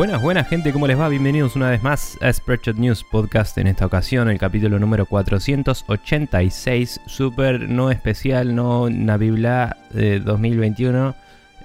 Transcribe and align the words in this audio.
Buenas, 0.00 0.22
buenas 0.22 0.48
gente, 0.48 0.72
¿cómo 0.72 0.86
les 0.86 0.98
va? 0.98 1.10
Bienvenidos 1.10 1.56
una 1.56 1.68
vez 1.68 1.82
más 1.82 2.16
a 2.22 2.32
Spreadshot 2.32 2.76
News 2.76 3.04
Podcast. 3.04 3.58
En 3.58 3.66
esta 3.66 3.84
ocasión, 3.84 4.30
el 4.30 4.38
capítulo 4.38 4.78
número 4.78 5.04
486, 5.04 7.02
super 7.04 7.68
no 7.68 7.90
especial, 7.90 8.54
no 8.54 8.88
Navibla 8.88 9.76
de 9.90 10.20
2021, 10.20 11.14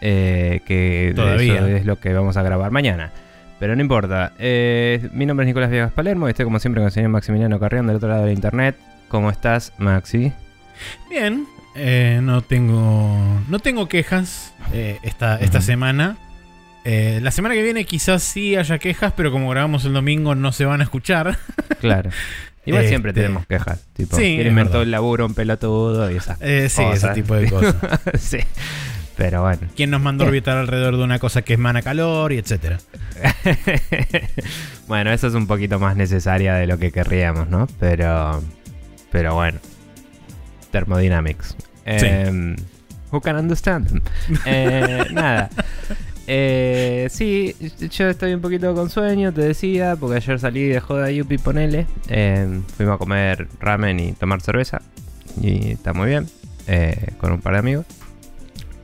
eh, 0.01 0.59
que 0.65 1.13
Todavía. 1.15 1.55
eso 1.55 1.67
es 1.67 1.85
lo 1.85 1.97
que 2.01 2.11
vamos 2.11 2.35
a 2.35 2.43
grabar 2.43 2.71
mañana. 2.71 3.13
Pero 3.57 3.73
no 3.73 3.81
importa. 3.81 4.33
Eh, 4.37 5.07
mi 5.13 5.25
nombre 5.25 5.45
es 5.45 5.47
Nicolás 5.47 5.71
Viegas 5.71 5.93
Palermo 5.93 6.27
y 6.27 6.31
estoy 6.31 6.43
como 6.43 6.59
siempre 6.59 6.81
con 6.81 6.87
el 6.87 6.91
señor 6.91 7.11
Maximiliano 7.11 7.57
Carrión 7.57 7.87
del 7.87 7.95
otro 7.95 8.09
lado 8.09 8.25
de 8.25 8.33
internet. 8.33 8.75
¿Cómo 9.07 9.29
estás, 9.29 9.71
Maxi? 9.77 10.33
Bien, 11.09 11.47
eh, 11.73 12.19
no 12.21 12.41
tengo 12.41 13.17
no 13.47 13.59
tengo 13.59 13.87
quejas 13.87 14.53
eh, 14.73 14.99
esta, 15.03 15.37
esta 15.37 15.61
semana. 15.61 16.17
Eh, 16.85 17.19
la 17.21 17.31
semana 17.31 17.55
que 17.55 17.63
viene 17.63 17.83
quizás 17.85 18.21
sí 18.23 18.55
haya 18.55 18.77
quejas, 18.77 19.11
pero 19.17 19.31
como 19.31 19.49
grabamos 19.49 19.85
el 19.85 19.93
domingo 19.93 20.35
no 20.35 20.51
se 20.51 20.65
van 20.65 20.81
a 20.81 20.83
escuchar. 20.83 21.37
Claro. 21.81 22.09
Igual 22.65 22.83
Este- 22.83 22.89
siempre 22.89 23.13
tenemos 23.13 23.45
quejas. 23.45 23.83
Tipo, 23.93 24.15
Sí, 24.15 24.23
¿quién 24.23 24.41
es 24.41 24.47
inventó 24.47 24.71
verdad. 24.73 24.83
el 24.83 24.91
laburo, 24.91 25.25
un 25.25 25.33
pelotudo 25.35 26.09
y 26.11 26.15
esas 26.17 26.37
Eh, 26.41 26.67
sí, 26.69 26.81
ese 26.93 27.09
tipo 27.09 27.35
de 27.35 27.49
cosas. 27.49 27.75
sí. 28.19 28.37
Pero 29.17 29.41
bueno. 29.43 29.67
¿Quién 29.75 29.91
nos 29.91 30.01
mandó 30.01 30.23
a 30.23 30.27
orbitar 30.27 30.57
alrededor 30.57 30.97
de 30.97 31.03
una 31.03 31.19
cosa 31.19 31.41
que 31.43 31.53
es 31.53 31.59
mana 31.59 31.81
calor 31.83 32.33
y 32.33 32.37
etcétera? 32.39 32.79
bueno, 34.87 35.11
eso 35.11 35.27
es 35.27 35.33
un 35.35 35.47
poquito 35.47 35.79
más 35.79 35.95
necesaria 35.95 36.55
de 36.55 36.67
lo 36.67 36.77
que 36.77 36.91
querríamos, 36.91 37.49
¿no? 37.49 37.67
Pero. 37.79 38.43
Pero 39.11 39.35
bueno. 39.35 39.59
Thermodynamics. 40.71 41.55
Em, 41.85 42.55
who 43.11 43.21
can 43.21 43.37
understand? 43.37 44.01
Eh, 44.45 45.05
nada. 45.11 45.49
Eh, 46.27 47.07
sí, 47.11 47.55
yo 47.91 48.09
estoy 48.09 48.33
un 48.33 48.41
poquito 48.41 48.73
con 48.73 48.89
sueño, 48.89 49.31
te 49.31 49.41
decía, 49.41 49.95
porque 49.95 50.17
ayer 50.17 50.39
salí 50.39 50.63
de 50.63 50.79
joda 50.79 51.11
Yupi, 51.11 51.37
ponele. 51.37 51.85
Em, 52.07 52.63
fuimos 52.63 52.95
a 52.95 52.97
comer 52.97 53.47
ramen 53.59 53.99
y 53.99 54.11
tomar 54.13 54.41
cerveza. 54.41 54.81
Y 55.41 55.71
está 55.71 55.93
muy 55.93 56.09
bien. 56.09 56.27
eh, 56.67 57.13
con 57.19 57.31
un 57.31 57.41
par 57.41 57.53
de 57.53 57.59
amigos. 57.59 57.85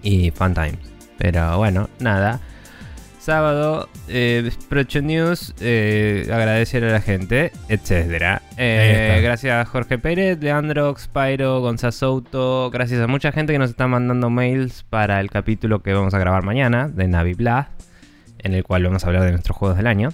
Y 0.04 0.32
fun 0.32 0.54
times. 0.54 0.78
Pero 1.18 1.58
bueno, 1.58 1.90
nada. 2.00 2.40
Sábado, 3.22 3.88
eh, 4.08 4.50
News, 5.04 5.54
eh, 5.62 6.28
agradecer 6.34 6.84
a 6.84 6.92
la 6.92 7.02
gente, 7.02 7.52
etcétera. 7.70 8.42
Eh, 8.58 9.20
gracias 9.22 9.54
a 9.54 9.70
Jorge 9.70 10.00
Pérez, 10.00 10.40
Leandro, 10.42 10.96
Spyro, 10.98 11.62
Gonzasouto, 11.62 12.72
gracias 12.72 13.00
a 13.00 13.06
mucha 13.06 13.32
gente 13.32 13.54
que 13.54 13.60
nos 13.60 13.70
está 13.70 13.86
mandando 13.86 14.32
mails 14.32 14.84
para 14.90 15.20
el 15.20 15.30
capítulo 15.30 15.84
que 15.84 15.94
vamos 15.94 16.16
a 16.16 16.18
grabar 16.18 16.42
mañana 16.42 16.88
de 16.88 17.08
Navi 17.08 17.36
Blast, 17.36 17.70
en 18.40 18.56
el 18.56 18.64
cual 18.64 18.86
vamos 18.86 19.04
a 19.04 19.08
hablar 19.08 19.26
de 19.26 19.32
nuestros 19.34 19.56
juegos 19.56 19.78
del 19.78 19.86
año 19.86 20.10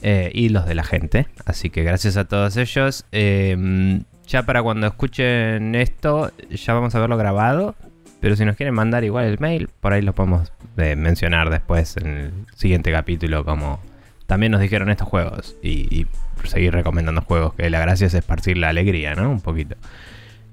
eh, 0.00 0.30
y 0.32 0.48
los 0.48 0.64
de 0.64 0.74
la 0.74 0.84
gente. 0.84 1.28
Así 1.44 1.68
que 1.68 1.82
gracias 1.82 2.16
a 2.16 2.24
todos 2.24 2.56
ellos. 2.56 3.04
Eh, 3.12 4.00
ya 4.26 4.44
para 4.44 4.62
cuando 4.62 4.86
escuchen 4.86 5.74
esto, 5.74 6.32
ya 6.48 6.72
vamos 6.72 6.94
a 6.94 7.00
verlo 7.00 7.18
grabado. 7.18 7.74
Pero 8.20 8.36
si 8.36 8.44
nos 8.44 8.56
quieren 8.56 8.74
mandar 8.74 9.04
igual 9.04 9.26
el 9.26 9.38
mail, 9.38 9.68
por 9.80 9.92
ahí 9.92 10.02
lo 10.02 10.14
podemos 10.14 10.52
eh, 10.76 10.96
mencionar 10.96 11.50
después 11.50 11.96
en 11.96 12.06
el 12.06 12.32
siguiente 12.54 12.92
capítulo 12.92 13.44
como 13.44 13.80
también 14.26 14.52
nos 14.52 14.60
dijeron 14.60 14.90
estos 14.90 15.08
juegos 15.08 15.56
y, 15.62 16.06
seguir 16.44 16.72
recomendando 16.72 17.20
juegos, 17.20 17.52
que 17.54 17.68
la 17.68 17.80
gracia 17.80 18.06
es 18.06 18.14
esparcir 18.14 18.56
la 18.56 18.68
alegría, 18.68 19.14
¿no? 19.14 19.28
Un 19.30 19.40
poquito. 19.40 19.76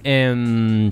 Em, 0.04 0.92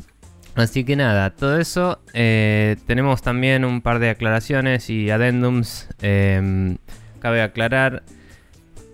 así 0.56 0.85
que 0.85 0.96
nada, 0.96 1.31
todo 1.31 1.59
eso. 1.59 2.00
eh, 2.14 2.78
tenemos 2.85 3.22
también 3.22 3.66
un 3.66 3.81
par 3.81 4.00
de 4.00 4.09
aclaraciones 4.09 4.90
y 4.90 5.09
adendums. 5.09 5.90
Em, 6.02 6.78
cabe 7.19 7.41
aclarar, 7.41 8.03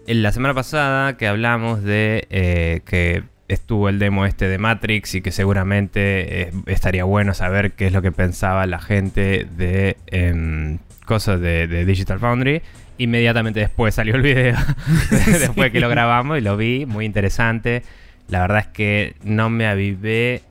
en 0.07 0.23
la 0.23 0.31
semana 0.31 0.53
pasada 0.53 1.17
que 1.17 1.27
hablamos 1.27 1.83
de 1.83 2.27
eh, 2.29 2.81
que 2.85 3.23
estuvo 3.53 3.89
el 3.89 3.99
demo 3.99 4.25
este 4.25 4.47
de 4.47 4.57
Matrix 4.57 5.15
y 5.15 5.21
que 5.21 5.31
seguramente 5.31 6.41
eh, 6.41 6.51
estaría 6.67 7.03
bueno 7.03 7.33
saber 7.33 7.73
qué 7.73 7.87
es 7.87 7.93
lo 7.93 8.01
que 8.01 8.11
pensaba 8.11 8.65
la 8.65 8.79
gente 8.79 9.47
de 9.57 9.97
em, 10.07 10.79
cosas 11.05 11.39
de, 11.41 11.67
de 11.67 11.85
Digital 11.85 12.19
Foundry. 12.19 12.61
Inmediatamente 12.97 13.59
después 13.59 13.95
salió 13.95 14.15
el 14.15 14.21
video, 14.21 14.55
después 15.09 15.71
que 15.71 15.79
lo 15.79 15.89
grabamos 15.89 16.37
y 16.37 16.41
lo 16.41 16.55
vi, 16.55 16.85
muy 16.85 17.05
interesante. 17.05 17.83
La 18.27 18.41
verdad 18.41 18.59
es 18.59 18.67
que 18.67 19.15
no 19.23 19.49
me 19.49 19.67
avivé. 19.67 20.43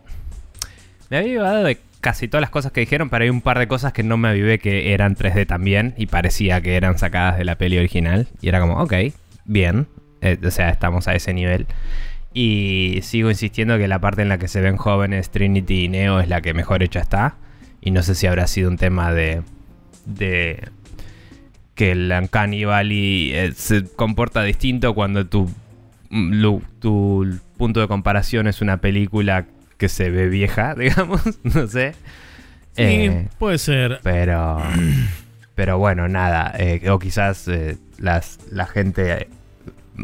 Me 1.09 1.19
había 1.19 1.31
avivado 1.31 1.65
de 1.65 1.79
casi 2.01 2.29
todas 2.29 2.41
las 2.41 2.51
cosas 2.51 2.73
que 2.73 2.81
dijeron, 2.81 3.11
pero 3.11 3.25
hay 3.25 3.31
un 3.31 3.41
par 3.41 3.59
de 3.59 3.69
cosas 3.69 3.93
que 3.93 4.03
no 4.03 4.17
me 4.17 4.29
avivé 4.29 4.59
que 4.59 4.93
eran 4.93 5.17
3D 5.17 5.47
también 5.47 5.95
y 5.97 6.07
parecía 6.07 6.61
que 6.61 6.77
eran 6.77 6.99
sacadas 6.99 7.39
de 7.39 7.45
la 7.45 7.57
peli 7.57 7.79
original. 7.79 8.29
Y 8.41 8.49
era 8.49 8.61
como, 8.61 8.81
ok, 8.81 8.95
bien. 9.45 9.87
Eh, 10.21 10.39
o 10.45 10.51
sea, 10.51 10.69
estamos 10.69 11.09
a 11.09 11.15
ese 11.15 11.33
nivel. 11.33 11.67
Y 12.33 13.01
sigo 13.03 13.29
insistiendo 13.31 13.77
que 13.79 13.89
la 13.89 13.99
parte 13.99 14.23
en 14.23 14.29
la 14.29 14.39
que 14.39 14.47
se 14.49 14.61
ven 14.61 14.77
jóvenes 14.77 15.31
Trinity 15.31 15.85
y 15.85 15.89
Neo 15.89 16.21
es 16.21 16.29
la 16.29 16.41
que 16.41 16.55
mejor 16.55 16.83
hecha 16.83 17.01
está. 17.01 17.37
Y 17.81 17.91
no 17.91 18.03
sé 18.03 18.15
si 18.15 18.27
habrá 18.27 18.47
sido 18.47 18.71
un 18.71 18.77
tema 18.79 19.13
de. 19.13 19.43
de. 20.07 20.69
que 21.75 21.93
el 21.93 22.13
Uncanny 22.13 22.65
Valley 22.65 23.33
eh, 23.35 23.53
se 23.57 23.85
comporta 23.85 24.43
distinto 24.43 24.95
cuando 24.95 25.27
tu, 25.27 25.51
mm, 26.11 26.59
tu 26.79 27.39
punto 27.57 27.81
de 27.81 27.89
comparación 27.89 28.47
es 28.47 28.61
una 28.61 28.77
película 28.79 29.47
que 29.77 29.89
se 29.89 30.11
ve 30.11 30.29
vieja, 30.29 30.75
digamos. 30.79 31.23
no 31.43 31.67
sé. 31.67 31.95
Sí, 32.77 32.83
Eh, 32.85 33.29
puede 33.39 33.59
ser. 33.59 33.99
pero. 34.03 34.59
Pero 35.57 35.77
bueno, 35.79 36.09
nada. 36.09 36.55
eh, 36.59 36.89
o 36.89 36.99
quizás 36.99 37.47
las, 37.99 38.39
la 38.51 38.65
gente 38.67 39.29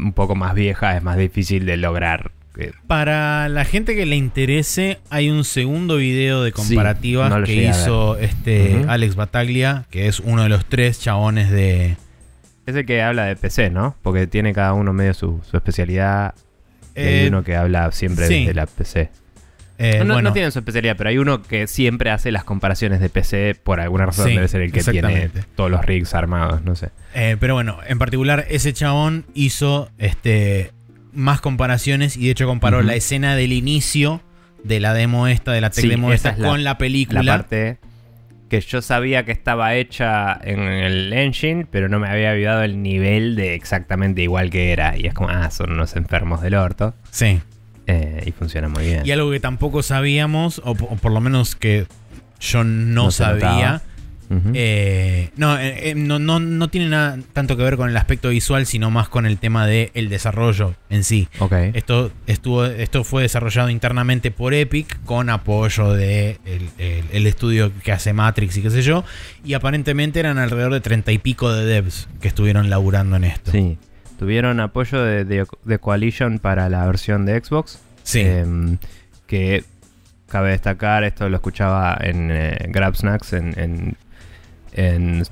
un 0.01 0.13
poco 0.13 0.35
más 0.35 0.53
vieja 0.55 0.95
es 0.95 1.03
más 1.03 1.17
difícil 1.17 1.65
de 1.65 1.77
lograr. 1.77 2.31
eh, 2.57 2.71
Para 2.87 3.49
la 3.49 3.65
gente 3.65 3.95
que 3.95 4.05
le 4.05 4.15
interese, 4.15 4.99
hay 5.09 5.29
un 5.29 5.43
segundo 5.43 5.97
video 5.97 6.41
de 6.43 6.51
comparativas 6.51 7.29
no 7.29 7.43
que 7.43 7.53
hizo 7.69 8.17
este. 8.17 8.85
Alex 8.87 9.15
Bataglia, 9.15 9.85
que 9.91 10.07
es 10.07 10.19
uno 10.19 10.43
de 10.43 10.49
los 10.49 10.65
tres 10.65 10.99
chabones 10.99 11.49
de. 11.51 11.97
Es 12.65 12.75
el 12.75 12.85
que 12.85 13.01
habla 13.01 13.25
de 13.25 13.35
PC, 13.35 13.69
¿no? 13.69 13.95
Porque 14.01 14.27
tiene 14.27 14.53
cada 14.53 14.73
uno 14.73 14.91
medio 14.93 15.13
su, 15.13 15.39
su 15.49 15.55
especialidad. 15.55 16.35
Y 16.95 16.99
hay 17.01 17.07
Eh, 17.25 17.27
uno 17.29 17.43
que 17.43 17.55
habla 17.55 17.91
siempre 17.91 18.27
sí. 18.27 18.39
desde 18.39 18.53
la 18.55 18.65
PC. 18.65 19.09
Eh, 19.79 19.99
no, 19.99 20.05
no- 20.05 20.13
bueno, 20.15 20.29
no 20.29 20.33
tienen 20.33 20.51
su 20.51 20.59
especialidad, 20.59 20.95
pero 20.97 21.09
hay 21.09 21.17
uno 21.17 21.41
que 21.41 21.67
siempre 21.67 22.09
hace 22.11 22.31
las 22.31 22.43
comparaciones 22.43 22.99
de 22.99 23.09
PC. 23.09 23.55
Por 23.63 23.79
alguna 23.79 24.07
razón 24.07 24.27
Sí, 24.27 24.35
debe 24.35 24.47
ser 24.47 24.61
el 24.61 24.71
que 24.71 24.83
tiene 24.83 25.29
todos 25.55 25.69
los 25.71 25.85
rigs 25.85 26.13
armados, 26.13 26.63
no 26.63 26.75
sé. 26.75 26.89
eh, 27.13 27.37
pero 27.39 27.53
bueno, 27.53 27.77
en 27.87 27.99
particular, 27.99 28.45
ese 28.49 28.73
chabón 28.73 29.25
hizo 29.33 29.89
este 29.97 30.71
más 31.13 31.41
comparaciones 31.41 32.15
y 32.17 32.25
de 32.25 32.31
hecho 32.31 32.45
comparó 32.45 32.81
la 32.83 32.93
escena 32.95 33.35
del 33.35 33.51
inicio 33.53 34.21
de 34.63 34.79
la 34.79 34.93
demo 34.93 35.27
esta, 35.27 35.51
de 35.51 35.61
la 35.61 35.69
tech 35.71 35.83
Sí, 35.83 35.89
demo 35.89 36.11
esta, 36.13 36.29
es 36.31 36.37
con 36.37 36.63
la 36.63 36.77
película. 36.77 37.23
La 37.23 37.37
parte 37.37 37.77
que 38.49 38.61
yo 38.61 38.81
sabía 38.81 39.25
que 39.25 39.31
estaba 39.31 39.73
hecha 39.75 40.39
en 40.43 40.59
el 40.61 41.11
engine, 41.13 41.65
pero 41.69 41.89
no 41.89 41.99
me 41.99 42.07
había 42.07 42.31
olvidado 42.31 42.63
el 42.63 42.81
nivel 42.81 43.35
de 43.35 43.55
exactamente 43.55 44.21
igual 44.21 44.49
que 44.49 44.71
era. 44.71 44.95
Y 44.97 45.05
es 45.07 45.13
como, 45.13 45.29
ah, 45.29 45.49
son 45.51 45.71
unos 45.71 45.95
enfermos 45.95 46.41
del 46.41 46.53
orto. 46.55 46.93
Sí. 47.11 47.41
Eh, 47.87 48.23
y 48.25 48.31
funciona 48.31 48.67
muy 48.67 48.83
bien. 48.85 49.05
Y 49.05 49.11
algo 49.11 49.31
que 49.31 49.39
tampoco 49.39 49.81
sabíamos, 49.81 50.61
o, 50.65 50.75
po- 50.75 50.85
o 50.91 50.95
por 50.97 51.11
lo 51.11 51.21
menos 51.21 51.55
que 51.55 51.87
yo 52.39 52.63
no, 52.63 53.11
sabía. 53.11 53.81
eh, 54.55 55.29
no, 55.37 55.57
eh, 55.57 55.91
eh, 55.91 55.95
no, 55.95 56.19
no, 56.19 56.41
no 56.41 56.67
tiene 56.69 56.89
nada 56.89 57.17
tanto 57.31 57.55
que 57.55 57.63
ver 57.63 57.77
con 57.77 57.89
el 57.89 57.95
aspecto 57.95 58.27
visual, 58.27 58.65
sino 58.65 58.91
más 58.91 59.07
con 59.07 59.25
el 59.25 59.37
tema 59.37 59.65
del 59.65 59.89
el 59.93 60.09
desarrollo 60.09 60.75
en 60.89 61.05
sí. 61.05 61.29
Esto, 61.73 62.11
estuvo, 62.27 62.65
esto 62.65 63.05
fue 63.05 63.21
desarrollado 63.21 63.69
internamente 63.69 64.29
por 64.31 64.53
Epic 64.53 65.01
con 65.05 65.29
apoyo 65.29 65.93
de 65.93 66.39
el, 66.45 66.69
el- 66.77 67.05
el 67.13 67.25
estudio 67.25 67.71
que 67.85 67.93
hace 67.93 68.11
Matrix 68.11 68.57
y 68.57 68.61
qué 68.63 68.69
sé 68.69 68.81
yo. 68.81 69.05
Y 69.45 69.53
aparentemente 69.53 70.19
eran 70.19 70.37
alrededor 70.39 70.73
de 70.73 70.81
treinta 70.81 71.13
y 71.13 71.19
pico 71.19 71.53
de 71.53 71.63
devs 71.65 72.09
que 72.19 72.27
estuvieron 72.27 72.69
laburando 72.69 73.15
en 73.15 73.23
esto. 73.23 73.51
Sí. 73.53 73.77
Tuvieron 74.17 74.59
apoyo 74.59 75.01
de, 75.03 75.25
de- 75.25 75.45
de 75.63 75.79
Coalition 75.79 76.39
para 76.39 76.69
la 76.69 76.85
versión 76.85 77.25
de 77.25 77.39
Xbox. 77.43 77.79
Sí. 78.03 78.21
Em, 78.21 78.77
que 79.27 79.63
cabe 80.27 80.51
destacar, 80.51 81.03
esto 81.03 81.29
lo 81.29 81.35
escuchaba 81.37 81.97
en 82.01 82.29
eh, 82.31 82.57
Grab 82.69 82.95
Snacks, 82.95 83.33
en, 83.33 83.53
en, 83.59 83.97
en, 84.73 85.23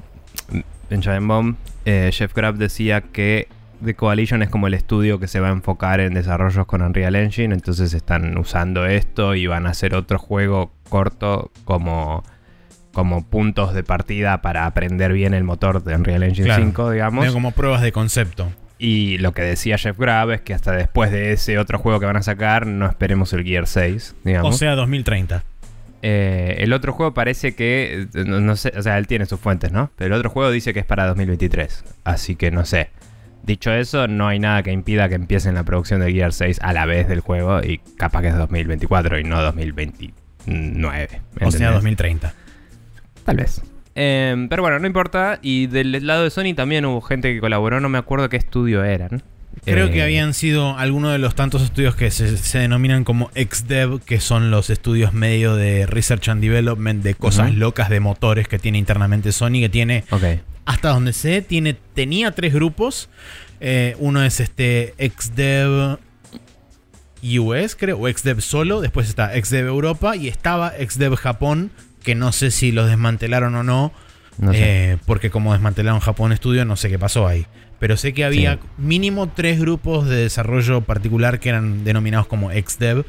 en 0.89 1.01
Giant 1.01 1.27
Bomb. 1.27 1.55
Eh, 1.85 2.09
Jeff 2.13 2.33
Grab 2.33 2.55
decía 2.55 3.01
que 3.01 3.47
The 3.83 3.93
Coalition 3.95 4.41
es 4.41 4.49
como 4.49 4.67
el 4.67 4.73
estudio 4.73 5.19
que 5.19 5.27
se 5.27 5.39
va 5.39 5.49
a 5.49 5.51
enfocar 5.51 5.99
en 5.99 6.13
desarrollos 6.13 6.65
con 6.65 6.81
Unreal 6.81 7.15
Engine, 7.15 7.53
entonces 7.53 7.93
están 7.93 8.37
usando 8.37 8.85
esto 8.85 9.35
y 9.35 9.47
van 9.47 9.67
a 9.67 9.71
hacer 9.71 9.95
otro 9.95 10.17
juego 10.17 10.71
corto 10.89 11.51
como, 11.65 12.23
como 12.93 13.23
puntos 13.25 13.73
de 13.73 13.83
partida 13.83 14.41
para 14.41 14.65
aprender 14.65 15.11
bien 15.13 15.33
el 15.33 15.43
motor 15.43 15.83
de 15.83 15.95
Unreal 15.95 16.23
Engine 16.23 16.45
Claro. 16.47 16.63
5, 16.63 16.91
digamos. 16.91 17.31
Como 17.33 17.51
pruebas 17.51 17.81
de 17.81 17.91
concepto. 17.91 18.49
Y 18.77 19.17
lo 19.19 19.31
que 19.33 19.41
decía 19.41 19.77
Jeff 19.77 19.97
Grab 19.97 20.31
es 20.31 20.41
que 20.41 20.53
hasta 20.53 20.73
después 20.73 21.09
de 21.11 21.31
ese 21.31 21.57
otro 21.57 21.79
juego 21.79 21.99
que 21.99 22.05
van 22.05 22.17
a 22.17 22.21
sacar, 22.23 22.67
no 22.67 22.85
esperemos 22.85 23.31
el 23.33 23.43
Gear 23.45 23.67
6, 23.67 24.15
O 24.23 24.27
digamos. 24.27 24.57
sea, 24.57 24.75
2030. 24.75 25.43
Eh, 26.01 26.57
el 26.59 26.73
otro 26.73 26.91
juego 26.93 27.13
parece 27.13 27.55
que. 27.55 28.07
eh, 28.13 28.23
No, 28.25 28.39
no 28.41 28.55
sé, 28.55 28.73
o 28.77 28.81
sea, 28.83 28.97
él 28.97 29.07
tiene 29.07 29.25
sus 29.25 29.39
fuentes, 29.39 29.71
¿no? 29.71 29.91
Pero 29.95 30.13
el 30.13 30.19
otro 30.19 30.29
juego 30.29 30.51
dice 30.51 30.73
que 30.73 30.79
es 30.81 30.85
para 30.85 31.07
2023. 31.07 31.83
Así 32.03 32.35
que 32.35 32.51
no 32.51 32.65
sé. 32.65 32.89
Dicho 33.43 33.71
eso, 33.71 34.07
no 34.07 34.27
hay 34.27 34.39
nada 34.39 34.61
que 34.63 34.71
impida 34.71 35.07
que 35.07 35.15
empiecen 35.15 35.55
la 35.55 35.63
producción 35.63 36.01
de 36.01 36.11
Gear 36.11 36.33
6 36.33 36.59
a 36.61 36.73
la 36.73 36.85
vez 36.85 37.07
del 37.07 37.19
juego 37.21 37.61
y 37.63 37.77
capaz 37.97 38.21
que 38.23 38.27
es 38.29 38.35
2024 38.37 39.19
y 39.19 39.23
no 39.23 39.41
2029. 39.41 40.13
O 40.47 40.51
sea, 40.81 41.05
¿entendés? 41.47 41.71
2030. 41.73 42.33
Tal 43.23 43.37
vez. 43.37 43.61
Eh, 43.95 44.47
pero 44.49 44.61
bueno, 44.61 44.77
no 44.79 44.87
importa. 44.87 45.39
Y 45.41 45.67
del 45.67 46.05
lado 46.05 46.23
de 46.23 46.29
Sony 46.29 46.53
también 46.55 46.85
hubo 46.85 47.01
gente 47.01 47.33
que 47.33 47.39
colaboró, 47.39 47.79
no 47.79 47.89
me 47.89 47.97
acuerdo 47.97 48.29
qué 48.29 48.37
estudio 48.37 48.83
eran. 48.83 49.23
Creo 49.63 49.87
Eh, 49.87 49.91
que 49.91 50.03
habían 50.03 50.33
sido 50.33 50.77
algunos 50.77 51.13
de 51.13 51.17
los 51.17 51.33
tantos 51.33 51.61
estudios 51.61 51.95
que 51.95 52.11
se, 52.11 52.37
se 52.37 52.59
denominan 52.59 53.05
como 53.05 53.31
XDev, 53.35 54.01
que 54.01 54.19
son 54.19 54.51
los 54.51 54.69
estudios 54.69 55.13
medio 55.13 55.55
de 55.55 55.85
Research 55.85 56.27
and 56.27 56.41
Development 56.41 57.01
de 57.01 57.15
cosas 57.15 57.55
locas 57.55 57.89
de 57.89 58.01
motores 58.01 58.49
que 58.49 58.59
tiene 58.59 58.77
internamente 58.77 59.31
Sony, 59.31 59.61
que 59.61 59.69
tiene, 59.69 60.03
hasta 60.65 60.89
donde 60.89 61.13
sé, 61.13 61.41
tiene, 61.41 61.73
tenía 61.93 62.31
tres 62.31 62.53
grupos. 62.53 63.09
Eh, 63.61 63.95
uno 63.99 64.23
es 64.25 64.41
este 64.41 64.93
XDev 64.99 65.97
US, 67.23 67.75
creo, 67.75 67.99
o 67.99 68.09
XDev 68.09 68.41
solo. 68.41 68.81
Después 68.81 69.07
está 69.07 69.31
XDev 69.41 69.67
Europa 69.67 70.15
y 70.17 70.27
estaba 70.27 70.73
XDev 70.77 71.15
Japón, 71.15 71.71
que 72.05 72.15
no 72.15 72.31
sé 72.31 72.51
si 72.51 72.71
los 72.71 72.87
desmantelaron 72.87 73.55
o 73.55 73.63
no. 73.63 73.91
No 74.37 74.51
sé. 74.53 74.91
Eh, 74.93 74.97
porque 75.05 75.29
como 75.29 75.53
desmantelaron 75.53 75.99
Japón 75.99 76.35
Studio, 76.35 76.63
no 76.65 76.75
sé 76.77 76.89
qué 76.89 76.99
pasó 76.99 77.27
ahí. 77.27 77.45
Pero 77.79 77.97
sé 77.97 78.13
que 78.13 78.23
había 78.23 78.53
Sí. 78.53 78.59
mínimo 78.77 79.27
tres 79.29 79.59
grupos 79.59 80.07
de 80.07 80.15
desarrollo 80.17 80.81
particular 80.81 81.39
que 81.39 81.49
eran 81.49 81.83
denominados 81.83 82.27
como 82.27 82.49
XDev. 82.51 83.05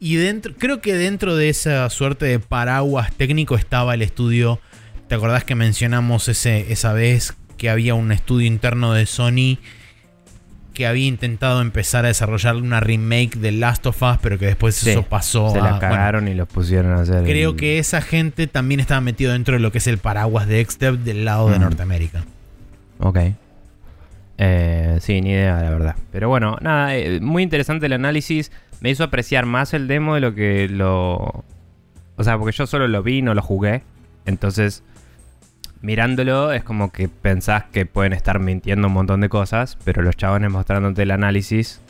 Y 0.00 0.16
dentro, 0.16 0.54
creo 0.56 0.80
que 0.80 0.94
dentro 0.94 1.36
de 1.36 1.48
esa 1.48 1.88
suerte 1.90 2.26
de 2.26 2.38
paraguas 2.38 3.12
técnico 3.14 3.56
estaba 3.56 3.94
el 3.94 4.02
estudio. 4.02 4.60
¿Te 5.08 5.14
acordás 5.14 5.44
que 5.44 5.54
mencionamos 5.54 6.28
ese, 6.28 6.70
esa 6.72 6.92
vez 6.92 7.34
que 7.56 7.68
había 7.70 7.94
un 7.94 8.12
estudio 8.12 8.46
interno 8.46 8.92
de 8.92 9.06
Sony 9.06 9.58
que 10.78 10.86
había 10.86 11.06
intentado 11.08 11.60
empezar 11.60 12.04
a 12.04 12.08
desarrollar 12.08 12.54
una 12.56 12.78
remake 12.78 13.36
de 13.36 13.50
Last 13.52 13.84
of 13.86 14.00
Us, 14.00 14.16
pero 14.22 14.38
que 14.38 14.46
después 14.46 14.76
Sí, 14.76 14.90
eso 14.90 15.02
pasó 15.02 15.50
Se 15.50 15.58
a. 15.58 15.62
la 15.62 15.70
bueno, 15.72 15.80
cagaron 15.80 16.28
y 16.28 16.34
los 16.34 16.46
pusieron 16.48 16.92
a 16.92 17.00
hacer. 17.02 17.24
Creo 17.24 17.50
el- 17.50 17.56
que 17.56 17.78
esa 17.80 18.00
gente 18.00 18.46
también 18.46 18.78
estaba 18.80 19.00
metido 19.00 19.32
dentro 19.32 19.54
de 19.54 19.60
lo 19.60 19.72
que 19.72 19.78
es 19.78 19.86
el 19.88 19.98
paraguas 19.98 20.46
de 20.46 20.64
XDev 20.64 20.98
del 21.00 21.24
lado 21.24 21.50
de 21.50 21.58
Mm. 21.58 21.62
Norteamérica. 21.62 22.24
Ok. 23.00 23.18
Eh, 24.38 24.98
sí, 25.00 25.20
ni 25.20 25.30
idea, 25.30 25.60
la 25.62 25.70
verdad. 25.70 25.96
Pero 26.12 26.28
bueno, 26.28 26.56
nada, 26.60 26.94
eh, 26.96 27.20
muy 27.20 27.42
interesante 27.42 27.86
el 27.86 27.92
análisis. 27.92 28.52
Me 28.80 28.90
hizo 28.90 29.02
apreciar 29.02 29.46
más 29.46 29.74
el 29.74 29.88
demo 29.88 30.14
de 30.14 30.20
lo 30.20 30.34
que 30.34 30.68
lo. 30.68 31.44
O 32.16 32.22
sea, 32.24 32.38
porque 32.38 32.56
yo 32.56 32.66
solo 32.66 32.86
lo 32.86 33.02
vi, 33.02 33.20
no 33.22 33.34
lo 33.34 33.42
jugué. 33.42 33.82
Entonces, 34.26 34.84
mirándolo, 35.82 36.52
es 36.52 36.62
como 36.64 36.90
que 36.92 37.08
pensás 37.08 37.64
que 37.64 37.86
pueden 37.86 38.12
estar 38.12 38.38
mintiendo 38.40 38.88
un 38.88 38.94
montón 38.94 39.20
de 39.20 39.28
cosas. 39.28 39.76
Pero 39.84 40.02
los 40.02 40.16
chabones 40.16 40.50
mostrándote 40.50 41.02
el 41.02 41.10
análisis. 41.10 41.80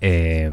eh, 0.00 0.50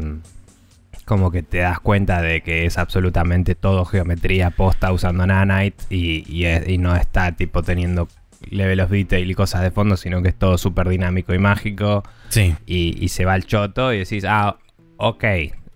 como 1.05 1.31
que 1.31 1.43
te 1.43 1.57
das 1.57 1.81
cuenta 1.81 2.21
de 2.21 2.41
que 2.41 2.65
es 2.65 2.77
absolutamente 2.77 3.55
todo 3.55 3.83
geometría 3.83 4.51
posta 4.51 4.93
usando 4.93 5.27
Nanite 5.27 5.83
y, 5.89 6.23
y 6.33 6.45
es- 6.45 6.65
y 6.69 6.77
no 6.77 6.95
está 6.95 7.33
tipo 7.33 7.61
teniendo 7.61 8.07
level 8.49 8.79
of 8.79 8.89
detail 8.89 9.29
y 9.29 9.35
cosas 9.35 9.61
de 9.63 9.71
fondo, 9.71 9.97
sino 9.97 10.21
que 10.21 10.29
es 10.29 10.35
todo 10.35 10.57
súper 10.57 10.87
dinámico 10.87 11.33
y 11.33 11.39
mágico 11.39 12.03
Sí. 12.29 12.55
y, 12.65 12.97
y 13.03 13.09
se 13.09 13.25
va 13.25 13.33
al 13.33 13.45
choto 13.45 13.91
y 13.93 13.99
decís, 13.99 14.23
ah, 14.25 14.55
ok. 14.95 15.23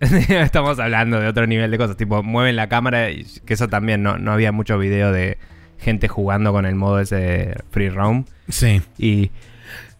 Estamos 0.00 0.78
hablando 0.78 1.20
de 1.20 1.26
otro 1.28 1.46
nivel 1.46 1.70
de 1.70 1.76
cosas, 1.78 1.96
tipo 1.98 2.22
mueven 2.22 2.56
la 2.56 2.68
cámara, 2.70 3.10
y 3.10 3.24
que 3.44 3.52
eso 3.54 3.68
también 3.68 4.02
no, 4.02 4.16
no 4.16 4.32
había 4.32 4.50
mucho 4.52 4.78
video 4.78 5.12
de 5.12 5.36
gente 5.78 6.08
jugando 6.08 6.52
con 6.52 6.66
el 6.66 6.74
modo 6.74 7.00
ese 7.00 7.16
de 7.16 7.56
free 7.70 7.88
roam 7.90 8.24
Sí. 8.48 8.82
y... 8.98 9.30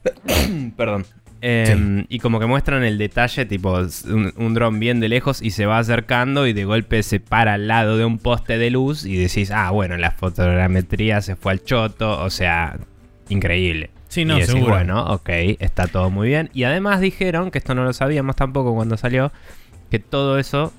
Perdón. 0.76 1.04
Em, 1.40 2.04
Y 2.08 2.18
como 2.18 2.40
que 2.40 2.46
muestran 2.46 2.82
el 2.82 2.98
detalle, 2.98 3.44
tipo 3.46 3.78
un, 4.06 4.32
un 4.36 4.54
dron 4.54 4.80
bien 4.80 4.98
de 4.98 5.08
lejos 5.08 5.40
y 5.40 5.50
se 5.52 5.66
va 5.66 5.78
acercando 5.78 6.46
y 6.48 6.52
de 6.52 6.64
golpe 6.64 7.02
se 7.04 7.20
para 7.20 7.54
al 7.54 7.68
lado 7.68 7.96
de 7.96 8.04
un 8.04 8.18
poste 8.18 8.58
de 8.58 8.70
luz 8.70 9.04
y 9.04 9.16
decís, 9.16 9.50
ah, 9.52 9.70
bueno, 9.70 9.96
la 9.96 10.10
fotogrametría 10.10 11.20
se 11.22 11.36
fue 11.36 11.52
al 11.52 11.62
choto, 11.62 12.20
o 12.22 12.30
sea, 12.30 12.78
increíble. 13.28 13.90
Sí, 14.08 14.24
no, 14.24 14.34
y 14.36 14.40
decís, 14.40 14.54
seguro. 14.54 14.72
bueno, 14.74 15.04
ok, 15.12 15.28
está 15.60 15.86
todo 15.86 16.10
muy 16.10 16.28
bien. 16.28 16.50
Y 16.54 16.64
además 16.64 17.00
dijeron, 17.00 17.50
que 17.52 17.58
esto 17.58 17.74
no 17.74 17.84
lo 17.84 17.92
sabíamos 17.92 18.34
tampoco 18.34 18.74
cuando 18.74 18.96
salió, 18.96 19.30
que 19.90 19.98
todo 20.00 20.38
eso, 20.40 20.72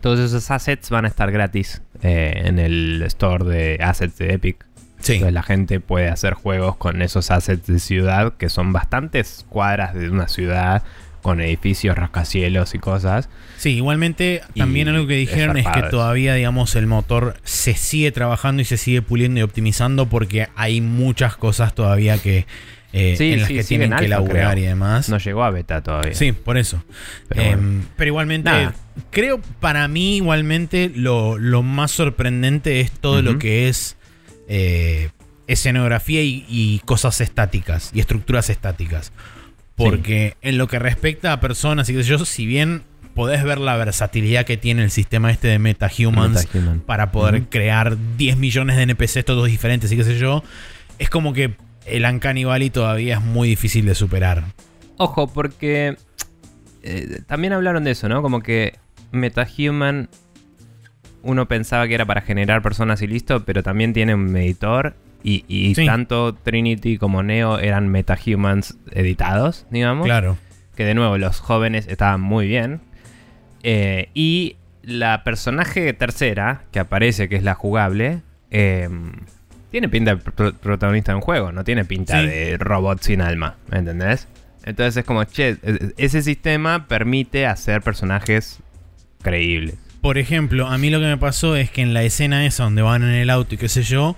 todos 0.00 0.20
esos 0.20 0.50
assets 0.50 0.90
van 0.90 1.04
a 1.04 1.08
estar 1.08 1.30
gratis 1.30 1.82
eh, 2.02 2.42
en 2.44 2.58
el 2.58 3.02
store 3.06 3.44
de 3.44 3.78
assets 3.82 4.18
de 4.18 4.34
Epic. 4.34 4.64
Sí. 5.00 5.14
Entonces 5.14 5.34
la 5.34 5.42
gente 5.42 5.80
puede 5.80 6.08
hacer 6.08 6.34
juegos 6.34 6.76
con 6.76 7.02
esos 7.02 7.30
assets 7.30 7.66
de 7.66 7.78
ciudad, 7.78 8.34
que 8.34 8.48
son 8.48 8.72
bastantes 8.72 9.44
cuadras 9.48 9.94
de 9.94 10.10
una 10.10 10.28
ciudad, 10.28 10.82
con 11.26 11.40
edificios, 11.40 11.98
rascacielos 11.98 12.76
y 12.76 12.78
cosas. 12.78 13.28
Sí, 13.56 13.70
igualmente 13.70 14.42
también 14.56 14.86
algo 14.86 15.08
que 15.08 15.14
dijeron 15.14 15.56
es, 15.56 15.66
que 15.66 15.82
todavía, 15.82 16.34
digamos, 16.34 16.76
el 16.76 16.86
motor 16.86 17.34
se 17.42 17.74
sigue 17.74 18.12
trabajando 18.12 18.62
y 18.62 18.64
se 18.64 18.76
sigue 18.76 19.02
puliendo 19.02 19.40
y 19.40 19.42
optimizando 19.42 20.06
porque 20.06 20.46
hay 20.54 20.80
muchas 20.80 21.36
cosas 21.36 21.74
todavía 21.74 22.18
que 22.18 22.46
eh, 22.96 23.14
Sí, 23.16 23.32
en 23.34 23.38
las 23.40 23.48
sí, 23.48 23.54
que 23.54 23.64
tienen 23.64 23.92
en 23.92 23.98
que 23.98 24.04
alfa, 24.06 24.16
laburar 24.16 24.52
creo. 24.52 24.64
y 24.64 24.66
demás. 24.68 25.08
No 25.08 25.18
llegó 25.18 25.44
a 25.44 25.50
beta 25.50 25.82
todavía. 25.82 26.14
Sí, 26.14 26.32
por 26.32 26.56
eso. 26.58 26.82
Pero 27.28 27.42
Em, 27.42 27.60
bueno. 27.60 27.84
pero 27.96 28.08
igualmente, 28.08 28.50
Nada. 28.50 28.74
creo 29.10 29.40
para 29.60 29.86
mí 29.88 30.16
igualmente 30.16 30.90
lo, 30.94 31.38
lo 31.38 31.62
más 31.62 31.90
sorprendente 31.90 32.80
es 32.80 32.90
todo 32.90 33.22
lo 33.22 33.38
que 33.38 33.68
es 33.68 33.96
eh, 34.48 35.10
escenografía 35.46 36.22
y, 36.22 36.44
y 36.48 36.80
cosas 36.84 37.20
estáticas 37.20 37.90
y 37.94 38.00
estructuras 38.00 38.50
estáticas. 38.50 39.12
Porque 39.76 40.36
en 40.40 40.56
lo 40.56 40.68
que 40.68 40.78
respecta 40.78 41.32
a 41.32 41.40
personas 41.40 41.88
y 41.90 41.94
sé 41.94 42.02
yo, 42.02 42.24
si 42.24 42.46
bien 42.46 42.82
podés 43.14 43.44
ver 43.44 43.58
la 43.58 43.76
versatilidad 43.76 44.44
que 44.46 44.56
tiene 44.56 44.82
el 44.84 44.90
sistema 44.90 45.30
este 45.30 45.48
de 45.48 45.58
MetaHumans 45.58 46.46
Metahuman. 46.46 46.80
para 46.80 47.12
poder 47.12 47.44
crear 47.44 47.96
10 48.16 48.36
millones 48.38 48.76
de 48.76 48.82
NPCs 48.82 49.24
todos 49.24 49.46
diferentes 49.48 49.90
y 49.92 49.96
qué 49.96 50.04
sé 50.04 50.18
yo, 50.18 50.42
es 50.98 51.10
como 51.10 51.32
que 51.34 51.54
el 51.86 52.04
Uncanny 52.04 52.44
Valley 52.44 52.70
todavía 52.70 53.14
es 53.16 53.22
muy 53.22 53.48
difícil 53.48 53.86
de 53.86 53.94
superar. 53.94 54.44
Ojo, 54.98 55.26
porque 55.26 55.96
eh, 56.82 57.20
también 57.26 57.52
hablaron 57.52 57.84
de 57.84 57.92
eso, 57.92 58.08
¿no? 58.08 58.22
Como 58.22 58.40
que 58.40 58.74
MetaHuman 59.12 60.08
uno 61.22 61.48
pensaba 61.48 61.88
que 61.88 61.94
era 61.94 62.04
para 62.06 62.20
generar 62.20 62.62
personas 62.62 63.02
y 63.02 63.06
listo, 63.08 63.44
pero 63.44 63.62
también 63.62 63.92
tiene 63.92 64.14
un 64.14 64.36
editor. 64.36 64.94
Y, 65.24 65.44
y 65.48 65.74
Sí. 65.74 65.84
tanto 65.86 66.34
Trinity 66.34 66.98
como 66.98 67.22
Neo 67.24 67.58
eran 67.58 67.88
MetaHumans 67.88 68.76
editados, 68.92 69.66
digamos. 69.70 70.04
Claro. 70.06 70.36
Que 70.76 70.84
de 70.84 70.94
nuevo, 70.94 71.18
los 71.18 71.40
jóvenes 71.40 71.88
estaban 71.88 72.20
muy 72.20 72.46
bien. 72.46 72.80
Eh, 73.64 74.10
y 74.14 74.56
la 74.82 75.24
personaje 75.24 75.92
tercera, 75.94 76.62
que 76.70 76.78
aparece, 76.78 77.28
que 77.28 77.34
es 77.34 77.42
la 77.42 77.54
jugable, 77.54 78.22
eh, 78.52 78.88
tiene 79.76 79.90
pinta 79.90 80.14
de 80.14 80.22
pro- 80.22 80.54
protagonista 80.54 81.12
de 81.12 81.16
un 81.16 81.20
juego, 81.22 81.52
no 81.52 81.62
tiene 81.62 81.84
pinta 81.84 82.18
Sí. 82.22 82.26
de 82.28 82.56
robot 82.56 83.02
sin 83.02 83.20
alma, 83.20 83.56
¿me 83.70 83.76
entendés? 83.78 84.26
Entonces 84.64 84.96
es 84.96 85.04
como, 85.04 85.22
che, 85.24 85.58
ese 85.98 86.22
sistema 86.22 86.88
permite 86.88 87.44
hacer 87.46 87.82
personajes 87.82 88.60
creíbles. 89.22 89.74
Por 90.00 90.16
ejemplo, 90.16 90.66
a 90.66 90.78
mí 90.78 90.88
lo 90.88 90.98
que 90.98 91.04
me 91.06 91.18
pasó 91.18 91.56
es 91.56 91.70
que 91.70 91.82
en 91.82 91.92
la 91.92 92.04
escena 92.04 92.46
esa 92.46 92.64
donde 92.64 92.80
van 92.80 93.02
en 93.02 93.10
el 93.10 93.28
auto 93.28 93.54
y 93.56 93.58
qué 93.58 93.68
sé 93.68 93.82
yo, 93.82 94.16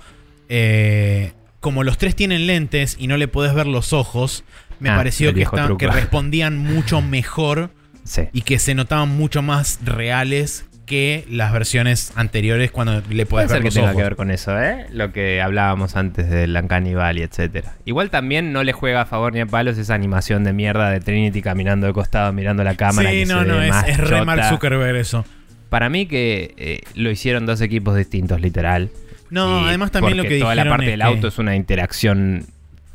eh, 0.49 1.33
como 1.59 1.83
los 1.83 1.99
tres 1.99 2.15
tienen 2.15 2.47
lentes 2.47 2.95
y 2.97 3.09
no 3.09 3.17
le 3.17 3.27
podés 3.27 3.53
ver 3.53 3.67
los 3.67 3.93
ojos, 3.93 4.45
me 4.79 4.91
Ah, 4.91 4.97
pareció 4.97 5.35
que, 5.35 5.45
respondían 5.89 6.57
mucho 6.57 7.03
mejor 7.03 7.71
Sí. 8.05 8.23
y 8.33 8.43
que 8.43 8.61
se 8.61 8.77
notaban 8.77 9.09
mucho 9.09 9.43
más 9.43 9.81
reales 9.85 10.67
que 10.89 11.25
las 11.31 11.53
versiones 11.53 12.13
anteriores 12.17 12.71
cuando 12.73 12.95
le 12.95 13.03
Puede 13.03 13.27
podés 13.27 13.51
ser 13.51 13.63
ver 13.63 13.73
que 13.73 13.79
tenga 13.79 13.95
que 13.95 14.03
ver 14.03 14.17
con 14.17 14.31
eso, 14.31 14.59
¿eh? 14.61 14.87
Lo 14.93 15.13
que 15.13 15.41
hablábamos 15.41 15.95
antes 15.97 16.29
del 16.31 16.57
Uncanny 16.57 16.95
Valley, 16.95 17.23
etcétera. 17.23 17.75
Igual 17.85 18.11
también 18.11 18.53
no 18.53 18.65
le 18.65 18.73
juega 18.73 19.03
a 19.03 19.07
favor 19.07 19.33
ni 19.33 19.41
a 19.41 19.47
palos 19.47 19.79
esa 19.79 19.95
animación 19.95 20.43
de 20.45 20.53
mierda 20.53 20.91
de 20.91 21.01
Trinity 21.01 21.43
caminando 21.43 21.87
de 21.87 21.93
costado 21.93 22.33
mirando 22.33 22.65
la 22.65 22.75
cámara. 22.75 23.11
sí, 23.11 23.19
que 23.21 23.27
no, 23.27 23.43
se 23.43 23.47
no, 23.47 23.63
es, 23.63 23.75
es 23.87 23.97
re 23.99 24.25
Mark. 24.25 24.43
Zuckerberg 24.49 24.97
eso. 24.97 25.25
Para 25.69 25.89
mí 25.91 26.07
que 26.07 26.55
eh, 26.57 26.81
lo 26.95 27.11
hicieron 27.11 27.45
dos 27.47 27.61
equipos 27.61 27.95
distintos, 27.95 28.41
literal. 28.41 28.89
No, 29.31 29.61
Y 29.61 29.69
además 29.69 29.91
también 29.91 30.17
lo 30.17 30.25
que 30.25 30.39
toda 30.41 30.55
la 30.55 30.65
parte 30.65 30.87
del 30.87 31.01
que- 31.01 31.05
auto 31.07 31.29
es 31.29 31.39
una 31.39 31.55
interacción 31.55 32.47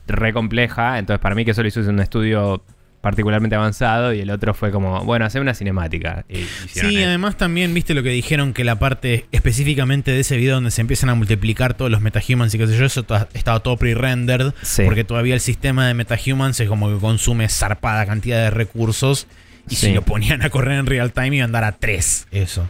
re 0.07 0.33
compleja. 0.33 0.97
Entonces, 0.99 1.21
para 1.21 1.35
mí 1.35 1.45
que 1.45 1.51
eso 1.51 1.61
lo 1.61 1.67
hizo 1.67 1.79
un 1.81 1.99
estudio 1.99 2.63
particularmente 3.03 3.57
avanzado 3.57 4.13
y 4.13 4.21
el 4.21 4.29
otro 4.29 4.53
fue 4.53 4.71
como, 4.71 5.03
bueno, 5.03 5.25
hacer 5.25 5.41
una 5.41 5.53
cinemática. 5.53 6.23
Y 6.29 6.37
Sí, 6.69 6.95
eso. 6.95 7.07
además 7.09 7.35
también 7.35 7.73
viste 7.73 7.93
lo 7.93 8.01
que 8.01 8.09
dijeron 8.11 8.53
que 8.53 8.63
la 8.63 8.79
parte 8.79 9.25
específicamente 9.33 10.11
de 10.11 10.21
ese 10.21 10.37
video 10.37 10.55
donde 10.55 10.71
se 10.71 10.79
empiezan 10.79 11.09
a 11.09 11.15
multiplicar 11.15 11.73
todos 11.73 11.91
los 11.91 11.99
metahumans 11.99 12.55
y 12.55 12.57
qué 12.57 12.65
sé 12.67 12.77
yo, 12.77 12.85
eso 12.85 13.05
estaba 13.33 13.59
todo 13.59 13.75
pre-rendered. 13.75 14.53
Sí. 14.61 14.83
Porque 14.85 15.03
todavía 15.03 15.33
el 15.33 15.41
sistema 15.41 15.85
de 15.85 15.93
metahumans 15.95 16.57
es 16.61 16.69
como 16.69 16.87
que 16.93 16.97
consume 17.01 17.49
zarpada 17.49 18.05
cantidad 18.05 18.37
de 18.41 18.49
recursos. 18.51 19.27
Y 19.69 19.75
Sí. 19.75 19.87
si 19.87 19.93
lo 19.93 20.01
ponían 20.03 20.41
a 20.41 20.49
correr 20.49 20.79
en 20.79 20.85
real 20.85 21.11
time 21.11 21.35
iba 21.35 21.43
a 21.43 21.45
andar 21.45 21.65
a 21.65 21.73
3 21.73 22.27
eso. 22.31 22.69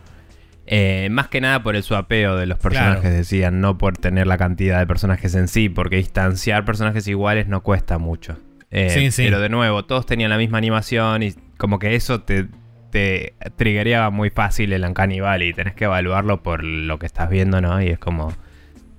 Eh, 0.66 1.10
más 1.12 1.28
que 1.28 1.42
nada 1.42 1.62
por 1.62 1.76
el 1.76 1.84
suapeo 1.84 2.38
de 2.38 2.48
los 2.48 2.58
personajes, 2.58 3.02
Claro. 3.02 3.16
decían, 3.16 3.62
no 3.62 3.78
por 3.78 3.98
tener 3.98 4.26
la 4.26 4.38
cantidad 4.40 4.80
de 4.80 4.88
personajes 4.88 5.36
en 5.36 5.48
sí, 5.48 5.70
porque 5.70 5.98
distanciar 5.98 6.66
personajes 6.66 7.08
iguales 7.08 7.48
no 7.48 7.62
cuesta 7.62 8.00
mucho. 8.00 8.38
Eh, 8.74 8.90
Sí, 8.90 9.12
sí. 9.12 9.24
Pero 9.24 9.40
de 9.40 9.50
nuevo, 9.50 9.86
todos 9.86 10.06
tenían 10.06 10.32
la 10.32 10.38
misma 10.38 10.58
animación 10.58 11.24
y 11.24 11.34
como 11.58 11.80
que 11.80 11.96
eso 11.96 12.22
te, 12.22 12.48
te 12.90 13.36
triggereaba 13.56 14.10
muy 14.10 14.32
fácil 14.32 14.74
el 14.74 14.84
Uncanny 14.84 15.20
Valley 15.20 15.50
y 15.50 15.54
tenés 15.54 15.76
que 15.76 15.86
evaluarlo 15.86 16.44
por 16.44 16.64
lo 16.64 16.98
que 17.00 17.06
estás 17.06 17.30
viendo, 17.30 17.62
¿no? 17.62 17.82
Y 17.82 17.88
es 17.88 18.00
como... 18.00 18.34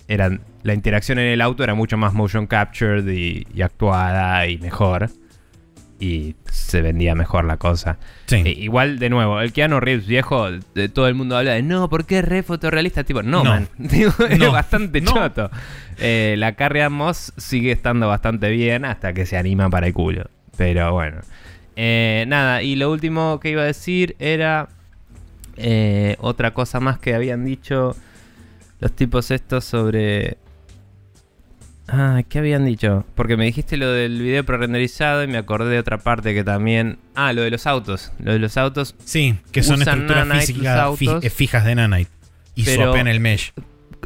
Eran, 0.06 0.42
la 0.62 0.74
interacción 0.74 1.18
en 1.18 1.26
el 1.26 1.40
auto 1.40 1.64
era 1.64 1.74
mucho 1.74 1.96
más 1.96 2.12
motion 2.14 2.46
captured 2.46 3.06
y, 3.08 3.46
y 3.52 3.62
actuada 3.62 4.46
y 4.46 4.58
mejor. 4.58 5.10
Y 6.04 6.36
se 6.50 6.82
vendía 6.82 7.14
mejor 7.14 7.46
la 7.46 7.56
cosa. 7.56 7.96
Sí. 8.26 8.36
Eh, 8.44 8.50
igual, 8.58 8.98
de 8.98 9.08
nuevo, 9.08 9.40
el 9.40 9.54
Keanu 9.54 9.80
Reeves 9.80 10.06
viejo, 10.06 10.48
de, 10.74 10.90
todo 10.90 11.08
el 11.08 11.14
mundo 11.14 11.34
habla 11.38 11.52
de 11.52 11.62
no, 11.62 11.88
¿por 11.88 12.04
qué 12.04 12.18
es 12.18 12.24
re 12.26 12.42
fotorrealista? 12.42 13.04
Tipo, 13.04 13.22
no, 13.22 13.42
No. 13.42 13.50
man. 13.50 13.68
Digo, 13.78 14.12
es 14.28 14.38
No. 14.38 14.52
bastante 14.52 15.00
No. 15.00 15.12
choto. 15.12 15.50
Eh, 15.98 16.34
la 16.36 16.52
Carrie 16.56 16.86
Moss 16.90 17.32
sigue 17.38 17.72
estando 17.72 18.06
bastante 18.08 18.50
bien 18.50 18.84
hasta 18.84 19.14
que 19.14 19.24
se 19.24 19.38
anima 19.38 19.70
para 19.70 19.86
el 19.86 19.94
culo. 19.94 20.28
Pero 20.58 20.92
bueno. 20.92 21.20
Eh, 21.76 22.24
nada, 22.28 22.62
y 22.62 22.76
lo 22.76 22.92
último 22.92 23.40
que 23.40 23.48
iba 23.50 23.62
a 23.62 23.66
decir 23.66 24.14
era 24.18 24.68
otra 26.18 26.52
cosa 26.52 26.80
más 26.80 26.98
que 26.98 27.14
habían 27.14 27.44
dicho 27.46 27.96
los 28.80 28.92
tipos 28.92 29.30
estos 29.30 29.64
sobre... 29.64 30.36
Ah, 31.86 32.22
¿qué 32.28 32.38
habían 32.38 32.64
dicho? 32.64 33.04
Porque 33.14 33.36
me 33.36 33.44
dijiste 33.44 33.76
lo 33.76 33.90
del 33.90 34.20
video 34.20 34.44
prerenderizado 34.44 35.22
y 35.22 35.26
me 35.26 35.36
acordé 35.36 35.70
de 35.70 35.78
otra 35.78 35.98
parte 35.98 36.32
que 36.32 36.42
también... 36.42 36.98
Ah, 37.14 37.32
lo 37.34 37.42
de 37.42 37.50
los 37.50 37.66
autos. 37.66 38.10
Lo 38.18 38.32
de 38.32 38.38
los 38.38 38.56
autos 38.56 38.94
Sí, 39.04 39.38
que 39.52 39.62
son 39.62 39.82
estructuras 39.82 40.26
nanite 40.26 40.46
físicas 40.46 40.98
fi- 40.98 41.08
eh, 41.22 41.30
fijas 41.30 41.64
de 41.64 41.74
nanite. 41.74 42.10
Y 42.54 42.64
swapean 42.64 43.06
el 43.08 43.20
mesh. 43.20 43.52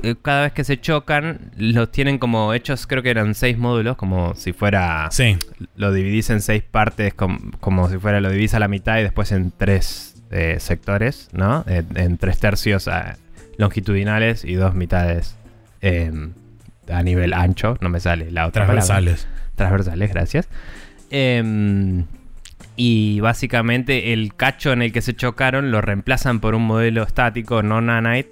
eh, 0.02 0.16
cada 0.20 0.42
vez 0.42 0.52
que 0.54 0.64
se 0.64 0.80
chocan, 0.80 1.52
los 1.56 1.92
tienen 1.92 2.18
como 2.18 2.52
hechos, 2.52 2.87
creo 2.88 3.02
que 3.02 3.11
eran 3.11 3.35
seis 3.37 3.56
módulos, 3.58 3.97
como 3.97 4.35
si 4.35 4.52
fuera. 4.52 5.08
Sí, 5.12 5.37
Lo 5.76 5.92
dividís 5.92 6.30
en 6.30 6.40
seis 6.40 6.64
partes, 6.68 7.14
com- 7.14 7.52
como, 7.61 7.88
si 7.88 7.99
fuera 7.99 8.20
lo 8.20 8.30
dividís 8.30 8.54
a 8.54 8.58
la 8.58 8.66
mitad 8.68 8.99
y 8.99 9.02
después 9.02 9.30
en 9.32 9.52
tres 9.56 10.16
eh, 10.32 10.56
sectores, 10.58 11.28
¿no? 11.32 11.64
En, 11.68 11.87
en 11.97 12.16
tres 12.18 12.38
tercios 12.40 12.88
longitudinales 13.56 14.44
y 14.44 14.54
dos 14.54 14.75
mitades 14.75 15.37
eh, 15.80 16.11
a 16.90 17.02
nivel 17.02 17.33
ancho, 17.33 17.76
no 17.80 17.88
me 17.88 18.00
sale 18.00 18.30
la 18.30 18.47
otra 18.47 18.66
palabra. 18.66 18.85
transversales. 18.85 19.28
Transversales, 19.54 20.11
gracias. 20.11 20.49
Em, 21.11 22.04
y 22.76 23.21
básicamente 23.21 24.12
el 24.12 24.35
cacho 24.35 24.73
en 24.73 24.83
el 24.83 24.92
que 24.92 25.00
se 25.02 25.14
chocaron 25.14 25.71
lo 25.71 25.80
reemplazan 25.80 26.40
por 26.40 26.54
un 26.54 26.62
modelo 26.66 27.02
estático, 27.02 27.62
no 27.62 27.80
nanite. 27.80 28.30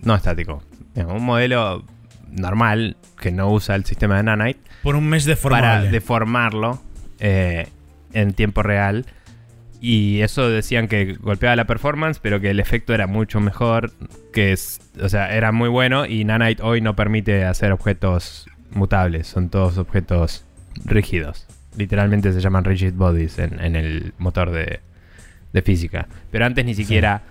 No 0.00 0.14
estático. 0.14 0.62
Un 0.94 1.24
modelo 1.24 1.84
normal 2.30 2.96
que 3.20 3.32
no 3.32 3.50
usa 3.50 3.74
el 3.74 3.84
sistema 3.84 4.16
de 4.16 4.22
nanite 4.24 4.60
Por 4.82 4.96
un 4.96 5.08
para 5.10 5.24
deformable. 5.24 5.90
deformarlo 5.90 6.82
eh, 7.20 7.68
en 8.12 8.32
tiempo 8.34 8.62
real. 8.62 9.06
Y 9.80 10.20
eso 10.22 10.48
decían 10.48 10.88
que 10.88 11.14
golpeaba 11.14 11.54
la 11.54 11.66
performance, 11.66 12.18
pero 12.20 12.40
que 12.40 12.50
el 12.50 12.60
efecto 12.60 12.94
era 12.94 13.06
mucho 13.06 13.40
mejor. 13.40 13.92
Que 14.32 14.52
es, 14.52 14.80
o 15.00 15.08
sea, 15.08 15.34
era 15.34 15.52
muy 15.52 15.68
bueno. 15.68 16.06
Y 16.06 16.24
Nanite 16.24 16.62
hoy 16.62 16.80
no 16.80 16.96
permite 16.96 17.44
hacer 17.44 17.72
objetos 17.72 18.46
mutables. 18.70 19.28
Son 19.28 19.48
todos 19.50 19.78
objetos 19.78 20.44
rígidos. 20.84 21.46
Literalmente 21.76 22.32
se 22.32 22.40
llaman 22.40 22.64
rigid 22.64 22.94
bodies 22.94 23.38
en, 23.38 23.60
en 23.60 23.76
el 23.76 24.12
motor 24.18 24.50
de, 24.50 24.80
de 25.52 25.62
física. 25.62 26.08
Pero 26.30 26.44
antes 26.44 26.64
ni 26.64 26.74
siquiera 26.74 27.22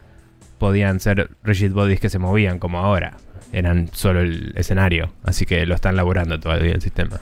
podían 0.58 1.00
ser 1.00 1.32
rigid 1.44 1.72
bodies 1.72 2.00
que 2.00 2.10
se 2.10 2.20
movían 2.20 2.60
como 2.60 2.80
ahora. 2.80 3.18
Eran 3.51 3.89
solo 3.94 4.22
el 4.22 4.54
escenario. 4.56 5.12
Así 5.24 5.46
que 5.46 5.66
lo 5.66 5.75
están 5.75 5.96
laburando 5.96 6.39
todavía 6.39 6.74
el 6.74 6.82
sistema. 6.82 7.20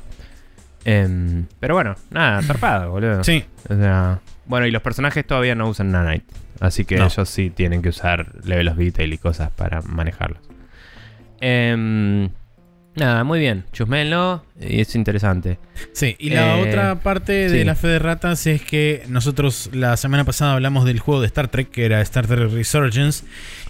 Em, 0.83 1.47
pero 1.59 1.73
bueno, 1.73 1.95
nada, 2.11 2.43
zarpado, 2.43 2.91
boludo. 2.91 3.23
Sí, 3.23 3.43
O 3.69 3.75
sea, 3.75 4.19
bueno, 4.47 4.67
y 4.67 4.71
los 4.71 4.81
personajes 4.81 5.25
todavía 5.25 5.55
no 5.55 5.67
usan 5.69 5.91
Nanite. 5.91 6.25
Así 6.59 6.85
que 6.85 6.95
No. 6.97 7.05
ellos 7.07 7.29
sí 7.29 7.49
tienen 7.49 7.81
que 7.81 7.89
usar 7.89 8.31
Level 8.45 8.67
of 8.69 8.77
Detail 8.77 9.11
y 9.13 9.17
cosas 9.17 9.51
para 9.51 9.81
manejarlos. 9.81 10.39
Em, 11.41 12.29
nada, 12.95 13.23
muy 13.23 13.39
bien. 13.39 13.65
Chusmenlo 13.73 14.43
y 14.59 14.79
es 14.79 14.95
interesante. 14.95 15.59
sí. 15.91 16.15
Y 16.19 16.29
la 16.29 16.59
Eh, 16.59 16.67
otra 16.69 16.95
parte 17.01 17.49
de 17.49 17.65
la 17.65 17.75
fe 17.75 17.87
de 17.87 17.99
ratas 17.99 18.47
es 18.47 18.61
que 18.61 19.03
nosotros 19.09 19.69
la 19.73 19.97
semana 19.97 20.23
pasada 20.23 20.53
hablamos 20.53 20.85
del 20.85 20.99
juego 20.99 21.21
de 21.21 21.27
Star 21.27 21.49
Trek, 21.49 21.69
que 21.71 21.85
era 21.85 22.01
Star 22.01 22.27
Trek 22.27 22.51
Resurgence. 22.51 23.25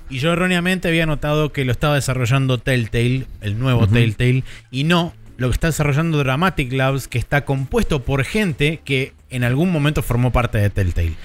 Y 0.10 0.20
yo 0.20 0.32
erróneamente 0.34 0.88
había 0.88 1.08
notado 1.08 1.52
que 1.52 1.66
lo 1.66 1.72
estaba 1.72 1.96
desarrollando 1.96 2.60
Telltale, 2.60 3.26
el 3.42 3.58
nuevo. 3.58 3.88
Telltale, 3.88 4.44
y 4.70 4.84
no 4.84 5.14
lo 5.38 5.48
que 5.50 5.54
está 5.54 5.68
desarrollando 5.68 6.20
Dramatic 6.20 6.72
Labs, 6.72 7.08
que 7.08 7.18
está 7.18 7.44
compuesto 7.44 8.04
por 8.04 8.24
gente 8.24 8.80
que 8.86 9.14
en 9.36 9.44
algún 9.44 9.72
momento 9.72 10.02
formó 10.02 10.32
parte 10.32 10.58
de 10.58 10.70
Telltale. 10.70 11.16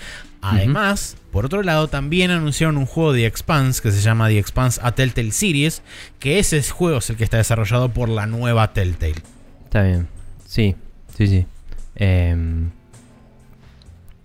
Además, 0.42 1.16
por 1.32 1.44
otro 1.44 1.62
lado, 1.62 1.88
también 1.88 2.30
anunciaron 2.30 2.78
un 2.78 2.86
juego 2.86 3.12
de 3.12 3.20
The 3.20 3.26
Expanse 3.26 3.82
que 3.82 3.92
se 3.92 4.00
llama 4.00 4.28
The 4.28 4.38
Expanse 4.38 4.80
A 4.82 4.92
Telltale 4.92 5.32
Series, 5.32 5.82
que 6.18 6.38
ese 6.38 6.62
juego 6.62 6.98
es 6.98 7.10
el 7.10 7.16
que 7.16 7.24
está 7.24 7.36
desarrollado 7.36 7.90
por 7.90 8.08
la 8.08 8.26
nueva 8.26 8.72
Telltale. 8.72 9.22
Está 9.64 9.82
bien. 9.82 10.08
Sí, 10.46 10.76
sí, 11.16 11.26
sí. 11.26 11.46
Em, 11.94 12.70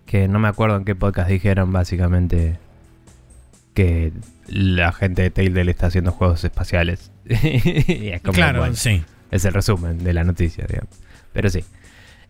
que 0.06 0.28
no 0.28 0.40
me 0.40 0.48
acuerdo 0.48 0.78
en 0.78 0.86
qué 0.86 0.96
podcast 0.96 1.30
dijeron 1.30 1.72
básicamente 1.74 2.60
que 3.74 4.14
la 4.48 4.94
gente 4.94 5.22
de 5.22 5.30
Telltale 5.32 5.70
está 5.70 5.88
haciendo 5.88 6.12
juegos 6.12 6.44
espaciales. 6.44 7.12
y 7.26 8.10
es 8.10 8.22
como, 8.22 8.34
claro, 8.34 8.60
bueno, 8.60 8.76
sí. 8.76 9.04
Es 9.32 9.44
el 9.44 9.54
resumen 9.54 10.04
de 10.04 10.14
la 10.14 10.24
noticia, 10.24 10.66
digamos. 10.66 10.96
Pero 11.34 11.50
sí. 11.50 11.66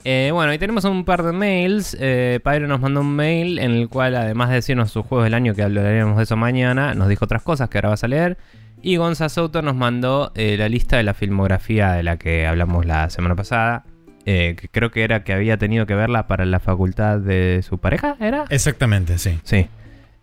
Eh, 0.07 0.29
bueno, 0.31 0.53
y 0.53 0.59
tenemos 0.59 0.83
un 0.85 1.03
par 1.03 1.23
de 1.23 1.31
mails. 1.31 1.97
Eh, 1.99 2.39
Pyro 2.43 2.67
nos 2.67 2.79
mandó 2.79 3.01
un 3.01 3.15
mail 3.15 3.57
en 3.57 3.71
el 3.71 3.89
cual, 3.89 4.15
además 4.15 4.49
de 4.49 4.55
decirnos 4.55 4.91
sus 4.91 5.03
juegos 5.03 5.23
del 5.25 5.33
año, 5.33 5.55
que 5.55 5.63
hablaremos 5.63 6.17
de 6.17 6.23
eso 6.23 6.37
mañana, 6.37 6.93
nos 6.93 7.09
dijo 7.09 7.25
otras 7.25 7.41
cosas 7.41 7.69
que 7.69 7.79
ahora 7.79 7.89
vas 7.89 8.03
a 8.03 8.07
leer. 8.07 8.37
Y 8.83 8.97
Gonza 8.97 9.29
Souto 9.29 9.63
nos 9.63 9.75
mandó 9.75 10.31
eh, 10.35 10.57
la 10.57 10.69
lista 10.69 10.97
de 10.97 11.03
la 11.03 11.15
filmografía 11.15 11.93
de 11.93 12.03
la 12.03 12.17
que 12.17 12.45
hablamos 12.45 12.85
la 12.85 13.09
semana 13.09 13.35
pasada. 13.35 13.83
eh, 14.27 14.55
que 14.59 14.67
creo 14.69 14.91
que 14.91 15.03
era 15.03 15.23
que 15.23 15.33
había 15.33 15.57
tenido 15.57 15.85
que 15.87 15.95
verla 15.95 16.27
para 16.27 16.45
la 16.45 16.59
facultad 16.59 17.19
de 17.19 17.61
su 17.63 17.77
pareja, 17.79 18.15
¿era? 18.19 18.45
Exactamente, 18.49 19.17
sí. 19.19 19.39
Sí. 19.43 19.67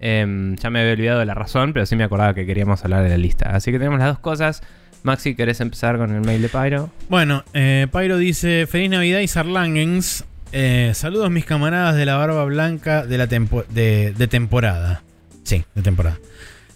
Em, 0.01 0.57
ya 0.57 0.71
me 0.71 0.81
había 0.81 0.93
olvidado 0.95 1.21
de 1.21 1.27
la 1.27 1.35
razón, 1.35 1.73
pero 1.73 1.87
sí 1.87 1.95
me 1.97 2.03
acordaba 2.05 2.35
que 2.35 2.45
queríamos 2.47 2.85
hablar 2.85 3.03
de 3.05 3.09
la 3.11 3.17
lista. 3.17 3.51
Así 3.55 3.71
que 3.71 3.79
tenemos 3.79 3.99
las 4.01 4.09
dos 4.09 4.19
cosas. 4.19 4.63
Maxi, 5.03 5.35
¿querés 5.35 5.61
empezar 5.61 5.99
con 5.99 6.15
el 6.15 6.21
mail 6.21 6.43
de 6.43 6.49
Pyro? 6.49 6.91
Bueno, 7.09 7.45
eh, 7.55 7.87
Pyro 7.93 8.19
dice: 8.19 8.67
Feliz 8.67 8.91
Navidad 8.91 9.21
y 9.21 9.29
Sarlangens. 9.29 10.25
Eh, 10.53 10.93
saludos, 10.95 11.31
mis 11.31 11.45
camaradas 11.45 11.97
de 11.97 12.05
la 12.05 12.17
barba 12.17 12.45
blanca 12.45 13.07
de, 13.07 13.19
la 13.19 13.27
de 13.27 14.29
temporada. 14.31 15.03
Sí, 15.45 15.65
de 15.75 15.83
temporada. 15.83 16.19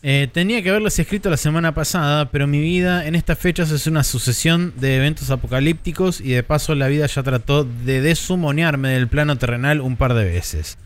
Eh, 0.08 0.28
tenía 0.32 0.62
que 0.62 0.70
haberles 0.70 0.96
escrito 1.00 1.30
la 1.30 1.36
semana 1.36 1.74
pasada, 1.74 2.30
pero 2.30 2.46
mi 2.46 2.60
vida 2.60 3.06
en 3.06 3.16
estas 3.16 3.40
fechas 3.40 3.72
es 3.72 3.88
una 3.88 4.04
sucesión 4.04 4.72
de 4.76 4.96
eventos 4.98 5.32
apocalípticos 5.32 6.20
y 6.20 6.30
de 6.30 6.44
paso 6.44 6.76
la 6.76 6.86
vida 6.86 7.06
ya 7.06 7.24
trató 7.24 7.64
de 7.64 8.00
desumonearme 8.00 8.90
del 8.90 9.08
plano 9.08 9.36
terrenal 9.36 9.80
un 9.80 9.96
par 9.96 10.14
de 10.14 10.24
veces. 10.24 10.78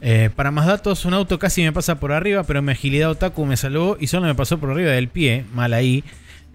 Eh, 0.00 0.30
para 0.34 0.50
más 0.50 0.66
datos, 0.66 1.04
un 1.04 1.12
auto 1.12 1.38
casi 1.38 1.62
me 1.62 1.74
pasa 1.74 2.00
por 2.00 2.10
arriba, 2.10 2.42
pero 2.44 2.62
mi 2.62 2.72
agilidad 2.72 3.10
otaku 3.10 3.44
me 3.44 3.58
salvó 3.58 3.98
y 4.00 4.06
solo 4.06 4.26
me 4.26 4.34
pasó 4.34 4.58
por 4.58 4.70
arriba 4.70 4.92
del 4.92 5.08
pie, 5.08 5.44
mal 5.52 5.74
ahí. 5.74 6.02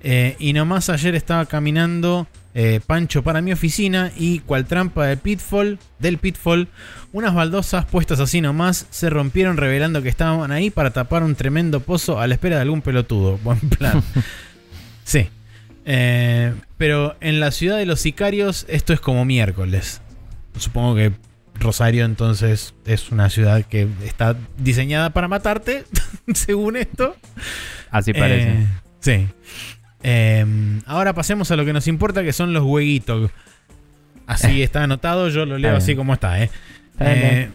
Eh, 0.03 0.35
y 0.37 0.51
nomás 0.53 0.89
ayer 0.89 1.15
estaba 1.15 1.45
caminando 1.45 2.27
eh, 2.55 2.81
Pancho 2.85 3.23
para 3.23 3.41
mi 3.41 3.51
oficina 3.51 4.11
y 4.15 4.39
cual 4.39 4.65
trampa 4.65 5.07
del 5.07 5.17
pitfall, 5.17 5.79
del 5.97 6.19
pitfall, 6.19 6.67
unas 7.11 7.33
baldosas 7.33 7.85
puestas 7.85 8.19
así 8.19 8.41
nomás 8.41 8.85
se 8.91 9.09
rompieron 9.09 9.57
revelando 9.57 10.03
que 10.03 10.09
estaban 10.09 10.51
ahí 10.51 10.69
para 10.69 10.91
tapar 10.91 11.23
un 11.23 11.35
tremendo 11.35 11.79
pozo 11.79 12.19
a 12.19 12.27
la 12.27 12.35
espera 12.35 12.57
de 12.57 12.63
algún 12.63 12.81
pelotudo. 12.81 13.37
Buen 13.43 13.59
plan. 13.59 14.03
sí. 15.03 15.29
Eh, 15.85 16.53
pero 16.77 17.15
en 17.19 17.39
la 17.39 17.51
ciudad 17.51 17.77
de 17.77 17.85
los 17.85 17.99
sicarios 17.99 18.65
esto 18.69 18.93
es 18.93 18.99
como 18.99 19.25
miércoles. 19.25 20.01
Supongo 20.57 20.95
que 20.95 21.13
Rosario 21.55 22.05
entonces 22.05 22.73
es 22.85 23.11
una 23.11 23.29
ciudad 23.29 23.63
que 23.63 23.87
está 24.05 24.35
diseñada 24.57 25.11
para 25.11 25.27
matarte, 25.27 25.85
según 26.33 26.77
esto. 26.77 27.15
Así 27.89 28.13
parece. 28.13 28.49
Eh, 28.49 28.67
sí. 28.99 29.27
Eh, 30.03 30.45
ahora 30.85 31.13
pasemos 31.13 31.49
a 31.51 31.55
lo 31.55 31.65
que 31.65 31.73
nos 31.73 31.87
importa, 31.87 32.23
que 32.23 32.33
son 32.33 32.53
los 32.53 32.63
jueguitos. 32.63 33.31
Así 34.27 34.61
está 34.61 34.83
anotado, 34.83 35.29
yo 35.29 35.45
lo 35.45 35.57
leo 35.57 35.75
así 35.75 35.95
como 35.95 36.13
está. 36.13 36.41
¿eh? 36.41 36.49
Eh, 36.99 37.49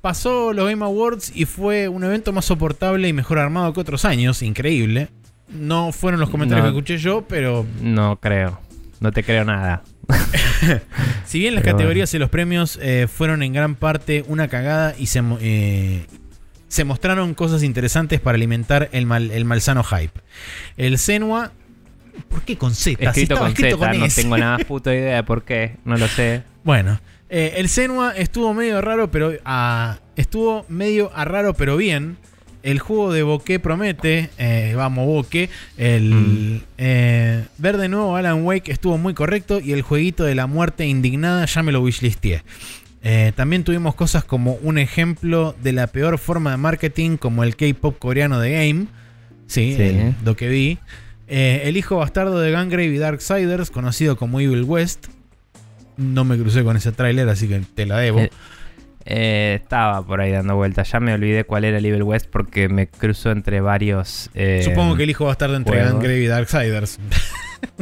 pasó 0.00 0.52
los 0.52 0.68
Game 0.68 0.84
Awards 0.84 1.32
y 1.34 1.44
fue 1.44 1.88
un 1.88 2.04
evento 2.04 2.32
más 2.32 2.44
soportable 2.46 3.08
y 3.08 3.12
mejor 3.12 3.38
armado 3.38 3.72
que 3.72 3.80
otros 3.80 4.04
años, 4.04 4.42
increíble. 4.42 5.08
No 5.48 5.92
fueron 5.92 6.20
los 6.20 6.30
comentarios 6.30 6.66
No. 6.66 6.72
que 6.72 6.78
escuché 6.78 6.98
yo, 6.98 7.22
pero 7.26 7.66
No 7.82 8.16
creo. 8.16 8.60
No 9.00 9.12
te 9.12 9.22
creo 9.22 9.44
nada. 9.44 9.82
si 11.26 11.38
bien 11.38 11.54
las 11.54 11.62
Pero 11.62 11.76
categorías 11.76 12.12
y 12.14 12.18
los 12.18 12.30
premios 12.30 12.78
eh, 12.82 13.06
fueron 13.08 13.42
en 13.42 13.52
gran 13.52 13.74
parte 13.74 14.24
una 14.28 14.48
cagada 14.48 14.94
y 14.98 15.06
eh, 15.40 16.06
se 16.68 16.84
mostraron 16.84 17.34
cosas 17.34 17.62
interesantes 17.62 18.20
para 18.20 18.36
alimentar 18.36 18.88
el, 18.92 19.06
mal, 19.06 19.30
el 19.30 19.44
malsano 19.44 19.84
hype. 19.84 20.20
El 20.76 20.98
Senua. 20.98 21.52
¿Por 22.28 22.42
qué 22.42 22.56
con 22.56 22.74
Z? 22.74 22.84
Si 22.98 23.04
Escrito 23.04 23.34
estaba 23.34 23.40
con 23.40 23.48
escrito 23.50 23.76
Z, 23.78 23.88
con 23.90 23.98
no 24.00 24.04
S. 24.06 24.22
tengo 24.22 24.38
nada 24.38 24.58
puta 24.58 24.94
idea 24.94 25.16
de 25.16 25.22
por 25.22 25.44
qué, 25.44 25.76
no 25.84 25.96
lo 25.96 26.08
sé. 26.08 26.42
Bueno, 26.64 27.00
eh, 27.30 27.54
el 27.56 27.68
Senua 27.68 28.12
estuvo 28.16 28.52
medio 28.54 28.80
raro, 28.80 29.10
pero 29.10 29.32
ah, 29.44 29.98
estuvo 30.16 30.64
medio 30.68 31.10
a 31.14 31.24
raro, 31.24 31.54
pero 31.54 31.76
bien. 31.76 32.16
El 32.64 32.80
juego 32.80 33.12
de 33.12 33.22
Bokeh 33.22 33.60
promete, 33.60 34.30
eh, 34.36 34.74
vamos 34.76 35.06
Bokeh, 35.06 35.48
el 35.76 36.10
Mm. 36.10 36.60
eh, 36.76 37.44
ver 37.56 37.76
de 37.78 37.88
nuevo 37.88 38.16
Alan 38.16 38.44
Wake 38.44 38.72
estuvo 38.72 38.98
muy 38.98 39.14
correcto 39.14 39.60
y 39.60 39.72
el 39.72 39.82
jueguito 39.82 40.24
de 40.24 40.34
la 40.34 40.46
muerte 40.48 40.84
indignada 40.86 41.46
ya 41.46 41.62
me 41.62 41.70
lo 41.70 41.80
wishlisteé. 41.80 42.42
Eh, 43.04 43.32
también 43.36 43.62
tuvimos 43.62 43.94
cosas 43.94 44.24
como 44.24 44.54
un 44.62 44.76
ejemplo 44.76 45.54
de 45.62 45.72
la 45.72 45.86
peor 45.86 46.18
forma 46.18 46.50
de 46.50 46.56
marketing 46.56 47.16
como 47.16 47.44
el 47.44 47.54
K-pop 47.54 47.96
coreano 47.98 48.40
de 48.40 48.50
Game. 48.50 48.86
Sí, 49.46 49.74
Sí. 49.76 49.82
el- 49.82 50.14
lo 50.24 50.36
que 50.36 50.48
vi. 50.48 50.78
Eh, 51.28 51.62
el 51.64 51.76
hijo 51.76 51.96
bastardo 51.98 52.38
de 52.40 52.50
Gangrave 52.50 52.86
y 52.86 52.98
Darksiders, 52.98 53.70
conocido 53.70 54.16
como 54.16 54.40
Evil 54.40 54.64
West. 54.64 55.08
No 55.96 56.24
me 56.24 56.38
crucé 56.38 56.64
con 56.64 56.76
ese 56.76 56.92
tráiler, 56.92 57.28
así 57.28 57.48
que 57.48 57.60
te 57.74 57.86
la 57.86 57.98
debo. 57.98 58.20
Eh, 58.20 58.30
Eh, 59.10 59.60
estaba 59.62 60.04
por 60.04 60.20
ahí 60.20 60.30
dando 60.32 60.54
vueltas. 60.54 60.92
Ya 60.92 61.00
me 61.00 61.14
olvidé 61.14 61.44
cuál 61.44 61.64
era 61.64 61.78
el 61.78 61.86
Evil 61.86 62.02
West 62.02 62.26
porque 62.30 62.68
me 62.68 62.88
cruzo 62.88 63.30
entre 63.30 63.62
varios. 63.62 64.28
eh, 64.34 64.60
Supongo 64.62 64.96
que 64.96 65.04
el 65.04 65.10
hijo 65.10 65.24
bastardo 65.24 65.56
entre. 65.56 65.78
Gangrave 65.82 66.20
y 66.20 66.26
Darksiders. 66.26 66.98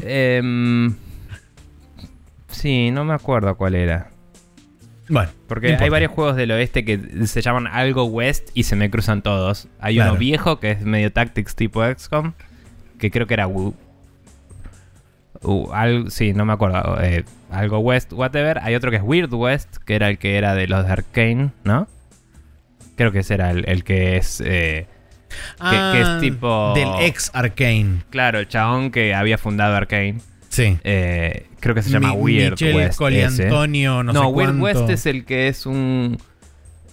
em, 0.02 0.94
sí, 2.48 2.90
no 2.92 3.04
me 3.04 3.14
acuerdo 3.14 3.56
cuál 3.56 3.74
era. 3.74 4.10
bueno, 5.08 5.30
Porque 5.48 5.74
hay 5.74 5.88
varios 5.88 6.12
juegos 6.12 6.36
del 6.36 6.50
oeste 6.52 6.84
que 6.84 7.26
se 7.26 7.42
llaman 7.42 7.66
algo 7.66 8.04
West 8.04 8.50
y 8.54 8.62
se 8.62 8.76
me 8.76 8.88
cruzan 8.90 9.22
todos. 9.22 9.66
Hay 9.80 9.96
Claro. 9.96 10.12
uno 10.12 10.20
viejo 10.20 10.60
que 10.60 10.72
es 10.72 10.82
medio 10.82 11.12
Tactics 11.12 11.56
tipo 11.56 11.82
XCOM, 11.84 12.34
que 12.98 13.10
creo 13.10 13.26
que 13.26 13.34
era 13.34 13.46
Wu. 13.46 13.74
Uh, 15.42 15.70
al- 15.72 16.10
sí, 16.10 16.32
no 16.32 16.44
me 16.44 16.52
acuerdo. 16.54 16.98
eh, 17.02 17.24
algo 17.50 17.78
West, 17.78 18.12
whatever. 18.12 18.58
Hay 18.62 18.74
otro 18.74 18.90
que 18.90 18.96
es 18.96 19.02
Weird 19.02 19.32
West, 19.34 19.76
que 19.84 19.94
era 19.94 20.08
el 20.08 20.18
que 20.18 20.36
era 20.38 20.54
de 20.54 20.66
los 20.66 20.84
de 20.86 20.92
Arkane, 20.92 21.50
¿no? 21.64 21.86
Creo 22.96 23.12
que 23.12 23.18
ese 23.20 23.34
era 23.34 23.50
el, 23.50 23.68
el 23.68 23.84
que 23.84 24.16
es. 24.16 24.40
eh, 24.44 24.86
que- 25.60 25.76
que 25.92 26.00
es 26.00 26.20
tipo- 26.20 26.72
Ah, 26.74 26.74
Del 26.74 27.06
ex 27.06 27.30
Arcane. 27.34 28.02
claro, 28.10 28.38
el 28.38 28.48
chabón 28.48 28.90
que 28.90 29.14
había 29.14 29.36
fundado 29.36 29.76
Arkane. 29.76 30.18
Sí. 30.48 30.78
Eh, 30.84 31.46
creo 31.60 31.74
que 31.74 31.82
se 31.82 31.90
llama 31.90 32.14
Mi- 32.14 32.16
Weird 32.20 32.52
Michel 32.52 32.74
West. 32.76 32.88
ese. 32.92 32.96
Coliantonio, 32.98 34.02
no, 34.02 34.12
No, 34.14 34.20
sé 34.22 34.26
Weird 34.28 34.58
cuánto. 34.58 34.80
West 34.80 34.90
es 34.90 35.06
el 35.06 35.24
que 35.26 35.48
es 35.48 35.66
un. 35.66 36.16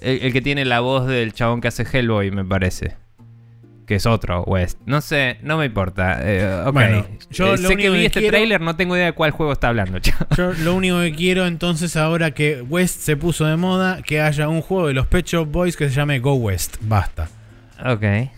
El, 0.01 0.19
el 0.23 0.33
que 0.33 0.41
tiene 0.41 0.65
la 0.65 0.81
voz 0.81 1.07
del 1.07 1.31
chabón 1.33 1.61
que 1.61 1.69
hace 1.69 1.85
Hellboy, 1.89 2.29
me 2.31 2.43
parece. 2.43 2.95
Que 3.85 3.95
es 3.95 4.05
otro 4.05 4.43
West. 4.43 4.79
No 4.85 5.01
sé, 5.01 5.37
no 5.43 5.57
me 5.57 5.65
importa. 5.65 6.19
Eh. 6.21 6.63
Bueno, 6.71 7.05
yo 7.31 7.47
Eh, 7.53 7.57
lo 7.57 7.67
sé 7.67 7.73
único 7.73 7.81
que 7.81 7.89
vi 7.89 7.99
que 7.99 8.05
este 8.05 8.19
quiero- 8.21 8.37
tráiler, 8.37 8.61
no 8.61 8.75
tengo 8.77 8.95
idea 8.95 9.07
de 9.07 9.11
cuál 9.13 9.31
juego 9.31 9.51
está 9.51 9.67
hablando, 9.67 9.99
chaval. 9.99 10.27
Yo 10.37 10.53
lo 10.53 10.75
único 10.75 10.99
que 11.01 11.11
quiero 11.13 11.45
entonces 11.47 11.95
ahora 11.97 12.31
que 12.31 12.61
West 12.61 13.01
se 13.01 13.17
puso 13.17 13.45
de 13.45 13.57
moda, 13.57 14.01
que 14.01 14.21
haya 14.21 14.47
un 14.47 14.61
juego 14.61 14.87
de 14.87 14.93
los 14.93 15.07
Pet 15.07 15.25
Shop 15.25 15.45
Boys 15.51 15.75
que 15.75 15.89
se 15.89 15.95
llame 15.95 16.19
Go 16.19 16.35
West. 16.35 16.77
Basta. 16.81 17.27
Ok. 17.85 18.03
En 18.03 18.29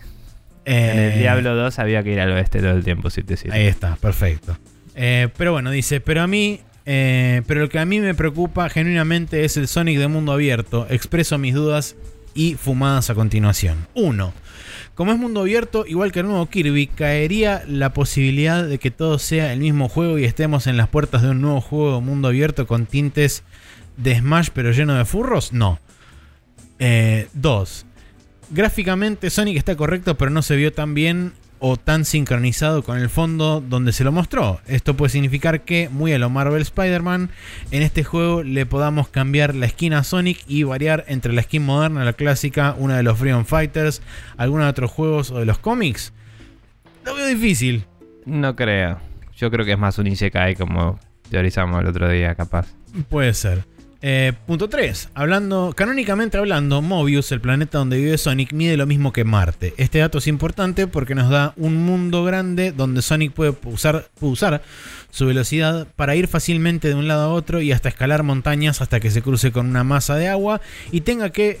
Eh, 0.64 1.12
el 1.14 1.18
Diablo 1.20 1.54
2 1.54 1.78
había 1.78 2.02
que 2.02 2.12
ir 2.12 2.20
al 2.20 2.32
oeste 2.32 2.58
todo 2.60 2.72
el 2.72 2.82
tiempo, 2.82 3.08
si 3.10 3.22
te 3.22 3.36
sirve. 3.36 3.56
Ahí 3.56 3.66
está, 3.66 3.94
perfecto. 3.96 4.58
Eh, 4.96 5.28
pero 5.36 5.52
bueno, 5.52 5.70
dice, 5.70 6.00
pero 6.00 6.22
a 6.22 6.26
mí, 6.26 6.60
eh, 6.86 7.42
pero 7.46 7.60
lo 7.60 7.68
que 7.68 7.78
a 7.78 7.84
mí 7.84 8.00
me 8.00 8.14
preocupa 8.14 8.68
genuinamente 8.68 9.44
es 9.44 9.56
el 9.56 9.68
Sonic 9.68 9.98
de 9.98 10.08
mundo 10.08 10.32
abierto. 10.32 10.86
Expreso 10.90 11.38
mis 11.38 11.54
dudas 11.54 11.94
y 12.34 12.54
fumadas 12.54 13.10
a 13.10 13.14
continuación. 13.14 13.86
1. 13.94 14.32
Como 14.96 15.12
es 15.12 15.18
mundo 15.18 15.42
abierto, 15.42 15.84
igual 15.86 16.10
que 16.10 16.20
el 16.20 16.26
nuevo 16.26 16.46
Kirby, 16.46 16.86
¿caería 16.86 17.62
la 17.68 17.92
posibilidad 17.92 18.64
de 18.64 18.78
que 18.78 18.90
todo 18.90 19.18
sea 19.18 19.52
el 19.52 19.60
mismo 19.60 19.90
juego 19.90 20.18
y 20.18 20.24
estemos 20.24 20.66
en 20.66 20.78
las 20.78 20.88
puertas 20.88 21.20
de 21.20 21.28
un 21.28 21.42
nuevo 21.42 21.60
juego 21.60 22.00
mundo 22.00 22.28
abierto 22.28 22.66
con 22.66 22.86
tintes 22.86 23.44
de 23.98 24.18
Smash 24.18 24.48
pero 24.54 24.70
lleno 24.70 24.94
de 24.94 25.04
furros? 25.04 25.52
No. 25.52 25.78
2. 26.78 27.86
Gráficamente 28.48 29.28
Sonic 29.28 29.58
está 29.58 29.76
correcto, 29.76 30.16
pero 30.16 30.30
no 30.30 30.40
se 30.40 30.56
vio 30.56 30.72
tan 30.72 30.94
bien 30.94 31.34
o 31.58 31.76
tan 31.76 32.04
sincronizado 32.04 32.82
con 32.82 32.98
el 32.98 33.08
fondo 33.08 33.60
donde 33.60 33.92
se 33.92 34.04
lo 34.04 34.12
mostró. 34.12 34.60
Esto 34.66 34.96
puede 34.96 35.10
significar 35.10 35.62
que, 35.62 35.88
muy 35.88 36.12
a 36.12 36.18
lo 36.18 36.30
Marvel 36.30 36.62
Spider-Man, 36.62 37.30
en 37.70 37.82
este 37.82 38.04
juego 38.04 38.42
le 38.42 38.66
podamos 38.66 39.08
cambiar 39.08 39.54
la 39.54 39.68
skin 39.68 39.94
a 39.94 40.04
Sonic 40.04 40.44
y 40.46 40.62
variar 40.62 41.04
entre 41.08 41.32
la 41.32 41.42
skin 41.42 41.64
moderna, 41.64 42.04
la 42.04 42.12
clásica, 42.12 42.74
una 42.78 42.96
de 42.96 43.02
los 43.02 43.18
Freedom 43.18 43.44
Fighters, 43.44 44.02
algunos 44.36 44.66
de 44.66 44.70
otros 44.70 44.90
juegos 44.90 45.30
o 45.30 45.38
de 45.38 45.46
los 45.46 45.58
cómics. 45.58 46.12
Lo 47.04 47.14
veo 47.14 47.26
difícil. 47.26 47.84
No 48.24 48.56
creo. 48.56 48.98
Yo 49.36 49.50
creo 49.50 49.64
que 49.64 49.72
es 49.72 49.78
más 49.78 49.98
un 49.98 50.06
Isekai 50.06 50.56
como 50.56 50.98
teorizamos 51.30 51.80
el 51.80 51.86
otro 51.86 52.08
día, 52.08 52.34
capaz. 52.34 52.66
Puede 53.08 53.34
ser. 53.34 53.75
Eh, 54.02 54.34
punto 54.46 54.68
3. 54.68 55.10
Hablando, 55.14 55.72
canónicamente 55.74 56.36
hablando, 56.36 56.82
Mobius, 56.82 57.32
el 57.32 57.40
planeta 57.40 57.78
donde 57.78 57.96
vive 57.96 58.18
Sonic, 58.18 58.52
mide 58.52 58.76
lo 58.76 58.86
mismo 58.86 59.12
que 59.12 59.24
Marte. 59.24 59.74
Este 59.78 59.98
dato 59.98 60.18
es 60.18 60.26
importante 60.26 60.86
porque 60.86 61.14
nos 61.14 61.30
da 61.30 61.54
un 61.56 61.76
mundo 61.76 62.22
grande 62.22 62.72
donde 62.72 63.02
Sonic 63.02 63.32
puede 63.32 63.54
usar, 63.64 64.08
usar 64.20 64.62
su 65.10 65.26
velocidad 65.26 65.86
para 65.96 66.14
ir 66.14 66.28
fácilmente 66.28 66.88
de 66.88 66.94
un 66.94 67.08
lado 67.08 67.30
a 67.30 67.32
otro 67.32 67.62
y 67.62 67.72
hasta 67.72 67.88
escalar 67.88 68.22
montañas 68.22 68.82
hasta 68.82 69.00
que 69.00 69.10
se 69.10 69.22
cruce 69.22 69.50
con 69.50 69.66
una 69.66 69.82
masa 69.82 70.16
de 70.16 70.28
agua 70.28 70.60
y 70.92 71.00
tenga 71.00 71.30
que 71.30 71.60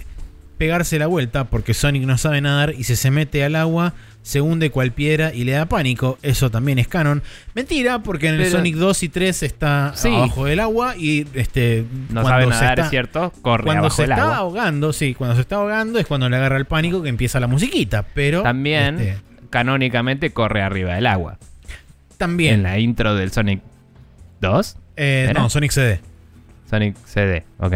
pegarse 0.58 0.98
la 0.98 1.06
vuelta 1.06 1.44
porque 1.44 1.74
Sonic 1.74 2.04
no 2.04 2.18
sabe 2.18 2.40
nadar 2.40 2.74
y 2.76 2.84
se 2.84 3.10
mete 3.10 3.44
al 3.44 3.56
agua 3.56 3.94
se 4.26 4.40
hunde 4.40 4.70
cual 4.70 4.90
piedra 4.90 5.32
y 5.32 5.44
le 5.44 5.52
da 5.52 5.66
pánico. 5.66 6.18
Eso 6.20 6.50
también 6.50 6.80
es 6.80 6.88
canon. 6.88 7.22
Mentira, 7.54 8.00
porque 8.00 8.26
en 8.26 8.34
el 8.34 8.40
Pero- 8.40 8.56
Sonic 8.56 8.74
2 8.74 9.02
y 9.04 9.08
3 9.08 9.42
está 9.44 9.92
Sí. 9.94 10.08
abajo 10.08 10.46
del 10.46 10.58
agua 10.58 10.96
y 10.96 11.28
este 11.34 11.84
No 12.08 12.22
cuando 12.22 12.28
sabe 12.30 12.42
se 12.46 12.50
nadar, 12.50 12.70
está- 12.72 12.82
es 12.82 12.90
cierto. 12.90 13.32
Corre 13.40 13.62
Cuando 13.64 13.80
abajo 13.82 13.94
se 13.94 14.02
del 14.02 14.10
está 14.10 14.22
agua. 14.24 14.36
ahogando, 14.38 14.92
sí, 14.92 15.14
cuando 15.14 15.36
se 15.36 15.42
está 15.42 15.56
ahogando 15.56 16.00
es 16.00 16.06
cuando 16.06 16.28
le 16.28 16.36
agarra 16.36 16.56
el 16.56 16.64
pánico 16.64 17.04
que 17.04 17.08
empieza 17.08 17.38
la 17.38 17.46
musiquita, 17.46 18.04
pero 18.14 18.42
También, 18.42 18.98
este, 18.98 19.18
canónicamente, 19.50 20.30
corre 20.30 20.60
arriba 20.60 20.94
del 20.96 21.06
agua. 21.06 21.38
también 22.18 22.54
En 22.54 22.62
la 22.64 22.78
intro 22.80 23.14
del 23.14 23.30
Sonic 23.30 23.60
2. 24.40 24.76
eh, 24.96 25.30
no, 25.36 25.48
Sonic 25.50 25.70
CD. 25.70 26.00
Sonic 26.68 26.96
CD, 27.04 27.44
ok. 27.60 27.74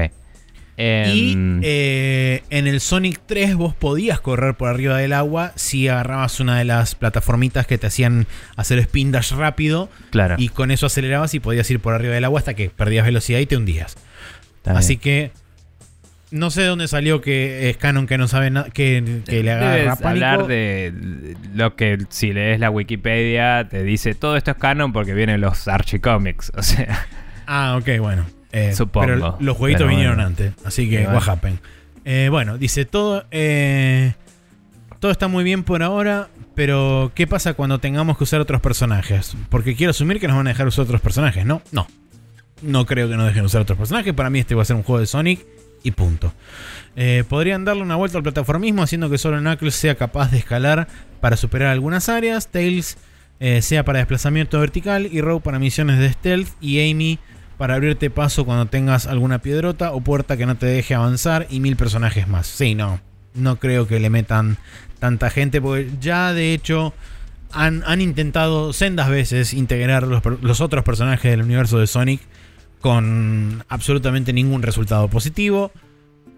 Y 0.81 1.33
Em, 1.33 1.61
eh, 1.62 2.43
en 2.49 2.66
el 2.66 2.81
Sonic 2.81 3.21
3 3.27 3.55
vos 3.55 3.75
podías 3.75 4.21
correr 4.21 4.55
por 4.55 4.69
arriba 4.71 4.97
del 4.97 5.12
agua 5.12 5.53
si 5.57 5.88
agarrabas 5.88 6.40
una 6.40 6.57
de 6.59 6.64
las 6.64 6.95
plataformitas 6.95 7.66
que 7.66 7.77
te 7.77 7.87
hacían 7.87 8.27
hacer 8.57 8.79
spin 8.79 9.12
dash 9.12 9.33
rápido 9.33 9.90
claro. 10.11 10.37
y 10.38 10.49
con 10.49 10.71
eso 10.71 10.87
acelerabas 10.87 11.35
y 11.35 11.40
podías 11.40 11.71
ir 11.71 11.81
por 11.81 11.93
arriba 11.95 12.14
del 12.14 12.25
agua 12.25 12.38
hasta 12.40 12.55
que 12.55 12.71
perdías 12.71 13.05
velocidad 13.05 13.40
y 13.40 13.47
te 13.47 13.57
hundías. 13.57 13.97
Así 14.64 14.97
que 14.97 15.33
no 16.31 16.51
sé 16.51 16.62
de 16.62 16.69
dónde 16.69 16.87
salió 16.88 17.21
que 17.21 17.69
es 17.71 17.77
canon 17.77 18.07
que 18.07 18.16
no 18.16 18.29
sabe 18.29 18.51
nada 18.51 18.71
que, 18.71 19.23
que 19.27 19.43
le 19.43 19.51
agarra 19.51 19.75
Debes 19.75 19.99
pánico. 19.99 20.09
hablar 20.27 20.47
de 20.47 21.35
lo 21.55 21.75
que 21.77 21.99
si 22.09 22.33
lees 22.33 22.61
la 22.61 22.71
Wikipedia 22.71 23.66
te 23.69 23.83
dice 23.83 24.14
todo 24.14 24.37
esto 24.37 24.53
es 24.53 24.57
canon 24.57 24.93
porque 24.93 25.12
vienen 25.12 25.40
los 25.40 25.66
Archie 25.69 26.01
Comics. 26.01 26.53
O 26.57 26.62
sea, 26.62 27.07
Ah, 27.47 27.77
ok, 27.81 27.99
bueno. 27.99 28.25
Eh, 28.53 28.73
Supongo. 28.75 29.07
Pero 29.07 29.37
los 29.41 29.57
jueguitos 29.57 29.83
Pero 29.83 29.91
vinieron 29.91 30.17
bueno. 30.17 30.27
antes, 30.29 30.53
así 30.65 30.89
que 30.91 30.97
Pero 30.99 31.11
what 31.11 31.17
bueno. 31.19 31.33
happened. 31.33 31.59
Eh, 32.05 32.29
bueno, 32.31 32.59
dice 32.59 32.85
todo. 32.85 33.25
eh, 33.31 34.15
todo 34.99 35.11
está 35.11 35.29
muy 35.29 35.45
bien 35.45 35.63
por 35.65 35.83
ahora, 35.83 36.29
pero 36.55 37.11
¿qué 37.15 37.27
pasa 37.27 37.55
cuando 37.55 37.79
tengamos 37.79 38.19
que 38.19 38.25
usar 38.25 38.41
otros 38.41 38.61
personajes? 38.61 39.35
Porque 39.49 39.75
quiero 39.75 39.93
asumir 39.93 40.21
que 40.21 40.29
nos 40.29 40.37
van 40.37 40.47
a 40.47 40.51
dejar 40.51 40.67
usar 40.67 40.85
otros 40.85 41.01
personajes, 41.01 41.47
¿no? 41.47 41.63
No. 41.73 41.87
No 42.63 42.85
creo 42.85 43.09
que 43.09 43.17
nos 43.17 43.27
dejen 43.27 43.45
usar 43.45 43.63
otros 43.63 43.79
personajes. 43.79 44.13
Para 44.13 44.29
mí 44.29 44.41
este 44.41 44.55
va 44.55 44.63
a 44.63 44.67
ser 44.67 44.77
un 44.77 44.83
juego 44.83 45.01
de 45.01 45.07
Sonic 45.07 45.47
y 45.83 45.93
punto. 45.93 46.35
Eh, 46.97 47.25
podrían 47.27 47.65
darle 47.65 47.83
una 47.83 47.97
vuelta 47.97 48.19
al 48.19 48.23
plataformismo 48.25 48.83
haciendo 48.83 49.09
que 49.09 49.17
solo 49.17 49.39
Knuckles 49.39 49.75
sea 49.75 49.95
capaz 49.95 50.31
de 50.31 50.39
escalar 50.39 50.87
para 51.21 51.37
superar 51.39 51.69
algunas 51.69 52.11
áreas, 52.11 52.49
Tails 52.49 52.99
eh, 53.39 53.63
sea 53.63 53.85
para 53.87 54.01
desplazamiento 54.01 54.61
vertical 54.61 55.09
y 55.11 55.23
Row 55.23 55.41
para 55.41 55.59
misiones 55.59 55.99
de 55.99 56.13
stealth 56.13 56.49
y 56.61 56.91
Amy 56.91 57.19
para 57.61 57.75
abrirte 57.75 58.09
paso 58.09 58.46
cuando 58.46 58.64
tengas 58.68 59.07
alguna 59.07 59.42
piedrota 59.42 59.92
o 59.92 60.01
puerta 60.01 60.38
que 60.38 60.46
no 60.46 60.57
te 60.57 60.64
deje 60.64 60.94
avanzar 60.94 61.46
y 61.51 61.61
mil 61.61 61.77
personajes 61.77 62.27
más. 62.27 62.46
Sí, 62.46 62.75
no. 62.75 63.03
No 63.35 63.57
creo 63.57 63.87
que 63.87 64.01
le 64.01 64.09
metan 64.09 64.57
tanta 64.99 65.29
gente 65.29 65.61
porque 65.61 65.90
ya 66.01 66.33
de 66.33 66.55
hecho 66.55 66.94
han, 67.53 67.83
han 67.85 68.01
intentado 68.01 68.73
sendas 68.73 69.11
veces 69.11 69.53
integrar 69.53 70.07
los, 70.07 70.23
los 70.40 70.62
otros 70.62 70.85
personajes 70.85 71.31
del 71.31 71.42
universo 71.42 71.79
de 71.79 71.87
Sonic 71.87 72.23
con 72.81 73.62
absolutamente 73.68 74.33
ningún 74.33 74.62
resultado 74.62 75.09
positivo. 75.09 75.70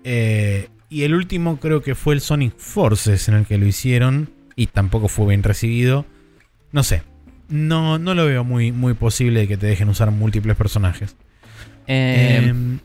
Eh, 0.03 0.71
y 0.89 1.05
el 1.05 1.15
último 1.15 1.61
creo 1.61 1.83
que 1.83 1.95
fue 1.95 2.15
el 2.15 2.21
Sonic 2.21 2.59
Forces 2.59 3.29
en 3.29 3.35
el 3.35 3.47
que 3.47 3.59
lo 3.59 3.67
hicieron 3.67 4.29
y 4.57 4.67
tampoco 4.67 5.07
fue 5.07 5.29
bien 5.29 5.45
recibido. 5.45 6.05
No 6.73 6.83
sé. 6.83 7.05
No, 7.53 7.99
no 7.99 8.15
lo 8.15 8.27
veo 8.27 8.43
muy, 8.45 8.73
muy 8.73 8.95
posible 8.95 9.47
que 9.47 9.57
te 9.57 9.67
dejen 9.67 9.89
usar 9.89 10.11
múltiples 10.11 10.57
personajes. 10.57 11.15
em, 11.87 12.49
Em, 12.49 12.79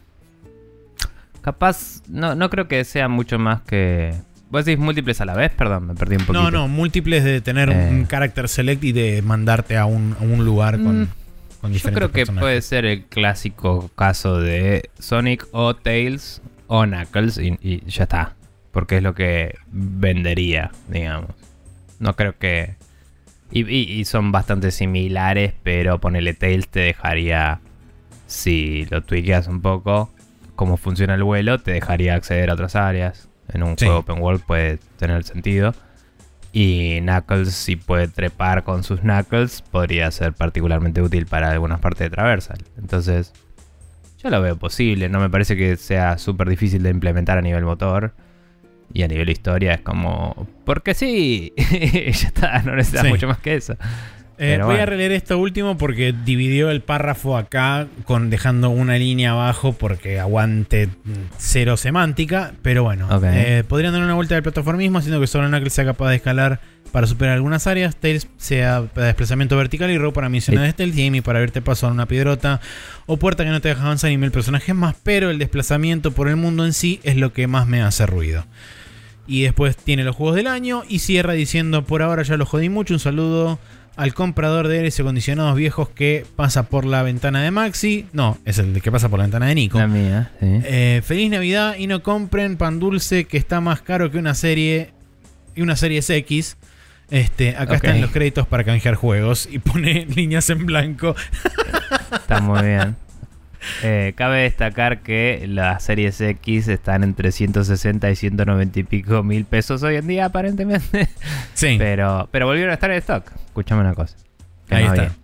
capaz, 1.41 2.01
no, 2.07 2.35
no 2.35 2.49
creo 2.49 2.67
que 2.67 2.83
sea 2.83 3.07
mucho 3.07 3.39
más 3.39 3.61
que 3.61 4.13
¿Vos 4.49 4.63
decís 4.63 4.79
múltiples 4.79 5.19
a 5.19 5.25
la 5.25 5.33
vez? 5.33 5.51
Perdón, 5.51 5.87
me 5.87 5.93
perdí 5.95 6.15
un 6.15 6.21
poquito. 6.25 6.41
No, 6.41 6.51
no, 6.51 6.67
múltiples 6.69 7.21
de 7.25 7.41
tener 7.41 7.69
Eh. 7.69 7.89
un 7.91 8.07
character 8.07 8.47
select 8.47 8.81
y 8.85 8.93
de 8.93 9.21
mandarte 9.21 9.75
a 9.75 9.85
un, 9.85 10.15
a 10.17 10.23
un 10.23 10.45
lugar 10.45 10.75
con, 10.81 11.01
Mm, 11.01 11.07
con 11.59 11.71
Yo 11.71 11.73
diferentes 11.73 11.97
creo 11.97 12.07
que 12.11 12.19
personajes. 12.21 12.41
puede 12.41 12.61
ser 12.61 12.85
el 12.85 13.03
clásico 13.05 13.89
caso 13.97 14.39
de 14.39 14.89
Sonic 14.99 15.47
o 15.51 15.75
Tails 15.75 16.41
o 16.67 16.83
Knuckles 16.85 17.37
y, 17.39 17.57
y 17.61 17.83
ya 17.89 18.03
está. 18.03 18.35
Porque 18.71 18.97
es 18.97 19.03
lo 19.03 19.13
que 19.13 19.55
vendería, 19.69 20.71
digamos. 20.87 21.31
No 21.99 22.15
creo 22.15 22.37
que... 22.37 22.76
Y, 23.51 23.61
y- 23.67 23.99
y 23.99 24.05
son 24.05 24.31
bastante 24.31 24.71
similares, 24.71 25.53
pero 25.63 25.99
ponerle 25.99 26.33
Tails 26.33 26.67
te 26.67 26.81
dejaría, 26.81 27.59
si 28.27 28.85
lo 28.89 29.01
tweakeas 29.03 29.47
un 29.47 29.61
poco, 29.61 30.11
cómo 30.55 30.77
funciona 30.77 31.15
el 31.15 31.23
vuelo, 31.23 31.59
te 31.59 31.71
dejaría 31.71 32.15
acceder 32.15 32.49
a 32.49 32.53
otras 32.53 32.75
áreas. 32.75 33.29
En 33.53 33.63
un 33.63 33.77
Sí. 33.77 33.85
juego 33.85 33.99
open 34.01 34.21
world 34.21 34.41
puede 34.45 34.79
tener 34.97 35.23
sentido. 35.23 35.73
Y 36.51 36.99
Knuckles, 37.01 37.53
si 37.53 37.75
puede 37.75 38.07
trepar 38.07 38.63
con 38.63 38.83
sus 38.83 38.99
Knuckles, 39.01 39.61
podría 39.61 40.09
ser 40.11 40.33
particularmente 40.33 41.01
útil 41.01 41.25
para 41.27 41.51
algunas 41.51 41.79
partes 41.79 41.99
de 41.99 42.09
Traversal. 42.09 42.57
Entonces, 42.77 43.31
yo 44.21 44.29
lo 44.29 44.41
veo 44.41 44.57
posible. 44.57 45.07
No 45.09 45.19
me 45.19 45.29
parece 45.29 45.55
que 45.55 45.75
sea 45.77 46.17
súper 46.17 46.49
difícil 46.49 46.83
de 46.83 46.89
implementar 46.89 47.37
a 47.37 47.41
nivel 47.41 47.63
motor. 47.63 48.13
Y 48.93 49.03
a 49.03 49.07
nivel 49.07 49.29
historia 49.29 49.73
es 49.73 49.81
como, 49.81 50.47
porque 50.65 50.93
sí, 50.93 51.53
ya 51.57 52.27
está, 52.27 52.61
no 52.63 52.75
necesitas 52.75 53.03
Sí. 53.03 53.09
mucho 53.09 53.27
más 53.27 53.37
que 53.39 53.55
eso. 53.55 53.75
Eh, 54.39 54.59
voy 54.63 54.75
a 54.77 54.85
releer 54.85 55.13
esto 55.13 55.35
último 55.39 55.79
porque 55.79 56.13
dividió 56.23 56.69
el 56.69 56.81
párrafo 56.81 57.37
acá 57.37 57.87
con 58.03 58.29
dejando 58.29 58.69
una 58.69 58.95
línea 58.95 59.31
abajo 59.31 59.73
porque 59.73 60.19
aguante 60.19 60.89
cero 61.39 61.75
semántica. 61.75 62.53
Pero 62.61 62.83
bueno, 62.83 63.07
Ok. 63.09 63.23
eh, 63.25 63.63
podrían 63.67 63.93
dar 63.93 64.03
una 64.03 64.13
vuelta 64.13 64.35
del 64.35 64.43
plataformismo 64.43 64.99
haciendo 64.99 65.19
que 65.19 65.25
solo 65.25 65.47
Knuckles 65.47 65.73
sea 65.73 65.85
capaz 65.85 66.09
de 66.11 66.17
escalar 66.17 66.59
para 66.91 67.07
superar 67.07 67.33
algunas 67.33 67.65
áreas. 67.65 67.95
Tails 67.95 68.27
sea 68.37 68.83
para 68.93 69.07
desplazamiento 69.07 69.57
vertical 69.57 69.89
y 69.89 69.97
Row 69.97 70.13
para 70.13 70.29
misiones 70.29 70.61
de 70.65 70.69
stealth 70.69 70.95
y 70.95 71.07
Amy 71.07 71.21
para 71.21 71.39
abrirte 71.39 71.63
paso 71.63 71.87
a 71.87 71.91
una 71.91 72.05
piedrota 72.05 72.61
o 73.07 73.17
puerta 73.17 73.43
que 73.43 73.49
no 73.49 73.59
te 73.59 73.69
deja 73.69 73.81
avanzar 73.81 74.11
ni 74.11 74.19
mil 74.19 74.29
personajes 74.29 74.75
más. 74.75 74.95
Pero 75.01 75.31
el 75.31 75.39
desplazamiento 75.39 76.11
por 76.11 76.27
el 76.29 76.35
mundo 76.35 76.63
en 76.63 76.73
sí 76.73 76.99
es 77.01 77.15
lo 77.15 77.33
que 77.33 77.47
más 77.47 77.65
me 77.65 77.81
hace 77.81 78.05
ruido. 78.05 78.45
Y 79.27 79.43
después 79.43 79.75
tiene 79.75 80.03
los 80.03 80.15
juegos 80.15 80.35
del 80.35 80.47
año 80.47 80.83
y 80.87 80.99
cierra 80.99 81.33
diciendo, 81.33 81.83
por 81.83 82.01
ahora 82.01 82.23
ya 82.23 82.37
lo 82.37 82.45
jodí 82.45 82.69
mucho, 82.69 82.93
un 82.93 82.99
saludo 82.99 83.59
al 83.97 84.13
comprador 84.13 84.67
de 84.67 84.77
aires 84.77 84.99
acondicionados 84.99 85.55
viejos 85.55 85.89
que 85.89 86.25
pasa 86.35 86.63
por 86.69 86.85
la 86.85 87.01
ventana 87.03 87.41
de 87.41 87.51
Maxi. 87.51 88.05
No, 88.13 88.37
es 88.45 88.59
el 88.59 88.79
que 88.81 88.91
pasa 88.91 89.09
por 89.09 89.19
la 89.19 89.25
ventana 89.25 89.47
de 89.47 89.55
Nico. 89.55 89.79
La 89.79 89.87
mía, 89.87 90.31
sí. 90.39 90.45
Eh, 90.63 91.01
feliz 91.03 91.31
Navidad 91.31 91.75
y 91.77 91.87
no 91.87 92.03
compren 92.03 92.57
pan 92.57 92.79
dulce 92.79 93.25
que 93.25 93.37
está 93.37 93.59
más 93.59 93.81
caro 93.81 94.11
que 94.11 94.19
una 94.19 94.35
serie 94.35 94.91
y 95.55 95.61
una 95.61 95.75
serie 95.75 96.01
X. 96.07 96.57
Este, 97.09 97.55
acá 97.57 97.75
están 97.75 98.01
los 98.01 98.11
créditos 98.11 98.47
para 98.47 98.63
canjear 98.63 98.95
juegos 98.95 99.47
y 99.51 99.59
pone 99.59 100.05
líneas 100.15 100.49
en 100.49 100.65
blanco. 100.65 101.15
Está 102.11 102.39
muy 102.39 102.61
bien. 102.61 102.95
Eh, 103.83 104.13
cabe 104.15 104.41
destacar 104.43 105.01
que 105.01 105.45
las 105.47 105.83
series 105.83 106.19
X 106.21 106.67
están 106.67 107.03
entre 107.03 107.31
160 107.31 108.09
y 108.11 108.15
190 108.15 108.79
y 108.79 108.83
pico 108.83 109.23
mil 109.23 109.45
pesos 109.45 109.83
hoy 109.83 109.95
en 109.95 110.07
día, 110.07 110.25
aparentemente. 110.25 111.07
Sí, 111.53 111.75
Pero, 111.77 112.29
pero 112.31 112.45
volvieron 112.45 112.71
a 112.71 112.75
estar 112.75 112.91
en 112.91 112.97
stock. 112.97 113.31
Escuchame 113.47 113.81
una 113.81 113.93
cosa. 113.93 114.15
Ahí 114.69 114.83
no 114.83 114.89
está. 114.93 115.01
había. 115.03 115.15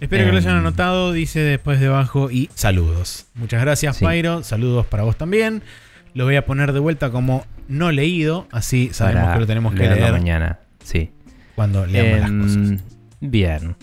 Espero 0.00 0.24
que 0.24 0.32
lo 0.32 0.38
hayan 0.38 0.54
Em. 0.54 0.58
anotado, 0.60 1.12
dice 1.12 1.40
después 1.40 1.78
debajo 1.78 2.30
y 2.30 2.50
saludos. 2.54 3.26
Muchas 3.34 3.60
gracias, 3.60 3.96
Sí. 3.98 4.04
Saludos 4.42 4.86
para 4.86 5.04
vos 5.04 5.16
también. 5.16 5.62
Lo 6.14 6.24
voy 6.24 6.36
a 6.36 6.44
poner 6.44 6.72
de 6.72 6.80
vuelta 6.80 7.10
como 7.10 7.46
no 7.68 7.92
leído, 7.92 8.48
así 8.50 8.90
sabemos 8.92 9.22
Para 9.22 9.34
que 9.34 9.40
lo 9.40 9.46
tenemos 9.46 9.74
que 9.74 9.88
leer 9.88 10.10
mañana. 10.12 10.58
Sí. 10.84 11.10
cuando 11.54 11.86
leamos 11.86 12.18
las 12.20 12.30
Em, 12.30 12.40
cosas. 12.42 12.84
Bien. 13.20 13.76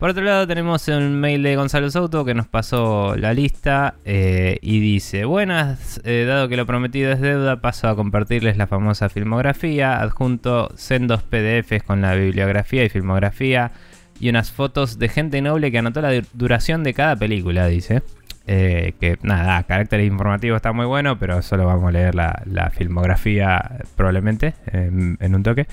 Por 0.00 0.08
otro 0.08 0.24
lado 0.24 0.46
tenemos 0.46 0.88
un 0.88 1.20
mail 1.20 1.42
de 1.42 1.56
Gonzalo 1.56 1.90
Souto 1.90 2.24
que 2.24 2.32
nos 2.32 2.46
pasó 2.48 3.16
la 3.16 3.34
lista 3.34 3.96
eh, 4.06 4.58
y 4.62 4.80
dice, 4.80 5.26
buenas, 5.26 6.00
eh, 6.04 6.24
dado 6.26 6.48
que 6.48 6.56
lo 6.56 6.64
prometido 6.64 7.12
es 7.12 7.20
deuda, 7.20 7.60
paso 7.60 7.86
a 7.86 7.94
compartirles 7.94 8.56
la 8.56 8.66
famosa 8.66 9.10
filmografía, 9.10 10.00
adjunto 10.00 10.70
sendos 10.74 11.22
PDFs 11.22 11.82
con 11.82 12.00
la 12.00 12.14
bibliografía 12.14 12.82
y 12.82 12.88
filmografía 12.88 13.72
y 14.18 14.30
unas 14.30 14.50
fotos 14.50 14.98
de 14.98 15.10
gente 15.10 15.42
noble 15.42 15.70
que 15.70 15.76
anotó 15.76 16.00
la 16.00 16.14
du- 16.14 16.26
duración 16.32 16.82
de 16.82 16.94
cada 16.94 17.14
película, 17.16 17.66
dice. 17.66 18.02
Eh, 18.46 18.94
que 18.98 19.18
nada, 19.22 19.62
carácter 19.64 20.00
informativo 20.00 20.56
está 20.56 20.72
muy 20.72 20.86
bueno, 20.86 21.18
pero 21.18 21.42
solo 21.42 21.66
vamos 21.66 21.90
a 21.90 21.92
leer 21.92 22.14
la, 22.14 22.72
filmografía 22.74 23.82
probablemente 23.96 24.54
en, 24.72 25.34
un 25.34 25.42
toque. 25.42 25.66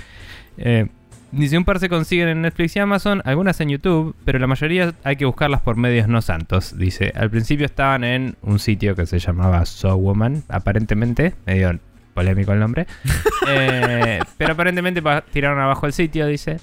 Dice, 1.32 1.58
un 1.58 1.66
par 1.66 1.80
se 1.80 1.90
consiguen 1.90 2.30
en 2.30 2.42
Netflix 2.42 2.76
y 2.78 2.80
Amazon, 2.80 3.22
algunas 3.26 3.60
en 3.60 3.70
YouTube, 3.70 4.16
pero 4.24 4.40
la 4.40 4.48
mayoría 4.48 4.94
hay 5.04 5.18
que 5.18 5.26
buscarlas 5.26 5.62
por 5.62 5.76
medios 5.76 6.08
no 6.08 6.22
santos. 6.22 6.78
Dice, 6.78 7.12
al 7.16 7.30
principio 7.30 7.66
estaban 7.66 8.04
en 8.06 8.38
un 8.42 8.60
sitio 8.60 8.96
que 8.96 9.06
se 9.06 9.20
llamaba 9.20 9.66
So 9.66 9.96
Woman, 9.98 10.44
aparentemente, 10.48 11.36
medio 11.46 11.78
polémico 12.14 12.54
el 12.54 12.60
nombre. 12.60 12.88
Eh, 13.50 14.20
pero 14.38 14.52
aparentemente 14.54 15.02
pa- 15.02 15.22
tiraron 15.22 15.58
abajo 15.62 15.86
el 15.86 15.94
sitio, 15.94 16.28
dice. 16.28 16.58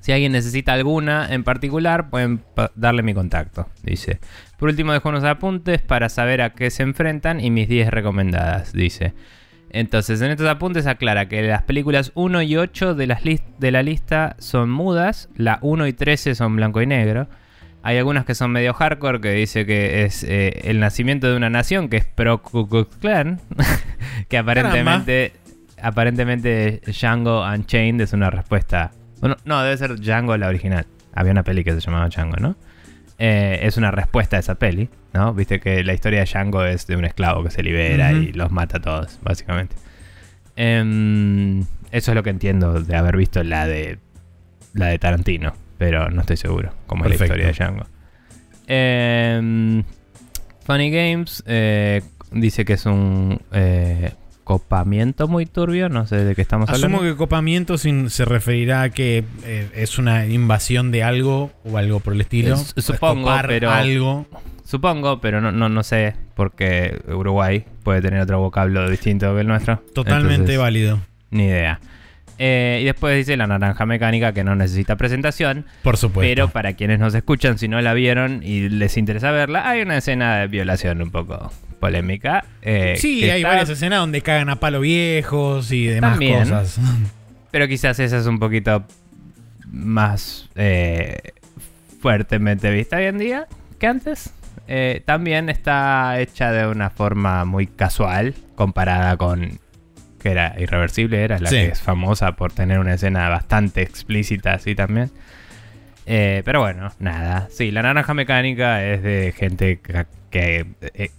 Si 0.00 0.12
alguien 0.12 0.32
necesita 0.32 0.74
alguna 0.74 1.32
en 1.32 1.44
particular, 1.44 2.10
pueden 2.10 2.42
darle 2.74 3.02
mi 3.02 3.14
contacto, 3.14 3.70
dice. 3.82 4.20
Por 4.58 4.68
último, 4.68 4.92
dejo 4.92 5.08
unos 5.08 5.24
apuntes 5.24 5.80
para 5.80 6.10
saber 6.10 6.42
a 6.42 6.50
qué 6.52 6.70
se 6.70 6.82
enfrentan 6.82 7.40
y 7.40 7.50
mis 7.50 7.70
10 7.70 7.88
recomendadas, 7.88 8.74
dice. 8.74 9.14
Entonces, 9.74 10.22
en 10.22 10.30
estos 10.30 10.46
apuntes 10.46 10.86
aclara 10.86 11.26
que 11.26 11.42
las 11.42 11.62
películas 11.62 12.12
1 12.14 12.42
y 12.42 12.56
8 12.56 12.94
de, 12.94 13.08
las 13.08 13.22
de 13.24 13.70
la 13.72 13.82
lista 13.82 14.36
son 14.38 14.70
mudas, 14.70 15.28
la 15.34 15.58
1 15.62 15.88
y 15.88 15.92
13 15.92 16.36
son 16.36 16.54
blanco 16.54 16.80
y 16.80 16.86
negro. 16.86 17.26
Hay 17.82 17.98
algunas 17.98 18.24
que 18.24 18.36
son 18.36 18.52
medio 18.52 18.72
hardcore, 18.72 19.20
que 19.20 19.32
dice 19.32 19.66
que 19.66 20.04
es 20.04 20.22
eh, 20.22 20.60
el 20.62 20.78
nacimiento 20.78 21.28
de 21.28 21.36
una 21.36 21.50
nación, 21.50 21.88
que 21.88 21.96
es 21.96 22.06
pro 22.06 22.40
Ku 22.40 22.68
Klux 22.68 22.96
Klan, 22.98 23.40
que 24.28 24.38
aparentemente, 24.38 25.32
aparentemente 25.82 26.80
Django 26.86 27.44
Unchained 27.44 28.00
es 28.00 28.12
una 28.12 28.30
respuesta... 28.30 28.92
Bueno, 29.18 29.36
no, 29.44 29.60
debe 29.64 29.76
ser 29.76 29.98
Django 29.98 30.36
la 30.36 30.46
original. 30.46 30.86
Había 31.14 31.32
una 31.32 31.42
peli 31.42 31.64
que 31.64 31.72
se 31.72 31.80
llamaba 31.80 32.08
Django, 32.08 32.36
¿no? 32.36 32.54
Eh, 33.18 33.60
es 33.62 33.76
una 33.76 33.90
respuesta 33.90 34.36
a 34.36 34.40
esa 34.40 34.56
peli, 34.56 34.88
¿no? 35.12 35.32
Viste 35.34 35.60
que 35.60 35.84
la 35.84 35.94
historia 35.94 36.20
de 36.20 36.26
Django 36.26 36.64
es 36.64 36.86
de 36.86 36.96
un 36.96 37.04
esclavo 37.04 37.44
que 37.44 37.50
se 37.50 37.62
libera 37.62 38.12
y 38.12 38.32
los 38.32 38.50
mata 38.50 38.78
a 38.78 38.80
todos, 38.80 39.18
básicamente. 39.22 39.76
Em, 40.56 41.60
eso 41.90 42.10
es 42.10 42.14
lo 42.14 42.22
que 42.22 42.30
entiendo 42.30 42.80
de 42.80 42.96
haber 42.96 43.16
visto 43.16 43.42
la 43.44 43.66
de 43.66 43.98
la 44.72 44.86
de 44.88 44.98
Tarantino, 44.98 45.54
pero 45.78 46.10
no 46.10 46.22
estoy 46.22 46.36
seguro 46.36 46.72
cómo 46.86 47.04
es 47.04 47.10
la 47.10 47.24
historia 47.24 47.46
de 47.46 47.52
Django. 47.52 47.86
Em, 48.66 49.84
Funny 50.64 50.90
Games 50.90 51.44
eh, 51.46 52.02
dice 52.32 52.64
que 52.64 52.72
es 52.72 52.86
un 52.86 53.40
eh, 53.52 54.12
copamiento 54.44 55.26
muy 55.26 55.46
turbio, 55.46 55.88
no 55.88 56.06
sé 56.06 56.24
de 56.24 56.34
qué 56.34 56.42
estamos 56.42 56.68
Asumo 56.70 56.98
hablando. 56.98 57.14
que 57.14 57.18
copamiento 57.18 57.78
sin- 57.78 58.10
se 58.10 58.24
referirá 58.24 58.82
a 58.82 58.90
que 58.90 59.24
eh, 59.44 59.68
es 59.74 59.98
una 59.98 60.26
invasión 60.26 60.92
de 60.92 61.02
algo 61.02 61.50
o 61.64 61.78
algo 61.78 62.00
por 62.00 62.12
el 62.14 62.20
estilo. 62.20 62.54
Es- 62.54 62.74
supongo, 62.84 63.32
pero- 63.48 63.70
algo. 63.70 64.26
Supongo, 64.66 65.20
pero 65.20 65.40
no, 65.42 65.52
no, 65.52 65.68
no 65.68 65.82
sé, 65.82 66.14
porque 66.34 66.98
Uruguay 67.08 67.64
puede 67.82 68.00
tener 68.00 68.20
otro 68.20 68.40
vocablo 68.40 68.88
distinto 68.88 69.34
que 69.34 69.42
el 69.42 69.46
nuestro. 69.46 69.82
Totalmente 69.94 70.34
Entonces, 70.34 70.58
válido. 70.58 71.00
Ni 71.30 71.44
idea. 71.44 71.80
Eh, 72.38 72.80
y 72.82 72.84
después 72.84 73.16
dice 73.16 73.36
la 73.36 73.46
naranja 73.46 73.86
mecánica 73.86 74.32
que 74.32 74.42
no 74.42 74.56
necesita 74.56 74.96
presentación, 74.96 75.66
Por 75.82 75.96
supuesto. 75.96 76.28
pero 76.28 76.48
para 76.48 76.72
quienes 76.72 76.98
nos 76.98 77.14
escuchan, 77.14 77.58
si 77.58 77.68
no 77.68 77.80
la 77.80 77.94
vieron 77.94 78.42
y 78.42 78.68
les 78.70 78.96
interesa 78.96 79.30
verla, 79.30 79.68
hay 79.68 79.82
una 79.82 79.98
escena 79.98 80.38
de 80.38 80.48
violación 80.48 81.00
un 81.02 81.10
poco 81.10 81.52
polémica. 81.88 82.44
eh, 82.62 82.96
sí, 82.98 83.28
hay 83.28 83.40
está- 83.42 83.48
varias 83.48 83.68
escenas 83.68 83.98
donde 83.98 84.20
cagan 84.22 84.48
a 84.48 84.56
palo 84.56 84.80
viejos 84.80 85.70
y 85.72 85.86
demás 85.86 86.12
También. 86.12 86.38
cosas. 86.40 86.78
Pero 87.50 87.68
quizás 87.68 87.98
esa 88.00 88.18
es 88.18 88.26
un 88.26 88.38
poquito 88.38 88.84
más 89.70 90.48
eh, 90.54 91.18
fuertemente 92.00 92.70
vista 92.70 92.96
hoy 92.96 93.04
en 93.04 93.18
día 93.18 93.46
que 93.78 93.86
antes. 93.86 94.32
Eh, 94.66 95.02
también 95.04 95.50
está 95.50 96.18
hecha 96.20 96.50
de 96.50 96.66
una 96.66 96.88
forma 96.88 97.44
muy 97.44 97.66
casual 97.66 98.34
comparada 98.54 99.18
con 99.18 99.58
que 100.22 100.30
era 100.30 100.54
irreversible, 100.58 101.22
era 101.22 101.38
la 101.38 101.50
Sí. 101.50 101.56
que 101.56 101.66
es 101.66 101.82
famosa 101.82 102.32
por 102.32 102.50
tener 102.52 102.78
una 102.78 102.94
escena 102.94 103.28
bastante 103.28 103.82
explícita 103.82 104.54
así 104.54 104.74
también. 104.74 105.10
Eh, 106.06 106.40
pero 106.46 106.60
bueno, 106.60 106.90
nada. 106.98 107.48
Sí, 107.50 107.70
la 107.70 107.82
naranja 107.82 108.14
mecánica 108.14 108.82
es 108.84 109.02
de 109.02 109.34
gente 109.36 109.80
que, 109.80 110.06
que, 110.30 110.66
eh, 110.94 111.10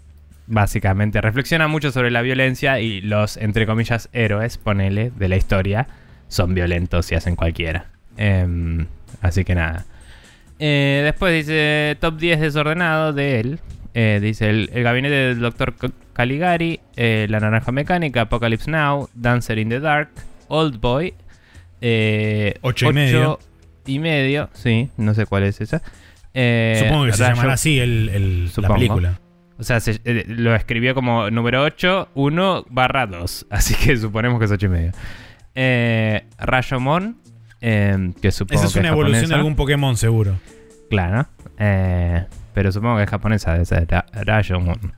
básicamente 0.47 1.21
reflexiona 1.21 1.67
mucho 1.67 1.91
sobre 1.91 2.12
la 2.12 2.21
violencia 2.21 2.79
y 2.79 3.01
los, 3.01 3.38
entre 3.38 3.65
comillas, 3.65 4.10
héroes, 4.13 4.58
ponele, 4.58 5.12
de 5.15 5.27
la 5.27 5.36
historia, 5.38 5.88
son 6.27 6.53
violentos 6.53 7.12
y 7.12 7.15
hacen 7.15 7.36
cualquiera. 7.36 7.88
Em, 8.17 8.88
así 9.21 9.43
que 9.43 9.55
nada. 9.55 9.86
Eh, 10.60 11.01
después 11.03 11.34
dice 11.34 11.97
top 11.99 12.17
10 12.17 12.39
desordenado 12.39 13.12
de 13.13 13.39
él. 13.39 13.60
Eh, 13.93 14.19
dice 14.21 14.49
el, 14.49 14.69
el 14.73 14.84
gabinete 14.84 15.15
del 15.15 15.39
Dr. 15.39 15.73
Caligari, 16.13 16.79
eh, 16.97 17.27
La 17.29 17.39
Naranja 17.39 17.71
Mecánica, 17.71 18.21
Apocalypse 18.21 18.69
Now, 18.69 19.10
Dancer 19.13 19.58
in 19.58 19.69
the 19.69 19.79
Dark, 19.79 20.10
Old 20.49 20.79
Boy, 20.81 21.13
eh, 21.81 22.55
Ocho 22.62 22.89
y 22.89 22.93
medio. 22.93 23.39
y 23.86 23.99
medio, 23.99 24.49
sí, 24.53 24.89
no 24.97 25.13
sé 25.13 25.25
cuál 25.25 25.43
es 25.43 25.62
esa. 25.62 25.77
Supongo 25.77 27.05
que 27.05 27.13
se 27.13 27.23
llamará 27.23 27.53
así 27.53 27.79
el, 27.79 28.10
el- 28.10 28.51
la 28.58 28.67
película. 28.73 29.19
O 29.57 29.63
sea, 29.63 29.79
se- 29.79 30.01
eh, 30.03 30.25
lo 30.27 30.53
escribió 30.55 30.93
como 30.93 31.29
número 31.31 31.63
8, 31.63 32.09
1 32.15 32.65
barra 32.69 33.07
2. 33.07 33.47
Así 33.51 33.75
que 33.75 33.95
suponemos 33.97 34.39
que 34.39 34.45
es 34.45 34.51
8 34.51 34.65
y 34.65 34.69
medio. 34.69 34.91
Eh, 35.55 36.25
Rayomon, 36.37 37.17
eh, 37.61 38.11
que 38.21 38.31
supongo 38.31 38.59
Esa 38.59 38.67
es 38.67 38.73
que 38.73 38.79
una 38.79 38.89
evolución 38.89 39.29
de 39.29 39.35
algún 39.35 39.55
Pokémon, 39.55 39.95
seguro. 39.95 40.37
Claro. 40.89 41.27
eh, 41.57 42.25
pero 42.53 42.71
supongo 42.71 42.97
que 42.97 43.03
es 43.03 43.09
japonesa, 43.09 43.57
Ra- 43.87 44.05
Rayomon. 44.13 44.93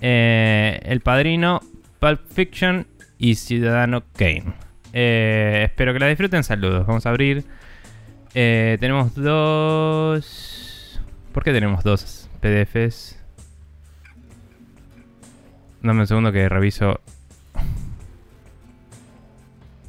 Eh, 0.00 0.80
el 0.84 1.00
Padrino, 1.00 1.60
Pulp 1.98 2.20
Fiction 2.32 2.86
y 3.18 3.34
Ciudadano 3.34 4.02
Kane. 4.16 4.44
Espero 4.92 5.92
que 5.92 5.98
la 5.98 6.06
disfruten. 6.08 6.42
Saludos. 6.42 6.86
Vamos 6.86 7.04
a 7.06 7.10
abrir. 7.10 7.44
Tenemos 8.32 9.14
dos. 9.14 11.00
¿Por 11.32 11.44
qué 11.44 11.52
tenemos 11.52 11.84
dos 11.84 12.28
PDFs? 12.40 13.19
Dame 15.82 16.00
un 16.00 16.06
segundo 16.06 16.32
que 16.32 16.48
reviso. 16.48 17.00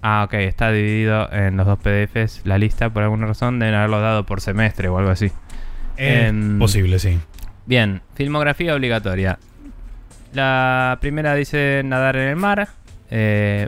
Ah, 0.04 0.24
ok, 0.26 0.34
está 0.36 0.72
dividido 0.72 1.32
en 1.32 1.58
los 1.58 1.68
dos 1.68 1.78
PDFs 1.80 2.42
la 2.46 2.58
lista 2.58 2.90
por 2.90 3.04
alguna 3.04 3.28
razón. 3.28 3.60
Deben 3.60 3.76
haberlo 3.76 4.02
dado 4.02 4.26
por 4.26 4.42
semestre 4.42 4.88
o 4.88 4.98
algo 4.98 5.12
así. 5.12 5.32
Em, 5.98 6.58
posible, 6.58 6.98
sí. 6.98 7.20
Bien, 7.66 8.02
filmografía 8.16 8.74
obligatoria. 8.74 9.38
La 10.34 10.98
primera 11.02 11.36
dice 11.36 11.82
Nadar 11.86 12.16
en 12.16 12.30
el 12.30 12.36
mar, 12.36 12.70
eh, 13.12 13.68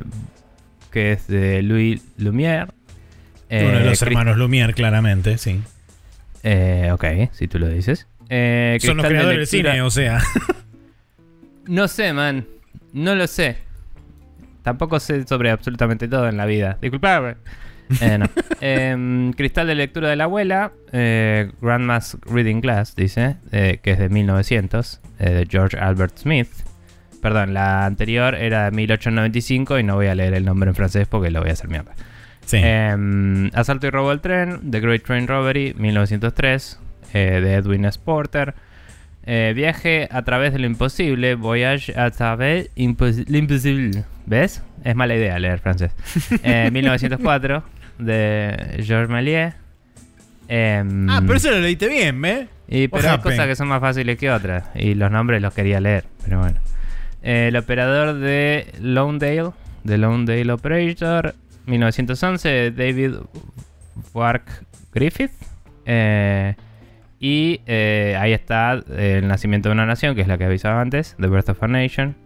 que 0.91 1.12
es 1.12 1.27
de 1.27 1.62
Louis 1.62 2.01
Lumière. 2.17 2.69
Eh, 3.49 3.65
Uno 3.69 3.77
de 3.79 3.86
los 3.86 3.99
Chris- 3.99 4.01
hermanos 4.07 4.38
Lumière, 4.38 4.73
claramente, 4.73 5.38
sí. 5.38 5.62
eh, 6.41 6.89
ok, 6.93 7.05
si 7.33 7.47
tú 7.47 7.59
lo 7.59 7.67
dices. 7.67 8.07
Eh, 8.29 8.79
Son 8.81 8.97
los 8.97 9.05
creadores 9.05 9.38
del 9.38 9.47
cine, 9.47 9.81
o 9.83 9.91
sea. 9.91 10.19
No 11.67 11.88
sé, 11.88 12.13
man. 12.13 12.45
No 12.93 13.15
lo 13.15 13.28
sé. 13.28 13.58
Tampoco 14.63 14.99
sé 14.99 15.26
sobre 15.28 15.52
absolutamente 15.52 16.08
todo 16.08 16.28
en 16.30 16.38
la 16.38 16.45
vida. 16.45 16.78
Disculpame. 16.82 17.36
Eh, 18.02 18.17
no. 18.17 18.26
Em, 18.62 19.34
Cristal 19.34 19.67
de 19.67 19.76
lectura 19.76 20.10
de 20.10 20.15
la 20.15 20.23
abuela. 20.26 20.71
eh, 20.91 21.52
Grandma's 21.62 22.17
Reading 22.26 22.62
Class, 22.62 22.95
dice. 22.95 23.36
eh, 23.52 23.80
que 23.84 23.91
es 23.91 23.99
de 23.99 24.10
1900. 24.10 25.02
eh, 25.19 25.30
de 25.32 25.45
George 25.49 25.78
Albert 25.78 26.17
Smith. 26.17 26.49
Perdón, 27.21 27.54
la 27.54 27.86
anterior 27.86 28.36
era 28.36 28.65
de 28.65 28.71
1895 28.71 29.80
y 29.80 29.84
no 29.84 29.95
voy 29.95 30.08
a 30.08 30.15
leer 30.15 30.34
el 30.34 30.43
nombre 30.45 30.69
en 30.69 30.76
francés 30.76 31.08
porque 31.08 31.32
lo 31.32 31.39
voy 31.41 31.49
a 31.49 31.54
hacer 31.54 31.69
mierda. 31.69 31.93
Sí. 32.45 32.58
Em, 32.62 33.49
Asalto 33.54 33.88
y 33.88 33.89
robo 33.89 34.10
del 34.10 34.19
tren, 34.21 34.69
The 34.69 34.80
Great 34.82 35.04
Train 35.04 35.28
Robbery, 35.28 35.73
1903, 35.78 36.80
eh, 37.13 37.39
de 37.41 37.54
Edwin 37.56 37.86
S. 37.86 37.97
Porter. 38.04 38.54
Eh, 39.25 39.53
viaje 39.55 40.07
a 40.12 40.21
través 40.23 40.51
de 40.53 40.59
lo 40.59 40.65
imposible, 40.67 41.36
Voyage 41.36 41.93
à 41.95 42.12
travers 42.12 42.69
impos- 42.75 43.23
l'impossible. 43.27 44.03
¿Ves? 44.25 44.62
Es 44.83 44.95
mala 44.95 45.15
idea 45.15 45.39
leer 45.39 45.59
francés. 45.59 45.91
Eh, 46.43 46.69
1904, 46.71 47.63
de 47.99 48.81
Georges 48.86 49.09
Méliès. 49.09 49.53
Em, 50.49 51.09
ah, 51.09 51.21
pero 51.21 51.36
eso 51.36 51.51
lo 51.51 51.59
leíste 51.62 51.88
bien, 51.88 52.23
¿eh? 52.25 52.47
y, 52.67 52.88
pero 52.89 53.12
hay 53.12 53.17
cosas 53.19 53.47
que 53.47 53.55
son 53.55 53.69
más 53.69 53.79
fáciles 53.79 54.17
que 54.17 54.29
otras. 54.29 54.65
Y 54.75 54.93
los 54.95 55.09
nombres 55.09 55.41
los 55.41 55.53
quería 55.53 55.79
leer, 55.79 56.03
pero 56.23 56.39
bueno. 56.39 56.59
Eh, 57.21 57.47
el 57.47 57.55
operador 57.55 58.15
de 58.19 58.67
Lawndale, 58.81 59.51
de 59.86 59.97
Lawndale 59.97 60.51
Operator, 60.51 61.33
1911, 61.65 62.49
de 62.49 62.71
David 62.71 63.13
Wark 64.13 64.65
Griffith. 64.93 65.31
Eh, 65.86 66.55
y 67.23 67.62
eh, 67.67 68.17
ahí 68.19 68.33
está 68.33 68.83
eh, 68.91 69.19
El 69.19 69.29
nacimiento 69.29 69.69
de 69.69 69.73
una 69.73 69.86
nación, 69.86 70.13
que 70.13 70.19
es 70.19 70.27
la 70.27 70.38
que 70.38 70.43
avisaba 70.43 70.81
antes, 70.81 71.15
The 71.21 71.27
Birth 71.27 71.47
of 71.47 71.63
a 71.63 71.67
Nation, 71.69 72.17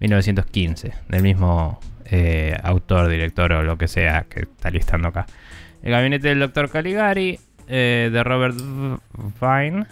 1915, 0.00 0.92
del 1.08 1.22
mismo 1.22 1.78
eh, 2.06 2.56
autor, 2.64 3.08
director 3.08 3.52
o 3.52 3.62
lo 3.62 3.78
que 3.78 3.86
sea 3.86 4.24
que 4.28 4.40
está 4.40 4.70
listando 4.70 5.06
acá. 5.06 5.26
El 5.84 5.92
gabinete 5.92 6.26
del 6.26 6.40
Dr. 6.40 6.70
Caligari, 6.70 7.38
eh, 7.68 8.10
de 8.12 8.24
Robert 8.24 8.56
Vine, 9.40 9.86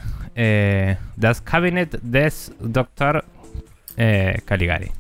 Das 1.15 1.41
Cabinet 1.43 2.01
des 2.03 2.53
Dr. 2.59 3.25
Caligari, 4.47 4.91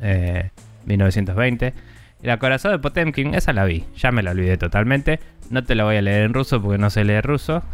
eh, 0.00 0.50
1920. 0.86 1.74
Y 2.22 2.26
la 2.28 2.38
corazón 2.38 2.70
de 2.70 2.78
Potemkin, 2.78 3.34
esa 3.34 3.52
la 3.52 3.64
vi, 3.64 3.86
ya 3.96 4.12
me 4.12 4.22
la 4.22 4.30
olvidé 4.30 4.56
totalmente. 4.56 5.18
No 5.50 5.64
te 5.64 5.74
la 5.74 5.82
voy 5.82 5.96
a 5.96 6.02
leer 6.02 6.22
en 6.22 6.32
ruso 6.32 6.62
porque 6.62 6.78
no 6.78 6.90
sé 6.90 7.02
leer 7.02 7.26
ruso. 7.26 7.64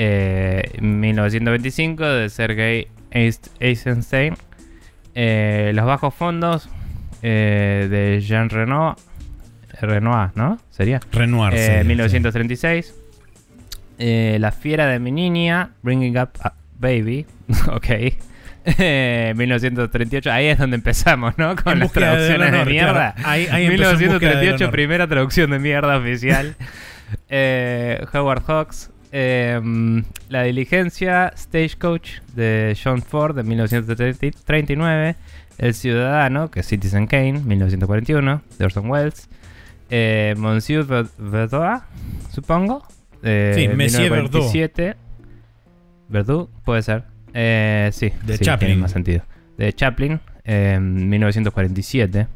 Eh, 0.00 0.62
1925 0.80 2.04
de 2.06 2.28
Sergei 2.28 2.86
Eisenstein. 3.10 4.34
Eh, 5.16 5.72
los 5.74 5.84
bajos 5.86 6.14
fondos 6.14 6.68
eh, 7.22 7.88
de 7.90 8.20
Jean 8.20 8.48
Renoir. 8.48 8.94
Renoir, 9.80 10.30
¿no? 10.36 10.58
Sería. 10.70 11.00
Renoir. 11.10 11.52
Eh, 11.54 11.78
sí, 11.82 11.86
1936. 11.88 12.94
Eh, 13.98 14.36
la 14.38 14.52
fiera 14.52 14.86
de 14.86 15.00
mi 15.00 15.10
niña, 15.10 15.70
Bringing 15.82 16.16
Up 16.18 16.30
a 16.42 16.54
Baby. 16.78 17.26
ok. 17.72 17.86
Eh, 18.78 19.32
1938, 19.36 20.30
ahí 20.30 20.46
es 20.46 20.58
donde 20.58 20.76
empezamos, 20.76 21.36
¿no? 21.38 21.56
Con 21.56 21.72
En 21.72 21.78
las 21.80 21.92
traducciones 21.92 22.52
de, 22.52 22.56
honor, 22.58 22.68
mierda. 22.70 23.14
claro. 23.14 23.28
Ahí- 23.28 23.46
ahí 23.50 23.64
empezó 23.66 23.90
en 23.90 23.96
búsqueda 24.10 24.30
del 24.30 24.38
1938, 24.40 24.64
honor. 24.64 24.70
primera 24.72 25.06
traducción 25.08 25.50
de 25.50 25.58
mierda 25.58 25.96
oficial. 25.98 26.54
Eh, 27.30 28.04
Howard 28.12 28.42
Hawks. 28.46 28.90
Eh, 29.12 29.60
la 30.28 30.42
diligencia 30.42 31.32
Stagecoach 31.36 32.20
de 32.34 32.76
John 32.82 33.02
Ford 33.02 33.34
de 33.36 33.42
1939. 33.42 35.16
El 35.58 35.74
Ciudadano, 35.74 36.50
que 36.50 36.60
es 36.60 36.66
Citizen 36.66 37.06
Kane, 37.08 37.40
1941, 37.40 38.42
de 38.58 38.64
Orson 38.64 38.88
Welles. 38.88 39.28
Eh, 39.90 40.34
Monsieur 40.38 40.84
Ver- 40.86 41.08
Verdois, 41.18 41.80
supongo. 42.30 42.86
Eh, 43.22 43.52
Sí, 43.56 43.66
Monsieur 43.68 44.10
1947. 44.10 44.94
Verdú, 46.08 46.48
puede 46.64 46.82
ser. 46.82 47.04
Eh, 47.34 47.90
sí, 47.92 48.12
De 48.24 48.36
sí, 48.38 48.44
Chaplin. 48.44 48.68
tiene 48.68 48.82
más 48.82 48.92
sentido. 48.92 49.22
De 49.56 49.72
Chaplin, 49.72 50.20
eh, 50.44 50.78
1947. 50.80 52.28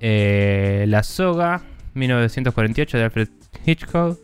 Eh, 0.00 0.84
La 0.88 1.02
Soga, 1.02 1.60
1948, 1.94 2.96
de 2.98 3.04
Alfred 3.04 3.28
Hitchcock. 3.66 4.18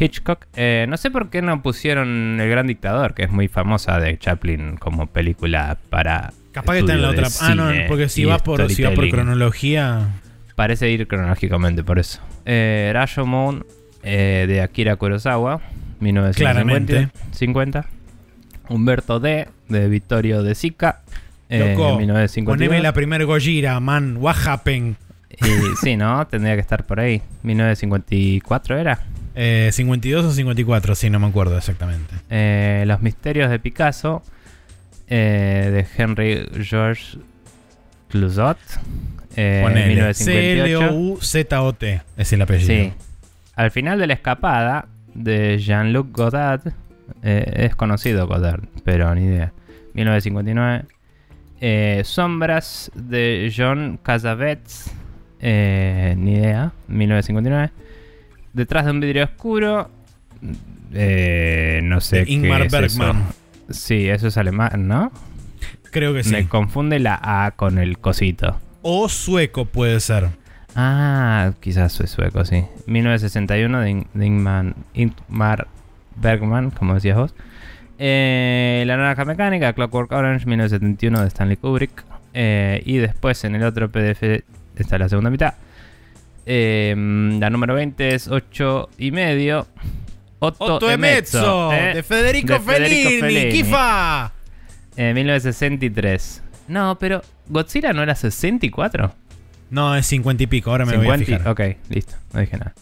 Hitchcock. 0.00 0.46
Eh, 0.56 0.86
no 0.88 0.96
sé 0.96 1.10
por 1.10 1.30
qué 1.30 1.42
no 1.42 1.62
pusieron 1.62 2.40
El 2.40 2.48
Gran 2.48 2.66
Dictador, 2.66 3.14
que 3.14 3.24
es 3.24 3.30
muy 3.30 3.48
famosa 3.48 4.00
de 4.00 4.18
Chaplin 4.18 4.76
como 4.76 5.06
película 5.06 5.78
para. 5.90 6.32
Capaz 6.52 6.72
que 6.72 6.78
está 6.80 6.94
en 6.94 7.02
la 7.02 7.10
otra. 7.10 7.28
Ah, 7.40 7.54
no, 7.54 7.70
porque 7.86 8.08
si 8.08 8.24
va, 8.24 8.38
por, 8.38 8.68
si 8.70 8.82
va 8.82 8.92
por 8.92 9.08
cronología. 9.08 10.08
Parece 10.56 10.90
ir 10.90 11.06
cronológicamente, 11.06 11.84
por 11.84 11.98
eso. 11.98 12.20
Eh, 12.44 12.90
Rashomon 12.92 13.64
eh, 14.02 14.46
de 14.48 14.60
Akira 14.60 14.96
Kurosawa, 14.96 15.60
1950. 16.00 16.34
Claramente. 16.34 17.08
50. 17.32 17.86
Humberto 18.68 19.20
D. 19.20 19.48
de 19.68 19.88
Vittorio 19.88 20.42
de 20.42 20.54
Sica, 20.54 21.02
eh, 21.48 21.74
Loco, 21.76 21.98
1952. 21.98 22.56
Poneme 22.56 22.82
la 22.82 22.92
primer 22.92 23.26
Gojira, 23.26 23.80
man. 23.80 24.16
What 24.18 24.36
happened? 24.46 24.96
Y 25.30 25.76
sí, 25.80 25.96
¿no? 25.96 26.26
Tendría 26.26 26.54
que 26.54 26.60
estar 26.60 26.86
por 26.86 27.00
ahí. 27.00 27.22
1954 27.42 28.78
era. 28.78 29.00
Eh, 29.34 29.70
52 29.72 30.24
o 30.24 30.32
54, 30.32 30.94
sí, 30.94 31.10
no 31.10 31.18
me 31.20 31.26
acuerdo 31.26 31.56
exactamente. 31.56 32.14
Eh, 32.30 32.84
Los 32.86 33.00
misterios 33.00 33.50
de 33.50 33.58
Picasso 33.58 34.22
eh, 35.08 35.70
de 35.72 36.02
Henry 36.02 36.48
George 36.62 37.18
Clouzot. 38.08 38.58
Eh, 39.36 39.60
Ponele. 39.62 39.88
1958. 39.88 40.78
C-L-O-U-Z-O-T 40.88 42.02
es 42.16 42.32
el 42.32 42.42
apellido. 42.42 42.66
Sí. 42.68 42.92
Al 43.54 43.70
final 43.70 43.98
de 43.98 44.06
la 44.06 44.14
escapada 44.14 44.86
de 45.14 45.58
Jean-Luc 45.58 46.10
Godard, 46.16 46.72
es 47.22 47.74
conocido 47.76 48.26
Godard, 48.26 48.62
pero 48.84 49.14
ni 49.14 49.26
idea. 49.26 49.52
1959. 49.94 50.84
Eh, 51.60 52.02
Sombras 52.04 52.90
de 52.94 53.52
John 53.54 53.98
Cassavetes, 54.02 54.90
ni 55.42 56.34
idea. 56.34 56.72
1959. 56.88 57.70
Detrás 58.52 58.84
de 58.84 58.90
un 58.90 59.00
vidrio 59.00 59.24
oscuro, 59.24 59.90
eh, 60.92 61.80
no 61.84 62.00
sé 62.00 62.24
qué 62.24 62.32
Ingmar 62.32 62.62
es 62.62 62.72
eso. 62.72 62.98
Bergman. 62.98 63.24
Sí, 63.70 64.08
eso 64.08 64.28
es 64.28 64.36
alemán, 64.36 64.88
¿no? 64.88 65.12
Creo 65.92 66.12
que 66.14 66.24
sí. 66.24 66.32
Me 66.32 66.48
confunde 66.48 66.98
la 66.98 67.18
A 67.22 67.52
con 67.52 67.78
el 67.78 67.98
cosito. 67.98 68.58
O 68.82 69.08
sueco 69.08 69.66
puede 69.66 70.00
ser. 70.00 70.28
Ah, 70.74 71.52
quizás 71.60 71.92
soy 71.92 72.06
sueco, 72.06 72.44
sí. 72.44 72.64
1961 72.86 73.80
de, 73.80 73.90
In- 73.90 74.06
de 74.14 74.26
Ingman- 74.26 74.74
Ingmar 74.94 75.66
Bergman, 76.16 76.70
como 76.70 76.94
decías 76.94 77.16
vos. 77.16 77.34
Eh, 77.98 78.84
la 78.86 78.96
naranja 78.96 79.24
mecánica, 79.24 79.72
Clockwork 79.72 80.10
Orange, 80.12 80.46
1971 80.46 81.20
de 81.22 81.28
Stanley 81.28 81.56
Kubrick. 81.56 82.04
Eh, 82.32 82.82
y 82.86 82.98
después 82.98 83.42
en 83.44 83.56
el 83.56 83.64
otro 83.64 83.90
PDF 83.90 84.42
está 84.76 84.96
la 84.98 85.08
segunda 85.08 85.30
mitad. 85.30 85.54
Eh, 86.52 86.94
la 87.38 87.48
número 87.48 87.74
20 87.74 88.12
es 88.14 88.26
8 88.26 88.88
y 88.98 89.12
medio. 89.12 89.68
Otto, 90.40 90.64
Otto 90.76 90.90
Emezzo, 90.90 91.72
¿eh? 91.72 91.94
de 91.94 92.02
Federico, 92.02 92.54
De 92.54 92.60
Federico 92.60 93.08
Fellini, 93.10 93.20
Fellini. 93.20 93.52
Kifa. 93.52 94.32
Eh, 94.96 95.14
1963. 95.14 96.42
No, 96.68 96.98
pero 96.98 97.22
Godzilla 97.48 97.92
no 97.92 98.02
era 98.02 98.14
64. 98.16 99.14
No, 99.70 99.94
es 99.94 100.06
50 100.06 100.42
y 100.42 100.46
pico, 100.48 100.70
ahora 100.72 100.86
me 100.86 100.96
voy 100.96 101.06
a 101.08 101.18
50. 101.18 101.24
fijar. 101.38 101.48
Ok, 101.48 101.76
listo, 101.88 102.16
no 102.32 102.40
dije 102.40 102.56
nada. 102.56 102.74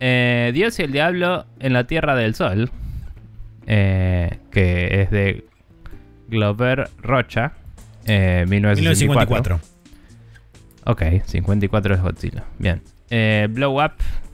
Eh, 0.00 0.50
Dios 0.52 0.78
y 0.78 0.82
el 0.82 0.92
Diablo 0.92 1.46
en 1.58 1.72
la 1.72 1.84
Tierra 1.86 2.14
del 2.16 2.34
Sol. 2.34 2.70
eh, 3.66 4.38
que 4.50 5.02
es 5.02 5.10
de 5.10 5.44
Glover 6.28 6.90
Rocha. 7.00 7.52
eh, 8.04 8.44
1954. 8.48 9.58
1954. 9.58 9.69
Ok, 10.84 11.02
54 11.26 11.94
es 11.94 12.00
Godzilla. 12.00 12.44
Bien. 12.58 12.82
Eh, 13.10 13.48
Blow 13.50 13.82
Up 13.84 13.92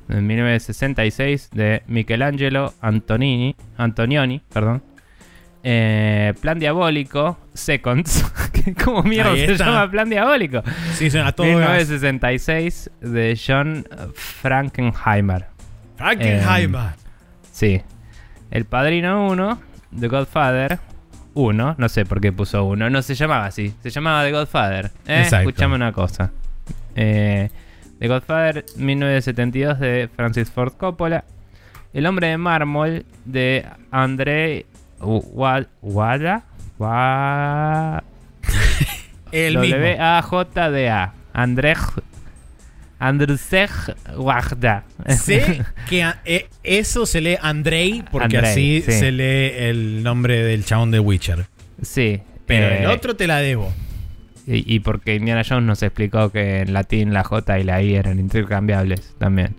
en 0.09 0.27
1966 0.27 1.51
de 1.53 1.83
Michelangelo 1.87 2.73
Antonini, 2.81 3.57
Antonioni. 3.77 4.41
Perdón. 4.53 4.83
Eh, 5.63 6.33
Plan 6.41 6.59
Diabólico, 6.59 7.39
Seconds. 7.53 8.25
¿Cómo 8.85 9.03
mierda 9.03 9.33
Ahí 9.33 9.47
se 9.47 9.53
está. 9.53 9.67
llama 9.67 9.91
Plan 9.91 10.09
Diabólico? 10.09 10.63
Sí, 10.95 11.07
a 11.19 11.33
todo 11.33 11.47
gas. 11.47 11.89
1966 11.89 12.91
de 13.01 13.41
John 13.47 13.85
Frankenheimer. 14.15 15.47
Frankenheimer. 15.97 16.91
Sí. 17.51 17.83
El 18.51 18.65
Padrino 18.65 19.27
1, 19.29 19.61
The 19.99 20.09
Godfather 20.09 20.79
1. 21.37 21.75
No 21.79 21.89
sé 21.89 22.05
por 22.05 22.21
qué 22.21 22.33
puso 22.33 22.65
1. 22.65 22.91
No 22.91 23.03
se 23.03 23.15
llamaba 23.15 23.47
así. 23.47 23.73
Se 23.83 23.91
llamaba 23.91 24.25
The 24.25 24.33
Godfather. 24.33 24.91
Eh. 25.07 25.29
Escuchame 25.31 25.77
una 25.77 25.93
cosa. 25.93 26.33
Eh, 26.97 27.51
The 28.01 28.09
Godfather 28.09 28.65
1972 28.77 29.79
de 29.79 30.09
Francis 30.17 30.51
Ford 30.51 30.73
Coppola. 30.77 31.25
El 31.93 32.07
hombre 32.07 32.29
de 32.29 32.39
mármol 32.39 33.05
de 33.25 33.65
André 33.91 34.67
Wa- 35.01 35.67
Wada. 35.83 36.43
Wa- 36.79 38.03
El 39.33 39.59
mismo. 39.59 39.77
W-A-J-D-A. 39.77 41.13
Andrej. 41.33 41.79
Andrzej 42.99 43.71
Wajda. 44.17 44.85
Sé 45.09 45.63
que 45.89 46.07
eh, 46.25 46.49
eso 46.63 47.07
se 47.07 47.21
lee 47.21 47.37
Andrei, 47.41 48.03
porque 48.11 48.37
Andrei, 48.37 48.53
así 48.53 48.83
sí. 48.83 48.93
se 48.93 49.13
lee 49.13 49.53
el 49.57 50.03
nombre 50.03 50.43
del 50.43 50.65
chabón 50.65 50.91
de 50.91 51.01
Witcher. 51.01 51.47
Sí. 51.83 52.23
Pero 52.47 52.67
eh, 52.67 52.85
el 52.85 52.87
otro 52.87 53.17
te 53.17 53.27
la 53.27 53.39
debo. 53.39 53.73
Y, 54.47 54.75
y 54.75 54.81
porque 54.81 55.17
Indiana 55.17 55.43
Jones 55.47 55.65
nos 55.65 55.83
explicó 55.83 56.31
que 56.31 56.61
en 56.61 56.73
latín 56.73 57.13
la 57.13 57.25
J 57.25 57.59
y 57.59 57.65
la 57.65 57.83
I 57.83 57.95
eran 57.97 58.19
intercambiables 58.19 59.15
también. 59.19 59.57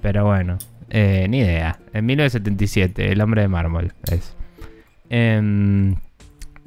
Pero 0.00 0.24
bueno, 0.24 0.58
eh, 0.90 1.26
ni 1.28 1.38
idea. 1.38 1.78
En 1.92 2.06
1977, 2.06 3.12
El 3.12 3.20
hombre 3.20 3.42
de 3.42 3.48
mármol 3.48 3.92
es. 4.10 4.36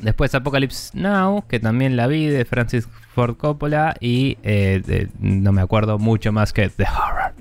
Después 0.04 0.36
Apocalypse 0.36 0.98
Now, 0.98 1.46
que 1.48 1.60
también 1.60 1.96
la 1.96 2.08
vi 2.08 2.28
de 2.28 2.44
Francis 2.46 2.88
Ford 3.16 3.38
Coppola. 3.38 3.96
Y 4.00 4.38
eh, 4.44 5.08
no 5.20 5.52
me 5.52 5.62
acuerdo 5.62 5.98
mucho 5.98 6.32
más 6.32 6.52
que 6.52 6.70
The 6.70 6.84
Horror. 6.84 7.34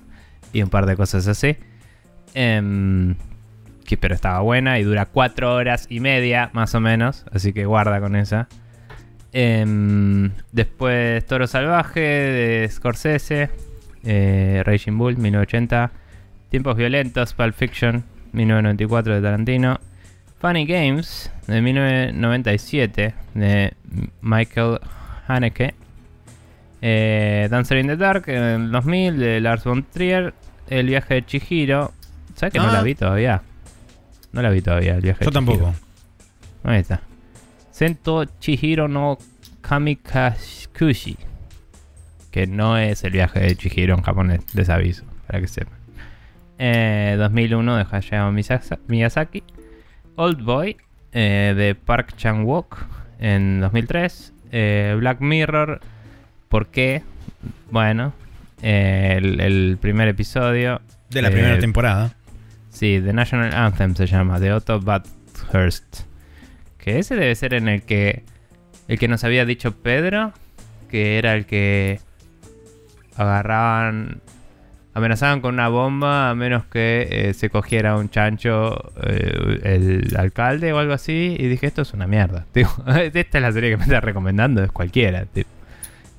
Y 0.53 0.63
un 0.63 0.71
par 0.71 0.87
de 0.87 0.97
cosas 0.97 1.27
así. 1.27 1.57
Em, 2.35 3.17
que, 3.85 3.97
pero 3.97 4.15
estaba 4.15 4.41
buena 4.41 4.79
y 4.79 4.85
dura 4.85 5.07
cuatro 5.07 5.55
horas 5.55 5.87
y 5.91 6.01
media 6.01 6.51
más 6.53 6.75
o 6.75 6.81
menos. 6.81 7.25
Así 7.33 7.53
que 7.53 7.67
guarda 7.67 8.01
con 8.01 8.15
esa. 8.15 8.49
Em, 9.33 10.31
después 10.53 11.27
Toro 11.27 11.47
Salvaje 11.47 12.01
de 12.01 12.69
Scorsese. 12.71 13.51
Eh, 14.05 14.63
Raging 14.65 14.97
Bull, 14.97 15.17
1980. 15.17 15.91
Tiempos 16.49 16.77
Violentos, 16.77 17.33
Pulp 17.33 17.55
Fiction, 17.55 18.05
1994 18.33 19.15
de 19.15 19.23
Tarantino. 19.23 19.81
Funny 20.43 20.67
Games, 20.67 21.31
de 21.47 21.63
1997, 21.63 23.15
de 23.35 23.75
Michael 24.21 24.81
Haneke. 25.29 25.75
Eh, 26.81 27.47
Dancer 27.49 27.79
in 27.79 27.87
the 27.87 27.97
Dark, 27.97 28.25
en 28.29 28.43
el 28.43 28.71
2000, 28.73 29.19
de 29.19 29.41
Lars 29.41 29.63
von 29.65 29.85
Trier. 29.85 30.35
El 30.69 30.87
viaje 30.87 31.15
de 31.15 31.25
Chihiro. 31.27 31.93
¿Sabes 32.35 32.53
que 32.53 32.59
no 32.59 32.69
Ah. 32.69 32.73
la 32.73 32.83
vi 32.83 32.95
todavía? 32.97 33.43
No 34.33 34.43
la 34.43 34.51
vi 34.51 34.63
todavía, 34.63 34.95
el 34.97 35.01
viaje 35.03 35.25
Yo 35.25 35.31
de 35.31 35.39
Chihiro. 35.39 35.55
tampoco. 35.61 35.75
Ahí 36.65 36.81
está. 36.81 37.01
Sento 37.71 38.25
Chihiro 38.41 38.89
no 38.89 39.19
Kamikakushi. 39.61 41.17
Que 42.33 42.47
no 42.49 42.79
es 42.79 43.05
el 43.05 43.13
viaje 43.13 43.39
de 43.41 43.55
Chihiro 43.57 43.95
en 43.95 44.03
japonés, 44.03 44.41
les 44.55 44.69
aviso, 44.71 45.05
para 45.29 45.41
que 45.41 45.47
sepan. 45.47 45.75
Eh, 46.59 47.15
2001 47.19 47.77
de 47.77 47.87
Hayao 47.91 48.33
Miyazaki. 48.89 49.45
Old 50.17 50.43
Boy 50.43 50.77
eh, 51.13 51.55
de 51.57 51.75
Park 51.75 52.17
Chan-wook 52.17 52.79
en 53.19 53.61
2003. 53.61 54.33
Eh, 54.53 54.95
Black 54.99 55.21
Mirror. 55.21 55.81
¿Por 56.49 56.67
qué? 56.69 57.03
Bueno, 57.71 58.13
eh, 58.63 59.15
el, 59.19 59.41
el 59.41 59.79
primer 59.81 60.09
episodio. 60.09 60.81
De 61.11 61.23
la 61.23 61.31
primera 61.31 61.59
temporada. 61.59 62.15
Sí, 62.71 63.01
The 63.05 63.13
National 63.13 63.55
Anthem 63.55 63.95
se 63.95 64.07
llama, 64.07 64.41
de 64.41 64.53
Otto 64.53 64.81
Bathurst. 64.81 66.01
Que 66.79 66.99
ese 66.99 67.15
debe 67.15 67.35
ser 67.35 67.55
en 67.55 67.69
el 67.69 67.83
que. 67.83 68.25
El 68.89 68.99
que 68.99 69.09
nos 69.09 69.25
había 69.25 69.45
dicho 69.45 69.73
Pedro. 69.73 70.33
Que 70.91 71.19
era 71.19 71.35
el 71.35 71.47
que. 71.47 72.01
Agarraban. 73.17 74.21
Amenazaban 74.95 75.41
con 75.41 75.55
una 75.55 75.69
bomba 75.69 76.29
a 76.31 76.35
menos 76.35 76.67
que 76.67 77.09
eh, 77.11 77.35
se 77.35 77.49
cogiera 77.49 77.97
un 77.97 78.11
chancho 78.11 78.93
eh, 79.03 79.61
el 79.63 80.17
alcalde 80.17 80.73
o 80.73 80.79
algo 80.79 80.93
así. 80.93 81.35
Y 81.39 81.49
dije, 81.49 81.67
esto 81.67 81.83
es 81.83 81.95
una 81.95 82.07
mierda. 82.07 82.47
Tipo, 82.53 82.71
esta 82.87 83.39
es 83.39 83.43
la 83.43 83.53
serie 83.53 83.71
que 83.71 83.77
me 83.79 83.85
está 83.85 84.01
recomendando, 84.01 84.63
es 84.63 84.71
cualquiera. 84.71 85.25
tipo. 85.27 85.49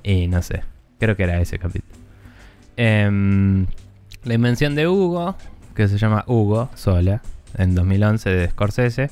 Y 0.03 0.27
no 0.27 0.41
sé, 0.41 0.63
creo 0.99 1.15
que 1.15 1.23
era 1.23 1.39
ese 1.39 1.59
capítulo. 1.59 1.93
Em, 2.75 3.67
la 4.23 4.33
invención 4.33 4.75
de 4.75 4.87
Hugo, 4.87 5.37
que 5.75 5.87
se 5.87 5.97
llama 5.97 6.23
Hugo 6.27 6.69
sola, 6.75 7.21
en 7.57 7.75
2011 7.75 8.29
de 8.29 8.49
Scorsese. 8.49 9.11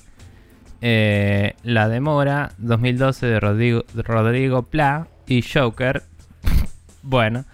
Eh, 0.82 1.56
la 1.64 1.88
demora, 1.88 2.54
2012 2.58 3.28
de 3.28 3.40
Rodrigo, 3.40 3.84
Rodrigo 3.94 4.64
Pla. 4.64 5.08
Y 5.28 5.44
Joker, 5.44 6.04
bueno, 7.04 7.46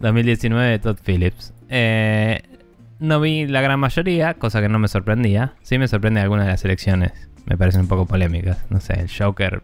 2019 0.00 0.70
de 0.70 0.78
Todd 0.78 0.98
Phillips. 1.04 1.52
Eh, 1.68 2.42
no 2.98 3.20
vi 3.20 3.46
la 3.46 3.60
gran 3.60 3.78
mayoría, 3.80 4.34
cosa 4.34 4.60
que 4.60 4.68
no 4.68 4.78
me 4.78 4.88
sorprendía. 4.88 5.54
Sí 5.62 5.78
me 5.78 5.88
sorprende 5.88 6.20
algunas 6.20 6.46
de 6.46 6.52
las 6.52 6.64
elecciones. 6.64 7.12
Me 7.46 7.56
parecen 7.56 7.82
un 7.82 7.88
poco 7.88 8.06
polémicas. 8.06 8.58
No 8.70 8.80
sé, 8.80 9.00
el 9.00 9.10
Joker 9.10 9.62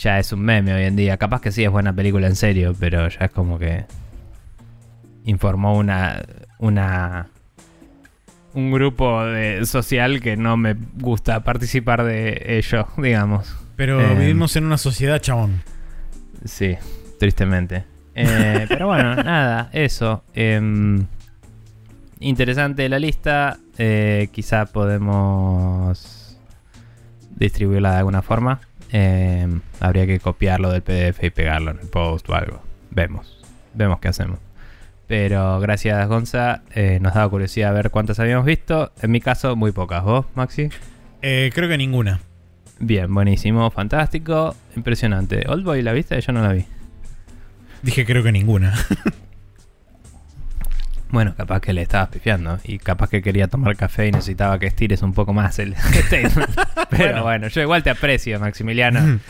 ya 0.00 0.18
es 0.18 0.32
un 0.32 0.40
meme 0.40 0.74
hoy 0.74 0.84
en 0.84 0.96
día. 0.96 1.16
Capaz 1.16 1.40
que 1.40 1.52
sí 1.52 1.64
es 1.64 1.70
buena 1.70 1.92
película 1.92 2.26
en 2.26 2.36
serio, 2.36 2.74
pero 2.78 3.08
ya 3.08 3.26
es 3.26 3.30
como 3.30 3.58
que 3.58 3.86
informó 5.24 5.76
una 5.76 6.22
una 6.58 7.28
un 8.54 8.70
grupo 8.70 9.24
de, 9.24 9.66
social 9.66 10.20
que 10.20 10.36
no 10.36 10.56
me 10.56 10.74
gusta 10.94 11.44
participar 11.44 12.04
de 12.04 12.58
ello, 12.58 12.86
digamos. 12.96 13.54
Pero 13.76 14.00
eh, 14.00 14.14
vivimos 14.14 14.56
en 14.56 14.64
una 14.64 14.78
sociedad, 14.78 15.20
chabón. 15.20 15.62
Sí, 16.44 16.76
tristemente. 17.18 17.84
Eh, 18.16 18.64
pero 18.68 18.86
bueno, 18.86 19.14
nada, 19.22 19.68
eso. 19.72 20.24
Em, 20.34 21.06
interesante 22.18 22.88
la 22.88 22.98
lista. 22.98 23.58
Eh, 23.78 24.28
quizá 24.32 24.66
podemos 24.66 26.38
distribuirla 27.36 27.92
de 27.92 27.96
alguna 27.98 28.22
forma. 28.22 28.60
Em, 28.90 29.60
habría 29.80 30.06
que 30.06 30.18
copiarlo 30.18 30.70
del 30.70 30.82
PDF 30.82 31.22
y 31.24 31.30
pegarlo 31.30 31.72
en 31.72 31.78
el 31.80 31.88
post 31.88 32.28
o 32.30 32.34
algo. 32.34 32.62
Vemos. 32.90 33.44
Vemos 33.74 34.00
qué 34.00 34.08
hacemos. 34.08 34.38
Pero 35.06 35.60
gracias, 35.60 36.08
Gonza. 36.08 36.62
eh, 36.74 36.98
nos 37.00 37.14
daba 37.14 37.28
curiosidad 37.28 37.72
ver 37.74 37.90
cuántas 37.90 38.18
habíamos 38.18 38.46
visto. 38.46 38.90
En 39.02 39.10
mi 39.10 39.20
caso, 39.20 39.54
muy 39.54 39.70
pocas. 39.72 40.02
¿Vos, 40.02 40.26
Maxi? 40.34 40.70
Eh, 41.22 41.50
creo 41.54 41.68
que 41.68 41.76
ninguna. 41.78 42.20
Bien, 42.78 43.12
buenísimo, 43.14 43.70
fantástico, 43.70 44.54
impresionante. 44.74 45.44
Oldboy, 45.48 45.82
¿la 45.82 45.92
viste? 45.92 46.20
Yo 46.20 46.32
no 46.32 46.42
la 46.42 46.52
vi. 46.52 46.64
Dije 47.86 48.04
creo 48.04 48.22
que 48.24 48.32
ninguna. 48.32 48.74
Bueno, 51.08 51.34
capaz 51.36 51.60
que 51.60 51.72
le 51.72 51.82
estabas 51.82 52.08
pifiando 52.08 52.58
y 52.64 52.78
capaz 52.78 53.08
que 53.08 53.22
quería 53.22 53.46
tomar 53.46 53.76
café 53.76 54.08
y 54.08 54.10
necesitaba 54.10 54.58
que 54.58 54.66
estires 54.66 55.02
un 55.02 55.12
poco 55.12 55.32
más 55.32 55.60
el 55.60 55.76
statement. 56.06 56.50
Pero 56.90 57.22
bueno. 57.22 57.46
yo 57.46 57.62
igual 57.62 57.84
te 57.84 57.90
aprecio, 57.90 58.40
Maximiliano. 58.40 59.20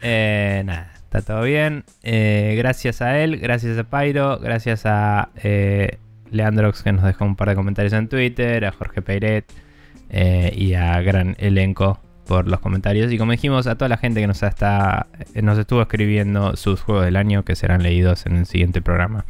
Eh, 0.00 0.62
nada, 0.64 0.90
está 0.96 1.20
todo 1.20 1.42
bien. 1.42 1.84
Eh, 2.02 2.54
gracias 2.56 3.02
a 3.02 3.18
él, 3.18 3.38
gracias 3.38 3.76
a 3.76 3.84
Pyro, 3.84 4.38
gracias 4.38 4.86
a 4.86 5.28
eh, 5.44 5.98
Leandrox 6.30 6.82
que 6.82 6.92
nos 6.92 7.04
dejó 7.04 7.26
un 7.26 7.36
par 7.36 7.50
de 7.50 7.56
comentarios 7.56 7.92
en 7.92 8.08
Twitter, 8.08 8.64
a 8.64 8.72
Jorge 8.72 9.02
Peiret, 9.02 9.44
y 10.10 10.72
a 10.72 10.98
gran 11.02 11.36
elenco 11.38 12.00
por 12.26 12.48
los 12.48 12.60
comentarios. 12.60 13.12
Y 13.12 13.18
como 13.18 13.32
dijimos, 13.32 13.66
a 13.66 13.74
toda 13.76 13.88
la 13.88 13.96
gente 13.96 14.20
que 14.20 14.26
nos, 14.26 14.42
está, 14.42 15.06
nos 15.34 15.58
estuvo 15.58 15.82
escribiendo 15.82 16.56
sus 16.56 16.80
juegos 16.80 17.04
del 17.04 17.16
año 17.16 17.44
que 17.44 17.56
serán 17.56 17.82
leídos 17.82 18.26
en 18.26 18.36
el 18.36 18.46
siguiente 18.46 18.80
programa. 18.82 19.24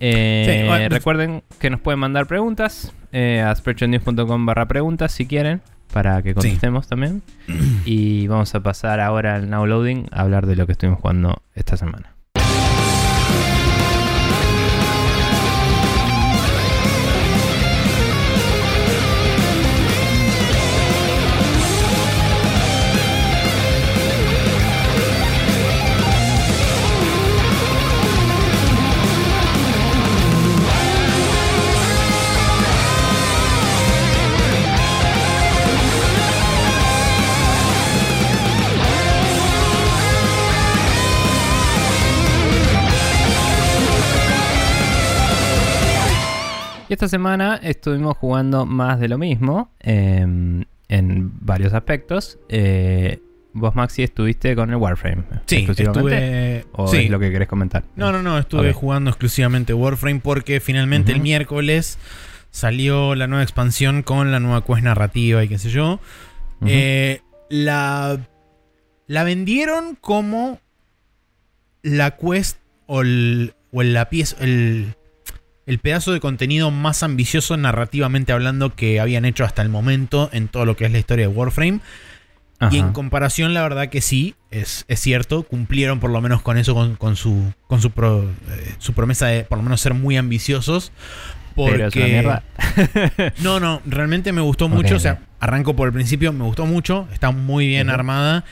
Eh, 0.00 0.60
Sí, 0.62 0.68
bueno, 0.68 0.88
recuerden 0.88 1.42
que 1.60 1.70
nos 1.70 1.80
pueden 1.80 2.00
mandar 2.00 2.26
preguntas 2.26 2.92
eh, 3.12 3.40
a 3.40 3.54
spreadshotnews.com 3.54 4.46
barra 4.46 4.66
preguntas 4.66 5.12
si 5.12 5.26
quieren, 5.26 5.60
para 5.92 6.20
que 6.22 6.34
contestemos 6.34 6.88
también. 6.88 7.22
Y 7.84 8.26
vamos 8.26 8.54
a 8.54 8.60
pasar 8.60 9.00
ahora 9.00 9.36
al 9.36 9.48
now 9.48 9.66
loading 9.66 10.06
a 10.10 10.22
hablar 10.22 10.46
de 10.46 10.56
lo 10.56 10.66
que 10.66 10.72
estuvimos 10.72 11.00
jugando 11.00 11.42
esta 11.54 11.76
semana. 11.76 12.13
Esta 46.94 47.08
semana 47.08 47.60
estuvimos 47.62 48.16
jugando 48.16 48.66
más 48.66 49.00
de 49.00 49.08
lo 49.08 49.18
mismo 49.18 49.70
eh, 49.80 50.20
en 50.88 51.32
varios 51.40 51.74
aspectos. 51.74 52.38
Eh, 52.48 53.20
vos, 53.52 53.74
Maxi, 53.74 54.04
estuviste 54.04 54.54
con 54.54 54.70
el 54.70 54.76
Warframe. 54.76 55.24
Sí, 55.46 55.56
exclusivamente? 55.56 56.58
estuve. 56.58 56.66
¿O 56.72 56.86
sí. 56.86 56.98
es 56.98 57.10
lo 57.10 57.18
que 57.18 57.32
querés 57.32 57.48
comentar? 57.48 57.84
No, 57.96 58.12
no, 58.12 58.22
no, 58.22 58.38
estuve 58.38 58.72
jugando 58.72 59.10
exclusivamente 59.10 59.74
Warframe 59.74 60.20
porque 60.20 60.60
finalmente 60.60 61.12
el 61.12 61.20
miércoles 61.20 61.98
salió 62.52 63.16
la 63.16 63.26
nueva 63.26 63.42
expansión 63.42 64.04
con 64.04 64.30
la 64.30 64.38
nueva 64.38 64.64
quest 64.64 64.82
narrativa 64.82 65.42
y 65.42 65.48
qué 65.48 65.58
sé 65.58 65.70
yo. 65.70 65.98
Eh, 66.64 67.20
la, 67.50 68.20
la 69.08 69.24
vendieron 69.24 69.96
como 69.96 70.60
la 71.82 72.16
quest 72.16 72.58
o 72.86 73.00
el, 73.00 73.54
o 73.72 73.82
la 73.82 74.08
pieza, 74.08 74.36
el, 74.40 74.94
el 75.66 75.78
pedazo 75.78 76.12
de 76.12 76.20
contenido 76.20 76.70
más 76.70 77.02
ambicioso 77.02 77.56
narrativamente 77.56 78.32
hablando 78.32 78.74
que 78.74 79.00
habían 79.00 79.24
hecho 79.24 79.44
hasta 79.44 79.62
el 79.62 79.68
momento 79.68 80.28
en 80.32 80.48
todo 80.48 80.64
lo 80.66 80.76
que 80.76 80.84
es 80.86 80.92
la 80.92 80.98
historia 80.98 81.28
de 81.28 81.32
Warframe. 81.34 81.80
Y 82.70 82.78
en 82.78 82.92
comparación, 82.92 83.52
la 83.52 83.60
verdad 83.62 83.90
que 83.90 84.00
sí, 84.00 84.36
es, 84.50 84.86
es 84.88 84.98
cierto. 85.00 85.42
Cumplieron 85.42 86.00
por 86.00 86.10
lo 86.10 86.22
menos 86.22 86.40
con 86.40 86.56
eso, 86.56 86.72
con, 86.74 86.96
con 86.96 87.14
su, 87.14 87.52
con 87.66 87.82
su, 87.82 87.90
pro- 87.90 88.22
eh, 88.24 88.74
su 88.78 88.94
promesa 88.94 89.26
de 89.26 89.44
por 89.44 89.58
lo 89.58 89.64
menos 89.64 89.82
ser 89.82 89.92
muy 89.92 90.16
ambiciosos. 90.16 90.90
Porque. 91.54 91.72
Pero 91.76 91.88
es 91.88 91.96
una 91.96 92.06
mierda. 92.06 92.42
No, 93.42 93.60
no, 93.60 93.82
realmente 93.84 94.32
me 94.32 94.40
gustó 94.40 94.68
mucho. 94.70 94.96
O 94.96 94.98
sea, 94.98 95.20
arranco 95.40 95.76
por 95.76 95.88
el 95.88 95.92
principio, 95.92 96.32
me 96.32 96.44
gustó 96.44 96.64
mucho. 96.64 97.06
Está 97.12 97.32
muy 97.32 97.66
bien 97.66 97.90
armada. 97.90 98.44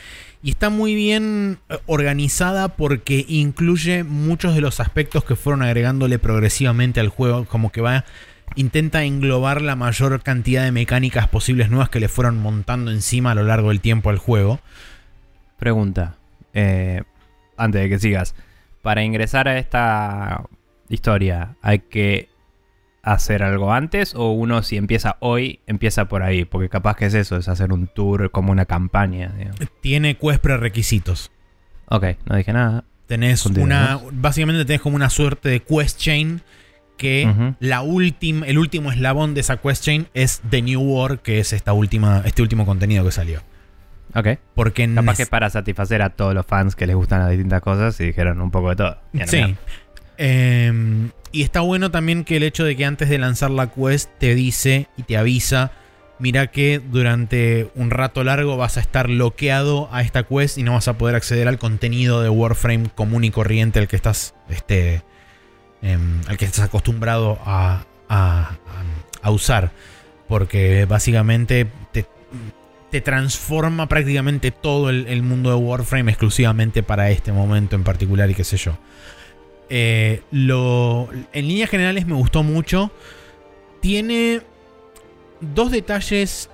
Y 0.43 0.51
está 0.51 0.70
muy 0.70 0.95
bien 0.95 1.59
eh, 1.68 1.78
organizada 1.86 2.68
porque 2.68 3.24
incluye 3.28 4.05
muchos 4.05 4.55
de 4.55 4.61
los 4.61 4.80
aspectos 4.80 5.24
que 5.24 5.36
fueron 5.36 5.62
agregándole 5.62 6.18
progresivamente 6.18 7.01
al 7.01 7.09
juego. 7.09 7.45
Como 7.45 7.70
que 7.70 7.80
va. 7.80 8.05
Intenta 8.55 9.05
englobar 9.05 9.62
la 9.62 9.76
mayor 9.76 10.22
cantidad 10.22 10.64
de 10.64 10.72
mecánicas 10.72 11.28
posibles 11.28 11.70
nuevas 11.70 11.88
que 11.88 12.01
le 12.01 12.09
fueron 12.09 12.38
montando 12.38 12.90
encima 12.90 13.30
a 13.30 13.34
lo 13.34 13.45
largo 13.45 13.68
del 13.68 13.80
tiempo 13.80 14.11
al 14.11 14.18
juego. 14.18 14.61
Pregunta. 15.59 16.16
eh, 16.55 17.03
antes 17.57 17.80
de 17.82 17.88
que 17.88 17.99
sigas. 17.99 18.34
Para 18.82 19.05
ingresar 19.05 19.49
a 19.49 19.59
esta 19.59 20.45
historia, 20.88 21.55
¿hay 21.62 21.78
que 21.78 22.28
hacer 23.03 23.42
algo 23.42 23.72
antes? 23.72 24.14
¿O 24.14 24.30
uno, 24.30 24.62
si 24.62 24.76
empieza 24.76 25.16
hoy, 25.20 25.61
empieza 25.66 26.07
por 26.07 26.22
ahí? 26.22 26.44
Porque 26.44 26.68
capaz 26.68 26.96
que 26.96 27.07
es 27.07 27.14
eso, 27.14 27.36
es 27.36 27.48
hacer 27.48 27.72
un 27.72 27.86
tour 27.88 28.30
como 28.30 28.53
una 28.53 28.64
campaña. 28.64 29.32
digamos. 29.36 29.59
Tiene 29.80 30.16
quest 30.16 30.40
prerequisitos. 30.40 31.30
Ok, 31.86 32.05
no 32.26 32.36
dije 32.36 32.53
nada. 32.53 32.84
Tenés 33.07 33.44
una. 33.46 34.00
Básicamente 34.12 34.64
tenés 34.64 34.80
como 34.80 34.96
una 34.96 35.11
suerte 35.11 35.48
de 35.48 35.61
quest 35.61 35.98
chain. 35.98 36.40
Que 36.96 37.55
la 37.59 37.82
última, 37.82 38.46
el 38.46 38.59
último 38.59 38.92
eslabón 38.92 39.34
de 39.34 39.40
esa 39.40 39.57
quest 39.57 39.82
chain 39.82 40.07
es 40.14 40.40
The 40.48 40.62
New 40.62 40.80
War, 40.80 41.18
que 41.18 41.40
es 41.40 41.53
esta 41.53 41.72
última, 41.72 42.22
este 42.24 42.42
último 42.42 42.64
contenido 42.64 43.05
que 43.05 43.11
salió. 43.11 43.40
Ok. 44.14 44.38
Porque 44.55 44.88
Capaz 44.94 45.16
que 45.16 45.26
para 45.26 45.50
satisfacer 45.50 46.00
a 46.03 46.11
todos 46.11 46.32
los 46.32 46.46
fans 46.46 46.76
que 46.76 46.86
les 46.86 46.94
gustan 46.94 47.20
las 47.20 47.30
distintas 47.30 47.61
cosas 47.61 47.98
y 47.98 48.05
dijeron 48.05 48.40
un 48.40 48.53
poco 48.53 48.70
de 48.70 48.76
todo. 48.76 48.98
Sí. 49.26 49.57
Eh, 50.25 50.73
y 51.33 51.43
está 51.43 51.61
bueno 51.62 51.91
también 51.91 52.23
que 52.23 52.37
el 52.37 52.45
hecho 52.45 52.62
de 52.64 52.77
que 52.77 52.85
antes 52.85 53.09
de 53.09 53.18
lanzar 53.18 53.51
la 53.51 53.73
quest 53.73 54.09
te 54.18 54.35
dice 54.37 54.87
y 54.97 55.03
te 55.03 55.16
avisa, 55.16 55.73
mira 56.20 56.47
que 56.49 56.79
durante 56.79 57.70
un 57.75 57.91
rato 57.91 58.23
largo 58.23 58.57
vas 58.57 58.77
a 58.77 58.81
estar 58.81 59.09
bloqueado 59.09 59.89
a 59.93 60.03
esta 60.03 60.23
quest 60.23 60.59
y 60.59 60.62
no 60.62 60.75
vas 60.75 60.87
a 60.87 60.97
poder 60.97 61.16
acceder 61.16 61.49
al 61.49 61.59
contenido 61.59 62.23
de 62.23 62.29
Warframe 62.29 62.91
común 62.95 63.25
y 63.25 63.31
corriente 63.31 63.81
al 63.81 63.89
que 63.89 63.97
estás, 63.97 64.35
este, 64.49 65.03
em, 65.83 66.20
al 66.29 66.37
que 66.37 66.45
estás 66.45 66.66
acostumbrado 66.66 67.39
a, 67.45 67.85
a- 68.09 69.31
usar. 69.31 69.73
Porque 70.29 70.85
básicamente 70.85 71.66
te, 71.93 72.07
te 72.91 73.01
transforma 73.01 73.89
prácticamente 73.89 74.51
todo 74.51 74.89
el, 74.91 75.07
el 75.09 75.23
mundo 75.23 75.51
de 75.51 75.57
Warframe 75.57 76.11
exclusivamente 76.12 76.83
para 76.83 77.11
este 77.11 77.33
momento 77.33 77.75
en 77.75 77.83
particular 77.85 78.31
y 78.31 78.35
qué 78.35 78.45
sé 78.45 78.57
yo. 78.59 78.79
Eh, 79.75 80.20
lo, 80.31 81.09
en 81.33 81.49
líneas 81.49 81.70
generales 81.70 82.07
me 82.07 82.14
gustó 82.14 82.43
mucho. 82.43 82.91
Tiene 83.81 84.43
dos 85.41 85.70
detalles 85.70 86.51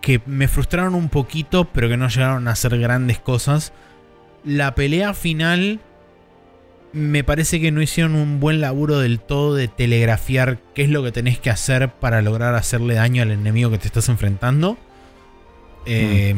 que 0.00 0.20
me 0.26 0.48
frustraron 0.48 0.96
un 0.96 1.10
poquito, 1.10 1.66
pero 1.66 1.88
que 1.88 1.96
no 1.96 2.08
llegaron 2.08 2.48
a 2.48 2.56
ser 2.56 2.76
grandes 2.80 3.20
cosas. 3.20 3.72
La 4.44 4.74
pelea 4.74 5.14
final 5.14 5.78
me 6.92 7.22
parece 7.22 7.60
que 7.60 7.70
no 7.70 7.82
hicieron 7.82 8.16
un 8.16 8.40
buen 8.40 8.60
laburo 8.60 8.98
del 8.98 9.20
todo 9.20 9.54
de 9.54 9.68
telegrafiar 9.68 10.58
qué 10.74 10.82
es 10.82 10.90
lo 10.90 11.04
que 11.04 11.12
tenés 11.12 11.38
que 11.38 11.50
hacer 11.50 11.88
para 11.88 12.20
lograr 12.20 12.56
hacerle 12.56 12.94
daño 12.94 13.22
al 13.22 13.30
enemigo 13.30 13.70
que 13.70 13.78
te 13.78 13.86
estás 13.86 14.08
enfrentando. 14.08 14.76
Eh, 15.86 16.34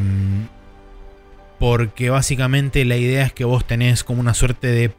porque 1.59 2.11
básicamente 2.11 2.85
la 2.85 2.99
idea 2.99 3.25
es 3.25 3.33
que 3.33 3.47
vos 3.47 3.65
tenés 3.65 4.05
como 4.05 4.21
una 4.21 4.35
suerte 4.35 4.67
de 4.67 4.93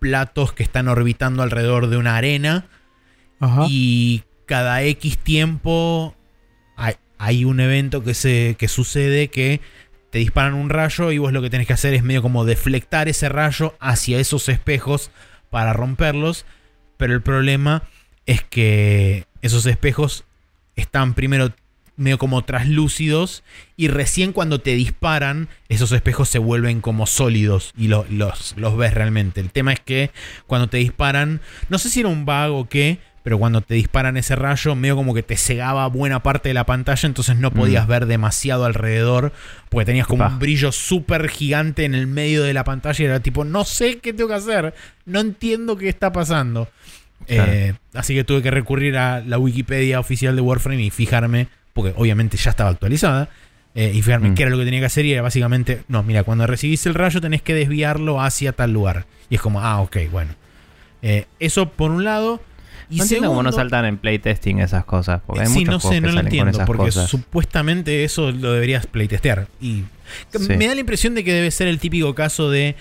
platos 0.00 0.52
que 0.52 0.64
están 0.64 0.88
orbitando 0.88 1.42
alrededor 1.42 1.88
de 1.88 1.96
una 1.96 2.16
arena 2.16 2.66
y 3.68 4.24
cada 4.46 4.82
X 4.82 5.18
tiempo 5.18 6.16
hay, 6.76 6.94
hay 7.18 7.44
un 7.44 7.60
evento 7.60 8.02
que, 8.02 8.14
se, 8.14 8.56
que 8.58 8.66
sucede 8.66 9.28
que 9.28 9.60
te 10.10 10.18
disparan 10.18 10.54
un 10.54 10.68
rayo 10.68 11.12
y 11.12 11.18
vos 11.18 11.32
lo 11.32 11.40
que 11.40 11.50
tenés 11.50 11.66
que 11.66 11.72
hacer 11.72 11.94
es 11.94 12.02
medio 12.02 12.22
como 12.22 12.44
deflectar 12.44 13.08
ese 13.08 13.28
rayo 13.28 13.76
hacia 13.78 14.18
esos 14.18 14.48
espejos 14.48 15.10
para 15.50 15.72
romperlos. 15.72 16.44
Pero 16.96 17.14
el 17.14 17.22
problema 17.22 17.84
es 18.26 18.42
que 18.42 19.26
esos 19.40 19.64
espejos 19.66 20.24
están 20.76 21.14
primero 21.14 21.52
medio 21.96 22.18
como 22.18 22.42
traslúcidos 22.42 23.42
y 23.76 23.88
recién 23.88 24.32
cuando 24.32 24.60
te 24.60 24.74
disparan 24.74 25.48
esos 25.68 25.92
espejos 25.92 26.28
se 26.28 26.38
vuelven 26.38 26.80
como 26.80 27.06
sólidos 27.06 27.72
y 27.76 27.88
lo- 27.88 28.06
los, 28.10 28.54
los 28.56 28.76
ves 28.76 28.94
realmente. 28.94 29.40
El 29.40 29.50
tema 29.50 29.72
es 29.72 29.80
que 29.80 30.10
cuando 30.46 30.68
te 30.68 30.78
disparan, 30.78 31.40
no 31.68 31.78
sé 31.78 31.90
si 31.90 32.00
era 32.00 32.08
un 32.08 32.24
bug 32.24 32.52
o 32.52 32.68
qué, 32.68 32.98
pero 33.22 33.38
cuando 33.38 33.60
te 33.60 33.74
disparan 33.74 34.16
ese 34.16 34.34
rayo 34.34 34.74
medio 34.74 34.96
como 34.96 35.12
que 35.12 35.22
te 35.22 35.36
cegaba 35.36 35.86
buena 35.88 36.22
parte 36.22 36.48
de 36.48 36.54
la 36.54 36.64
pantalla, 36.64 37.06
entonces 37.06 37.36
no 37.36 37.50
podías 37.50 37.86
ver 37.86 38.06
demasiado 38.06 38.64
alrededor 38.64 39.32
porque 39.68 39.84
tenías 39.84 40.06
como 40.06 40.26
un 40.26 40.38
brillo 40.38 40.72
súper 40.72 41.28
gigante 41.28 41.84
en 41.84 41.94
el 41.94 42.06
medio 42.06 42.42
de 42.42 42.54
la 42.54 42.64
pantalla 42.64 43.02
y 43.02 43.06
era 43.06 43.20
tipo, 43.20 43.44
no 43.44 43.64
sé 43.64 43.98
qué 43.98 44.14
tengo 44.14 44.28
que 44.30 44.36
hacer, 44.36 44.74
no 45.04 45.20
entiendo 45.20 45.76
qué 45.76 45.90
está 45.90 46.12
pasando. 46.12 46.70
Claro. 47.26 47.52
Eh, 47.52 47.74
así 47.92 48.14
que 48.14 48.24
tuve 48.24 48.40
que 48.40 48.50
recurrir 48.50 48.96
a 48.96 49.20
la 49.20 49.36
Wikipedia 49.36 50.00
oficial 50.00 50.34
de 50.34 50.40
Warframe 50.40 50.82
y 50.82 50.88
fijarme, 50.90 51.48
porque 51.72 51.92
obviamente 51.96 52.36
ya 52.36 52.50
estaba 52.50 52.70
actualizada, 52.70 53.28
eh, 53.74 53.92
y 53.94 54.02
fijarme 54.02 54.30
Mm. 54.30 54.34
qué 54.34 54.42
era 54.42 54.50
lo 54.50 54.58
que 54.58 54.64
tenía 54.64 54.80
que 54.80 54.86
hacer 54.86 55.04
y 55.06 55.12
era 55.12 55.22
básicamente, 55.22 55.82
no, 55.88 56.02
mira, 56.02 56.24
cuando 56.24 56.46
recibís 56.46 56.84
el 56.86 56.94
rayo 56.94 57.20
tenés 57.20 57.40
que 57.42 57.54
desviarlo 57.54 58.20
hacia 58.20 58.52
tal 58.52 58.72
lugar. 58.72 59.06
Y 59.28 59.36
es 59.36 59.40
como, 59.40 59.60
ah, 59.60 59.80
ok, 59.80 59.96
bueno. 60.10 60.34
Eh, 61.02 61.26
eso 61.38 61.68
por 61.70 61.90
un 61.92 62.02
lado. 62.04 62.40
Y 62.90 62.96
no 62.96 63.04
entiendo 63.04 63.28
cómo 63.28 63.42
no 63.44 63.52
segundo- 63.52 63.62
saltan 63.70 63.84
en 63.84 63.98
playtesting 63.98 64.58
esas 64.58 64.84
cosas. 64.84 65.20
Porque 65.24 65.42
hay 65.42 65.46
sí, 65.46 65.64
no 65.64 65.78
sé, 65.78 66.00
no 66.00 66.10
lo 66.10 66.18
entiendo, 66.20 66.64
porque 66.66 66.86
cosas. 66.86 67.08
supuestamente 67.08 68.02
eso 68.02 68.32
lo 68.32 68.52
deberías 68.52 68.86
playtestear. 68.86 69.46
Y 69.60 69.84
Sí. 70.32 70.56
me 70.56 70.66
da 70.66 70.74
la 70.74 70.80
impresión 70.80 71.14
de 71.14 71.22
que 71.22 71.32
debe 71.32 71.52
ser 71.52 71.68
el 71.68 71.78
típico 71.78 72.12
caso 72.16 72.50
de 72.50 72.74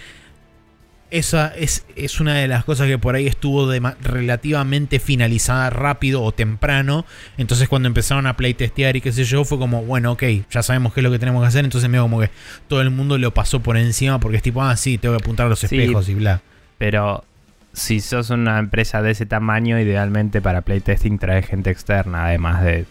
esa 1.12 1.48
es, 1.56 1.86
es 1.96 2.20
una 2.20 2.36
de 2.36 2.48
las 2.48 2.64
cosas 2.66 2.88
que 2.88 2.98
por 2.98 3.16
ahí 3.16 3.26
estuvo 3.28 3.72
dema- 3.72 3.96
relativamente 4.02 5.00
finalizada 5.00 5.70
rápido 5.70 6.22
o 6.24 6.32
temprano. 6.32 7.06
Entonces 7.38 7.68
cuando 7.68 7.88
empezaron 7.88 8.28
a 8.28 8.38
playtestear 8.38 8.96
y 8.96 9.02
qué 9.02 9.12
sé 9.12 9.24
yo, 9.24 9.44
fue 9.46 9.58
como, 9.58 9.84
bueno, 9.84 10.12
ok, 10.12 10.24
ya 10.52 10.62
sabemos 10.64 10.94
qué 10.94 11.00
es 11.00 11.04
lo 11.04 11.12
que 11.12 11.20
tenemos 11.20 11.42
que 11.42 11.48
hacer. 11.48 11.66
Entonces 11.66 11.90
medio 11.90 12.04
como 12.04 12.20
que 12.20 12.30
todo 12.68 12.82
el 12.82 12.92
mundo 12.92 13.18
lo 13.18 13.34
pasó 13.34 13.60
por 13.62 13.76
encima 13.78 14.20
porque 14.20 14.38
es 14.38 14.44
tipo, 14.44 14.62
ah, 14.62 14.76
sí, 14.78 14.98
tengo 14.98 15.18
que 15.18 15.24
apuntar 15.24 15.48
a 15.48 15.50
los 15.50 15.60
Sí. 15.60 15.66
espejos 15.66 16.10
y 16.10 16.14
bla. 16.16 16.42
Pero 16.78 17.26
si 17.74 18.00
sos 18.02 18.30
una 18.30 18.60
empresa 18.60 19.02
de 19.02 19.12
ese 19.12 19.26
tamaño, 19.26 19.80
idealmente 19.80 20.42
para 20.42 20.62
playtesting 20.62 21.18
trae 21.20 21.42
gente 21.44 21.70
externa, 21.72 22.26
además 22.26 22.64
de, 22.64 22.86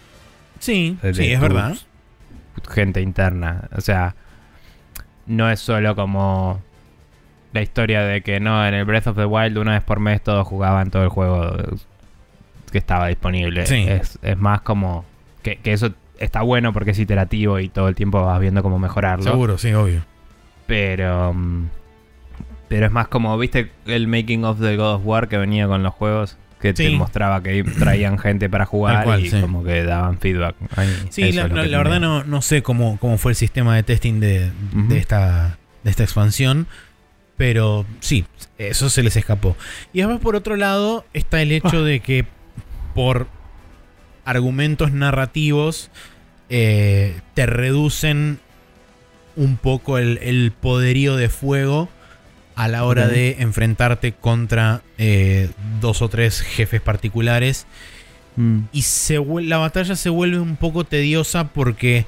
Sí, 0.60 0.96
de 1.02 1.14
sí, 1.14 1.32
es 1.32 1.40
verdad. 1.40 1.76
gente 2.70 3.00
interna. 3.00 3.68
O 3.76 3.80
sea, 3.80 4.14
no 5.26 5.50
es 5.50 5.60
solo 5.60 5.94
como 5.94 6.62
la 7.53 7.62
historia 7.62 8.03
de 8.03 8.22
que 8.22 8.40
no, 8.40 8.66
en 8.66 8.74
el 8.74 8.84
Breath 8.84 9.09
of 9.09 9.16
the 9.16 9.24
Wild 9.24 9.59
una 9.59 9.72
vez 9.72 9.82
por 9.82 10.01
mes 10.01 10.22
todos 10.22 10.46
jugaban 10.46 10.90
todo 10.90 11.03
el 11.03 11.09
juego 11.09 11.57
que 12.70 12.78
estaba 12.78 13.09
disponible. 13.09 13.66
Sí. 13.66 13.84
Es, 13.88 14.18
es 14.22 14.36
más 14.36 14.61
como 14.61 15.05
que, 15.42 15.57
que 15.57 15.72
eso 15.72 15.92
está 16.18 16.42
bueno 16.42 16.72
porque 16.72 16.90
es 16.90 16.99
iterativo 16.99 17.59
y 17.59 17.68
todo 17.68 17.88
el 17.88 17.94
tiempo 17.94 18.22
vas 18.24 18.40
viendo 18.40 18.62
cómo 18.62 18.78
mejorarlo. 18.78 19.24
Seguro, 19.24 19.59
sí, 19.59 19.72
obvio. 19.72 20.03
Pero. 20.66 21.32
mm, 21.32 21.68
Pero 22.68 22.86
es 22.86 22.92
más 22.92 23.09
como, 23.09 23.36
¿viste 23.38 23.70
el 23.86 24.09
making 24.09 24.44
of 24.44 24.61
the 24.61 24.76
God 24.76 24.96
of 24.96 25.03
War 25.05 25.28
que 25.28 25.38
venía 25.38 25.66
con 25.66 25.82
los 25.82 25.94
juegos? 25.94 26.36
Que 26.61 26.74
te 26.74 26.90
mostraba 26.90 27.40
que 27.40 27.62
traían 27.62 28.18
gente 28.18 28.51
para 28.51 28.66
jugar 28.66 29.05
cual, 29.05 29.24
y 29.24 29.30
sí. 29.30 29.40
como 29.40 29.62
que 29.62 29.84
daban 29.84 30.18
feedback. 30.18 30.57
Sí, 31.09 31.30
la, 31.30 31.46
verdad 31.46 32.01
no, 32.01 32.24
no 32.24 32.42
sé 32.42 32.62
cómo, 32.62 32.99
cómo 32.99 33.16
fue 33.16 33.30
el 33.30 33.36
sistema 33.36 33.76
de 33.76 33.84
testing 33.84 34.18
de, 34.18 34.51
de 34.72 34.99
esta, 34.99 35.57
de 35.84 35.90
esta 35.90 36.03
expansión. 36.03 36.66
Pero 37.39 37.86
sí, 38.01 38.26
eso 38.59 38.91
se 38.91 39.03
les 39.03 39.16
escapó. 39.16 39.57
Y 39.95 40.03
además, 40.03 40.20
por 40.20 40.36
otro 40.36 40.57
lado, 40.57 41.07
está 41.14 41.41
el 41.41 41.53
hecho 41.53 41.78
Ah. 41.78 41.82
de 41.82 42.01
que 42.01 42.26
por 42.95 43.26
argumentos 44.26 44.93
narrativos 44.93 45.91
eh, 46.51 47.20
te 47.34 47.47
reducen 47.47 48.41
un 49.36 49.57
poco 49.57 49.99
el, 49.99 50.18
el 50.18 50.53
poderío 50.53 51.16
de 51.16 51.28
fuego 51.30 51.89
a 52.57 52.66
la 52.68 52.84
hora 52.84 53.07
de 53.07 53.36
enfrentarte 53.39 54.12
contra 54.12 54.82
eh, 54.99 55.49
dos 55.80 56.03
o 56.03 56.09
tres 56.09 56.41
jefes 56.43 56.80
particulares 56.80 57.66
Mm. 58.36 58.66
y 58.72 58.82
se 58.82 59.18
la 59.43 59.59
batalla 59.59 59.97
se 59.97 60.11
vuelve 60.11 60.39
un 60.39 60.55
poco 60.55 60.84
tediosa 60.84 61.49
porque 61.49 62.07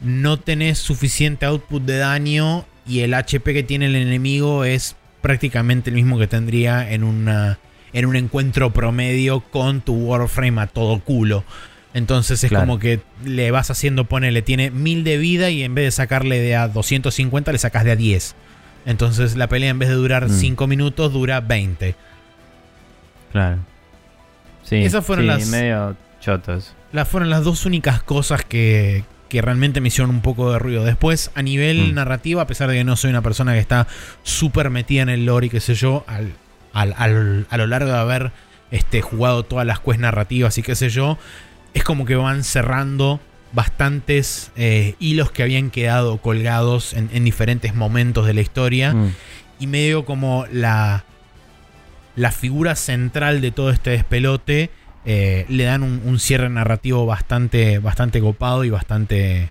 no 0.00 0.38
tenés 0.38 0.76
suficiente 0.76 1.46
output 1.46 1.82
de 1.84 1.96
daño 1.96 2.66
y 2.86 3.00
el 3.00 3.14
HP 3.14 3.52
que 3.54 3.62
tiene 3.62 3.86
el 3.86 3.96
enemigo 3.96 4.64
es 4.64 4.96
prácticamente 5.22 5.90
el 5.90 5.96
mismo 5.96 6.18
que 6.18 6.26
tendría 6.26 6.90
en 6.92 7.04
una 7.04 7.58
en 7.92 8.06
un 8.06 8.14
encuentro 8.16 8.72
promedio 8.72 9.40
con 9.40 9.80
tu 9.80 9.94
Warframe 9.94 10.60
a 10.60 10.66
todo 10.68 11.00
culo. 11.00 11.44
Entonces 11.92 12.44
es 12.44 12.50
Claro. 12.50 12.66
como 12.66 12.78
que 12.78 13.00
le 13.24 13.50
vas 13.50 13.68
haciendo, 13.70 14.04
ponele, 14.04 14.42
tiene 14.42 14.70
1000 14.70 15.02
de 15.02 15.18
vida 15.18 15.50
y 15.50 15.64
en 15.64 15.74
vez 15.74 15.86
de 15.86 15.90
sacarle 15.90 16.38
de 16.38 16.54
a 16.54 16.68
250 16.68 17.50
le 17.50 17.58
sacas 17.58 17.84
de 17.84 17.90
a 17.90 17.96
10. 17.96 18.36
Entonces 18.86 19.34
la 19.36 19.48
pelea 19.48 19.70
en 19.70 19.80
vez 19.80 19.88
de 19.88 19.96
durar 19.96 20.28
Mm. 20.28 20.30
5 20.30 20.66
minutos 20.68 21.12
dura 21.12 21.40
20. 21.40 21.96
Claro. 23.32 23.58
Sí, 24.62 24.76
Esas 24.76 25.04
fueron 25.04 25.24
sí, 25.24 25.28
las- 25.30 25.48
medio 25.48 25.96
chotos. 26.20 26.74
Las 26.92 27.08
fueron 27.08 27.30
las 27.30 27.44
dos 27.44 27.66
únicas 27.66 28.02
cosas 28.02 28.44
que, 28.44 29.04
que 29.30 29.40
realmente 29.40 29.80
me 29.80 29.88
hicieron 29.88 30.10
un 30.10 30.20
poco 30.20 30.52
de 30.52 30.58
ruido. 30.58 30.84
Después, 30.84 31.30
a 31.34 31.40
nivel 31.42 31.92
Mm. 31.92 31.94
narrativo, 31.94 32.40
a 32.42 32.46
pesar 32.46 32.68
de 32.68 32.74
que 32.76 32.84
no 32.84 32.96
soy 32.96 33.08
una 33.08 33.22
persona 33.22 33.54
que 33.54 33.60
está 33.60 33.86
súper 34.22 34.68
metida 34.68 35.00
en 35.02 35.08
el 35.08 35.24
lore 35.24 35.46
y 35.46 35.50
qué 35.50 35.60
sé 35.60 35.74
yo, 35.74 36.04
al, 36.06 36.32
al- 36.74 36.94
al- 36.98 37.46
a 37.48 37.56
lo 37.56 37.66
largo 37.66 37.90
de 37.90 37.96
haber 37.98 38.32
este, 38.70 39.00
jugado 39.00 39.42
todas 39.44 39.66
las 39.66 39.80
quests 39.80 40.00
narrativas 40.00 40.58
y 40.58 40.62
qué 40.62 40.74
sé 40.76 40.90
yo, 40.90 41.16
es 41.74 41.82
como 41.84 42.04
que 42.04 42.14
van 42.16 42.44
cerrando 42.44 43.18
bastantes 43.52 44.52
eh, 44.56 44.94
hilos 45.00 45.30
que 45.32 45.42
habían 45.42 45.70
quedado 45.70 46.18
colgados 46.18 46.92
en, 46.94 47.08
en 47.12 47.24
diferentes 47.24 47.74
momentos 47.74 48.26
de 48.26 48.34
la 48.34 48.40
historia 48.42 48.92
Mm. 48.94 49.14
y 49.60 49.66
medio 49.66 50.04
como 50.04 50.46
la, 50.52 51.04
la 52.16 52.30
figura 52.32 52.74
central 52.76 53.40
de 53.40 53.50
todo 53.50 53.70
este 53.70 53.90
despelote 53.90 54.70
eh, 55.04 55.46
le 55.48 55.64
dan 55.64 55.82
un, 55.82 56.02
un 56.04 56.18
cierre 56.18 56.48
narrativo 56.48 57.06
bastante, 57.06 57.78
bastante 57.78 58.20
copado 58.20 58.64
y 58.64 58.70
bastante, 58.70 59.50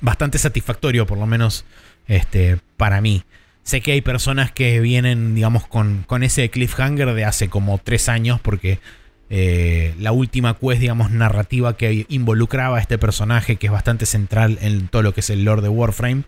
bastante 0.00 0.38
satisfactorio, 0.38 1.06
por 1.06 1.18
lo 1.18 1.26
menos 1.26 1.64
este, 2.06 2.58
para 2.76 3.00
mí. 3.00 3.24
Sé 3.62 3.80
que 3.80 3.92
hay 3.92 4.00
personas 4.00 4.50
que 4.50 4.80
vienen, 4.80 5.34
digamos, 5.34 5.66
con, 5.66 6.04
con 6.06 6.22
ese 6.22 6.48
cliffhanger 6.48 7.12
de 7.14 7.24
hace 7.24 7.48
como 7.48 7.78
tres 7.78 8.08
años, 8.08 8.40
porque 8.40 8.80
eh, 9.28 9.94
la 9.98 10.12
última 10.12 10.54
quest, 10.56 10.80
digamos, 10.80 11.10
narrativa 11.10 11.76
que 11.76 12.06
involucraba 12.08 12.78
a 12.78 12.80
este 12.80 12.96
personaje, 12.96 13.56
que 13.56 13.66
es 13.66 13.72
bastante 13.72 14.06
central 14.06 14.58
en 14.62 14.88
todo 14.88 15.02
lo 15.02 15.12
que 15.12 15.20
es 15.20 15.28
el 15.28 15.44
lore 15.44 15.60
de 15.60 15.68
Warframe, 15.68 16.22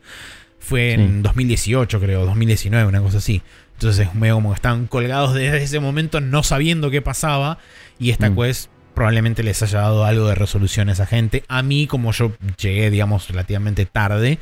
fue 0.58 0.92
en 0.92 1.16
Sí. 1.16 1.22
2018, 1.22 2.00
creo, 2.00 2.26
2019, 2.26 2.86
una 2.86 3.00
cosa 3.00 3.18
así. 3.18 3.40
Entonces 3.80 4.08
es 4.08 4.14
medio 4.14 4.34
como 4.34 4.50
que 4.50 4.56
están 4.56 4.86
colgados 4.88 5.32
desde 5.32 5.62
ese 5.62 5.80
momento 5.80 6.20
no 6.20 6.42
sabiendo 6.42 6.90
qué 6.90 7.00
pasaba. 7.00 7.56
Y 7.98 8.10
esta 8.10 8.28
Mm. 8.28 8.36
quest 8.36 8.70
probablemente 8.94 9.42
les 9.42 9.62
haya 9.62 9.80
dado 9.80 10.04
algo 10.04 10.28
de 10.28 10.34
resolución 10.34 10.90
a 10.90 10.92
esa 10.92 11.06
gente. 11.06 11.44
A 11.48 11.62
mí, 11.62 11.86
como 11.86 12.12
yo 12.12 12.32
llegué, 12.60 12.90
digamos, 12.90 13.28
relativamente 13.30 13.86
tarde, 13.86 14.38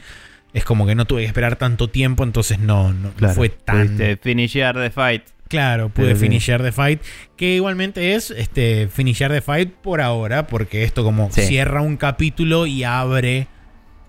es 0.55 0.64
como 0.64 0.86
que 0.89 0.97
no 0.97 1.05
tuve 1.05 1.20
que 1.20 1.26
esperar 1.28 1.55
tanto 1.55 1.89
tiempo, 1.89 2.24
entonces 2.24 2.59
no, 2.59 2.93
no, 2.93 3.12
Claro. 3.12 3.34
fue 3.34 3.49
tan... 3.51 3.84
Pudiste 3.86 4.16
finishear 4.16 4.74
the 4.74 4.91
fight. 4.91 5.22
Claro, 5.47 5.89
pude 5.89 6.09
Sí, 6.09 6.14
sí. 6.14 6.20
finisher 6.22 6.61
the 6.61 6.72
fight. 6.72 7.01
Que 7.36 7.55
igualmente 7.55 8.16
es 8.16 8.32
este 8.32 8.89
finisher 8.89 9.30
the 9.30 9.41
fight 9.41 9.70
por 9.72 10.01
ahora, 10.01 10.49
porque 10.49 10.82
esto 10.82 11.05
como 11.05 11.30
Sí. 11.30 11.43
cierra 11.43 11.80
un 11.80 11.97
capítulo 11.97 12.66
y 12.66 12.82
abre 12.82 13.47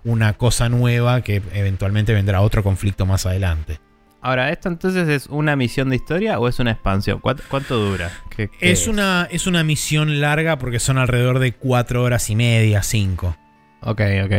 una 0.03 0.33
cosa 0.33 0.69
nueva 0.69 1.21
que 1.21 1.43
eventualmente 1.53 2.15
vendrá 2.15 2.41
otro 2.41 2.63
conflicto 2.63 3.05
más 3.05 3.27
adelante. 3.27 3.77
Ahora, 4.21 4.49
¿esto 4.51 4.67
entonces 4.67 5.07
es 5.07 5.27
una 5.27 5.55
misión 5.55 5.89
de 5.89 5.95
historia 5.95 6.39
o 6.39 6.47
es 6.47 6.59
una 6.59 6.71
expansión? 6.71 7.19
¿Cuánto, 7.19 7.43
cuánto 7.49 7.77
dura? 7.77 8.11
¿Qué- 8.35 8.49
qué 8.49 8.71
Es 8.71 8.87
una, 8.87 9.27
es 9.31 9.47
una 9.47 9.63
misión 9.63 10.19
larga 10.19 10.57
porque 10.59 10.79
son 10.79 10.97
alrededor 10.97 11.39
de 11.39 11.53
cuatro 11.53 12.03
horas 12.03 12.29
y 12.29 12.35
media, 12.35 12.83
cinco. 12.83 13.37
Ok, 13.81 14.01
ok. 14.25 14.33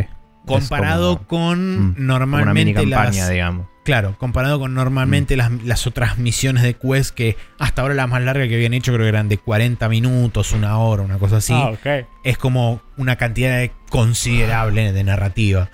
Comparado 0.46 1.18
como- 1.26 1.26
con 1.28 1.58
mm, 1.58 1.94
como 1.94 1.96
una 1.96 2.18
normalmente 2.18 2.80
mini 2.80 2.90
campaña, 2.92 3.20
las, 3.22 3.30
digamos. 3.30 3.66
Claro, 3.84 4.16
comparado 4.18 4.58
con 4.58 4.72
Mm. 4.72 4.74
normalmente 4.74 5.36
las, 5.36 5.50
las 5.64 5.86
otras 5.86 6.18
misiones 6.18 6.62
de 6.62 6.74
Quest 6.74 7.14
que 7.14 7.36
hasta 7.58 7.80
ahora 7.82 7.94
las 7.94 8.08
más 8.08 8.22
largas 8.22 8.48
que 8.48 8.54
habían 8.56 8.74
hecho 8.74 8.92
creo 8.92 9.04
que 9.04 9.08
eran 9.08 9.28
de 9.28 9.38
40 9.38 9.88
minutos, 9.88 10.52
una 10.52 10.76
hora, 10.78 11.02
una 11.02 11.18
cosa 11.18 11.38
así. 11.38 11.54
Ah, 11.54 11.70
ok. 11.70 12.06
Es 12.24 12.36
como 12.36 12.82
una 12.98 13.16
cantidad 13.16 13.56
de- 13.56 13.72
considerable 13.88 14.92
de 14.92 15.04
narrativa. 15.04 15.70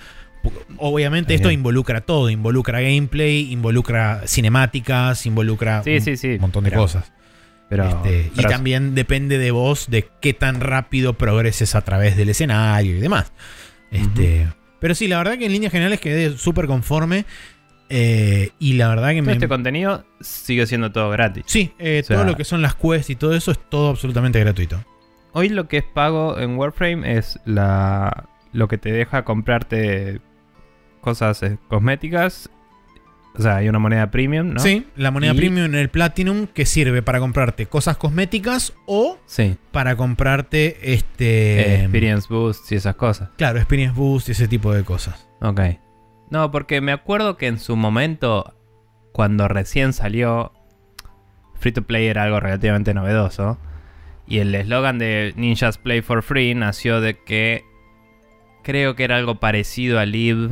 Obviamente 0.77 1.33
esto 1.33 1.51
involucra 1.51 2.01
todo, 2.01 2.29
involucra 2.29 2.81
gameplay, 2.81 3.51
involucra 3.51 4.21
cinemáticas, 4.27 5.25
involucra 5.25 5.83
Sí, 5.83 5.95
un 5.95 6.01
sí, 6.01 6.17
sí. 6.17 6.37
montón 6.39 6.63
de 6.63 6.69
Pero- 6.71 6.81
cosas. 6.81 7.11
Pero, 7.69 7.83
Este, 7.89 8.31
y 8.33 8.43
también 8.43 8.95
depende 8.95 9.37
de 9.37 9.51
vos 9.51 9.87
de 9.89 10.07
qué 10.21 10.33
tan 10.33 10.61
rápido 10.61 11.13
progreses 11.17 11.75
a 11.75 11.81
través 11.81 12.15
del 12.15 12.29
escenario 12.29 12.95
y 12.95 12.99
demás. 13.01 13.33
Este, 13.91 14.47
Pero 14.79 14.95
sí, 14.95 15.07
la 15.09 15.17
verdad 15.17 15.37
que 15.37 15.45
en 15.47 15.51
líneas 15.51 15.71
generales 15.73 15.99
quedé 15.99 16.37
súper 16.37 16.65
conforme. 16.67 17.25
eh, 17.89 18.49
y 18.59 18.73
la 18.73 18.89
verdad 18.89 19.09
que 19.11 19.15
todo 19.19 19.25
me. 19.27 19.31
este 19.33 19.47
contenido 19.47 20.05
sigue 20.19 20.67
siendo 20.67 20.91
todo 20.91 21.09
gratis. 21.09 21.45
sí, 21.47 21.71
eh, 21.79 22.01
o 22.03 22.05
sea- 22.07 22.17
todo 22.17 22.25
lo 22.25 22.35
que 22.35 22.43
son 22.43 22.61
las 22.61 22.75
quests 22.75 23.09
y 23.11 23.15
todo 23.15 23.33
eso 23.33 23.51
es 23.51 23.59
todo 23.69 23.89
absolutamente 23.89 24.39
gratuito. 24.41 24.83
Hoy 25.31 25.47
lo 25.49 25.67
que 25.69 25.77
es 25.77 25.83
pago 25.93 26.37
en 26.39 26.57
Warframe 26.57 27.17
es 27.17 27.39
la 27.45 28.27
lo 28.53 28.67
que 28.67 28.77
te 28.77 28.91
deja 28.91 29.23
comprarte 29.23 30.19
cosas 31.07 31.41
eh, 31.43 31.57
cosméticas. 31.69 32.49
O 33.37 33.41
sea, 33.41 33.57
hay 33.57 33.69
una 33.69 33.77
moneda 33.79 34.09
premium, 34.11 34.53
¿no? 34.53 34.59
Sí, 34.59 34.87
la 34.95 35.09
moneda 35.11 35.33
Y- 35.33 35.37
premium 35.37 35.65
en 35.67 35.75
el 35.75 35.89
Platinum 35.89 36.47
que 36.47 36.65
sirve 36.65 37.01
para 37.03 37.19
comprarte 37.19 37.67
cosas 37.67 37.95
cosméticas 37.95 38.73
o 38.87 39.17
Sí. 39.25 39.57
para 39.71 39.95
comprarte 39.95 40.65
Eh, 40.81 40.93
este. 40.95 41.75
experience 41.83 42.27
boost 42.29 42.71
y 42.71 42.75
esas 42.75 42.95
cosas. 42.95 43.29
Claro, 43.37 43.59
Experience 43.59 43.95
Boost 43.95 44.29
y 44.29 44.31
ese 44.33 44.47
tipo 44.47 44.73
de 44.73 44.83
cosas. 44.83 45.27
Ok. 45.41 45.61
No, 46.31 46.51
porque 46.51 46.81
me 46.81 46.91
acuerdo 46.91 47.37
que 47.37 47.47
en 47.47 47.59
su 47.59 47.75
momento, 47.75 48.53
cuando 49.13 49.47
recién 49.47 49.93
salió, 49.93 50.51
Free 51.59 51.71
to 51.71 51.83
Play 51.83 52.07
era 52.07 52.23
algo 52.23 52.39
relativamente 52.39 52.93
novedoso. 52.93 53.57
Y 54.27 54.39
el 54.39 54.53
eslogan 54.55 54.97
de 54.99 55.33
Ninjas 55.37 55.77
Play 55.77 56.01
for 56.01 56.21
Free 56.23 56.53
nació 56.55 56.99
de 57.01 57.17
que 57.23 57.63
creo 58.63 58.95
que 58.95 59.03
era 59.05 59.15
algo 59.15 59.39
parecido 59.39 59.99
a 59.99 60.05
Live, 60.05 60.49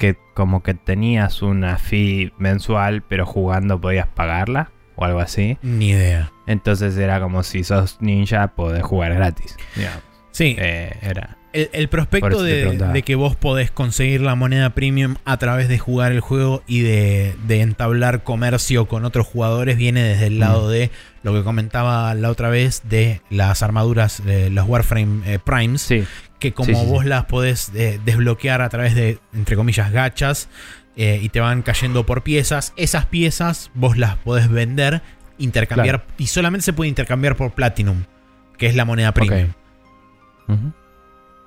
que 0.00 0.16
como 0.34 0.64
que 0.64 0.74
tenías 0.74 1.42
una 1.42 1.76
fee 1.78 2.32
mensual, 2.38 3.02
pero 3.02 3.24
jugando 3.26 3.80
podías 3.80 4.08
pagarla 4.08 4.72
o 4.96 5.04
algo 5.04 5.20
así. 5.20 5.58
Ni 5.62 5.90
idea. 5.90 6.32
Entonces 6.48 6.96
era 6.96 7.20
como 7.20 7.42
si 7.44 7.62
sos 7.62 7.98
ninja, 8.00 8.48
podés 8.48 8.82
jugar 8.82 9.14
gratis. 9.14 9.56
digamos. 9.76 10.02
Sí, 10.32 10.56
Eh, 10.58 10.96
era. 11.02 11.36
El, 11.52 11.88
prospecto 11.88 12.44
de, 12.44 13.02
que 13.04 13.14
vos 13.16 13.34
podés 13.34 13.72
conseguir 13.72 14.20
la 14.20 14.36
moneda 14.36 14.70
premium 14.70 15.16
a 15.24 15.36
través 15.36 15.66
de 15.68 15.78
jugar 15.80 16.12
el 16.12 16.20
juego 16.20 16.62
y 16.68 16.82
de, 16.82 17.34
de 17.48 17.60
entablar 17.60 18.22
comercio 18.22 18.86
con 18.86 19.04
otros 19.04 19.26
jugadores 19.26 19.76
viene 19.76 20.00
desde 20.04 20.28
el 20.28 20.38
lado 20.38 20.68
Mm. 20.68 20.70
de 20.70 20.90
lo 21.24 21.34
que 21.34 21.42
comentaba 21.42 22.14
la 22.14 22.30
otra 22.30 22.50
vez 22.50 22.82
de 22.88 23.20
las 23.30 23.64
armaduras, 23.64 24.24
de 24.24 24.48
los 24.50 24.68
Warframe 24.68 25.22
eh, 25.34 25.38
Primes, 25.44 25.82
Sí, 25.82 26.04
que 26.40 26.52
como 26.52 26.66
Sí, 26.66 26.74
sí, 26.74 26.80
sí. 26.80 26.86
vos 26.90 27.04
las 27.04 27.26
podés 27.26 27.70
eh, 27.74 28.00
desbloquear 28.04 28.62
a 28.62 28.68
través 28.68 28.96
de, 28.96 29.20
entre 29.32 29.54
comillas, 29.54 29.92
gachas 29.92 30.48
eh, 30.96 31.20
y 31.22 31.28
te 31.28 31.38
van 31.38 31.62
cayendo 31.62 32.04
por 32.04 32.22
piezas, 32.22 32.72
esas 32.76 33.06
piezas 33.06 33.70
vos 33.74 33.96
las 33.96 34.16
podés 34.16 34.50
vender, 34.50 35.02
intercambiar 35.38 36.04
y 36.18 36.26
solamente 36.26 36.64
se 36.64 36.72
puede 36.72 36.88
intercambiar 36.88 37.36
por 37.36 37.52
Platinum, 37.52 38.04
que 38.58 38.66
es 38.66 38.74
la 38.74 38.84
moneda 38.84 39.12
premium. 39.12 39.50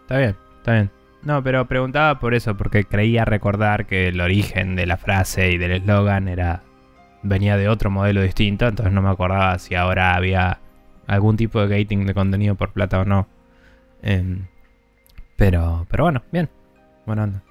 Está 0.03 0.17
bien, 0.17 0.35
está 0.59 0.73
bien. 0.73 0.91
No, 1.23 1.43
pero 1.43 1.67
preguntaba 1.67 2.19
por 2.19 2.33
eso, 2.33 2.55
porque 2.55 2.83
creía 2.85 3.25
recordar 3.25 3.85
que 3.85 4.09
el 4.09 4.19
origen 4.21 4.75
de 4.75 4.85
la 4.85 4.97
frase 4.97 5.51
y 5.51 5.57
del 5.57 5.71
eslogan 5.71 6.27
era 6.27 6.63
venía 7.21 7.55
de 7.57 7.69
otro 7.69 7.89
modelo 7.89 8.21
distinto, 8.21 8.67
entonces 8.67 8.93
no 8.93 9.01
me 9.01 9.09
acordaba 9.09 9.57
si 9.57 9.75
ahora 9.75 10.15
había 10.15 10.59
algún 11.07 11.37
tipo 11.37 11.65
de 11.65 11.79
gating 11.79 12.05
de 12.05 12.13
contenido 12.13 12.55
por 12.55 12.71
plata 12.71 12.99
o 12.99 13.05
no. 13.05 13.27
Em, 14.01 14.47
pero, 15.35 15.85
pero 15.89 16.03
bueno, 16.03 16.23
bien. 16.31 16.49
Buena 17.05 17.23
onda. 17.23 17.43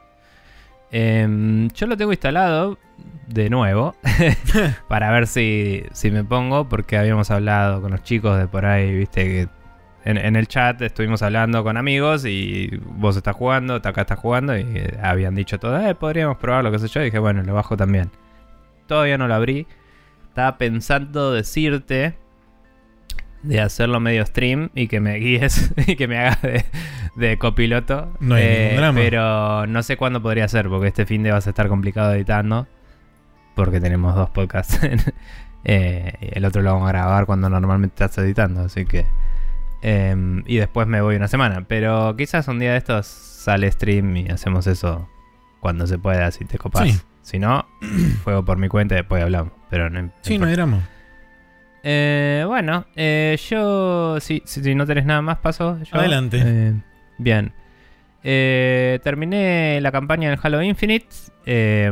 Em, 0.91 1.69
yo 1.71 1.87
lo 1.87 1.97
tengo 1.97 2.13
instalado 2.13 2.79
de 3.27 3.49
nuevo 3.49 3.95
para 4.89 5.11
ver 5.11 5.27
si, 5.27 5.85
si 5.93 6.11
me 6.11 6.23
pongo, 6.23 6.69
porque 6.69 6.99
habíamos 6.99 7.31
hablado 7.31 7.81
con 7.81 7.93
los 7.93 8.03
chicos 8.03 8.39
de 8.39 8.47
por 8.47 8.67
ahí, 8.67 8.95
viste, 8.95 9.25
que 9.25 9.49
en, 10.05 10.37
el 10.37 10.49
chat 10.49 10.83
estuvimos 10.83 11.23
hablando 11.23 11.63
con 11.63 11.77
amigos 11.77 12.25
y 12.25 12.71
vos 12.85 13.17
estás 13.17 13.37
jugando, 13.37 13.81
Taka 13.81 14.03
está 14.03 14.17
jugando 14.17 14.57
y 14.57 14.63
eh, 14.75 14.99
habían 15.01 15.35
dicho 15.35 15.59
todo, 15.59 15.79
eh, 15.81 15.95
podríamos 15.95 16.39
probar 16.39 16.65
lo 16.65 16.73
que 16.73 16.79
sé 16.79 16.89
yo. 16.89 17.01
Y 17.01 17.05
dije, 17.05 17.19
bueno, 17.19 17.43
lo 17.43 17.55
bajo 17.55 17.77
también. 17.77 18.11
Todavía 18.87 19.17
no 19.17 19.29
lo 19.29 19.35
abrí. 19.35 19.67
Estaba 20.29 20.59
pensando 20.59 21.33
decirte 21.33 22.17
de 23.43 23.61
hacerlo 23.61 24.01
medio 24.01 24.25
stream 24.25 24.71
y 24.75 24.89
que 24.89 25.01
me 25.01 25.15
guíes 25.17 25.73
y 25.87 25.97
que 25.97 26.09
me 26.09 26.19
hagas 26.19 26.43
de, 26.43 26.65
de 27.17 27.39
copiloto. 27.39 28.13
No 28.21 28.37
hay 28.37 28.47
ningún 28.49 28.77
drama. 28.77 28.99
Pero 28.99 29.67
no 29.67 29.83
sé 29.83 29.97
cuándo 29.97 30.23
podría 30.23 30.47
ser, 30.49 30.69
porque 30.69 30.89
este 30.89 31.07
fin 31.07 31.23
de 31.23 31.33
vas 31.33 31.47
a 31.47 31.51
estar 31.51 31.69
complicado 31.69 32.13
editando. 32.15 32.67
Porque 33.55 33.81
tenemos 33.81 34.15
dos 34.15 34.31
podcasts. 34.31 34.79
Eh, 35.65 36.33
el 36.33 36.45
otro 36.45 36.61
lo 36.61 36.73
vamos 36.73 36.89
a 36.89 36.93
grabar 36.93 37.25
cuando 37.25 37.49
normalmente 37.49 37.93
estás 37.95 38.19
editando, 38.19 38.63
así 38.63 38.85
que. 38.85 39.07
em, 39.81 40.43
y 40.45 40.57
después 40.57 40.89
me 40.89 41.01
voy 41.01 41.15
una 41.15 41.29
semana. 41.29 41.65
Pero 41.69 42.17
quizás 42.17 42.49
un 42.49 42.59
día 42.59 42.73
de 42.73 42.79
estos 42.79 43.07
sale 43.07 43.71
stream 43.71 44.17
y 44.17 44.29
hacemos 44.29 44.67
eso 44.67 45.09
cuando 45.61 45.87
se 45.87 45.99
pueda, 45.99 46.29
si 46.33 46.45
te 46.47 46.59
copas. 46.59 46.89
Sí. 46.91 47.01
Si 47.23 47.39
no, 47.39 47.65
juego 48.25 48.45
por 48.45 48.59
mi 48.59 48.67
cuenta 48.67 48.95
y 48.95 48.99
después 48.99 49.23
hablamos. 49.23 49.53
Pero 49.71 49.89
no, 49.89 50.11
Sí, 50.23 50.37
no 50.37 50.47
hay 50.47 50.53
drama. 50.55 50.81
Eh, 51.83 52.45
bueno, 52.47 52.87
eh, 52.97 53.37
yo, 53.49 54.19
si, 54.21 54.43
si, 54.45 54.63
si 54.63 54.75
no 54.75 54.87
tenés 54.87 55.05
nada 55.05 55.23
más, 55.23 55.39
paso. 55.39 55.79
yo. 55.83 55.97
Adelante. 55.99 56.41
Eh, 56.45 56.75
bien. 57.19 57.53
Eh, 58.25 59.01
terminé 59.03 59.81
la 59.81 59.91
campaña 59.91 60.31
del 60.31 60.39
Halo 60.43 60.63
Infinite. 60.63 61.09
Eh, 61.45 61.91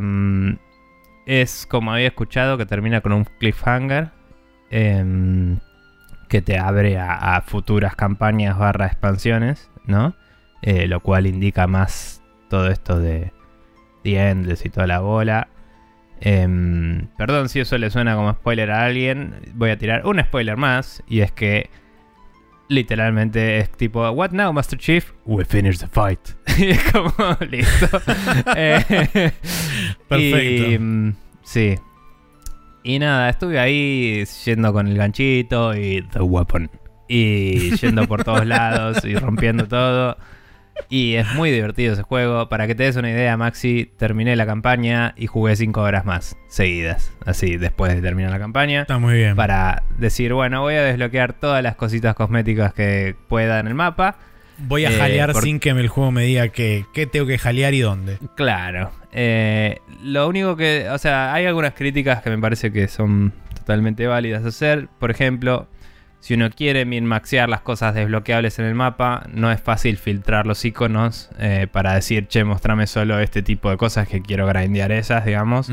es 1.26 1.66
como 1.66 1.92
había 1.92 2.06
escuchado 2.08 2.56
que 2.56 2.66
termina 2.66 3.00
con 3.00 3.12
un 3.12 3.24
cliffhanger. 3.24 4.10
eh, 4.70 5.56
que 6.28 6.42
te 6.42 6.58
abre 6.58 6.96
a, 6.96 7.36
a 7.36 7.40
futuras 7.40 7.96
campañas 7.96 8.56
barra 8.56 8.86
expansiones, 8.86 9.68
¿no? 9.86 10.14
Lo 10.62 11.00
cual 11.00 11.26
indica 11.26 11.66
más 11.66 12.22
todo 12.48 12.68
esto 12.68 13.00
de 13.00 13.32
The 14.04 14.28
Endless 14.30 14.64
y 14.64 14.68
toda 14.70 14.86
la 14.86 15.00
bola. 15.00 15.48
Em, 16.20 17.06
perdón 17.16 17.48
si 17.48 17.60
eso 17.60 17.78
le 17.78 17.90
suena 17.90 18.14
como 18.14 18.32
spoiler 18.32 18.70
a 18.70 18.84
alguien. 18.84 19.34
Voy 19.54 19.70
a 19.70 19.78
tirar 19.78 20.06
un 20.06 20.20
spoiler 20.20 20.56
más. 20.56 21.02
Y 21.08 21.20
es 21.20 21.32
que 21.32 21.70
literalmente 22.68 23.58
es 23.58 23.70
tipo, 23.72 24.08
What 24.10 24.30
now, 24.30 24.52
Master 24.52 24.78
Chief? 24.78 25.12
We 25.26 25.44
finish 25.44 25.78
the 25.78 25.88
fight. 25.88 26.20
y 26.58 26.70
es 26.70 26.82
como, 26.92 27.12
listo. 27.48 27.88
Eh, 28.56 29.32
Perfecto. 30.08 30.70
y, 30.70 30.78
mm, 30.78 31.14
sí. 31.42 31.74
Y 32.82 32.98
nada, 32.98 33.28
estuve 33.28 33.58
ahí 33.58 34.24
yendo 34.44 34.72
con 34.72 34.86
el 34.86 34.96
ganchito 34.96 35.74
y 35.74 36.02
The 36.12 36.20
Weapon. 36.20 36.70
Y 37.08 37.76
yendo 37.76 38.06
por 38.06 38.24
todos 38.24 38.46
lados 38.46 39.04
y 39.04 39.14
rompiendo 39.16 39.66
todo. 39.66 40.16
Y 40.88 41.14
es 41.14 41.32
muy 41.34 41.50
divertido 41.52 41.92
ese 41.92 42.02
juego. 42.02 42.48
Para 42.48 42.66
que 42.66 42.74
te 42.74 42.82
des 42.82 42.96
una 42.96 43.10
idea, 43.10 43.36
Maxi, 43.36 43.90
terminé 43.96 44.34
la 44.34 44.44
campaña 44.46 45.14
y 45.16 45.26
jugué 45.28 45.54
5 45.54 45.80
horas 45.80 46.04
más 46.04 46.36
seguidas. 46.48 47.12
Así, 47.24 47.56
después 47.58 47.94
de 47.94 48.02
terminar 48.02 48.32
la 48.32 48.38
campaña. 48.40 48.80
Está 48.82 48.98
muy 48.98 49.14
bien. 49.14 49.36
Para 49.36 49.84
decir, 49.98 50.32
bueno, 50.32 50.62
voy 50.62 50.74
a 50.74 50.82
desbloquear 50.82 51.32
todas 51.34 51.62
las 51.62 51.76
cositas 51.76 52.14
cosméticas 52.16 52.74
que 52.74 53.14
pueda 53.28 53.60
en 53.60 53.68
el 53.68 53.74
mapa. 53.74 54.16
Voy 54.58 54.84
a 54.84 54.90
Eh, 54.90 54.98
jalear 54.98 55.32
por- 55.32 55.42
sin 55.44 55.60
que 55.60 55.70
el 55.70 55.88
juego 55.88 56.10
me 56.10 56.22
diga 56.24 56.48
que, 56.48 56.84
qué 56.92 57.06
tengo 57.06 57.26
que 57.26 57.38
jalear 57.38 57.72
y 57.72 57.80
dónde. 57.80 58.18
Claro. 58.34 58.90
Eh, 59.12 59.78
lo 60.02 60.28
único 60.28 60.56
que. 60.56 60.88
O 60.90 60.98
sea, 60.98 61.32
hay 61.32 61.46
algunas 61.46 61.74
críticas 61.74 62.20
que 62.22 62.30
me 62.30 62.38
parece 62.38 62.72
que 62.72 62.88
son 62.88 63.32
totalmente 63.54 64.06
válidas 64.08 64.44
hacer. 64.44 64.88
Por 64.98 65.10
ejemplo, 65.12 65.68
si 66.20 66.34
uno 66.34 66.50
quiere 66.50 66.84
min-maxear 66.84 67.48
las 67.48 67.62
cosas 67.62 67.94
desbloqueables 67.94 68.58
en 68.58 68.66
el 68.66 68.74
mapa, 68.74 69.24
no 69.32 69.50
es 69.50 69.58
fácil 69.60 69.96
filtrar 69.96 70.46
los 70.46 70.62
iconos 70.66 71.30
eh, 71.38 71.66
para 71.72 71.94
decir, 71.94 72.28
che, 72.28 72.44
mostrame 72.44 72.86
solo 72.86 73.18
este 73.18 73.42
tipo 73.42 73.70
de 73.70 73.78
cosas 73.78 74.06
que 74.06 74.20
quiero 74.20 74.46
grindear 74.46 74.92
esas, 74.92 75.24
digamos. 75.24 75.70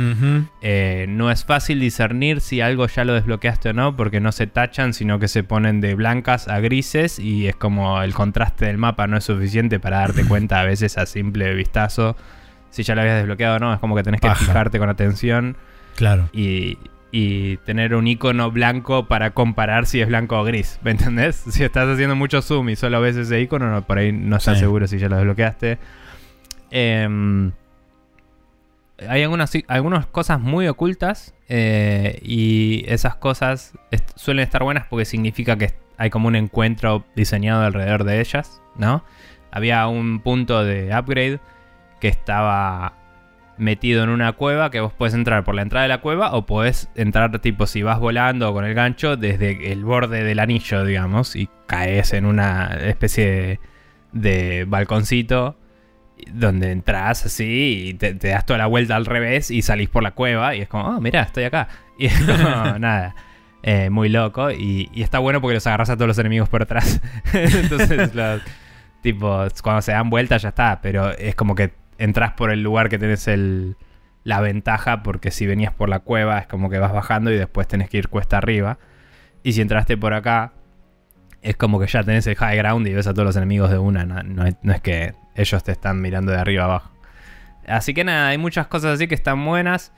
Eh, 0.62 1.06
no 1.10 1.32
es 1.32 1.43
fácil 1.43 1.82
discernir 1.82 2.39
si 2.39 2.62
algo 2.62 2.88
ya 2.88 3.04
lo 3.04 3.14
desbloqueaste 3.14 3.70
o 3.70 3.74
no, 3.74 3.98
porque 3.98 4.22
no 4.22 4.32
se 4.32 4.48
tachan, 4.48 4.93
sino 4.93 5.20
que 5.20 5.28
se 5.28 5.43
ponen 5.43 5.82
de 5.82 5.95
blancas 5.95 6.48
a 6.48 6.62
grises 6.62 7.20
y 7.20 7.48
es 7.48 7.56
como 7.58 8.02
el 8.02 8.14
contraste 8.14 8.68
del 8.68 8.78
mapa 8.78 9.06
no 9.08 9.18
es 9.18 9.26
suficiente 9.26 9.82
para 9.82 9.98
darte 10.00 10.24
cuenta 10.28 10.62
a 10.62 10.64
veces 10.64 10.98
a 10.98 11.06
simple 11.06 11.54
vistazo 11.56 12.16
si 12.70 12.84
ya 12.84 12.95
lo 12.95 13.02
habías 13.02 13.18
desbloqueado 13.18 13.58
o 13.58 13.60
no. 13.60 13.74
Es 13.74 13.80
como 13.80 13.95
que 13.98 14.04
tenés 14.04 14.22
que 14.22 14.34
fijarte 14.34 14.80
con 14.80 14.88
atención 14.89 15.58
Claro. 15.95 16.30
y, 16.32 16.78
y 17.12 17.58
tener 17.58 17.95
un 17.95 18.05
icono 18.08 18.51
blanco 18.51 19.08
para 19.08 19.32
comparar 19.32 19.86
si 19.86 20.01
es 20.01 20.08
blanco 20.08 20.39
o 20.39 20.43
gris. 20.43 20.80
¿Me 20.84 20.91
entendés? 20.91 21.36
Si 21.49 21.64
estás 21.64 21.88
haciendo 21.88 22.16
mucho 22.16 22.41
zoom 22.41 22.70
y 22.70 22.76
solo 22.76 22.99
ves 23.01 23.16
ese 23.16 23.39
icono, 23.41 23.70
no, 23.72 23.86
por 23.88 23.97
ahí 23.97 24.12
no 24.12 24.36
estás 24.38 24.55
Sí. 24.55 24.62
seguro 24.62 24.88
si 24.88 24.97
ya 24.99 25.08
lo 25.10 25.16
desbloqueaste. 25.18 25.78
Em, 26.70 27.51
hay 29.08 29.24
algunas, 29.24 29.51
algunas 29.68 30.05
cosas 30.08 30.39
muy 30.39 30.68
ocultas 30.68 31.34
eh, 31.49 32.20
y 32.24 32.84
esas 32.88 33.16
cosas 33.16 33.74
est- 33.91 34.10
suelen 34.16 34.43
estar 34.43 34.64
buenas 34.64 34.88
porque 34.88 35.05
significa 35.05 35.55
que 35.55 35.74
hay 35.97 36.10
como 36.10 36.28
un 36.28 36.36
encuentro 36.36 37.05
diseñado 37.16 37.64
alrededor 37.64 38.03
de 38.03 38.20
ellas, 38.20 38.62
¿no? 38.76 39.03
Había 39.51 39.88
un 39.88 40.20
punto 40.20 40.64
de 40.64 40.89
upgrade 40.97 41.39
que 42.01 42.08
estaba 42.10 42.93
metido 43.58 44.03
en 44.03 44.10
una 44.10 44.34
cueva 44.34 44.70
que 44.72 44.80
vos 44.80 44.93
podés 44.93 45.14
entrar 45.14 45.43
por 45.43 45.55
la 45.55 45.62
entrada 45.62 45.84
de 45.84 45.89
la 45.89 46.01
cueva 46.01 46.34
o 46.34 46.45
podés 46.45 46.89
entrar 46.95 47.38
tipo 47.39 47.66
si 47.68 47.82
vas 47.84 47.99
volando 47.99 48.53
con 48.53 48.66
el 48.66 48.74
gancho 48.74 49.18
desde 49.18 49.72
el 49.72 49.84
borde 49.84 50.24
del 50.24 50.39
anillo, 50.39 50.84
digamos, 50.86 51.36
y 51.36 51.49
caes 51.66 52.14
en 52.14 52.26
una 52.26 52.78
especie 52.82 53.26
de, 53.26 53.60
de 54.12 54.66
balconcito 54.66 55.58
donde 56.34 56.72
entras 56.72 57.26
así 57.26 57.89
y 57.89 57.93
te, 57.93 58.14
te 58.16 58.30
das 58.30 58.45
toda 58.45 58.58
la 58.60 58.66
vuelta 58.66 58.95
al 58.95 59.05
revés 59.05 59.51
y 59.51 59.62
salís 59.62 59.89
por 59.89 60.03
la 60.03 60.12
cueva 60.12 60.55
y 60.55 60.62
es 60.62 60.68
como, 60.68 60.86
oh, 60.86 61.01
mira, 61.01 61.22
estoy 61.24 61.45
acá. 61.45 61.68
Y 61.99 62.05
es 62.05 62.20
como, 62.20 62.38
nada. 62.80 63.16
eh, 63.64 63.89
muy 63.89 64.10
loco 64.10 64.51
y, 64.51 64.88
y 64.93 65.01
está 65.01 65.18
bueno 65.18 65.41
porque 65.41 65.55
los 65.55 65.66
agarras 65.66 65.89
a 65.89 65.95
todos 65.95 66.08
los 66.08 66.20
enemigos 66.20 66.47
por 66.47 66.62
atrás. 66.62 67.01
Entonces, 67.34 68.14
los, 68.14 68.41
tipo, 69.01 69.45
cuando 69.64 69.82
se 69.82 69.93
dan 69.93 70.10
vuelta 70.12 70.38
ya 70.38 70.49
está, 70.49 70.80
pero 70.80 71.10
es 71.10 71.34
como 71.34 71.55
que 71.55 71.72
entras 71.98 72.34
por 72.34 72.52
el 72.52 72.64
lugar 72.64 72.89
que 72.89 72.98
tenés 73.00 73.28
el, 73.28 73.78
la 74.24 74.41
ventaja 74.41 75.04
porque 75.04 75.32
si 75.32 75.45
venías 75.45 75.74
por 75.74 75.88
la 75.88 76.00
cueva 76.00 76.39
es 76.39 76.48
como 76.48 76.70
que 76.70 76.80
vas 76.80 76.91
bajando 76.91 77.32
y 77.32 77.38
después 77.38 77.68
tenés 77.68 77.89
que 77.89 77.98
ir 77.98 78.10
cuesta 78.10 78.38
arriba. 78.38 78.78
Y 79.41 79.54
si 79.54 79.62
entraste 79.62 79.95
por 79.98 80.14
acá, 80.14 80.52
es 81.41 81.56
como 81.56 81.80
que 81.80 81.88
ya 81.88 82.04
tenés 82.04 82.28
el 82.28 82.36
high 82.36 82.58
ground 82.58 82.86
y 82.88 82.93
ves 82.93 83.08
a 83.08 83.14
todos 83.14 83.26
los 83.26 83.36
enemigos 83.38 83.70
de 83.70 83.78
una. 83.78 84.04
No, 84.04 84.45
es 84.45 84.82
que 84.82 85.14
ellos 85.36 85.64
te 85.64 85.72
están 85.72 86.02
mirando 86.02 86.34
de 86.34 86.39
arriba 86.39 86.66
abajo. 86.66 86.91
Así 87.66 87.93
que 87.93 88.04
nada, 88.04 88.28
hay 88.28 88.38
muchas 88.38 88.68
cosas 88.68 88.95
así 88.95 89.08
que 89.08 89.16
están 89.16 89.45
buenas. 89.45 89.93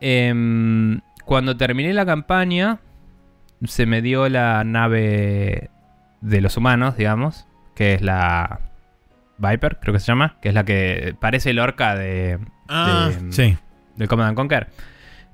Em, 0.00 1.00
cuando 1.26 1.56
terminé 1.56 1.92
la 1.92 2.06
campaña, 2.06 2.78
se 3.64 3.84
me 3.84 4.00
dio 4.00 4.28
la 4.30 4.64
nave 4.64 5.70
de 6.22 6.40
los 6.40 6.56
humanos, 6.56 6.96
digamos, 6.96 7.46
que 7.74 7.92
es 7.92 8.00
la 8.00 8.65
Viper, 9.38 9.78
creo 9.80 9.92
que 9.92 10.00
se 10.00 10.06
llama, 10.06 10.36
que 10.40 10.48
es 10.48 10.54
la 10.54 10.64
que 10.64 11.14
parece 11.20 11.50
el 11.50 11.58
orca 11.58 11.94
de, 11.94 12.38
Ah, 12.68 13.10
de- 13.20 13.32
sí. 13.32 13.56
del 13.96 14.08
Command 14.08 14.28
and 14.30 14.36
Conquer. 14.36 14.68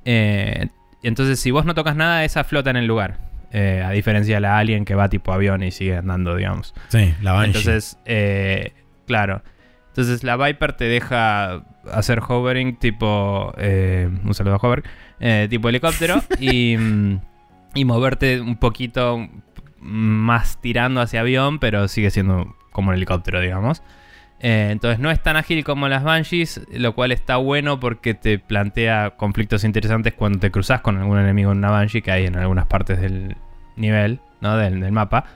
Eh, 0.05 0.69
y 1.03 1.09
entonces, 1.09 1.39
si 1.41 1.51
vos 1.51 1.65
no 1.65 1.75
tocas 1.75 1.97
nada, 1.97 2.25
esa 2.25 2.45
flota 2.45 2.71
en 2.71 2.77
el 2.77 2.87
lugar. 2.87 3.19
Eh, 3.53 3.83
a 3.85 3.91
diferencia 3.91 4.37
de 4.37 4.41
la 4.41 4.57
Alien 4.59 4.85
que 4.85 4.95
va 4.95 5.09
tipo 5.09 5.33
avión 5.33 5.63
y 5.63 5.71
sigue 5.71 5.97
andando, 5.97 6.35
digamos. 6.37 6.75
Sí, 6.89 7.15
la 7.21 7.33
Banshee. 7.33 7.47
Entonces, 7.59 7.99
eh, 8.07 8.73
Claro. 9.07 9.43
Entonces 9.89 10.25
la 10.25 10.37
Viper 10.39 10.73
te 10.73 10.85
deja 10.85 11.65
hacer 11.93 12.21
hovering 12.27 12.77
tipo... 12.77 13.53
eh, 13.59 14.09
un 14.25 14.33
saludo 14.33 14.55
a 14.55 14.57
Hover. 14.57 14.83
eh, 15.21 15.49
tipo 15.51 15.69
helicóptero 15.69 16.23
y, 16.41 16.77
y 17.75 17.85
moverte 17.85 18.41
un 18.41 18.57
poquito 18.57 19.29
más 19.81 20.59
tirando 20.63 21.01
hacia 21.03 21.21
avión, 21.21 21.59
pero 21.59 21.89
sigue 21.89 22.11
siendo 22.11 22.57
como 22.73 22.91
un 22.91 22.97
helicóptero, 22.97 23.41
digamos. 23.41 23.83
Eh, 24.41 24.71
entonces 24.73 24.99
no 24.99 25.11
es 25.13 25.23
tan 25.23 25.37
ágil 25.37 25.63
como 25.63 25.89
las 25.89 26.03
Banshees, 26.03 26.63
lo 26.73 26.95
cual 26.97 27.13
está 27.13 27.37
bueno 27.37 27.79
porque 27.79 28.15
te 28.15 28.41
plantea 28.41 29.11
conflictos 29.17 29.63
interesantes 29.63 30.15
cuando 30.15 30.41
te 30.41 30.51
cruzas 30.51 30.81
con 30.81 30.99
algún 30.99 31.19
enemigo 31.19 31.53
en 31.53 31.59
una 31.59 31.71
Banshee 31.71 32.03
que 32.03 32.11
hay 32.11 32.27
en 32.27 32.37
algunas 32.37 32.67
partes 32.67 33.01
del 33.01 33.37
nivel, 33.77 34.19
¿no? 34.41 34.57
Del, 34.57 34.81
del 34.81 34.91
mapa. 34.91 35.27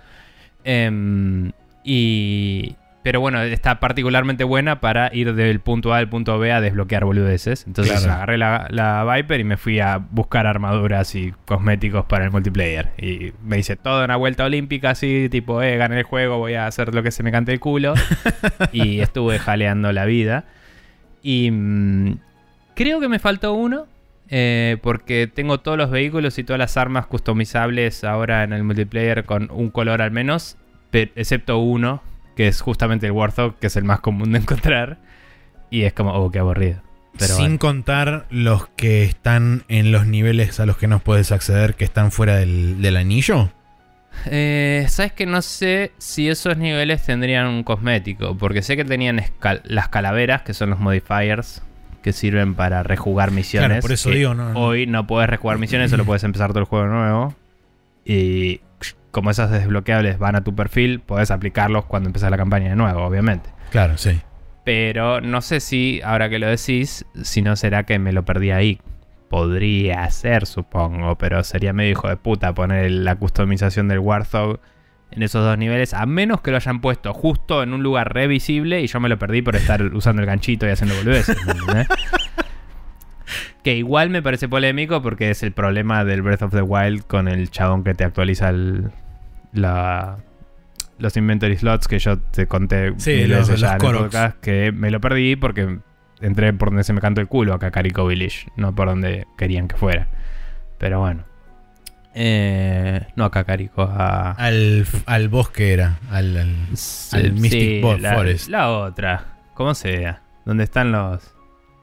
Em, 0.65 1.53
y... 1.85 2.75
Pero 3.07 3.21
bueno, 3.21 3.41
está 3.41 3.79
particularmente 3.79 4.43
buena 4.43 4.81
para 4.81 5.15
ir 5.15 5.33
del 5.37 5.61
punto 5.61 5.95
A 5.95 5.99
al 5.99 6.09
punto 6.09 6.41
B 6.41 6.51
a 6.51 6.61
desbloquear 6.61 7.05
boludeces. 7.05 7.65
Entonces 7.65 8.01
Claro. 8.01 8.15
agarré 8.15 8.37
la, 8.37 8.67
la 8.71 9.05
Viper 9.15 9.39
y 9.39 9.45
me 9.45 9.57
fui 9.57 9.79
a 9.79 9.99
buscar 9.99 10.45
armaduras 10.49 11.15
y 11.15 11.33
cosméticos 11.45 12.05
para 12.07 12.25
el 12.25 12.33
multiplayer. 12.33 12.89
Y 12.99 13.33
me 13.45 13.61
hice 13.61 13.77
toda 13.77 14.05
una 14.07 14.17
vuelta 14.17 14.45
olímpica 14.45 14.91
así, 14.91 15.29
tipo, 15.31 15.63
eh, 15.63 15.77
gané 15.77 15.99
el 15.99 16.03
juego, 16.03 16.39
voy 16.39 16.55
a 16.55 16.67
hacer 16.67 16.93
lo 16.97 17.05
que 17.05 17.13
se 17.13 17.23
me 17.23 17.31
cante 17.31 17.53
el 17.53 17.61
culo. 17.61 17.95
y 18.73 18.99
estuve 18.99 19.39
jaleando 19.39 19.93
la 19.93 20.05
vida. 20.05 20.47
Y 21.23 21.53
mm, 21.53 22.19
creo 22.75 22.99
que 22.99 23.09
me 23.09 23.21
faltó 23.21 23.53
uno. 23.53 23.87
eh, 24.31 24.79
porque 24.83 25.29
tengo 25.33 25.61
todos 25.61 25.79
los 25.79 25.93
vehículos 25.93 26.37
y 26.41 26.43
todas 26.43 26.59
las 26.59 26.77
armas 26.77 27.07
customizables 27.07 28.03
ahora 28.03 28.43
en 28.43 28.53
el 28.53 28.65
multiplayer 28.65 29.25
con 29.25 29.49
un 29.53 29.71
color 29.71 30.03
al 30.03 30.11
menos. 30.11 30.57
excepto 30.93 31.59
uno, 31.59 32.03
que 32.37 32.47
es 32.49 32.61
justamente 32.61 33.07
el 33.07 33.13
Warthog, 33.13 33.59
que 33.59 33.67
es 33.69 33.77
el 33.77 33.85
más 33.85 34.01
común 34.01 34.33
de 34.33 34.39
encontrar. 34.39 34.99
Y 35.71 35.83
es 35.83 35.93
como, 35.93 36.13
oh, 36.13 36.31
qué 36.31 36.39
aburrido. 36.39 36.81
Pero 37.19 37.35
Sin 37.35 37.57
contar 37.59 38.27
los 38.31 38.69
que 38.77 39.03
están 39.05 39.65
en 39.69 39.91
los 39.91 40.07
niveles 40.07 40.61
a 40.61 40.67
los 40.67 40.77
que 40.77 40.87
no 40.87 40.99
puedes 41.01 41.33
acceder, 41.33 41.75
que 41.75 41.85
están 41.85 42.13
fuera 42.13 42.37
del, 42.37 42.83
del 42.83 42.97
anillo. 42.99 43.51
Eh, 44.27 44.87
Sabes 44.89 45.13
que 45.13 45.27
no 45.27 45.43
sé 45.43 45.93
si 45.99 46.29
esos 46.29 46.57
niveles 46.57 47.03
tendrían 47.05 47.47
un 47.47 47.63
cosmético. 47.65 48.37
Porque 48.37 48.63
sé 48.63 48.77
que 48.77 48.85
tenían 48.85 49.19
escal- 49.19 49.63
las 49.65 49.89
calaveras, 49.89 50.43
que 50.43 50.55
son 50.55 50.71
los 50.71 50.79
modifiers. 50.79 51.63
Que 52.03 52.13
sirven 52.13 52.55
para 52.55 52.83
rejugar 52.85 53.33
misiones. 53.33 53.69
Claro, 53.69 53.83
por 53.83 53.91
eso 53.93 54.11
digo, 54.11 54.33
no, 54.35 54.53
no. 54.53 54.61
Hoy 54.61 54.87
no 54.87 55.09
puedes 55.09 55.29
rejugar 55.29 55.59
misiones, 55.59 55.91
solo 55.91 56.05
puedes 56.05 56.23
empezar 56.23 56.51
todo 56.51 56.61
el 56.61 56.67
juego 56.67 56.87
nuevo. 56.87 57.35
Y 58.05 58.61
como 59.17 59.31
esas 59.31 59.51
desbloqueables 59.51 60.19
van 60.19 60.37
a 60.37 60.45
tu 60.45 60.55
perfil, 60.55 61.01
puedes 61.01 61.31
aplicarlos 61.31 61.87
cuando 61.87 62.11
empiezas 62.11 62.31
la 62.31 62.37
campaña 62.37 62.69
de 62.69 62.77
nuevo, 62.77 63.03
obviamente. 63.03 63.49
Claro, 63.71 63.97
sí. 63.97 64.21
Pero 64.63 65.23
no 65.23 65.41
sé 65.41 65.61
si, 65.61 66.03
ahora 66.05 66.29
que 66.29 66.39
lo 66.39 66.47
decís, 66.49 67.07
si 67.23 67.41
no 67.41 67.57
será 67.57 67.85
que 67.85 67.99
me 67.99 68.13
lo 68.13 68.27
perdí 68.27 68.51
ahí. 68.51 68.79
Podría 69.31 70.09
ser, 70.11 70.45
supongo, 70.45 71.17
pero 71.17 71.43
sería 71.45 71.73
medio 71.73 71.93
hijo 71.93 72.09
de 72.11 72.19
puta 72.19 72.53
poner 72.53 72.91
la 72.91 73.17
customización 73.17 73.89
del 73.89 74.01
Warthog 74.01 74.61
en 75.13 75.23
esos 75.23 75.43
dos 75.43 75.57
niveles, 75.57 75.95
a 75.95 76.05
menos 76.05 76.43
que 76.43 76.51
lo 76.51 76.59
hayan 76.59 76.83
puesto 76.83 77.15
justo 77.15 77.63
en 77.63 77.73
un 77.73 77.83
lugar 77.83 78.13
revisible 78.13 78.83
y 78.83 78.87
yo 78.87 79.01
me 79.01 79.09
lo 79.09 79.19
perdí 79.19 79.41
por 79.41 79.57
estar 79.57 79.83
usando 79.95 80.21
el 80.21 80.27
ganchito 80.27 80.67
y 80.67 80.71
haciendo 80.73 80.95
boludeces. 80.95 81.39
que 83.65 83.75
igual 83.77 84.11
me 84.11 84.23
parece 84.23 84.47
polémico 84.47 85.01
porque 85.01 85.31
es 85.31 85.43
el 85.43 85.53
problema 85.53 86.05
del 86.05 86.21
Breath 86.23 86.43
of 86.43 86.53
the 86.53 86.63
Wild 86.63 87.05
con 87.07 87.29
el 87.29 87.51
chabón 87.51 87.83
que 87.83 87.95
te 87.95 88.05
actualiza 88.05 88.51
el- 88.51 88.91
la, 89.57 90.19
los 90.99 91.17
inventory 91.17 91.57
slots 91.57 91.89
que 91.89 91.99
yo 91.99 92.19
te 92.19 92.47
conté 92.47 92.93
Sí, 92.99 93.25
los- 93.27 93.49
los 93.49 93.63
en 93.63 93.79
podcast, 93.79 94.39
que 94.41 94.73
me 94.73 94.91
lo 94.91 95.01
perdí 95.01 95.37
porque 95.37 95.79
entré 96.21 96.53
por 96.53 96.69
donde 96.71 96.85
se 96.85 96.93
me 96.93 97.01
cantó 97.01 97.21
el 97.21 97.29
culo 97.29 97.55
acá 97.55 97.71
Carico 97.71 98.07
Village, 98.07 98.49
no 98.57 98.75
por 98.75 98.89
donde 98.89 99.27
querían 99.37 99.69
que 99.69 99.77
fuera. 99.77 100.09
Pero 100.79 101.01
bueno. 101.01 101.25
Eh, 102.19 103.07
no 103.15 103.25
a 103.27 103.31
Cacarico, 103.31 103.83
a... 103.83 104.31
Al, 104.33 104.87
al 105.05 105.29
bosque 105.29 105.75
era. 105.75 105.99
Al, 106.11 106.35
al- 106.37 106.67
al 107.13 107.33
Mystic 107.33 107.85
la, 108.01 108.15
Forest. 108.15 108.49
La 108.49 108.71
otra, 108.71 109.39
como 109.55 109.75
sea. 109.75 110.23
Donde 110.47 110.65
están 110.65 110.93
los... 110.93 111.35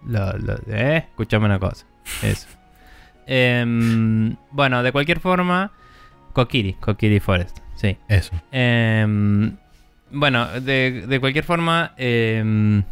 los, 0.05 0.41
los- 0.41 0.61
¿Eh? 0.67 1.05
Escuchame 1.09 1.45
una 1.45 1.59
cosa. 1.59 1.85
Eso. 2.23 2.47
Em, 3.27 4.35
bueno, 4.51 4.81
de 4.83 4.91
cualquier 4.91 5.19
forma... 5.19 5.71
Kokiri, 6.33 6.73
Kokiri 6.73 7.19
Forest, 7.19 7.59
sí. 7.83 7.97
Eso. 8.07 8.33
Em, 8.51 9.55
bueno, 10.09 10.47
de, 10.59 11.05
de 11.07 11.19
cualquier 11.19 11.43
forma, 11.43 11.93
em, 11.97 12.83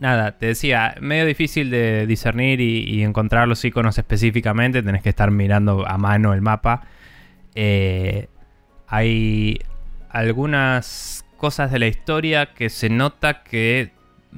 nada, 0.00 0.32
te 0.32 0.46
decía, 0.46 0.96
medio 1.00 1.26
difícil 1.26 1.70
de 1.70 2.06
discernir 2.08 2.60
y, 2.60 2.84
y 2.88 3.04
encontrar 3.04 3.46
los 3.46 3.64
iconos 3.64 3.98
específicamente, 3.98 4.82
tenés 4.82 5.02
que 5.02 5.10
estar 5.10 5.30
mirando 5.30 5.86
a 5.86 5.96
mano 5.98 6.34
el 6.34 6.40
mapa. 6.40 6.82
Eh, 7.54 8.28
hay 8.88 9.60
algunas 10.10 11.24
cosas 11.36 11.70
de 11.70 11.78
la 11.78 11.86
historia 11.86 12.54
que 12.54 12.70
se 12.70 12.88
nota 12.88 13.42
que 13.42 13.90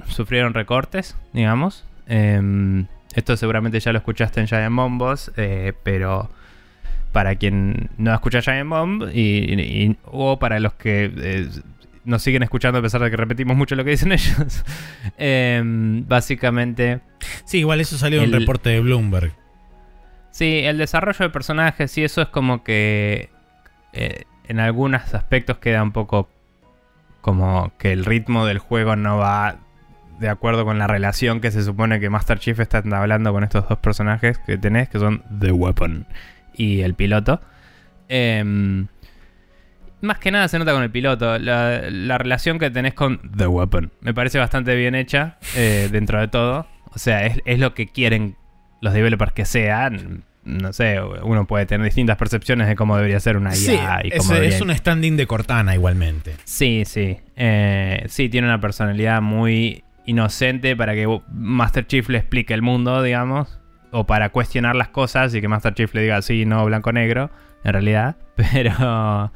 sufrieron 0.07 0.53
recortes, 0.53 1.15
digamos. 1.33 1.85
Em, 2.07 2.87
esto 3.15 3.37
seguramente 3.37 3.79
ya 3.79 3.91
lo 3.91 3.97
escuchaste 3.99 4.41
en 4.41 4.47
Giant 4.47 4.75
Bombos, 4.75 5.31
eh, 5.37 5.73
pero 5.83 6.29
para 7.15 7.37
quien 7.37 7.89
no 7.97 8.13
escucha 8.13 8.41
Giant 8.41 8.69
Bomb 8.69 9.03
y, 9.13 9.53
y- 9.53 9.97
o 10.03 10.37
para 10.37 10.59
los 10.59 10.73
que 10.73 11.09
eh, 11.15 11.47
nos 12.03 12.21
siguen 12.21 12.43
escuchando 12.43 12.79
a 12.79 12.81
pesar 12.81 12.99
de 13.01 13.09
que 13.09 13.15
repetimos 13.15 13.55
mucho 13.55 13.73
lo 13.77 13.85
que 13.85 13.91
dicen 13.91 14.11
ellos. 14.11 14.65
Em, 15.17 16.05
básicamente, 16.05 16.99
Sí, 17.45 17.59
igual 17.59 17.79
eso 17.79 17.97
salió 17.97 18.21
en 18.21 18.27
un 18.29 18.33
El- 18.35 18.41
reporte 18.41 18.69
de 18.69 18.81
Bloomberg. 18.81 19.31
sí, 20.31 20.59
el 20.65 20.77
desarrollo 20.77 21.17
de 21.19 21.29
personajes 21.29 21.97
y 21.97 22.03
eso 22.03 22.21
es 22.21 22.27
como 22.27 22.65
que 22.65 23.29
eh, 23.93 24.23
en 24.49 24.59
algunos 24.59 25.13
aspectos 25.15 25.59
queda 25.59 25.81
un 25.83 25.93
poco 25.93 26.29
como 27.21 27.71
que 27.77 27.93
el 27.93 28.03
ritmo 28.03 28.45
del 28.45 28.59
juego 28.59 28.97
no 28.97 29.17
va 29.17 29.55
de 30.19 30.27
acuerdo 30.27 30.65
con 30.65 30.77
la 30.79 30.87
relación 30.87 31.39
que 31.39 31.49
se 31.49 31.63
supone 31.63 32.01
que 32.01 32.09
Master 32.09 32.39
Chief 32.39 32.59
está 32.59 32.79
hablando 32.79 33.31
con 33.31 33.45
estos 33.45 33.69
dos 33.69 33.77
personajes 33.79 34.37
que 34.39 34.57
tenés, 34.57 34.89
que 34.89 34.99
son 34.99 35.23
The 35.39 35.53
Weapon 35.53 36.07
y 36.57 36.81
el 36.81 36.93
piloto. 36.95 37.41
Em, 38.09 38.87
más 40.01 40.19
que 40.19 40.31
nada 40.31 40.47
se 40.47 40.59
nota 40.59 40.73
con 40.73 40.83
el 40.83 40.91
piloto. 40.91 41.37
La, 41.39 41.81
la 41.89 42.17
relación 42.17 42.59
que 42.59 42.69
tenés 42.69 42.93
con 42.93 43.19
The 43.35 43.47
Weapon 43.47 43.91
me 44.01 44.13
parece 44.13 44.37
bastante 44.39 44.75
bien 44.75 44.95
hecha 44.95 45.37
eh, 45.55 45.89
dentro 45.91 46.19
de 46.19 46.27
todo. 46.27 46.67
O 46.93 46.99
sea, 46.99 47.25
es, 47.25 47.41
es 47.45 47.59
lo 47.59 47.73
que 47.73 47.87
quieren 47.87 48.35
los 48.81 48.93
developers 48.93 49.33
que 49.33 49.45
sean. 49.45 50.23
No 50.43 50.73
sé, 50.73 51.01
uno 51.01 51.47
puede 51.47 51.65
tener 51.65 51.83
distintas 51.85 52.17
percepciones 52.17 52.67
de 52.67 52.75
cómo 52.75 52.95
debería 52.97 53.19
ser 53.19 53.35
una 53.35 53.49
IA 53.49 53.55
Sí, 53.55 53.71
y 54.03 54.07
es, 54.09 54.19
cómo 54.19 54.33
es 54.35 54.39
debería- 54.41 54.63
un 54.63 54.75
standing 54.75 55.17
de 55.17 55.25
Cortana 55.25 55.73
igualmente. 55.73 56.35
Sí, 56.43 56.83
sí. 56.85 57.17
Eh, 57.35 58.03
sí, 58.09 58.29
tiene 58.29 58.45
una 58.47 58.61
personalidad 58.61 59.23
muy 59.23 59.83
inocente 60.05 60.75
para 60.75 60.93
que 60.93 61.07
Master 61.31 61.87
Chief 61.87 62.07
le 62.09 62.19
explique 62.19 62.53
el 62.53 62.61
mundo, 62.61 63.01
digamos. 63.01 63.59
O 63.97 64.05
para 64.05 64.29
cuestionar 64.29 64.75
las 64.75 64.89
cosas 64.89 65.33
y 65.33 65.39
que 65.39 65.47
Master 65.47 65.73
Chief 65.73 65.93
le 65.93 66.01
diga 66.01 66.21
sí, 66.21 66.45
no, 66.45 66.65
blanco-negro, 66.65 67.29
en 67.63 67.71
realidad. 67.73 68.17
Pero. 68.35 69.31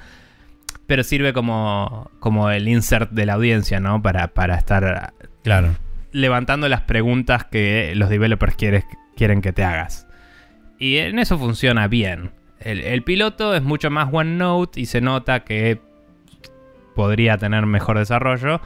Pero 0.85 1.03
sirve 1.03 1.33
como, 1.33 2.09
como 2.19 2.49
el 2.49 2.67
insert 2.67 3.11
de 3.11 3.25
la 3.25 3.33
audiencia, 3.33 3.79
¿no? 3.79 4.01
Para, 4.01 4.29
para 4.29 4.55
estar 4.55 5.13
Claro. 5.43 5.75
levantando 6.11 6.67
las 6.67 6.81
preguntas 6.81 7.45
que 7.45 7.93
los 7.95 8.09
developers 8.09 8.55
quieres- 8.55 8.85
quieren 9.15 9.41
que 9.41 9.53
te 9.53 9.63
hagas. 9.63 10.07
Y 10.79 10.97
en 10.97 11.19
eso 11.19 11.37
funciona 11.37 11.87
bien. 11.87 12.31
El, 12.59 12.81
el 12.81 13.03
piloto 13.03 13.55
es 13.55 13.61
mucho 13.61 13.89
más 13.91 14.09
one 14.11 14.35
note 14.35 14.81
y 14.81 14.87
se 14.87 14.99
nota 14.99 15.45
que 15.45 15.79
podría 16.95 17.37
tener 17.37 17.65
mejor 17.65 17.97
desarrollo. 17.99 18.59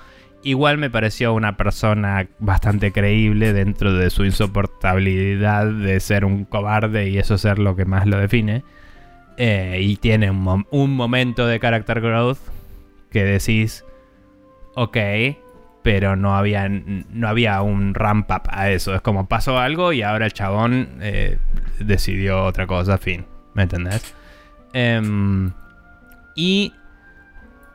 Igual 0.43 0.77
me 0.77 0.89
pareció 0.89 1.33
una 1.33 1.55
persona 1.55 2.27
bastante 2.39 2.91
creíble 2.91 3.53
dentro 3.53 3.93
de 3.93 4.09
su 4.09 4.25
insoportabilidad 4.25 5.67
de 5.67 5.99
ser 5.99 6.25
un 6.25 6.45
cobarde 6.45 7.09
y 7.09 7.17
eso 7.17 7.37
ser 7.37 7.59
lo 7.59 7.75
que 7.75 7.85
más 7.85 8.05
lo 8.05 8.17
define. 8.17 8.63
Eh, 9.37 9.79
y 9.81 9.95
tiene 9.95 10.29
un, 10.29 10.65
un 10.69 10.95
momento 10.95 11.47
de 11.47 11.59
character 11.59 12.01
growth 12.01 12.39
que 13.09 13.23
decís, 13.23 13.85
ok, 14.75 14.97
pero 15.83 16.15
no 16.15 16.35
había, 16.35 16.67
no 16.69 17.27
había 17.27 17.61
un 17.61 17.93
ramp 17.93 18.31
up 18.31 18.43
a 18.49 18.71
eso. 18.71 18.95
Es 18.95 19.01
como 19.01 19.27
pasó 19.27 19.59
algo 19.59 19.93
y 19.93 20.01
ahora 20.01 20.25
el 20.25 20.33
chabón 20.33 20.97
eh, 21.01 21.37
decidió 21.79 22.43
otra 22.45 22.65
cosa, 22.65 22.97
fin. 22.97 23.25
¿Me 23.53 23.63
entendés? 23.63 24.15
Em, 24.73 25.51
y 26.35 26.73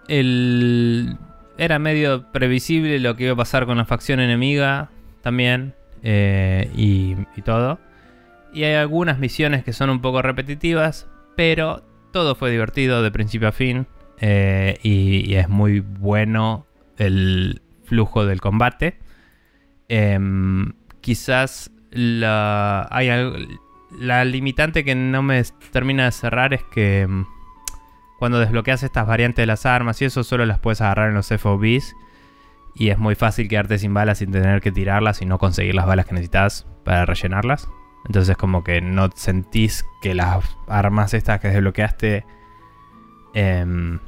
el, 0.08 1.16
era 1.58 1.78
medio 1.78 2.30
previsible 2.32 2.98
lo 3.00 3.16
que 3.16 3.24
iba 3.24 3.32
a 3.32 3.36
pasar 3.36 3.66
con 3.66 3.76
la 3.78 3.84
facción 3.84 4.20
enemiga 4.20 4.90
también 5.22 5.74
eh, 6.02 6.70
y, 6.76 7.16
todo. 7.42 7.78
Y 8.54 8.64
hay 8.64 8.74
algunas 8.74 9.18
misiones 9.18 9.64
que 9.64 9.72
son 9.72 9.90
un 9.90 10.00
poco 10.00 10.22
repetitivas, 10.22 11.08
pero 11.36 11.82
todo 12.12 12.34
fue 12.34 12.50
divertido 12.50 13.02
de 13.02 13.10
principio 13.10 13.48
a 13.48 13.52
fin. 13.52 13.86
eh, 14.20 14.78
y, 14.82 15.34
es 15.34 15.48
muy 15.48 15.80
bueno 15.80 16.66
el 16.96 17.60
flujo 17.84 18.24
del 18.26 18.40
combate. 18.40 18.98
Em, 19.88 20.72
quizás 21.00 21.70
la, 21.90 22.86
hay 22.90 23.08
al- 23.08 23.48
la 23.98 24.24
limitante 24.24 24.84
que 24.84 24.94
no 24.94 25.22
me 25.22 25.42
termina 25.72 26.04
de 26.06 26.12
cerrar 26.12 26.52
es 26.54 26.62
que 26.64 27.00
em, 27.02 27.24
cuando 28.18 28.38
desbloqueas 28.40 28.82
estas 28.82 29.06
variantes 29.06 29.42
de 29.42 29.46
las 29.46 29.64
armas 29.66 30.00
y 30.02 30.04
eso 30.06 30.24
solo 30.24 30.44
las 30.46 30.58
puedes 30.58 30.80
agarrar 30.80 31.08
en 31.08 31.14
los 31.14 31.28
FOBs. 31.28 31.94
Y 32.74 32.90
es 32.90 32.98
muy 32.98 33.14
fácil 33.14 33.48
quedarte 33.48 33.78
sin 33.78 33.92
balas 33.94 34.18
sin 34.18 34.30
tener 34.30 34.60
que 34.60 34.70
tirarlas 34.70 35.20
y 35.22 35.26
no 35.26 35.38
conseguir 35.38 35.74
las 35.74 35.86
balas 35.86 36.06
que 36.06 36.14
necesitas 36.14 36.66
para 36.84 37.06
rellenarlas. 37.06 37.68
Entonces 38.06 38.36
como 38.36 38.62
que 38.64 38.80
no 38.80 39.10
sentís 39.14 39.84
que 40.00 40.14
las 40.14 40.44
armas 40.68 41.12
estas 41.14 41.40
que 41.40 41.48
desbloqueaste 41.48 42.24
em, 43.34 43.98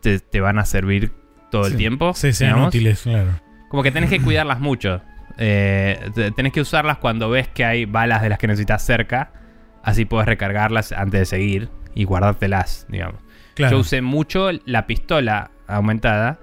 te, 0.00 0.18
te 0.20 0.40
van 0.40 0.58
a 0.58 0.64
servir 0.64 1.12
todo 1.50 1.66
el 1.66 1.76
tiempo. 1.76 2.14
Sí, 2.14 2.32
sean 2.32 2.50
digamos. 2.50 2.68
útiles, 2.68 3.02
claro. 3.02 3.30
Como 3.68 3.82
que 3.82 3.90
tenés 3.92 4.10
que 4.10 4.20
cuidarlas 4.20 4.60
mucho. 4.60 5.00
Eh, 5.38 6.10
te- 6.14 6.30
tenés 6.32 6.52
que 6.52 6.60
usarlas 6.60 6.98
cuando 6.98 7.30
ves 7.30 7.48
que 7.48 7.64
hay 7.64 7.84
balas 7.84 8.22
de 8.22 8.28
las 8.28 8.38
que 8.38 8.46
necesitas 8.46 8.84
cerca. 8.84 9.32
Así 9.82 10.04
puedes 10.04 10.26
recargarlas 10.26 10.92
antes 10.92 11.20
de 11.20 11.26
seguir 11.26 11.68
y 11.94 12.04
guardártelas, 12.04 12.86
digamos. 12.88 13.20
Claro. 13.54 13.76
Yo 13.76 13.80
usé 13.80 14.02
mucho 14.02 14.50
la 14.64 14.86
pistola 14.86 15.50
aumentada 15.66 16.38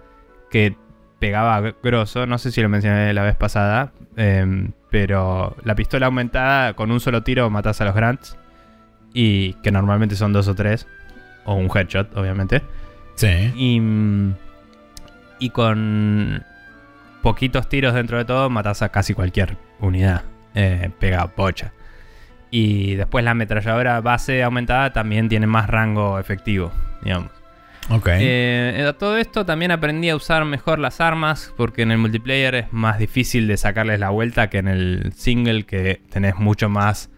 que 0.50 0.76
pegaba 1.20 1.74
grosso. 1.84 2.26
No 2.26 2.38
sé 2.38 2.52
si 2.52 2.62
lo 2.62 2.70
mencioné 2.70 3.14
la 3.14 3.24
vez 3.24 3.36
pasada. 3.36 3.92
em, 4.16 4.72
pero 4.90 5.56
la 5.64 5.76
pistola 5.76 6.06
aumentada 6.06 6.74
con 6.74 6.92
un 6.92 7.00
solo 7.00 7.22
tiro 7.24 7.50
matas 7.50 7.82
a 7.82 7.86
los 7.86 7.96
grants. 7.96 8.38
Y 9.14 9.54
que 9.64 9.72
normalmente 9.72 10.16
son 10.16 10.34
dos 10.34 10.48
o 10.48 10.56
tres. 10.56 10.88
O 11.46 11.56
un 11.56 11.70
headshot, 11.74 12.16
obviamente. 12.16 12.62
Sí. 13.16 13.52
Y, 13.56 13.82
y 15.40 15.50
con 15.50 16.44
poquitos 17.22 17.68
tiros 17.68 17.94
dentro 17.94 18.18
de 18.18 18.26
todo 18.26 18.50
matas 18.50 18.82
a 18.82 18.90
casi 18.90 19.14
cualquier 19.14 19.58
unidad. 19.80 20.24
Eh, 20.56 20.90
pega 21.00 21.28
pocha. 21.28 21.74
Y 22.50 22.96
después 22.96 23.26
la 23.26 23.32
ametralladora 23.32 24.00
base 24.02 24.44
aumentada 24.44 24.94
también 24.94 25.28
tiene 25.30 25.48
más 25.48 25.68
rango 25.68 26.18
efectivo, 26.20 26.72
digamos. 27.04 27.32
Ok. 27.90 28.10
Eh, 28.12 28.86
a 28.88 28.94
todo 28.94 29.18
esto 29.18 29.46
también 29.46 29.72
aprendí 29.72 30.10
a 30.10 30.16
usar 30.16 30.44
mejor 30.44 30.80
las 30.80 31.00
armas 31.00 31.54
porque 31.56 31.84
en 31.84 31.92
el 31.92 31.98
multiplayer 31.98 32.56
es 32.56 32.74
más 32.74 33.00
difícil 33.00 33.48
de 33.48 33.56
sacarles 33.56 34.00
la 34.00 34.10
vuelta 34.10 34.50
que 34.50 34.58
en 34.58 34.68
el 34.68 35.14
single 35.16 35.64
que 35.64 36.02
tenés 36.10 36.36
mucho 36.36 36.68
más 36.68 37.10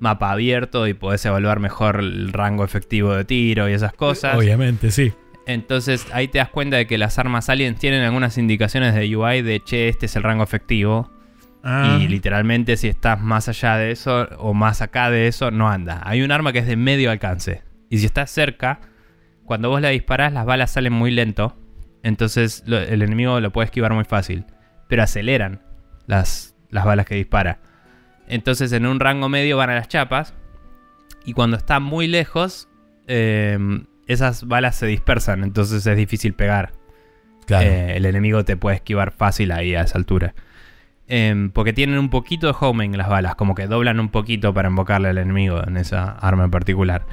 mapa 0.00 0.30
abierto 0.30 0.86
y 0.86 0.94
podés 0.94 1.24
evaluar 1.26 1.60
mejor 1.60 2.00
el 2.00 2.32
rango 2.32 2.64
efectivo 2.64 3.14
de 3.14 3.24
tiro 3.24 3.68
y 3.68 3.72
esas 3.72 3.92
cosas. 3.92 4.36
Obviamente, 4.36 4.90
sí. 4.90 5.12
Entonces 5.46 6.06
ahí 6.12 6.28
te 6.28 6.38
das 6.38 6.48
cuenta 6.48 6.76
de 6.76 6.86
que 6.86 6.98
las 6.98 7.18
armas 7.18 7.48
aliens 7.48 7.78
tienen 7.78 8.02
algunas 8.02 8.36
indicaciones 8.36 8.94
de 8.94 9.16
UI 9.16 9.42
de 9.42 9.60
che, 9.62 9.88
este 9.88 10.06
es 10.06 10.16
el 10.16 10.22
rango 10.22 10.42
efectivo. 10.42 11.10
Ah, 11.62 11.98
Y 12.00 12.08
literalmente 12.08 12.76
si 12.76 12.88
estás 12.88 13.20
más 13.20 13.48
allá 13.48 13.76
de 13.76 13.90
eso 13.90 14.28
o 14.38 14.54
más 14.54 14.82
acá 14.82 15.10
de 15.10 15.28
eso, 15.28 15.50
no 15.50 15.68
anda. 15.68 16.00
Hay 16.04 16.22
un 16.22 16.32
arma 16.32 16.52
que 16.52 16.60
es 16.60 16.66
de 16.66 16.76
medio 16.76 17.10
alcance. 17.10 17.62
Y 17.90 17.98
si 17.98 18.06
estás 18.06 18.30
cerca, 18.30 18.80
cuando 19.46 19.68
vos 19.70 19.80
la 19.80 19.88
disparás, 19.90 20.32
las 20.32 20.44
balas 20.44 20.70
salen 20.70 20.92
muy 20.92 21.10
lento. 21.10 21.56
Entonces 22.02 22.62
lo- 22.66 22.78
el 22.78 23.02
enemigo 23.02 23.40
lo 23.40 23.50
puede 23.52 23.66
esquivar 23.66 23.92
muy 23.94 24.04
fácil. 24.04 24.44
Pero 24.88 25.02
aceleran 25.02 25.62
las, 26.06 26.54
las 26.70 26.84
balas 26.84 27.06
que 27.06 27.14
dispara. 27.16 27.58
Entonces 28.28 28.72
en 28.72 28.86
un 28.86 29.00
rango 29.00 29.28
medio 29.28 29.56
van 29.56 29.70
a 29.70 29.74
las 29.74 29.88
chapas. 29.88 30.34
Y 31.24 31.32
cuando 31.32 31.56
está 31.56 31.80
muy 31.80 32.06
lejos, 32.06 32.68
eh, 33.08 33.58
esas 34.06 34.46
balas 34.46 34.76
se 34.76 34.86
dispersan. 34.86 35.42
Entonces 35.42 35.84
es 35.86 35.96
difícil 35.96 36.34
pegar. 36.34 36.72
claro. 37.46 37.66
Eh, 37.68 37.96
el 37.96 38.06
enemigo 38.06 38.44
te 38.44 38.56
puede 38.56 38.76
esquivar 38.76 39.10
fácil 39.12 39.50
ahí 39.52 39.74
a 39.74 39.80
esa 39.82 39.98
altura. 39.98 40.34
Em, 41.08 41.50
porque 41.50 41.72
tienen 41.72 41.98
un 41.98 42.10
poquito 42.10 42.48
de 42.48 42.54
homing 42.58 42.96
las 42.96 43.08
balas, 43.08 43.36
como 43.36 43.54
que 43.54 43.68
doblan 43.68 44.00
un 44.00 44.08
poquito 44.08 44.52
para 44.52 44.68
invocarle 44.68 45.08
al 45.08 45.18
enemigo 45.18 45.62
en 45.64 45.76
esa 45.76 46.10
arma 46.10 46.44
en 46.44 46.50
particular. 46.50 47.06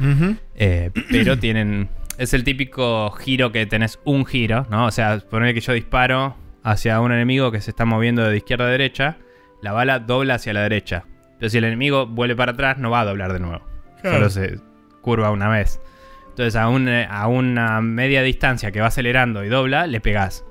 Eh, 0.55 0.89
pero 1.11 1.38
tienen. 1.38 1.89
Es 2.18 2.34
el 2.34 2.43
típico 2.43 3.09
giro 3.11 3.51
que 3.51 3.66
tenés 3.66 3.99
un 4.05 4.26
giro, 4.26 4.68
¿no? 4.70 4.86
O 4.86 4.91
sea, 4.91 5.20
poner 5.20 5.53
que 5.53 5.61
yo 5.61 5.74
disparo 5.74 6.36
hacia 6.64 6.99
un 7.01 7.11
enemigo 7.11 7.51
que 7.51 7.59
se 7.59 7.72
está 7.72 7.86
moviendo 7.86 8.24
de 8.28 8.38
izquierda 8.38 8.66
a 8.66 8.70
derecha, 8.70 9.18
la 9.61 9.72
bala 9.72 9.99
dobla 9.99 10.36
hacia 10.36 10.53
la 10.53 10.61
derecha. 10.61 11.05
Pero 11.39 11.49
si 11.49 11.57
el 11.57 11.64
enemigo 11.66 12.05
vuelve 12.05 12.36
para 12.36 12.51
atrás, 12.53 12.78
no 12.78 12.91
va 12.91 13.01
a 13.01 13.05
doblar 13.05 13.34
de 13.34 13.39
nuevo. 13.39 13.66
Claro. 14.01 14.18
Solo 14.18 14.30
se 14.30 14.59
curva 15.01 15.32
una 15.32 15.49
vez. 15.49 15.82
Entonces, 16.30 16.55
a, 16.55 16.68
un- 16.70 16.88
a 16.88 17.28
una 17.28 17.82
media 17.82 18.22
distancia 18.22 18.72
que 18.72 18.80
va 18.80 18.88
acelerando 18.88 19.43
y 19.43 19.49
dobla, 19.49 19.88
le 19.88 19.99
pegás. 19.99 20.45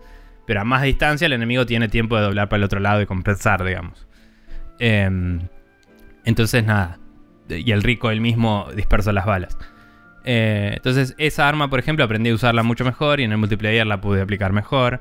Pero 0.46 0.60
a 0.60 0.64
más 0.64 0.82
distancia, 0.82 1.26
el 1.26 1.32
enemigo 1.32 1.64
tiene 1.66 1.88
tiempo 1.88 2.16
de 2.16 2.22
doblar 2.22 2.48
para 2.48 2.58
el 2.58 2.64
otro 2.64 2.80
lado 2.80 3.00
y 3.00 3.06
compensar, 3.06 3.64
digamos. 3.64 4.06
Em, 4.78 5.40
entonces, 6.24 6.64
nada. 6.64 6.98
Y 7.48 7.70
el 7.72 7.82
rico 7.82 8.10
él 8.10 8.20
mismo 8.20 8.68
dispersa 8.74 9.12
las 9.12 9.26
balas. 9.26 9.56
Eh, 10.24 10.72
entonces, 10.76 11.14
esa 11.18 11.48
arma, 11.48 11.68
por 11.68 11.78
ejemplo, 11.78 12.04
aprendí 12.04 12.30
a 12.30 12.34
usarla 12.34 12.62
mucho 12.62 12.84
mejor 12.84 13.20
y 13.20 13.24
en 13.24 13.32
el 13.32 13.38
multiplayer 13.38 13.86
la 13.86 14.00
pude 14.00 14.22
aplicar 14.22 14.52
mejor. 14.52 15.00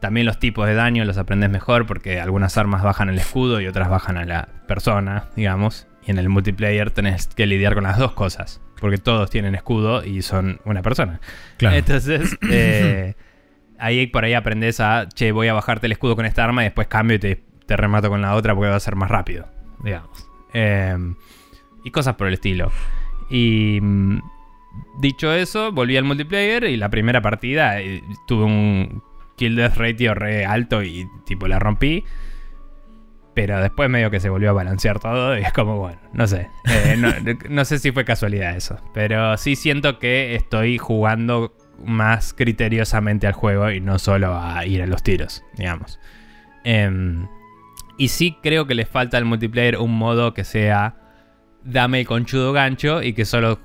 También 0.00 0.26
los 0.26 0.38
tipos 0.38 0.66
de 0.66 0.74
daño 0.74 1.04
los 1.04 1.18
aprendes 1.18 1.50
mejor 1.50 1.86
porque 1.86 2.20
algunas 2.20 2.56
armas 2.58 2.82
bajan 2.82 3.08
el 3.08 3.18
escudo 3.18 3.60
y 3.60 3.66
otras 3.66 3.88
bajan 3.88 4.18
a 4.18 4.24
la 4.24 4.48
persona, 4.66 5.28
digamos. 5.36 5.86
Y 6.06 6.10
en 6.10 6.18
el 6.18 6.28
multiplayer 6.28 6.90
tenés 6.90 7.28
que 7.28 7.46
lidiar 7.46 7.74
con 7.74 7.84
las 7.84 7.98
dos 7.98 8.12
cosas. 8.12 8.60
Porque 8.80 8.98
todos 8.98 9.30
tienen 9.30 9.54
escudo 9.54 10.04
y 10.04 10.22
son 10.22 10.60
una 10.64 10.82
persona. 10.82 11.20
Claro. 11.56 11.76
Entonces, 11.76 12.36
eh, 12.50 13.14
ahí 13.78 14.06
por 14.06 14.24
ahí 14.24 14.34
aprendes 14.34 14.80
a, 14.80 15.08
che, 15.08 15.32
voy 15.32 15.48
a 15.48 15.54
bajarte 15.54 15.86
el 15.86 15.92
escudo 15.92 16.14
con 16.14 16.26
esta 16.26 16.44
arma 16.44 16.62
y 16.62 16.66
después 16.66 16.86
cambio 16.88 17.16
y 17.16 17.20
te, 17.20 17.42
te 17.64 17.76
remato 17.76 18.10
con 18.10 18.20
la 18.20 18.34
otra 18.34 18.54
porque 18.54 18.70
va 18.70 18.76
a 18.76 18.80
ser 18.80 18.96
más 18.96 19.10
rápido, 19.10 19.48
digamos. 19.82 20.28
Eh, 20.52 20.96
y 21.84 21.90
cosas 21.90 22.16
por 22.16 22.26
el 22.26 22.34
estilo. 22.34 22.70
Y 23.30 23.78
mm, 23.80 24.18
dicho 25.00 25.32
eso, 25.32 25.72
volví 25.72 25.96
al 25.96 26.04
multiplayer 26.04 26.64
y 26.64 26.76
la 26.76 26.88
primera 26.88 27.22
partida 27.22 27.80
eh, 27.80 28.02
tuve 28.26 28.44
un 28.44 29.02
kill 29.36 29.56
death 29.56 29.76
ratio 29.76 30.14
re 30.14 30.44
alto 30.44 30.82
y 30.82 31.08
tipo 31.24 31.48
la 31.48 31.58
rompí. 31.58 32.04
Pero 33.34 33.60
después 33.60 33.90
medio 33.90 34.10
que 34.10 34.18
se 34.18 34.30
volvió 34.30 34.48
a 34.50 34.52
balancear 34.54 34.98
todo 34.98 35.36
y 35.38 35.42
es 35.42 35.52
como, 35.52 35.76
bueno, 35.76 36.00
no 36.14 36.26
sé. 36.26 36.48
Eh, 36.64 36.96
no, 36.96 37.10
no 37.50 37.64
sé 37.66 37.78
si 37.78 37.92
fue 37.92 38.04
casualidad 38.04 38.56
eso. 38.56 38.80
Pero 38.94 39.36
sí 39.36 39.56
siento 39.56 39.98
que 39.98 40.34
estoy 40.34 40.78
jugando 40.78 41.54
más 41.84 42.32
criteriosamente 42.32 43.26
al 43.26 43.34
juego 43.34 43.70
y 43.70 43.80
no 43.80 43.98
solo 43.98 44.38
a 44.38 44.64
ir 44.64 44.82
a 44.82 44.86
los 44.86 45.02
tiros, 45.02 45.44
digamos. 45.56 45.98
Em, 46.64 47.28
y 47.98 48.08
sí 48.08 48.36
creo 48.42 48.66
que 48.66 48.74
le 48.74 48.86
falta 48.86 49.18
al 49.18 49.24
multiplayer 49.24 49.76
un 49.78 49.96
modo 49.96 50.34
que 50.34 50.44
sea 50.44 50.96
dame 51.62 52.00
el 52.00 52.06
conchudo 52.06 52.52
gancho 52.52 53.02
y 53.02 53.12
que 53.12 53.24
solo 53.24 53.58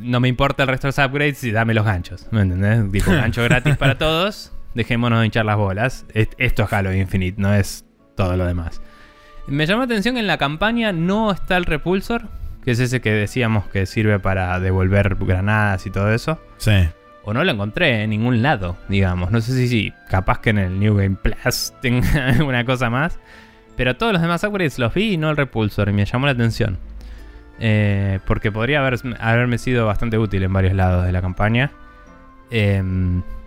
no 0.00 0.20
me 0.20 0.28
importa 0.28 0.62
el 0.64 0.68
resto 0.68 0.88
de 0.88 0.94
los 0.96 1.06
upgrades 1.06 1.42
y 1.44 1.50
dame 1.50 1.74
los 1.74 1.84
ganchos. 1.84 2.26
¿Me 2.30 2.42
entendés? 2.42 2.90
Tipo 2.92 3.10
gancho 3.12 3.42
gratis 3.44 3.76
para 3.76 3.96
todos. 3.98 4.52
Dejémonos 4.74 5.20
de 5.20 5.26
hinchar 5.26 5.44
las 5.44 5.56
bolas. 5.56 6.04
Es- 6.14 6.28
Esto 6.38 6.64
es 6.64 6.72
Halo 6.72 6.92
Infinite, 6.94 7.40
no 7.40 7.54
es 7.54 7.84
todo 8.16 8.36
lo 8.36 8.46
demás. 8.46 8.80
Me 9.46 9.64
llama 9.66 9.80
la 9.80 9.84
atención 9.86 10.14
que 10.14 10.20
en 10.20 10.26
la 10.26 10.36
campaña 10.38 10.92
no 10.92 11.30
está 11.32 11.56
el 11.56 11.64
repulsor, 11.64 12.28
que 12.64 12.72
es 12.72 12.80
ese 12.80 13.00
que 13.00 13.12
decíamos 13.12 13.66
que 13.68 13.86
sirve 13.86 14.18
para 14.18 14.60
devolver 14.60 15.16
granadas 15.16 15.86
y 15.86 15.90
todo 15.90 16.12
eso. 16.12 16.38
Sí. 16.58 16.88
O 17.24 17.32
no 17.34 17.44
lo 17.44 17.52
encontré 17.52 18.02
en 18.02 18.10
ningún 18.10 18.42
lado, 18.42 18.76
digamos. 18.88 19.30
No 19.30 19.40
sé 19.40 19.52
si, 19.52 19.68
si 19.68 19.92
capaz 20.10 20.40
que 20.40 20.50
en 20.50 20.58
el 20.58 20.78
New 20.78 20.96
Game 20.96 21.16
Plus 21.16 21.72
tenga 21.82 22.28
alguna 22.28 22.64
cosa 22.64 22.90
más. 22.90 23.18
Pero 23.76 23.96
todos 23.96 24.12
los 24.12 24.20
demás 24.20 24.42
upgrades 24.44 24.78
los 24.78 24.92
vi 24.92 25.12
y 25.14 25.16
no 25.16 25.30
el 25.30 25.36
repulsor. 25.36 25.88
Y 25.88 25.92
me 25.92 26.04
llamó 26.04 26.26
la 26.26 26.32
atención. 26.32 26.78
Eh, 27.60 28.20
porque 28.26 28.52
podría 28.52 28.80
haber, 28.80 29.00
haberme 29.20 29.58
sido 29.58 29.86
bastante 29.86 30.18
útil 30.18 30.42
en 30.42 30.52
varios 30.52 30.74
lados 30.74 31.04
de 31.04 31.12
la 31.12 31.20
campaña. 31.20 31.72
Eh, 32.50 32.82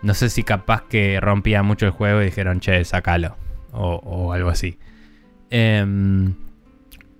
no 0.01 0.13
sé 0.13 0.29
si 0.29 0.43
capaz 0.43 0.83
que 0.83 1.19
rompía 1.19 1.63
mucho 1.63 1.85
el 1.85 1.91
juego 1.91 2.21
y 2.21 2.25
dijeron, 2.25 2.59
che, 2.59 2.83
sacalo. 2.85 3.37
O, 3.73 4.33
algo 4.33 4.49
así. 4.49 4.77
Eh, 5.49 5.85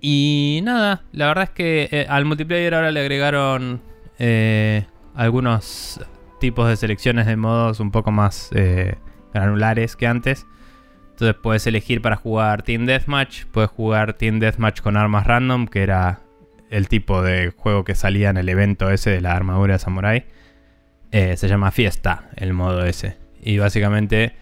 y 0.02 0.62
nada, 0.64 1.04
la 1.12 1.28
verdad 1.28 1.44
es 1.46 1.50
que 1.52 1.90
eh, 1.92 2.06
al 2.10 2.26
multiplayer 2.26 2.74
ahora 2.74 2.92
le 2.92 3.00
agregaron 3.00 3.82
eh, 4.20 4.86
algunos 5.16 6.04
tipos 6.40 6.68
de 6.68 6.76
selecciones 6.76 7.28
de 7.28 7.36
modos 7.36 7.80
un 7.80 7.92
poco 7.92 8.12
más 8.12 8.50
granulares 9.34 9.96
que 9.96 10.08
antes. 10.08 10.48
Entonces 11.12 11.36
puedes 11.42 11.68
elegir 11.68 12.02
para 12.02 12.16
jugar 12.16 12.64
Team 12.64 12.86
Deathmatch, 12.86 13.46
puedes 13.46 13.70
jugar 13.70 14.14
Team 14.14 14.40
Deathmatch 14.40 14.82
con 14.82 14.98
armas 14.98 15.28
random, 15.28 15.68
que 15.68 15.84
era 15.84 16.22
el 16.72 16.88
tipo 16.88 17.22
de 17.22 17.54
juego 17.56 17.84
que 17.84 17.94
salía 17.94 18.30
en 18.30 18.38
el 18.38 18.50
evento 18.50 18.90
ese 18.90 19.12
de 19.12 19.22
la 19.22 19.36
armadura 19.36 19.78
Samurai. 19.78 20.26
Eh, 21.12 21.36
se 21.36 21.50
llama 21.50 21.70
Fiesta, 21.72 22.30
el 22.38 22.54
modo 22.54 22.86
ese. 22.86 23.18
Y 23.44 23.58
básicamente 23.58 24.34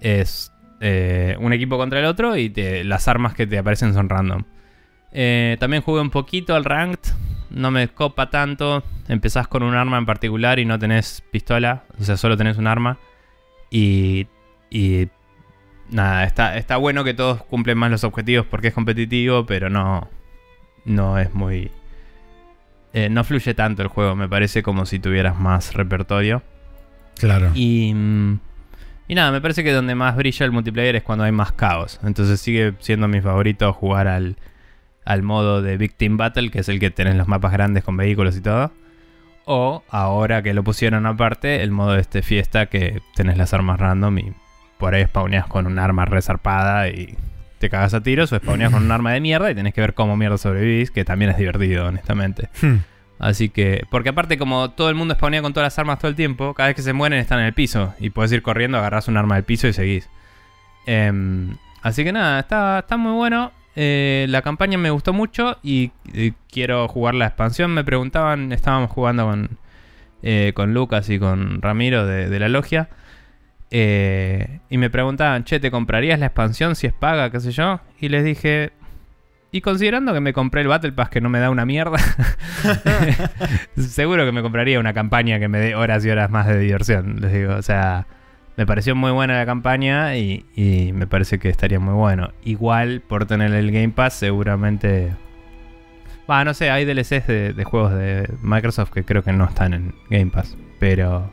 es 0.00 0.52
eh, 0.80 1.36
un 1.38 1.52
equipo 1.52 1.78
contra 1.78 2.00
el 2.00 2.06
otro 2.06 2.36
y 2.36 2.52
las 2.84 3.06
armas 3.06 3.34
que 3.34 3.46
te 3.46 3.56
aparecen 3.56 3.94
son 3.94 4.08
random. 4.08 4.42
Eh, 5.12 5.56
también 5.60 5.82
jugué 5.82 6.00
un 6.00 6.10
poquito 6.10 6.54
al 6.56 6.64
Ranked. 6.64 7.12
No 7.50 7.70
me 7.70 7.86
copa 7.88 8.30
tanto. 8.30 8.82
Empezás 9.08 9.46
con 9.46 9.62
un 9.62 9.74
arma 9.74 9.96
en 9.98 10.06
particular 10.06 10.58
y 10.58 10.64
no 10.64 10.78
tenés 10.78 11.22
pistola. 11.30 11.84
O 12.00 12.04
sea, 12.04 12.16
solo 12.16 12.36
tenés 12.36 12.58
un 12.58 12.66
arma. 12.66 12.98
Y, 13.70 14.26
y 14.70 15.08
nada, 15.88 16.24
está, 16.24 16.56
está 16.56 16.76
bueno 16.78 17.04
que 17.04 17.14
todos 17.14 17.44
cumplen 17.44 17.78
más 17.78 17.92
los 17.92 18.02
objetivos 18.02 18.46
porque 18.46 18.68
es 18.68 18.74
competitivo, 18.74 19.46
pero 19.46 19.70
no, 19.70 20.08
no 20.84 21.18
es 21.18 21.32
muy... 21.34 21.70
eh, 22.92 23.08
no 23.08 23.24
fluye 23.24 23.54
tanto 23.54 23.82
el 23.82 23.88
juego, 23.88 24.16
me 24.16 24.28
parece 24.28 24.62
como 24.62 24.86
si 24.86 24.98
tuvieras 24.98 25.38
más 25.38 25.74
repertorio. 25.74 26.42
Claro. 27.18 27.50
Y, 27.54 27.92
mm, 27.94 28.40
y 29.08 29.14
nada, 29.14 29.30
me 29.32 29.40
parece 29.40 29.62
que 29.64 29.72
donde 29.72 29.94
más 29.94 30.16
brilla 30.16 30.46
el 30.46 30.52
multiplayer 30.52 30.96
es 30.96 31.02
cuando 31.02 31.24
hay 31.24 31.32
más 31.32 31.52
caos. 31.52 32.00
Entonces 32.02 32.40
sigue 32.40 32.74
siendo 32.80 33.08
mi 33.08 33.20
favorito 33.20 33.72
jugar 33.72 34.08
al, 34.08 34.36
al 35.04 35.22
modo 35.22 35.62
de 35.62 35.76
Team 35.88 36.16
Battle, 36.16 36.50
que 36.50 36.60
es 36.60 36.68
el 36.68 36.80
que 36.80 36.90
tenés 36.90 37.16
los 37.16 37.28
mapas 37.28 37.52
grandes 37.52 37.84
con 37.84 37.96
vehículos 37.96 38.36
y 38.36 38.40
todo. 38.40 38.72
O 39.44 39.82
ahora 39.90 40.42
que 40.42 40.54
lo 40.54 40.62
pusieron 40.62 41.06
aparte, 41.06 41.62
el 41.62 41.72
modo 41.72 41.92
de 41.92 42.00
este 42.00 42.22
fiesta 42.22 42.66
que 42.66 43.02
tenés 43.16 43.36
las 43.36 43.52
armas 43.52 43.80
random 43.80 44.18
y 44.18 44.32
por 44.78 44.94
ahí 44.94 45.04
spawneas 45.04 45.46
con 45.46 45.66
un 45.66 45.78
arma 45.78 46.04
resarpada 46.04 46.88
y 46.88 47.16
te 47.60 47.68
cagas 47.68 47.92
a 47.92 48.02
tiros 48.02 48.32
o 48.32 48.38
spawneas 48.38 48.72
con 48.72 48.82
un 48.82 48.90
arma 48.90 49.12
de 49.12 49.20
mierda 49.20 49.50
y 49.50 49.54
tenés 49.54 49.74
que 49.74 49.82
ver 49.82 49.92
cómo 49.92 50.16
mierda 50.16 50.38
sobrevivís, 50.38 50.90
que 50.90 51.04
también 51.04 51.30
es 51.30 51.36
divertido, 51.36 51.86
honestamente. 51.86 52.48
Hmm. 52.62 52.78
Así 53.18 53.50
que, 53.50 53.84
porque 53.90 54.08
aparte 54.08 54.38
como 54.38 54.70
todo 54.70 54.88
el 54.88 54.94
mundo 54.94 55.14
spawnea 55.14 55.42
con 55.42 55.52
todas 55.52 55.66
las 55.66 55.78
armas 55.78 55.98
todo 55.98 56.08
el 56.08 56.16
tiempo, 56.16 56.54
cada 56.54 56.68
vez 56.68 56.76
que 56.76 56.80
se 56.80 56.94
mueren 56.94 57.18
están 57.18 57.38
en 57.38 57.44
el 57.44 57.52
piso 57.52 57.94
y 58.00 58.08
puedes 58.08 58.32
ir 58.32 58.40
corriendo, 58.40 58.78
agarras 58.78 59.08
un 59.08 59.18
arma 59.18 59.34
del 59.34 59.44
piso 59.44 59.68
y 59.68 59.74
seguís. 59.74 60.08
Em, 60.86 61.54
así 61.82 62.02
que 62.02 62.12
nada, 62.12 62.40
está, 62.40 62.78
está 62.78 62.96
muy 62.96 63.12
bueno. 63.12 63.52
Eh, 63.76 64.24
la 64.30 64.40
campaña 64.40 64.78
me 64.78 64.88
gustó 64.88 65.12
mucho 65.12 65.58
y, 65.62 65.92
y 66.14 66.32
quiero 66.50 66.88
jugar 66.88 67.14
la 67.14 67.26
expansión. 67.26 67.74
Me 67.74 67.84
preguntaban, 67.84 68.52
estábamos 68.52 68.90
jugando 68.90 69.26
con, 69.26 69.58
eh, 70.22 70.52
con 70.54 70.72
Lucas 70.72 71.10
y 71.10 71.18
con 71.18 71.60
Ramiro 71.60 72.06
de, 72.06 72.30
de 72.30 72.38
la 72.40 72.48
logia. 72.48 72.88
Eh, 73.70 74.60
y 74.68 74.78
me 74.78 74.90
preguntaban, 74.90 75.44
che, 75.44 75.60
¿te 75.60 75.70
comprarías 75.70 76.18
la 76.18 76.26
expansión 76.26 76.74
si 76.74 76.86
es 76.86 76.92
paga, 76.92 77.30
qué 77.30 77.40
sé 77.40 77.52
yo? 77.52 77.80
Y 78.00 78.08
les 78.08 78.24
dije, 78.24 78.72
y 79.52 79.60
considerando 79.60 80.12
que 80.12 80.20
me 80.20 80.32
compré 80.32 80.62
el 80.62 80.68
Battle 80.68 80.92
Pass 80.92 81.10
que 81.10 81.20
no 81.20 81.28
me 81.28 81.38
da 81.40 81.50
una 81.50 81.66
mierda, 81.66 81.98
seguro 83.76 84.24
que 84.24 84.32
me 84.32 84.42
compraría 84.42 84.78
una 84.78 84.92
campaña 84.92 85.38
que 85.38 85.48
me 85.48 85.58
dé 85.58 85.74
horas 85.74 86.04
y 86.04 86.10
horas 86.10 86.30
más 86.30 86.46
de 86.46 86.58
diversión. 86.58 87.20
Les 87.20 87.32
digo, 87.32 87.54
o 87.54 87.62
sea, 87.62 88.06
me 88.56 88.66
pareció 88.66 88.94
muy 88.94 89.10
buena 89.10 89.38
la 89.38 89.46
campaña 89.46 90.16
y, 90.16 90.44
me 90.94 91.06
parece 91.06 91.38
que 91.38 91.48
estaría 91.48 91.80
muy 91.80 91.94
bueno. 91.94 92.30
Igual, 92.44 93.00
por 93.00 93.26
tener 93.26 93.52
el 93.52 93.72
Game 93.72 93.90
Pass, 93.90 94.14
seguramente. 94.14 95.14
Va, 96.30 96.44
no 96.44 96.54
sé, 96.54 96.70
hay 96.70 96.84
DLCs 96.84 97.26
de 97.26 97.64
juegos 97.64 97.92
de 97.94 98.28
Microsoft 98.42 98.90
que 98.90 99.04
creo 99.04 99.24
que 99.24 99.32
no 99.32 99.46
están 99.46 99.74
en 99.74 99.94
Game 100.10 100.30
Pass. 100.30 100.56
Pero 100.78 101.32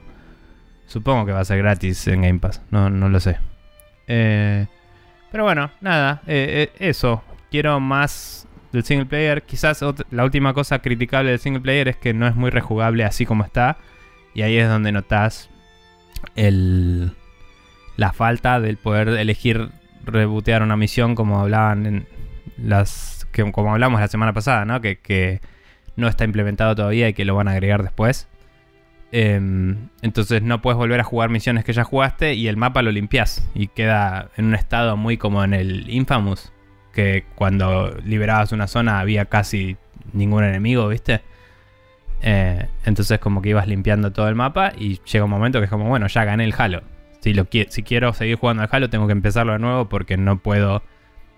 supongo 0.87 1.25
que 1.25 1.33
va 1.33 1.41
a 1.41 1.45
ser 1.45 1.59
gratis 1.59 2.07
en 2.07 2.23
Game 2.23 2.39
Pass. 2.39 2.61
No, 2.71 2.89
no 2.89 3.09
lo 3.09 3.19
sé. 3.19 3.37
Eh, 4.07 4.65
pero 5.31 5.43
bueno, 5.43 5.69
nada, 5.81 6.21
eh, 6.25 6.71
eh, 6.79 6.89
eso. 6.89 7.23
Quiero 7.51 7.79
más 7.79 8.47
del 8.71 8.83
single 8.83 9.05
player. 9.05 9.43
Quizás 9.43 9.83
la 10.09 10.23
última 10.23 10.53
cosa 10.53 10.79
criticable 10.79 11.29
del 11.29 11.39
single 11.39 11.61
player 11.61 11.89
es 11.89 11.97
que 11.97 12.13
no 12.13 12.27
es 12.27 12.35
muy 12.35 12.49
rejugable 12.49 13.03
así 13.03 13.25
como 13.25 13.43
está. 13.43 13.77
Y 14.33 14.41
ahí 14.41 14.57
es 14.57 14.67
donde 14.67 14.91
notas 14.91 15.49
el, 16.35 17.11
la 17.95 18.13
falta 18.13 18.59
del 18.59 18.77
poder 18.77 19.09
elegir 19.09 19.69
rebotear 20.05 20.63
una 20.63 20.77
misión 20.77 21.15
como 21.15 21.39
hablaban 21.39 21.85
en 21.85 22.07
las 22.57 23.27
que 23.31 23.49
como 23.51 23.73
hablamos 23.73 23.99
la 23.99 24.07
semana 24.07 24.33
pasada, 24.33 24.65
¿no? 24.65 24.81
Que 24.81 25.41
no 25.95 26.07
está 26.07 26.23
implementado 26.23 26.75
todavía 26.75 27.09
y 27.09 27.13
que 27.13 27.25
lo 27.25 27.35
van 27.35 27.47
a 27.47 27.51
agregar 27.51 27.83
después. 27.83 28.27
Em, 29.11 29.87
entonces 30.01 30.41
no 30.41 30.61
puedes 30.61 30.77
volver 30.77 30.99
a 30.99 31.03
jugar 31.03 31.29
misiones 31.29 31.63
que 31.63 31.71
ya 31.71 31.83
jugaste 31.85 32.33
y 32.33 32.47
el 32.47 32.57
mapa 32.57 32.81
lo 32.81 32.91
limpias 32.91 33.47
y 33.53 33.67
queda 33.67 34.29
en 34.35 34.45
un 34.45 34.55
estado 34.55 34.97
muy 34.97 35.17
como 35.17 35.43
en 35.43 35.53
el 35.53 35.89
Infamous, 35.89 36.51
que 36.93 37.25
cuando 37.35 37.95
liberabas 38.03 38.51
una 38.51 38.67
zona 38.67 38.99
había 38.99 39.25
casi 39.25 39.77
ningún 40.13 40.43
enemigo, 40.43 40.87
¿viste? 40.89 41.21
Eh, 42.21 42.67
entonces 42.85 43.19
como 43.19 43.41
que 43.41 43.49
ibas 43.49 43.67
limpiando 43.67 44.11
todo 44.11 44.27
el 44.27 44.35
mapa 44.35 44.73
y 44.77 44.99
llega 45.03 45.23
un 45.23 45.31
momento 45.31 45.59
que 45.59 45.65
es 45.65 45.69
como, 45.71 45.87
bueno, 45.87 46.07
ya 46.07 46.25
gané 46.25 46.43
el 46.43 46.53
Halo. 46.57 46.81
Si, 47.21 47.33
lo 47.33 47.47
si 47.69 47.83
quiero 47.83 48.13
seguir 48.13 48.37
jugando 48.37 48.63
al 48.63 48.69
Halo 48.71 48.89
tengo 48.89 49.07
que 49.07 49.13
empezarlo 49.13 49.53
de 49.53 49.59
nuevo 49.59 49.87
porque 49.89 50.17
no 50.17 50.39
puedo 50.39 50.83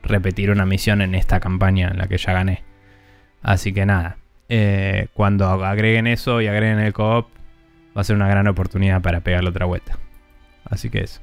repetir 0.01 0.49
una 0.49 0.65
misión 0.65 1.01
en 1.01 1.13
esta 1.13 1.39
campaña 1.39 1.89
en 1.89 1.97
la 1.97 2.07
que 2.07 2.17
ya 2.17 2.33
gané. 2.33 2.63
Así 3.41 3.73
que 3.73 3.85
nada, 3.85 4.17
eh, 4.49 5.07
cuando 5.13 5.47
agreguen 5.65 6.07
eso 6.07 6.41
y 6.41 6.47
agreguen 6.47 6.79
el 6.79 6.93
co-op 6.93 7.38
va 7.95 8.01
a 8.01 8.03
ser 8.03 8.15
una 8.15 8.27
gran 8.27 8.47
oportunidad 8.47 9.01
para 9.01 9.21
pegarle 9.21 9.49
otra 9.49 9.65
vuelta. 9.65 9.97
Así 10.65 10.89
que 10.89 11.01
eso. 11.01 11.21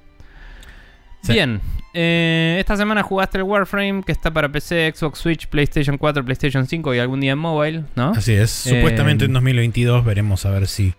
Sí. 1.22 1.32
Bien, 1.32 1.60
eh, 1.92 2.56
esta 2.60 2.76
semana 2.76 3.02
jugaste 3.02 3.38
el 3.38 3.44
Warframe 3.44 4.02
que 4.04 4.12
está 4.12 4.30
para 4.30 4.50
PC, 4.50 4.92
Xbox 4.94 5.18
Switch, 5.18 5.48
PlayStation 5.48 5.98
4, 5.98 6.24
PlayStation 6.24 6.66
5 6.66 6.94
y 6.94 6.98
algún 6.98 7.20
día 7.20 7.32
en 7.32 7.38
mobile, 7.38 7.84
¿no? 7.96 8.10
Así 8.10 8.32
es. 8.32 8.66
Eh, 8.66 8.76
Supuestamente 8.76 9.24
en 9.24 9.32
2022 9.32 10.04
veremos 10.04 10.46
a 10.46 10.50
ver 10.50 10.68
si 10.68 10.94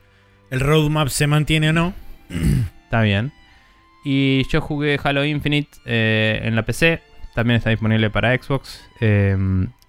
el 0.49 0.59
roadmap 0.59 1.07
se 1.09 1.27
mantiene 1.27 1.69
o 1.69 1.73
no. 1.73 1.93
Está 2.83 3.01
bien. 3.01 3.31
Y 4.03 4.47
yo 4.49 4.61
jugué 4.61 4.99
Halo 5.03 5.25
Infinite 5.25 5.69
eh, 5.85 6.41
en 6.43 6.55
la 6.55 6.63
PC. 6.63 7.01
También 7.35 7.57
está 7.57 7.69
disponible 7.69 8.09
para 8.09 8.35
Xbox. 8.35 8.81
Eh, 9.01 9.35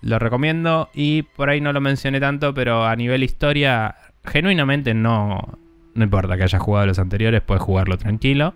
lo 0.02 0.18
recomiendo. 0.18 0.90
Y 0.92 1.22
por 1.22 1.48
ahí 1.48 1.60
no 1.60 1.72
lo 1.72 1.80
mencioné 1.80 2.18
tanto, 2.20 2.52
pero 2.52 2.84
a 2.84 2.96
nivel 2.96 3.22
historia, 3.22 3.94
genuinamente 4.24 4.92
no, 4.92 5.58
no 5.94 6.04
importa 6.04 6.36
que 6.36 6.44
hayas 6.44 6.62
jugado 6.62 6.86
los 6.86 6.98
anteriores, 6.98 7.42
puedes 7.42 7.62
jugarlo 7.62 7.98
tranquilo. 7.98 8.54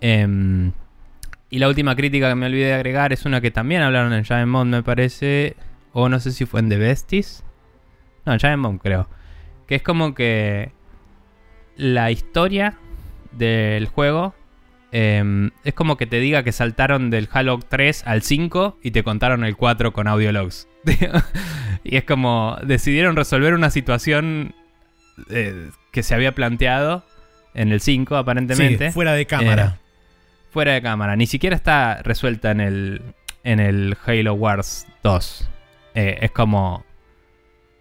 Em, 0.00 0.72
y 1.50 1.58
la 1.58 1.68
última 1.68 1.94
crítica 1.94 2.28
que 2.28 2.34
me 2.34 2.46
olvidé 2.46 2.66
de 2.66 2.74
agregar 2.74 3.12
es 3.12 3.24
una 3.24 3.40
que 3.40 3.50
también 3.50 3.82
hablaron 3.82 4.12
en 4.12 4.24
Giant 4.24 4.48
Mod, 4.48 4.66
me 4.66 4.82
parece. 4.82 5.56
O 5.92 6.08
no 6.08 6.18
sé 6.20 6.32
si 6.32 6.46
fue 6.46 6.60
en 6.60 6.68
The 6.68 6.78
Besties. 6.78 7.44
No, 8.24 8.32
en 8.32 8.38
Giant 8.38 8.58
Mod 8.60 8.78
creo. 8.78 9.08
Que 9.66 9.76
es 9.76 9.82
como 9.82 10.14
que 10.14 10.72
la 11.76 12.10
historia 12.10 12.78
del 13.32 13.86
juego 13.86 14.34
em, 14.92 15.50
es 15.64 15.74
como 15.74 15.96
que 15.96 16.06
te 16.06 16.20
diga 16.20 16.42
que 16.42 16.52
saltaron 16.52 17.10
del 17.10 17.28
Halo 17.30 17.58
3 17.58 18.06
al 18.06 18.22
5 18.22 18.78
y 18.82 18.90
te 18.90 19.02
contaron 19.02 19.44
el 19.44 19.56
4 19.56 19.92
con 19.92 20.08
audio 20.08 20.32
logs. 20.32 20.68
y 21.84 21.96
es 21.96 22.04
como 22.04 22.56
decidieron 22.62 23.16
resolver 23.16 23.54
una 23.54 23.70
situación 23.70 24.54
eh, 25.30 25.70
que 25.92 26.02
se 26.02 26.14
había 26.14 26.34
planteado 26.34 27.04
en 27.54 27.70
el 27.70 27.80
5 27.80 28.16
aparentemente 28.16 28.86
Sí, 28.88 28.92
fuera 28.92 29.12
de 29.12 29.26
cámara. 29.26 29.78
fuera 30.50 30.72
de 30.72 30.82
cámara. 30.82 31.14
Ni 31.16 31.26
siquiera 31.26 31.54
está 31.54 32.02
resuelta 32.02 32.50
en 32.50 32.60
el, 32.60 33.02
en 33.44 33.60
el 33.60 33.96
Halo 34.04 34.34
Wars 34.34 34.86
2. 35.04 35.48
Eh, 35.94 36.18
es 36.22 36.30
como... 36.32 36.84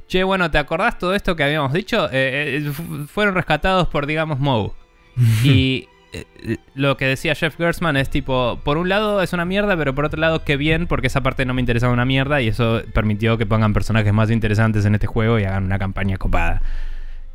Che, 0.07 0.23
bueno, 0.25 0.51
¿te 0.51 0.57
acordás 0.57 0.97
todo 0.97 1.15
esto 1.15 1.37
que 1.37 1.43
habíamos 1.45 1.71
dicho? 1.71 2.07
Eh, 2.11 2.61
eh, 2.67 2.69
fu- 2.71 3.07
fueron 3.07 3.33
rescatados 3.33 3.87
por, 3.87 4.05
digamos, 4.05 4.39
Moe. 4.39 4.71
y 5.43 5.87
eh, 6.11 6.25
eh, 6.43 6.57
lo 6.75 6.97
que 6.97 7.05
decía 7.05 7.33
Jeff 7.33 7.55
Gersman 7.55 7.95
es 7.95 8.09
tipo, 8.09 8.59
por 8.65 8.77
un 8.77 8.89
lado 8.89 9.21
es 9.21 9.31
una 9.31 9.45
mierda, 9.45 9.77
pero 9.77 9.95
por 9.95 10.03
otro 10.03 10.19
lado 10.19 10.43
qué 10.43 10.57
bien, 10.57 10.87
porque 10.87 11.07
esa 11.07 11.21
parte 11.21 11.45
no 11.45 11.53
me 11.53 11.61
interesaba 11.61 11.93
una 11.93 12.03
mierda 12.03 12.41
y 12.41 12.49
eso 12.49 12.81
permitió 12.93 13.37
que 13.37 13.45
pongan 13.45 13.71
personajes 13.73 14.11
más 14.11 14.29
interesantes 14.31 14.83
en 14.83 14.95
este 14.95 15.07
juego 15.07 15.39
y 15.39 15.45
hagan 15.45 15.63
una 15.63 15.79
campaña 15.79 16.17
copada. 16.17 16.61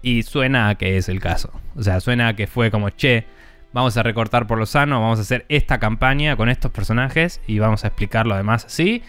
Y 0.07 0.23
suena 0.23 0.69
a 0.69 0.77
que 0.77 0.99
es 0.99 1.09
el 1.09 1.19
caso. 1.19 1.51
O 1.75 1.83
sea, 1.83 1.99
suena 1.99 2.29
a 2.29 2.37
que 2.37 2.47
fue 2.47 2.71
como, 2.71 2.91
che, 2.91 3.27
vamos 3.73 3.97
a 3.97 4.05
recortar 4.05 4.47
por 4.47 4.57
lo 4.57 4.65
sano, 4.65 5.01
vamos 5.01 5.19
a 5.19 5.23
hacer 5.23 5.45
esta 5.49 5.81
campaña 5.81 6.37
con 6.37 6.49
estos 6.49 6.71
personajes 6.71 7.41
y 7.49 7.59
vamos 7.59 7.83
a 7.83 7.89
explicar 7.89 8.25
lo 8.25 8.37
demás 8.37 8.67
así. 8.67 9.03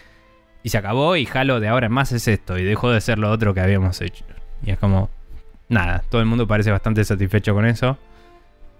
Y 0.63 0.69
se 0.69 0.79
acabó 0.79 1.15
y 1.15 1.29
Halo 1.31 1.59
de 1.59 1.67
ahora 1.67 1.85
en 1.85 1.91
más 1.91 2.11
es 2.13 2.27
esto 2.27 2.57
y 2.57 2.63
dejó 2.63 2.89
de 2.89 2.99
ser 2.99 3.19
lo 3.19 3.29
otro 3.29 3.53
que 3.53 3.61
habíamos 3.61 4.01
hecho. 4.01 4.25
Y 4.65 4.71
es 4.71 4.79
como, 4.79 5.11
nada, 5.69 6.01
todo 6.09 6.19
el 6.19 6.25
mundo 6.25 6.47
parece 6.47 6.71
bastante 6.71 7.03
satisfecho 7.03 7.53
con 7.53 7.67
eso. 7.67 7.99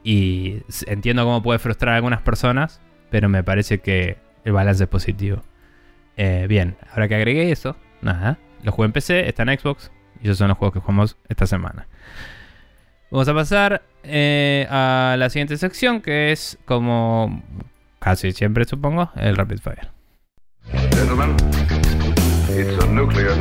Y 0.04 0.64
entiendo 0.88 1.24
cómo 1.24 1.44
puede 1.44 1.60
frustrar 1.60 1.94
a 1.94 1.98
algunas 1.98 2.22
personas, 2.22 2.82
pero 3.12 3.30
me 3.30 3.44
parece 3.44 3.78
que 3.78 4.18
el 4.44 4.54
balance 4.54 4.86
es 4.86 4.90
positivo. 4.90 5.44
Eh, 6.16 6.48
bien, 6.50 6.78
ahora 6.90 7.08
que 7.08 7.14
agregué 7.14 7.52
eso, 7.52 7.76
nada, 8.02 8.40
lo 8.64 8.72
jugué 8.72 8.88
en 8.88 8.92
PC, 8.94 9.30
está 9.30 9.44
en 9.44 9.60
Xbox 9.60 9.92
y 10.22 10.28
esos 10.28 10.38
son 10.38 10.50
los 10.50 10.58
juegos 10.58 10.74
que 10.74 10.80
jugamos 10.80 11.18
esta 11.30 11.48
semana. 11.48 11.88
Vamos 13.10 13.28
a 13.28 13.34
pasar 13.34 13.84
eh, 14.04 14.68
a 14.70 15.16
la 15.18 15.30
siguiente 15.30 15.58
sección 15.58 16.02
que 16.02 16.32
es 16.32 16.58
como 16.66 17.42
casi 18.00 18.32
siempre 18.32 18.66
supongo, 18.66 19.12
el 19.16 19.36
Rapid 19.36 19.60
Fire. 19.60 19.90
Gentlemen, 20.92 21.36
it's 22.50 22.84
a 22.84 22.88
nuclear. 22.88 23.34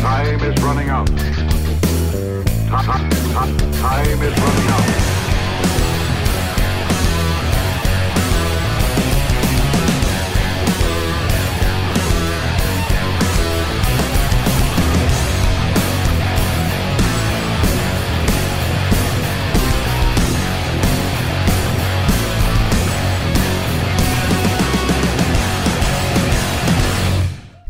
Time 0.00 0.40
is 0.42 0.62
running 0.62 0.88
Time 2.68 4.22
is 4.22 4.38
running 4.38 4.68
out. 4.70 5.27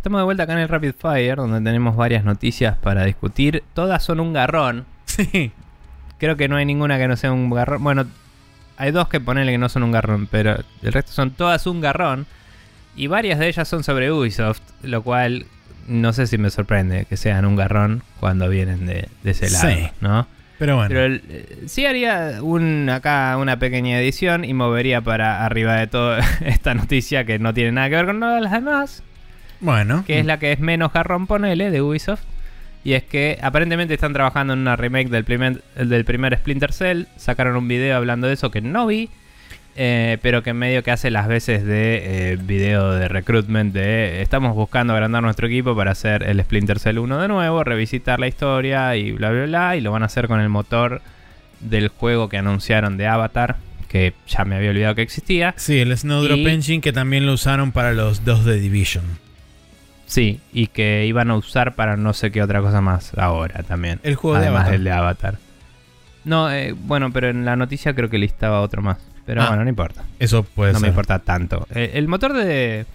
Estamos 0.09 0.21
de 0.23 0.25
vuelta 0.25 0.45
acá 0.45 0.55
en 0.55 0.61
el 0.61 0.71
Rapid 0.71 0.95
Fire, 0.99 1.37
donde 1.37 1.61
tenemos 1.61 1.95
varias 1.95 2.25
noticias 2.25 2.79
para 2.79 3.05
discutir. 3.05 3.63
Todas 3.75 4.03
son 4.03 4.21
un 4.21 4.33
garrón. 4.33 4.87
Sí. 5.05 5.53
Creo 6.17 6.35
que 6.39 6.49
no 6.49 6.57
hay 6.57 6.65
ninguna 6.65 6.97
que 6.97 7.07
no 7.07 7.15
sea 7.15 7.31
un 7.31 7.51
garrón. 7.51 7.85
Bueno, 7.85 8.07
hay 8.79 8.91
dos 8.91 9.09
que 9.09 9.21
ponerle 9.21 9.53
que 9.53 9.59
no 9.59 9.69
son 9.69 9.83
un 9.83 9.93
garrón, 9.93 10.27
pero 10.27 10.57
el 10.83 10.93
resto 10.95 11.13
son 11.13 11.33
todas 11.33 11.67
un 11.67 11.83
garrón. 11.83 12.25
Y 12.97 13.07
varias 13.07 13.39
de 13.39 13.49
ellas 13.49 13.69
son 13.69 13.85
sobre 13.85 14.11
Ubisoft, 14.11 14.63
lo 14.83 15.03
cual 15.03 15.45
no 15.87 16.15
sé 16.15 16.27
si 16.27 16.39
me 16.39 16.49
sorprende 16.49 17.05
que 17.05 17.19
sean 17.19 17.45
un 17.45 17.57
garrón 17.57 18.03
cuando 18.19 18.49
vienen 18.49 18.87
de, 18.87 19.11
de 19.23 19.31
ese 19.31 19.51
lado, 19.51 19.69
Sí. 19.69 19.89
¿no? 20.01 20.27
Pero 20.59 20.77
bueno. 20.77 20.89
Pero 20.89 21.15
eh, 21.29 21.65
sí 21.67 21.85
haría 21.85 22.39
un, 22.43 22.89
acá 22.89 23.37
una 23.39 23.59
pequeña 23.59 24.01
edición 24.01 24.47
y 24.47 24.55
movería 24.55 25.03
para 25.03 25.45
arriba 25.45 25.75
de 25.77 25.87
toda 25.87 26.21
esta 26.47 26.73
noticia 26.73 27.25
que 27.27 27.39
no 27.39 27.53
tiene 27.53 27.73
nada 27.73 27.91
que 27.91 27.97
ver 27.97 28.07
con 28.07 28.21
todas 28.21 28.41
las 28.41 28.53
demás, 28.53 29.03
bueno. 29.61 30.05
que 30.07 30.19
es 30.21 30.27
la 30.27 30.39
que 30.39 30.53
es 30.53 30.61
menos 30.61 30.93
jarrón, 30.93 31.27
ponele, 31.27 31.71
de 31.71 31.83
Ubisoft. 31.83 32.23
Y 32.85 32.93
es 32.95 33.03
que 33.03 33.39
aparentemente 33.43 33.93
están 33.95 34.13
trabajando 34.13 34.53
en 34.55 34.61
una 34.61 34.77
remake 34.77 35.09
del 35.11 35.25
primer, 35.25 35.63
del 35.77 36.05
primer 36.05 36.37
Splinter 36.39 36.73
Cell. 36.73 37.05
Sacaron 37.17 37.57
un 37.57 37.69
video 37.69 37.97
hablando 37.97 38.27
de 38.29 38.35
eso 38.35 38.51
que 38.51 38.61
no 38.61 38.87
vi. 38.87 39.11
eh, 39.81 40.19
pero 40.23 40.43
que 40.43 40.53
medio 40.55 40.83
que 40.83 40.91
hace 40.91 41.11
las 41.11 41.29
veces 41.29 41.65
de 41.65 42.33
eh, 42.33 42.37
video 42.41 42.93
de 42.93 43.07
recruitment 43.09 43.73
de 43.73 44.23
estamos 44.23 44.55
buscando 44.57 44.93
agrandar 44.93 45.23
nuestro 45.23 45.47
equipo 45.47 45.77
para 45.77 45.93
hacer 45.93 46.25
el 46.25 46.41
Splinter 46.43 46.79
Cell 46.81 46.99
1 46.99 47.21
de 47.21 47.29
nuevo, 47.29 47.63
revisitar 47.63 48.19
la 48.19 48.27
historia 48.27 48.97
y 48.97 49.13
bla 49.13 49.31
bla 49.31 49.45
bla. 49.45 49.77
Y 49.77 49.81
lo 49.81 49.93
van 49.93 50.03
a 50.03 50.07
hacer 50.07 50.27
con 50.27 50.41
el 50.41 50.49
motor 50.49 51.01
del 51.61 51.89
juego 51.89 52.29
que 52.29 52.39
anunciaron 52.39 52.97
de 52.97 53.07
Avatar, 53.07 53.57
que 53.89 54.15
ya 54.27 54.45
me 54.45 54.57
había 54.57 54.71
olvidado 54.71 54.95
que 54.97 55.03
existía. 55.03 55.55
Sí, 55.57 55.79
el 55.81 55.97
Snowdrop 55.97 56.39
Y- 56.39 56.49
Engine 56.49 56.81
que 56.81 56.93
también 56.93 57.27
lo 57.27 57.33
usaron 57.35 57.71
para 57.73 57.93
los 57.93 58.25
dos 58.25 58.45
de 58.45 58.59
Division. 58.59 59.05
Sí, 60.09 60.41
y 60.53 60.67
que 60.67 61.07
iban 61.07 61.31
a 61.31 61.37
usar 61.37 61.75
para 61.77 61.97
no 61.97 62.13
sé 62.15 62.33
qué 62.33 62.43
otra 62.43 62.61
cosa 62.61 62.81
más 62.81 63.13
ahora 63.17 63.63
también. 63.63 64.01
El 64.03 64.17
juego 64.17 64.37
de 64.39 64.43
Además 64.47 64.61
Avatar. 64.63 64.73
del 64.73 64.85
de 64.85 64.91
Avatar. 64.91 65.39
No, 66.25 66.51
eh, 66.51 66.73
bueno, 66.73 67.13
pero 67.13 67.29
en 67.29 67.45
la 67.45 67.55
noticia 67.57 67.95
creo 67.95 68.11
que 68.11 68.19
listaba 68.19 68.61
otro 68.63 68.83
más. 68.83 68.99
Pero 69.27 69.43
Ah, 69.43 69.49
bueno, 69.49 69.65
no 69.65 69.69
importa. 69.71 70.03
Eso 70.19 70.43
puede 70.43 70.73
no 70.73 70.79
ser. 70.81 70.87
me 70.87 70.89
importa 70.89 71.19
tanto. 71.21 71.67
Eh, 71.75 71.91
el 71.95 72.09
motor 72.09 72.33
de, 72.33 72.87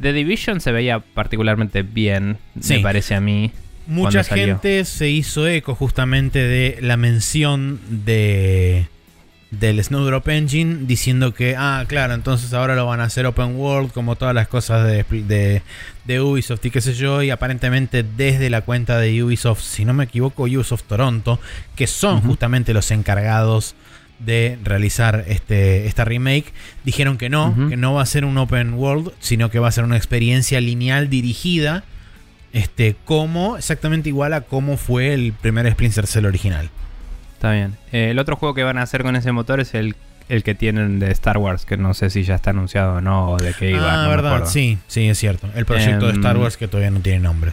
de 0.00 0.12
Division 0.14 0.60
se 0.60 0.72
veía 0.72 0.98
particularmente 1.00 1.82
bien, 1.82 2.38
Sí. 2.60 2.76
me 2.76 2.80
parece 2.80 3.14
a 3.14 3.20
mí. 3.20 3.52
Mucha 3.86 4.24
salió. 4.24 4.46
gente 4.46 4.86
se 4.86 5.10
hizo 5.10 5.46
eco 5.46 5.74
justamente 5.74 6.38
de 6.38 6.78
la 6.80 6.96
mención 6.96 7.78
de 7.88 8.86
del 9.58 9.82
Snowdrop 9.82 10.28
Engine 10.28 10.86
diciendo 10.86 11.34
que, 11.34 11.56
ah, 11.56 11.84
claro, 11.86 12.14
entonces 12.14 12.52
ahora 12.52 12.74
lo 12.74 12.86
van 12.86 13.00
a 13.00 13.04
hacer 13.04 13.26
open 13.26 13.56
world 13.56 13.92
como 13.92 14.16
todas 14.16 14.34
las 14.34 14.48
cosas 14.48 14.86
de, 14.86 15.04
de, 15.04 15.62
de 16.04 16.20
Ubisoft 16.20 16.64
y 16.64 16.70
qué 16.70 16.80
sé 16.80 16.94
yo, 16.94 17.22
y 17.22 17.30
aparentemente 17.30 18.02
desde 18.02 18.50
la 18.50 18.62
cuenta 18.62 18.98
de 18.98 19.22
Ubisoft, 19.22 19.62
si 19.62 19.84
no 19.84 19.94
me 19.94 20.04
equivoco, 20.04 20.44
Ubisoft 20.44 20.84
Toronto, 20.84 21.40
que 21.76 21.86
son 21.86 22.20
justamente 22.22 22.74
los 22.74 22.90
encargados 22.90 23.74
de 24.18 24.58
realizar 24.62 25.24
este, 25.26 25.86
esta 25.86 26.04
remake, 26.04 26.52
dijeron 26.84 27.18
que 27.18 27.28
no, 27.28 27.54
que 27.68 27.76
no 27.76 27.94
va 27.94 28.02
a 28.02 28.06
ser 28.06 28.24
un 28.24 28.38
open 28.38 28.74
world, 28.74 29.12
sino 29.20 29.50
que 29.50 29.58
va 29.58 29.68
a 29.68 29.72
ser 29.72 29.84
una 29.84 29.96
experiencia 29.96 30.60
lineal 30.60 31.10
dirigida 31.10 31.84
este, 32.52 32.94
como, 33.04 33.56
exactamente 33.56 34.08
igual 34.08 34.32
a 34.32 34.42
cómo 34.42 34.76
fue 34.76 35.12
el 35.12 35.32
primer 35.32 35.70
Splinter 35.72 36.06
Cell 36.06 36.24
original. 36.24 36.70
Está 37.44 37.52
bien. 37.52 37.76
Eh, 37.92 38.10
el 38.10 38.18
otro 38.18 38.36
juego 38.36 38.54
que 38.54 38.62
van 38.62 38.78
a 38.78 38.82
hacer 38.82 39.02
con 39.02 39.16
ese 39.16 39.30
motor 39.30 39.60
es 39.60 39.74
el, 39.74 39.96
el 40.30 40.42
que 40.42 40.54
tienen 40.54 40.98
de 40.98 41.10
Star 41.10 41.36
Wars, 41.36 41.66
que 41.66 41.76
no 41.76 41.92
sé 41.92 42.08
si 42.08 42.22
ya 42.22 42.36
está 42.36 42.50
anunciado 42.50 42.94
o 42.94 43.00
no, 43.02 43.32
o 43.32 43.36
de 43.36 43.52
qué 43.52 43.70
iba. 43.72 44.00
ah, 44.00 44.04
no 44.04 44.08
verdad, 44.08 44.46
sí, 44.46 44.78
sí, 44.86 45.08
es 45.08 45.18
cierto. 45.18 45.48
El 45.54 45.66
proyecto 45.66 46.06
de 46.06 46.12
Em, 46.12 46.20
Star 46.20 46.38
Wars 46.38 46.56
que 46.56 46.68
todavía 46.68 46.90
no 46.90 47.00
tiene 47.00 47.20
nombre. 47.20 47.52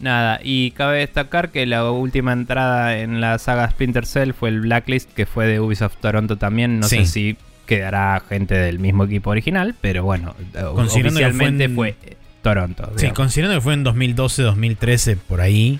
Nada, 0.00 0.40
y 0.42 0.72
cabe 0.72 0.98
destacar 0.98 1.50
que 1.50 1.64
la 1.64 1.88
última 1.88 2.32
entrada 2.32 2.98
en 2.98 3.20
la 3.20 3.38
saga 3.38 3.70
Splinter 3.70 4.04
Cell 4.04 4.32
fue 4.32 4.48
el 4.48 4.60
Blacklist, 4.62 5.12
que 5.12 5.26
fue 5.26 5.46
de 5.46 5.60
Ubisoft 5.60 5.96
Toronto 6.00 6.36
también. 6.36 6.80
No 6.80 6.88
Sí. 6.88 6.98
sé 6.98 7.06
si 7.06 7.36
quedará 7.66 8.20
gente 8.28 8.54
del 8.56 8.80
mismo 8.80 9.04
equipo 9.04 9.30
original, 9.30 9.76
pero 9.80 10.02
bueno, 10.02 10.34
Considerando 10.34 10.74
que 10.74 10.84
fue 10.92 11.00
oficialmente 11.28 11.64
en- 11.64 11.74
fue, 11.76 11.88
eh, 12.04 12.16
Toronto. 12.42 12.92
Sí, 12.96 13.10
considerando 13.12 13.56
que 13.58 13.62
fue 13.62 13.74
en 13.74 13.84
2012, 13.84 14.42
2013, 14.42 15.16
por 15.16 15.40
ahí. 15.40 15.78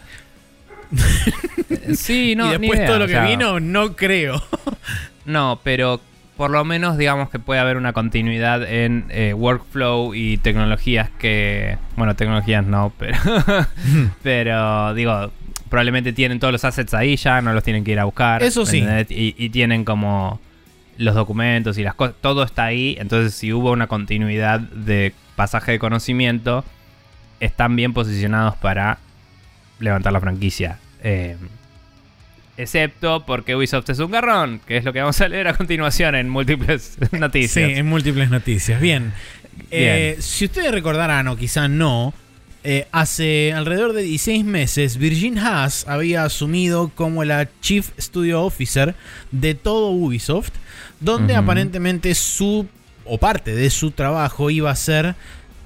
Sí, 1.94 2.34
no, 2.34 2.46
y 2.46 2.50
después 2.50 2.78
idea, 2.78 2.86
todo 2.86 2.98
lo 2.98 3.04
o 3.04 3.08
que 3.08 3.14
sea, 3.14 3.26
vino, 3.26 3.60
no 3.60 3.96
creo. 3.96 4.42
No, 5.26 5.58
pero 5.64 6.02
por 6.36 6.50
lo 6.50 6.64
menos 6.66 6.98
digamos 6.98 7.30
que 7.30 7.38
puede 7.38 7.58
haber 7.58 7.78
una 7.78 7.94
continuidad 7.94 8.62
en 8.62 9.06
eh, 9.08 9.32
workflow 9.32 10.14
y 10.14 10.36
tecnologías 10.36 11.08
que... 11.18 11.78
Bueno, 11.96 12.14
tecnologías 12.14 12.66
no, 12.66 12.92
pero... 12.98 13.16
pero 14.22 14.92
digo, 14.92 15.30
probablemente 15.70 16.12
tienen 16.12 16.40
todos 16.40 16.52
los 16.52 16.62
assets 16.64 16.92
ahí 16.92 17.16
ya, 17.16 17.40
no 17.40 17.54
los 17.54 17.64
tienen 17.64 17.84
que 17.84 17.92
ir 17.92 18.00
a 18.00 18.04
buscar. 18.04 18.42
Eso 18.42 18.66
sí. 18.66 18.84
Y, 19.08 19.34
y 19.38 19.48
tienen 19.48 19.86
como 19.86 20.40
los 20.98 21.14
documentos 21.14 21.78
y 21.78 21.82
las 21.82 21.94
cosas, 21.94 22.16
todo 22.20 22.42
está 22.42 22.64
ahí. 22.64 22.96
Entonces 22.98 23.32
si 23.34 23.50
hubo 23.52 23.70
una 23.70 23.86
continuidad 23.86 24.60
de 24.60 25.14
pasaje 25.36 25.72
de 25.72 25.78
conocimiento, 25.78 26.64
están 27.40 27.76
bien 27.76 27.92
posicionados 27.94 28.56
para 28.56 28.98
levantar 29.78 30.12
la 30.12 30.20
franquicia. 30.20 30.78
Eh, 31.04 31.36
excepto 32.56 33.24
porque 33.26 33.54
Ubisoft 33.54 33.88
es 33.90 33.98
un 33.98 34.10
garrón, 34.10 34.60
que 34.66 34.76
es 34.78 34.84
lo 34.84 34.92
que 34.92 35.00
vamos 35.00 35.20
a 35.20 35.28
leer 35.28 35.48
a 35.48 35.54
continuación 35.56 36.14
en 36.14 36.28
múltiples 36.28 36.96
Sí, 37.10 37.16
noticias. 37.18 37.70
en 37.70 37.86
múltiples 37.86 38.30
noticias. 38.30 38.80
Bien. 38.80 39.12
Eh, 39.70 40.16
si 40.18 40.46
ustedes 40.46 40.72
recordarán, 40.72 41.28
o 41.28 41.36
quizá 41.36 41.68
no, 41.68 42.12
eh, 42.64 42.86
hace 42.92 43.52
alrededor 43.52 43.92
de 43.92 44.02
16 44.02 44.44
meses, 44.44 44.96
Virgin 44.96 45.38
Haas 45.38 45.86
había 45.86 46.24
asumido 46.24 46.90
como 46.94 47.22
la 47.24 47.48
Chief 47.60 47.90
Studio 47.98 48.42
Officer 48.42 48.94
de 49.30 49.54
todo 49.54 49.90
Ubisoft, 49.90 50.50
donde 51.00 51.36
aparentemente 51.36 52.14
su, 52.14 52.66
o 53.04 53.18
parte 53.18 53.54
de 53.54 53.68
su 53.68 53.90
trabajo 53.90 54.48
iba 54.50 54.70
a 54.70 54.76
ser 54.76 55.14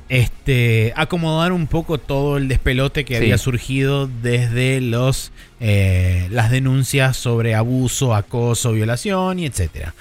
este, 0.09 0.93
acomodar 0.97 1.53
un 1.53 1.67
poco 1.67 1.99
todo 1.99 2.37
el 2.39 2.49
despelote 2.49 3.05
que 3.05 3.15
Sí. 3.15 3.23
había 3.23 3.39
surgido 3.39 4.07
desde 4.23 4.81
los, 4.81 5.33
eh, 5.61 6.29
las 6.31 6.51
denuncias 6.51 7.17
sobre 7.17 7.55
abuso, 7.55 8.15
acoso, 8.15 8.73
violación 8.73 9.39
y 9.39 9.47
etcétera. 9.47 9.95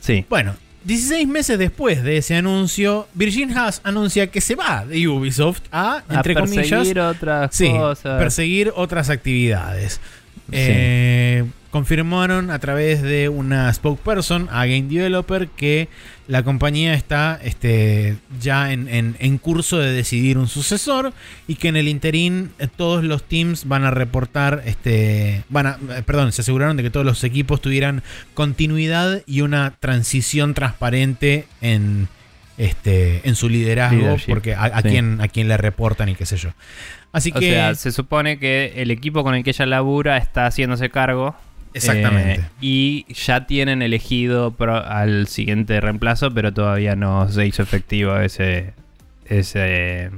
Sí. 0.00 0.24
Bueno, 0.28 0.54
16 0.84 1.28
meses 1.28 1.58
después 1.58 2.02
de 2.02 2.16
ese 2.18 2.36
anuncio, 2.36 3.06
Virgin 3.14 3.56
Haas 3.56 3.80
anuncia 3.84 4.28
que 4.28 4.40
se 4.40 4.54
va 4.54 4.86
de 4.86 5.06
Ubisoft 5.08 5.62
a, 5.72 6.02
A 6.08 6.14
entre 6.16 6.34
perseguir 6.34 6.70
comillas, 6.70 7.16
otras 7.16 7.54
sí, 7.54 7.70
cosas. 7.70 8.18
perseguir 8.18 8.72
otras 8.74 9.10
actividades. 9.10 10.00
Eh, 10.52 11.44
confirmaron 11.70 12.50
a 12.50 12.58
través 12.58 13.00
de 13.00 13.28
una 13.28 13.72
spokesperson 13.72 14.48
a 14.50 14.66
Game 14.66 14.82
Developer 14.88 15.48
que 15.48 15.88
la 16.26 16.42
compañía 16.42 16.94
está 16.94 17.38
este, 17.42 18.18
ya 18.40 18.72
en, 18.72 18.88
en- 18.88 19.16
en 19.20 19.38
curso 19.38 19.78
de 19.78 19.92
decidir 19.92 20.36
un 20.38 20.48
sucesor 20.48 21.12
y 21.46 21.54
que 21.54 21.68
en 21.68 21.76
el 21.76 21.86
interín 21.88 22.50
eh, 22.58 22.66
todos 22.76 23.04
los 23.04 23.22
teams 23.24 23.66
van 23.68 23.84
a 23.84 23.90
reportar, 23.92 24.62
este, 24.66 25.44
van 25.48 25.66
a, 25.66 25.78
eh, 25.96 26.02
perdón, 26.04 26.32
se 26.32 26.42
aseguraron 26.42 26.76
de 26.76 26.82
que 26.82 26.90
todos 26.90 27.06
los 27.06 27.22
equipos 27.24 27.60
tuvieran 27.60 28.02
continuidad 28.34 29.22
y 29.26 29.42
una 29.42 29.72
transición 29.78 30.54
transparente 30.54 31.46
en, 31.60 32.08
este, 32.58 33.26
en 33.28 33.36
su 33.36 33.48
liderazgo, 33.48 33.98
Leadership, 34.00 34.28
porque 34.28 34.54
a, 34.54 34.64
a 34.64 34.82
sí. 34.82 34.88
quién, 34.88 35.20
a 35.20 35.28
quién 35.28 35.46
le 35.48 35.56
reportan 35.56 36.08
y 36.08 36.14
qué 36.16 36.26
sé 36.26 36.36
yo. 36.36 36.50
Así 37.12 37.32
O 37.34 37.38
que 37.40 37.50
sea, 37.50 37.74
se 37.74 37.90
supone 37.92 38.38
que 38.38 38.74
el 38.76 38.90
equipo 38.90 39.22
con 39.24 39.34
el 39.34 39.42
que 39.44 39.50
ella 39.50 39.66
labura 39.66 40.16
está 40.16 40.46
haciéndose 40.46 40.90
cargo. 40.90 41.34
Exactamente. 41.74 42.40
eh, 42.40 42.44
y 42.60 43.06
ya 43.14 43.46
tienen 43.46 43.82
elegido 43.82 44.52
pro- 44.52 44.84
al 44.84 45.26
siguiente 45.28 45.80
reemplazo, 45.80 46.32
pero 46.32 46.52
todavía 46.52 46.96
no 46.96 47.28
se 47.28 47.46
hizo 47.46 47.62
efectivo 47.62 48.16
ese. 48.18 48.74
Ese. 49.26 50.10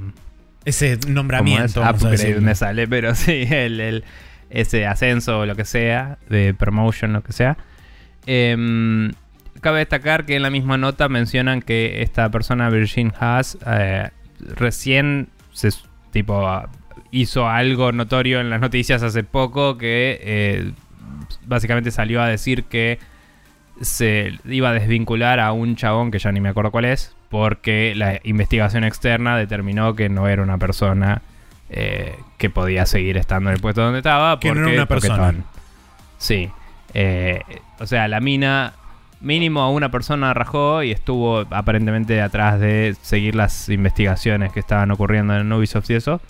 ese 0.65 0.97
¿cómo 0.97 1.09
es? 1.09 1.13
nombramiento, 1.15 1.83
a 1.83 1.91
Upgrade 1.91 2.41
me 2.41 2.55
sale, 2.55 2.87
pero 2.87 3.13
sí, 3.15 3.45
el, 3.49 3.79
el- 3.79 4.03
ese 4.49 4.85
ascenso 4.87 5.39
o 5.39 5.45
lo 5.45 5.55
que 5.55 5.65
sea, 5.65 6.17
de 6.29 6.53
promotion, 6.53 7.13
lo 7.13 7.23
que 7.23 7.33
sea. 7.33 7.57
Em, 8.25 9.11
cabe 9.61 9.79
destacar 9.79 10.25
que 10.25 10.35
en 10.35 10.41
la 10.43 10.49
misma 10.49 10.77
nota 10.77 11.09
mencionan 11.09 11.61
que 11.61 12.01
esta 12.01 12.29
persona, 12.29 12.69
Virgin 12.69 13.13
Haas, 13.19 13.57
eh, 13.65 14.09
recién 14.39 15.29
se, 15.51 15.69
tipo, 16.11 16.47
hizo 17.11 17.47
algo 17.47 17.91
notorio 17.91 18.39
en 18.41 18.49
las 18.49 18.61
noticias 18.61 19.03
hace 19.03 19.23
poco 19.23 19.77
que 19.77 20.19
eh, 20.21 20.71
básicamente 21.45 21.91
salió 21.91 22.21
a 22.21 22.27
decir 22.27 22.65
que 22.65 22.99
se 23.81 24.39
iba 24.45 24.69
a 24.69 24.73
desvincular 24.73 25.39
a 25.39 25.51
un 25.51 25.75
chabón 25.75 26.11
que 26.11 26.19
ya 26.19 26.31
ni 26.31 26.39
me 26.39 26.49
acuerdo 26.49 26.71
cuál 26.71 26.85
es, 26.85 27.15
porque 27.29 27.93
la 27.95 28.19
investigación 28.23 28.83
externa 28.83 29.37
determinó 29.37 29.95
que 29.95 30.09
no 30.09 30.27
era 30.27 30.43
una 30.43 30.57
persona 30.57 31.21
eh, 31.69 32.15
que 32.37 32.49
podía 32.49 32.85
seguir 32.85 33.17
estando 33.17 33.49
en 33.49 33.55
el 33.55 33.61
puesto 33.61 33.81
donde 33.81 33.99
estaba. 33.99 34.39
Que 34.39 34.53
no 34.53 34.67
era 34.67 34.85
porque 34.85 35.07
una 35.07 35.17
persona. 35.17 35.43
Sí. 36.17 36.51
Eh, 36.93 37.41
o 37.79 37.87
sea, 37.87 38.07
la 38.07 38.19
mina 38.19 38.73
mínimo 39.21 39.61
a 39.61 39.69
una 39.69 39.89
persona 39.89 40.33
rajó 40.33 40.83
y 40.83 40.91
estuvo 40.91 41.39
aparentemente 41.49 42.21
atrás 42.21 42.59
de 42.59 42.95
seguir 43.01 43.35
las 43.35 43.69
investigaciones 43.69 44.51
que 44.51 44.59
estaban 44.59 44.91
ocurriendo 44.91 45.35
en 45.35 45.51
Ubisoft 45.51 45.89
y 45.89 45.95
eso, 45.95 46.21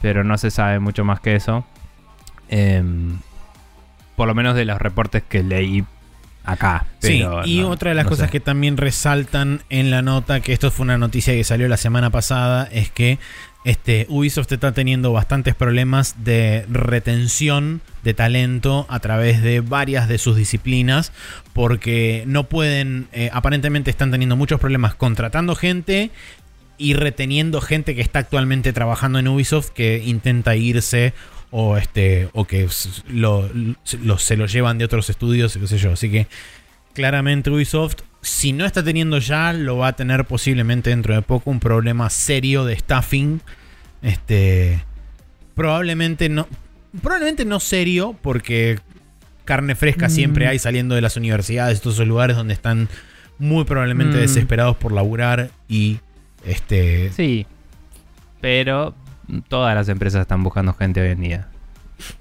pero 0.00 0.24
no 0.24 0.38
se 0.38 0.50
sabe 0.50 0.78
mucho 0.78 1.04
más 1.04 1.20
que 1.20 1.36
eso. 1.36 1.66
Em, 2.48 3.18
por 4.16 4.26
lo 4.28 4.34
menos 4.34 4.54
de 4.56 4.64
los 4.64 4.78
reportes 4.80 5.22
que 5.28 5.42
leí 5.42 5.84
acá. 6.44 6.86
Sí, 7.00 7.24
y 7.44 7.60
no- 7.60 7.70
otra 7.70 7.90
de 7.90 7.94
las 7.96 8.04
no 8.04 8.10
cosas 8.10 8.26
sé. 8.26 8.32
que 8.32 8.40
también 8.40 8.76
resaltan 8.76 9.62
en 9.68 9.90
la 9.90 10.02
nota, 10.02 10.40
que 10.40 10.52
esto 10.52 10.70
fue 10.70 10.84
una 10.84 10.96
noticia 10.98 11.34
que 11.34 11.44
salió 11.44 11.68
la 11.68 11.76
semana 11.76 12.10
pasada, 12.10 12.68
es 12.72 12.90
que 12.90 13.18
este, 13.64 14.06
Ubisoft 14.08 14.52
está 14.52 14.70
teniendo 14.70 15.12
bastantes 15.12 15.56
problemas 15.56 16.14
de 16.22 16.64
retención 16.70 17.80
de 18.04 18.14
talento 18.14 18.86
a 18.88 19.00
través 19.00 19.42
de 19.42 19.60
varias 19.60 20.06
de 20.06 20.18
sus 20.18 20.36
disciplinas, 20.36 21.10
porque 21.52 22.22
no 22.28 22.44
pueden, 22.44 23.08
eh, 23.12 23.28
aparentemente 23.32 23.90
están 23.90 24.12
teniendo 24.12 24.36
muchos 24.36 24.60
problemas 24.60 24.94
contratando 24.94 25.56
gente 25.56 26.12
y 26.78 26.94
reteniendo 26.94 27.60
gente 27.60 27.96
que 27.96 28.02
está 28.02 28.20
actualmente 28.20 28.72
trabajando 28.72 29.18
en 29.18 29.26
Ubisoft 29.26 29.70
que 29.70 30.00
intenta 30.04 30.54
irse 30.54 31.12
o 31.58 31.78
este 31.78 32.28
o 32.34 32.44
que 32.44 32.68
lo- 33.08 33.48
se 34.18 34.36
lo 34.36 34.44
llevan 34.46 34.76
de 34.76 34.84
otros 34.84 35.08
estudios, 35.08 35.56
qué 35.56 35.66
sé 35.66 35.78
yo. 35.78 35.92
Así 35.92 36.10
que 36.10 36.26
claramente 36.92 37.48
Ubisoft, 37.50 37.96
si 38.20 38.52
no 38.52 38.66
está 38.66 38.84
teniendo 38.84 39.16
ya, 39.18 39.54
lo 39.54 39.78
va 39.78 39.88
a 39.88 39.92
tener 39.94 40.26
posiblemente 40.26 40.90
dentro 40.90 41.14
de 41.14 41.22
poco 41.22 41.50
un 41.50 41.58
problema 41.60 42.10
serio 42.10 42.66
de 42.66 42.76
staffing. 42.76 43.40
Este 44.02 44.84
probablemente 45.54 46.28
no 46.28 46.46
probablemente 47.00 47.46
no 47.46 47.58
serio 47.58 48.14
porque 48.20 48.78
carne 49.46 49.74
fresca 49.74 50.10
siempre 50.10 50.44
Mm. 50.44 50.48
hay 50.50 50.58
saliendo 50.58 50.94
de 50.94 51.00
las 51.00 51.16
universidades, 51.16 51.80
todos 51.80 51.96
esos 51.96 52.06
lugares 52.08 52.36
donde 52.36 52.52
están 52.52 52.88
muy 53.38 53.64
probablemente 53.64 54.18
Mm. 54.18 54.20
desesperados 54.20 54.76
por 54.76 54.92
laburar 54.92 55.50
y 55.68 56.00
este 56.44 57.10
Sí, 57.12 57.46
pero 58.42 58.94
todas 59.48 59.74
las 59.74 59.88
empresas 59.88 60.22
están 60.22 60.42
buscando 60.42 60.72
gente 60.74 61.00
hoy 61.00 61.10
en 61.10 61.20
día. 61.20 61.46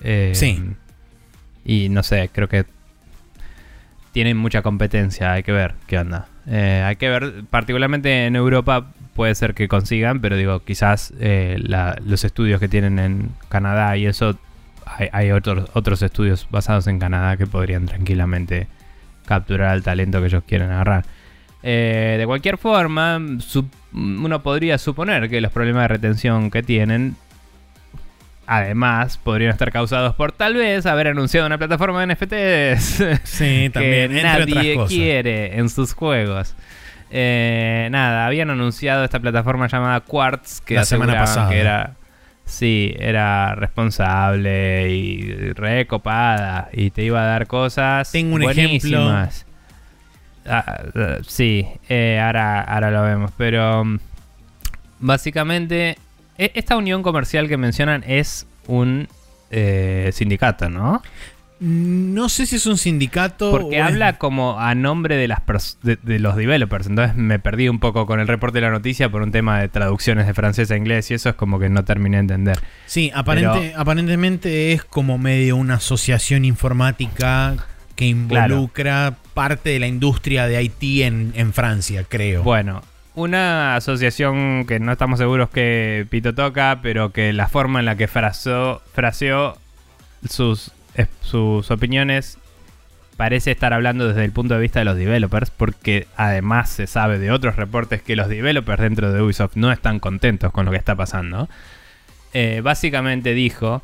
Eh, 0.02 0.32
Sí. 0.34 0.64
Y 1.66 1.90
no 1.90 2.04
sé, 2.04 2.30
creo 2.32 2.48
que 2.48 2.66
tienen 4.12 4.38
mucha 4.38 4.62
competencia, 4.62 5.34
hay 5.34 5.44
que 5.44 5.52
ver 5.52 5.76
qué 5.88 6.00
onda. 6.00 6.28
Eh, 6.48 6.84
hay 6.86 6.96
que 6.96 7.10
ver, 7.10 7.44
particularmente 7.50 8.28
en 8.28 8.36
Europa 8.36 8.92
puede 9.16 9.36
ser 9.36 9.54
que 9.54 9.68
consigan, 9.68 10.22
pero 10.22 10.38
digo, 10.38 10.64
quizás 10.64 11.14
eh, 11.20 11.58
la- 11.62 11.98
los 12.06 12.24
estudios 12.24 12.60
que 12.60 12.68
tienen 12.70 13.00
en 13.00 13.32
Canadá 13.50 13.98
y 13.98 14.06
eso, 14.06 14.38
hay, 14.86 15.10
hay 15.12 15.32
otros, 15.32 15.70
otros 15.74 16.02
estudios 16.02 16.48
basados 16.50 16.88
en 16.88 17.00
Canadá 17.00 17.36
que 17.36 17.48
podrían 17.48 17.86
tranquilamente 17.88 18.68
capturar 19.26 19.76
el 19.76 19.84
talento 19.84 20.20
que 20.22 20.28
ellos 20.28 20.44
quieren 20.48 20.70
agarrar. 20.72 21.04
Eh, 21.64 22.16
de 22.20 22.26
cualquier 22.28 22.58
forma, 22.58 23.18
sup- 23.40 23.70
uno 23.96 24.44
podría 24.44 24.78
suponer 24.78 25.30
que 25.30 25.42
los 25.42 25.52
problemas 25.52 25.84
de 25.84 25.88
retención 25.88 26.52
que 26.52 26.62
tienen, 26.62 27.16
además, 28.46 29.18
podrían 29.18 29.52
estar 29.52 29.72
causados 29.72 30.16
por 30.16 30.32
tal 30.32 30.56
vez 30.56 30.86
haber 30.86 31.08
anunciado 31.08 31.48
una 31.48 31.58
plataforma 31.58 32.06
de 32.06 32.14
NFTs 32.14 33.04
sí, 33.24 33.70
también 33.72 34.12
que 34.12 34.24
nadie 34.24 34.78
quiere 34.88 35.58
en 35.58 35.70
sus 35.70 35.94
juegos. 35.94 36.56
Eh, 37.12 37.88
nada, 37.92 38.26
habían 38.26 38.50
anunciado 38.50 39.06
esta 39.06 39.20
plataforma 39.20 39.68
llamada 39.68 40.02
Quartz 40.02 40.60
que 40.60 40.76
La 40.76 40.86
semana 40.86 41.14
pasada. 41.14 41.50
que 41.50 41.60
era 41.60 41.94
sí, 42.44 42.94
era 43.00 43.56
responsable 43.56 44.90
y 44.90 45.54
recopada 45.54 46.70
y 46.74 46.90
te 46.90 47.04
iba 47.04 47.22
a 47.22 47.26
dar 47.26 47.48
cosas 47.48 48.12
Tengo 48.12 48.36
un 48.36 48.42
buenísimas. 48.42 49.46
Ah, 50.48 50.80
sí, 51.28 51.66
eh, 51.90 52.20
ahora, 52.24 52.62
ahora 52.62 52.92
lo 52.92 53.02
vemos, 53.04 53.32
pero 53.38 53.84
mm, 53.86 54.00
básicamente 55.00 55.98
e- 56.38 56.52
esta 56.56 56.76
unión 56.78 57.04
comercial 57.04 57.48
que 57.48 57.58
mencionan 57.58 58.04
es 58.08 58.46
un 58.68 59.08
eh, 59.52 60.10
sindicato, 60.14 60.70
¿no? 60.70 61.02
No 61.62 62.28
sé 62.28 62.46
si 62.46 62.58
es 62.58 62.66
un 62.66 62.78
sindicato. 62.78 63.50
Porque 63.50 63.78
o 63.82 63.86
es- 63.86 63.92
habla 63.94 64.18
como 64.18 64.60
a 64.60 64.76
nombre 64.76 65.16
de, 65.16 65.28
las 65.30 65.40
de 65.82 66.20
los 66.20 66.36
developers. 66.36 66.88
Entonces 66.88 67.16
me 67.16 67.40
perdí 67.40 67.70
un 67.70 67.80
poco 67.80 68.06
con 68.06 68.20
el 68.20 68.28
reporte 68.28 68.58
de 68.58 68.64
la 68.64 68.72
noticia 68.72 69.10
por 69.10 69.22
un 69.22 69.32
tema 69.32 69.62
de 69.62 69.70
traducciones 69.70 70.28
de 70.28 70.34
francés 70.34 70.70
a 70.72 70.76
inglés 70.76 71.10
y 71.12 71.14
eso 71.14 71.30
es 71.30 71.36
como 71.36 71.58
que 71.58 71.70
no 71.70 71.86
terminé 71.86 72.18
de 72.18 72.22
entender. 72.22 72.60
Sí, 72.88 73.10
aparente- 73.16 73.74
aparentemente 73.78 74.74
es 74.74 74.84
como 74.84 75.18
medio 75.18 75.56
una 75.56 75.76
asociación 75.76 76.44
informática 76.44 77.56
que 77.96 78.06
involucra 78.08 79.16
parte 79.36 79.70
de 79.70 79.80
la 79.80 79.86
industria 79.86 80.48
de 80.48 80.64
IT 80.64 81.04
en, 81.04 81.54
Francia, 81.54 82.04
creo. 82.10 82.42
Bueno, 82.42 82.82
una 83.14 83.76
asociación 83.76 84.66
que 84.66 84.80
no 84.80 84.92
estamos 84.94 85.20
seguros 85.20 85.50
que 85.52 86.08
Pito 86.10 86.34
toca, 86.34 86.80
pero 86.82 87.12
que 87.12 87.34
la 87.34 87.48
forma 87.48 87.80
en 87.80 87.86
la 87.86 87.96
que 87.96 88.08
fraseó, 88.08 88.82
sus 90.28 90.72
opiniones 91.70 92.40
parece 93.18 93.52
estar 93.52 93.74
hablando 93.74 94.08
desde 94.08 94.26
el 94.26 94.32
punto 94.32 94.56
de 94.56 94.62
vista 94.62 94.80
de 94.80 94.86
los 94.86 94.98
developers, 94.98 95.52
porque 95.52 96.08
además 96.16 96.70
se 96.70 96.88
sabe 96.88 97.20
de 97.20 97.32
otros 97.32 97.56
reportes 97.58 98.02
que 98.02 98.16
los 98.16 98.28
developers 98.30 98.82
dentro 98.82 99.12
de 99.12 99.22
Ubisoft 99.22 99.56
no 99.56 99.72
están 99.72 100.00
contentos 100.00 100.52
con 100.52 100.66
lo 100.66 100.72
que 100.72 100.78
está 100.78 100.96
pasando. 100.96 101.50
Eh, 102.34 102.62
básicamente 102.64 103.34
dijo 103.34 103.84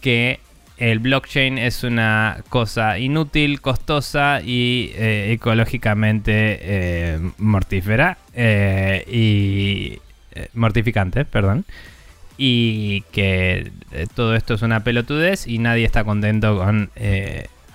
que 0.00 0.40
el 0.80 0.98
blockchain 0.98 1.58
es 1.58 1.84
una 1.84 2.42
cosa 2.48 2.98
inútil, 2.98 3.60
costosa 3.60 4.40
y 4.42 4.92
eh, 4.96 5.32
ecológicamente 5.32 6.58
eh, 6.60 7.30
mortífera 7.38 8.18
eh, 8.34 9.04
y 9.06 9.98
mortificante, 10.54 11.24
perdón. 11.24 11.64
Y 12.36 13.02
que 13.12 13.70
todo 14.14 14.34
esto 14.34 14.54
es 14.54 14.62
una 14.62 14.82
pelotudez 14.82 15.46
y 15.46 15.58
nadie 15.58 15.84
está 15.84 16.04
contento 16.04 16.56
con 16.56 16.90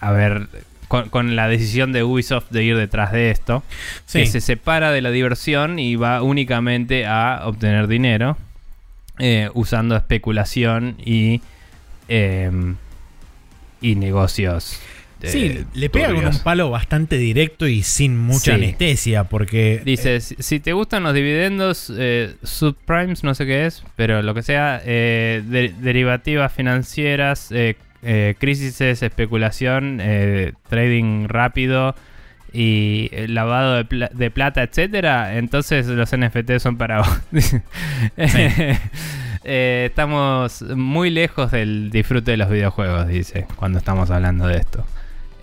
haber 0.01 0.47
con, 0.87 1.09
con 1.09 1.35
la 1.35 1.47
decisión 1.47 1.91
de 1.91 2.03
Ubisoft 2.03 2.49
de 2.49 2.63
ir 2.63 2.75
detrás 2.75 3.11
de 3.11 3.29
esto. 3.29 3.63
Sí. 4.07 4.21
Que 4.21 4.25
se 4.25 4.41
separa 4.41 4.91
de 4.91 5.01
la 5.01 5.11
diversión 5.11 5.77
y 5.77 5.95
va 5.95 6.23
únicamente 6.23 7.05
a 7.05 7.41
obtener 7.45 7.87
dinero 7.87 8.37
eh, 9.17 9.49
usando 9.53 9.95
especulación 9.95 10.97
y 10.99 11.41
y 13.91 13.95
negocios. 13.95 14.79
eh, 15.21 15.27
Sí, 15.29 15.65
le 15.73 15.89
pega 15.89 16.13
con 16.13 16.25
un 16.27 16.39
palo 16.39 16.69
bastante 16.69 17.17
directo 17.17 17.67
y 17.67 17.83
sin 17.83 18.17
mucha 18.17 18.39
Sí. 18.39 18.51
anestesia, 18.51 19.23
porque... 19.23 19.81
Dice, 19.85 20.19
si, 20.21 20.35
si 20.39 20.59
te 20.59 20.73
gustan 20.73 21.03
los 21.03 21.13
dividendos, 21.13 21.91
eh, 21.97 22.35
subprimes, 22.43 23.23
no 23.23 23.33
sé 23.33 23.45
qué 23.45 23.65
es, 23.65 23.83
pero 23.95 24.21
lo 24.21 24.33
que 24.33 24.43
sea, 24.43 24.81
eh, 24.85 25.41
de- 25.45 25.73
derivativas 25.79 26.51
financieras, 26.53 27.51
eh, 27.51 27.75
eh, 28.03 28.35
crisis, 28.37 28.79
especulación, 28.81 29.99
eh, 30.01 30.53
trading 30.69 31.27
rápido 31.27 31.95
y 32.53 33.09
eh, 33.11 33.27
lavado 33.27 33.75
de, 33.77 33.85
pla- 33.85 34.11
de 34.13 34.29
plata, 34.31 34.61
etcétera, 34.63 35.37
entonces 35.37 35.87
los 35.87 36.11
NFT 36.15 36.59
son 36.59 36.77
para 36.77 36.99
vos. 36.99 37.21
Eh, 39.47 39.85
estamos 39.89 40.63
muy 40.63 41.11
lejos 41.11 41.51
del 41.51 41.91
disfrute 41.91 42.31
de 42.31 42.37
los 42.37 42.49
videojuegos, 42.49 43.07
dice, 43.07 43.45
cuando 43.55 43.77
estamos 43.77 44.09
hablando 44.09 44.47
de 44.47 44.57
esto. 44.57 44.83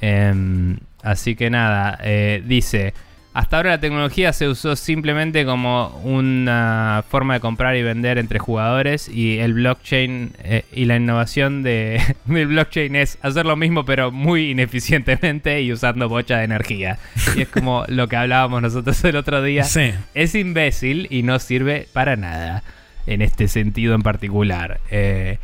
Em, 0.01 0.79
así 1.05 1.37
que 1.37 1.51
nada, 1.51 1.97
eh, 2.03 2.43
dice, 2.45 2.95
hasta 3.33 3.59
ahora 3.59 3.70
la 3.70 3.81
tecnología 3.81 4.33
se 4.33 4.49
usó 4.49 4.74
simplemente 4.74 5.45
como 5.45 6.01
una 6.03 7.05
forma 7.09 7.35
de 7.35 7.41
comprar 7.41 7.77
y 7.77 7.85
vender 7.85 8.19
entre 8.19 8.41
jugadores 8.41 9.09
y 9.09 9.39
el 9.39 9.55
blockchain 9.55 10.33
eh, 10.43 10.65
y 10.73 10.87
la 10.87 10.97
innovación 10.97 11.62
de, 11.62 12.03
del 12.24 12.49
blockchain 12.49 12.97
es 12.97 13.19
hacer 13.23 13.47
lo 13.47 13.55
mismo 13.55 13.85
pero 13.85 14.11
muy 14.11 14.51
ineficientemente 14.51 15.62
y 15.62 15.73
usando 15.73 16.09
bocha 16.09 16.39
de 16.39 16.45
energía. 16.45 16.99
Y 17.37 17.43
es 17.43 17.49
como 17.49 17.85
lo 17.89 18.09
que 18.09 18.16
hablábamos 18.16 18.62
nosotros 18.62 19.03
el 19.05 19.15
otro 19.15 19.45
día. 19.45 19.62
Sí. 19.62 19.93
Es 20.12 20.35
imbécil 20.35 21.07
y 21.09 21.23
no 21.23 21.39
sirve 21.39 21.87
para 21.93 22.16
nada 22.16 22.65
en 23.07 23.23
este 23.23 23.49
sentido 23.49 23.95
en 23.95 24.03
particular. 24.03 24.81
eh, 24.91 25.39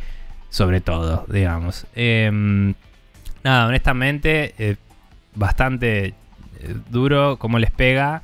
sobre 0.49 0.81
todo, 0.81 1.25
digamos. 1.29 1.85
Em, 1.95 2.73
nada, 3.43 3.67
honestamente, 3.67 4.55
eh, 4.57 4.75
bastante 5.35 6.07
eh, 6.07 6.13
duro 6.89 7.37
cómo 7.37 7.59
les 7.59 7.71
pega. 7.71 8.23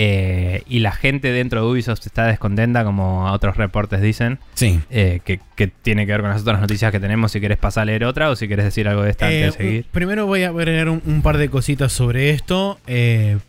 Eh, 0.00 0.62
y 0.68 0.78
la 0.78 0.92
gente 0.92 1.32
dentro 1.32 1.60
de 1.60 1.66
Ubisoft 1.72 2.06
está 2.06 2.24
descontenta, 2.26 2.84
como 2.84 3.24
otros 3.32 3.56
reportes 3.56 4.00
dicen. 4.00 4.38
Sí. 4.54 4.78
eh, 4.90 5.18
que, 5.24 5.40
que 5.56 5.66
tiene 5.66 6.06
que 6.06 6.12
ver 6.12 6.20
con 6.20 6.30
las 6.30 6.42
otras 6.42 6.60
noticias 6.60 6.92
que 6.92 7.00
tenemos. 7.00 7.32
Si 7.32 7.40
quieres 7.40 7.58
pasar 7.58 7.82
a 7.82 7.84
leer 7.86 8.04
otra 8.04 8.30
o 8.30 8.36
si 8.36 8.46
quieres 8.46 8.64
decir 8.64 8.86
algo 8.86 9.02
de 9.02 9.10
esta 9.10 9.28
Eh, 9.32 9.44
antes 9.46 9.58
de 9.58 9.64
seguir. 9.64 9.86
primero 9.90 10.26
voy 10.26 10.44
a 10.44 10.50
agregar 10.50 10.88
un, 10.88 11.02
un 11.04 11.20
par 11.22 11.36
de 11.36 11.48
cositas 11.48 11.92
sobre 11.92 12.30
esto. 12.30 12.78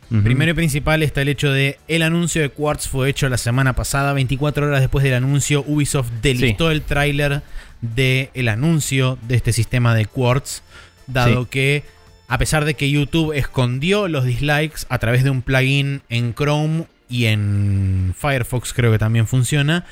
Primero 0.08 0.50
y 0.50 0.54
principal 0.54 1.04
está 1.04 1.22
el 1.22 1.28
hecho 1.28 1.52
de 1.52 1.78
el 1.86 2.02
anuncio 2.02 2.42
de 2.42 2.48
Quartz 2.48 2.88
fue 2.88 3.08
hecho 3.08 3.28
la 3.28 3.38
semana 3.38 3.74
pasada, 3.74 4.12
24 4.12 4.66
horas 4.66 4.80
después 4.80 5.04
del 5.04 5.14
anuncio, 5.14 5.62
Ubisoft 5.68 6.10
delistó 6.20 6.72
el 6.72 6.82
tráiler 6.82 7.42
del 7.80 8.48
anuncio 8.48 9.18
de 9.22 9.36
este 9.36 9.52
sistema 9.52 9.94
de 9.94 10.06
Quartz, 10.06 10.62
dado 11.06 11.42
Sí. 11.44 11.48
que 11.50 11.84
a 12.30 12.38
pesar 12.38 12.64
de 12.64 12.74
que 12.74 12.90
YouTube 12.90 13.32
escondió 13.36 14.08
los 14.08 14.24
dislikes 14.24 14.86
a 14.88 14.98
través 14.98 15.22
de 15.24 15.30
un 15.30 15.42
plugin 15.42 16.00
en 16.08 16.32
Chrome 16.34 16.84
y 17.08 17.26
en 17.26 18.14
Firefox 18.16 18.72
creo 18.72 18.92
que 18.92 18.98
también 18.98 19.26
funciona, 19.26 19.84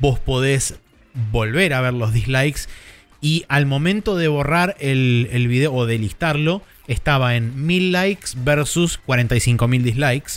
vos 0.00 0.18
podés 0.20 0.74
volver 1.32 1.72
a 1.72 1.80
ver 1.80 1.94
los 1.94 2.12
dislikes 2.12 2.62
y 3.22 3.44
al 3.48 3.64
momento 3.66 4.14
de 4.16 4.28
borrar 4.28 4.76
el, 4.78 5.28
el 5.32 5.48
video 5.48 5.72
o 5.72 5.86
de 5.86 5.98
listarlo, 5.98 6.62
estaba 6.86 7.34
en 7.34 7.66
1000 7.66 7.90
likes 7.92 8.30
versus 8.44 9.00
45.000 9.06 9.82
dislikes, 9.82 10.32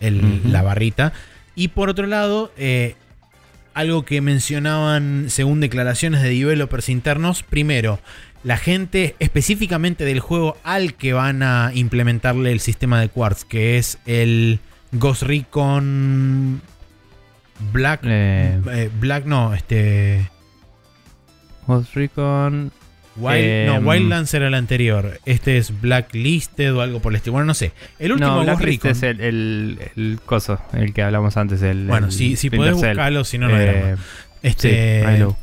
el- 0.00 0.52
la 0.52 0.62
barrita. 0.62 1.12
Y 1.56 1.68
por 1.68 1.88
otro 1.88 2.06
lado, 2.06 2.52
eh, 2.58 2.94
algo 3.72 4.04
que 4.04 4.20
mencionaban 4.20 5.26
según 5.30 5.60
declaraciones 5.60 6.22
de 6.22 6.28
developers 6.30 6.88
internos, 6.90 7.42
primero, 7.42 8.00
la 8.42 8.56
gente 8.56 9.16
específicamente 9.18 10.04
del 10.04 10.20
juego 10.20 10.56
al 10.64 10.94
que 10.94 11.12
van 11.12 11.42
a 11.42 11.72
implementarle 11.74 12.52
el 12.52 12.60
sistema 12.60 13.00
de 13.00 13.08
Quartz, 13.08 13.44
que 13.44 13.76
es 13.78 13.98
el 14.06 14.60
Ghost 14.92 15.22
Recon 15.24 16.62
Black... 17.72 18.00
Eh. 18.04 18.58
eh, 18.72 18.90
Black 18.98 19.26
no, 19.26 19.52
este... 19.54 20.30
Ghost 21.66 21.94
Recon. 21.94 22.72
Wild, 23.16 23.66
no, 23.66 23.74
Em, 23.76 23.86
Wildlands 23.86 24.32
era 24.34 24.46
el 24.48 24.54
anterior. 24.54 25.20
Este 25.26 25.58
es 25.58 25.78
Blacklisted 25.80 26.74
o 26.74 26.80
algo 26.80 27.00
por 27.00 27.12
el 27.12 27.16
estilo. 27.16 27.32
Bueno, 27.34 27.46
no 27.46 27.54
sé. 27.54 27.72
El 27.98 28.12
último 28.12 28.42
no, 28.42 28.44
Ghost 28.52 28.62
Recon. 28.62 28.90
es 28.92 29.02
el, 29.02 29.20
el, 29.20 29.78
el 29.96 30.18
coso, 30.24 30.58
el 30.72 30.94
que 30.94 31.02
hablamos 31.02 31.36
antes. 31.36 31.60
El, 31.62 31.86
Bueno, 31.86 32.06
el 32.06 32.12
si, 32.12 32.36
si 32.36 32.48
podés 32.50 32.72
buscarlo, 32.74 33.24
si 33.24 33.36
no, 33.36 33.48
no 33.48 33.56
hay 33.56 33.66
Eh, 33.66 33.72
drama. 33.82 33.96
sí, 33.96 34.02
Este, 34.42 35.18
lo- 35.18 35.36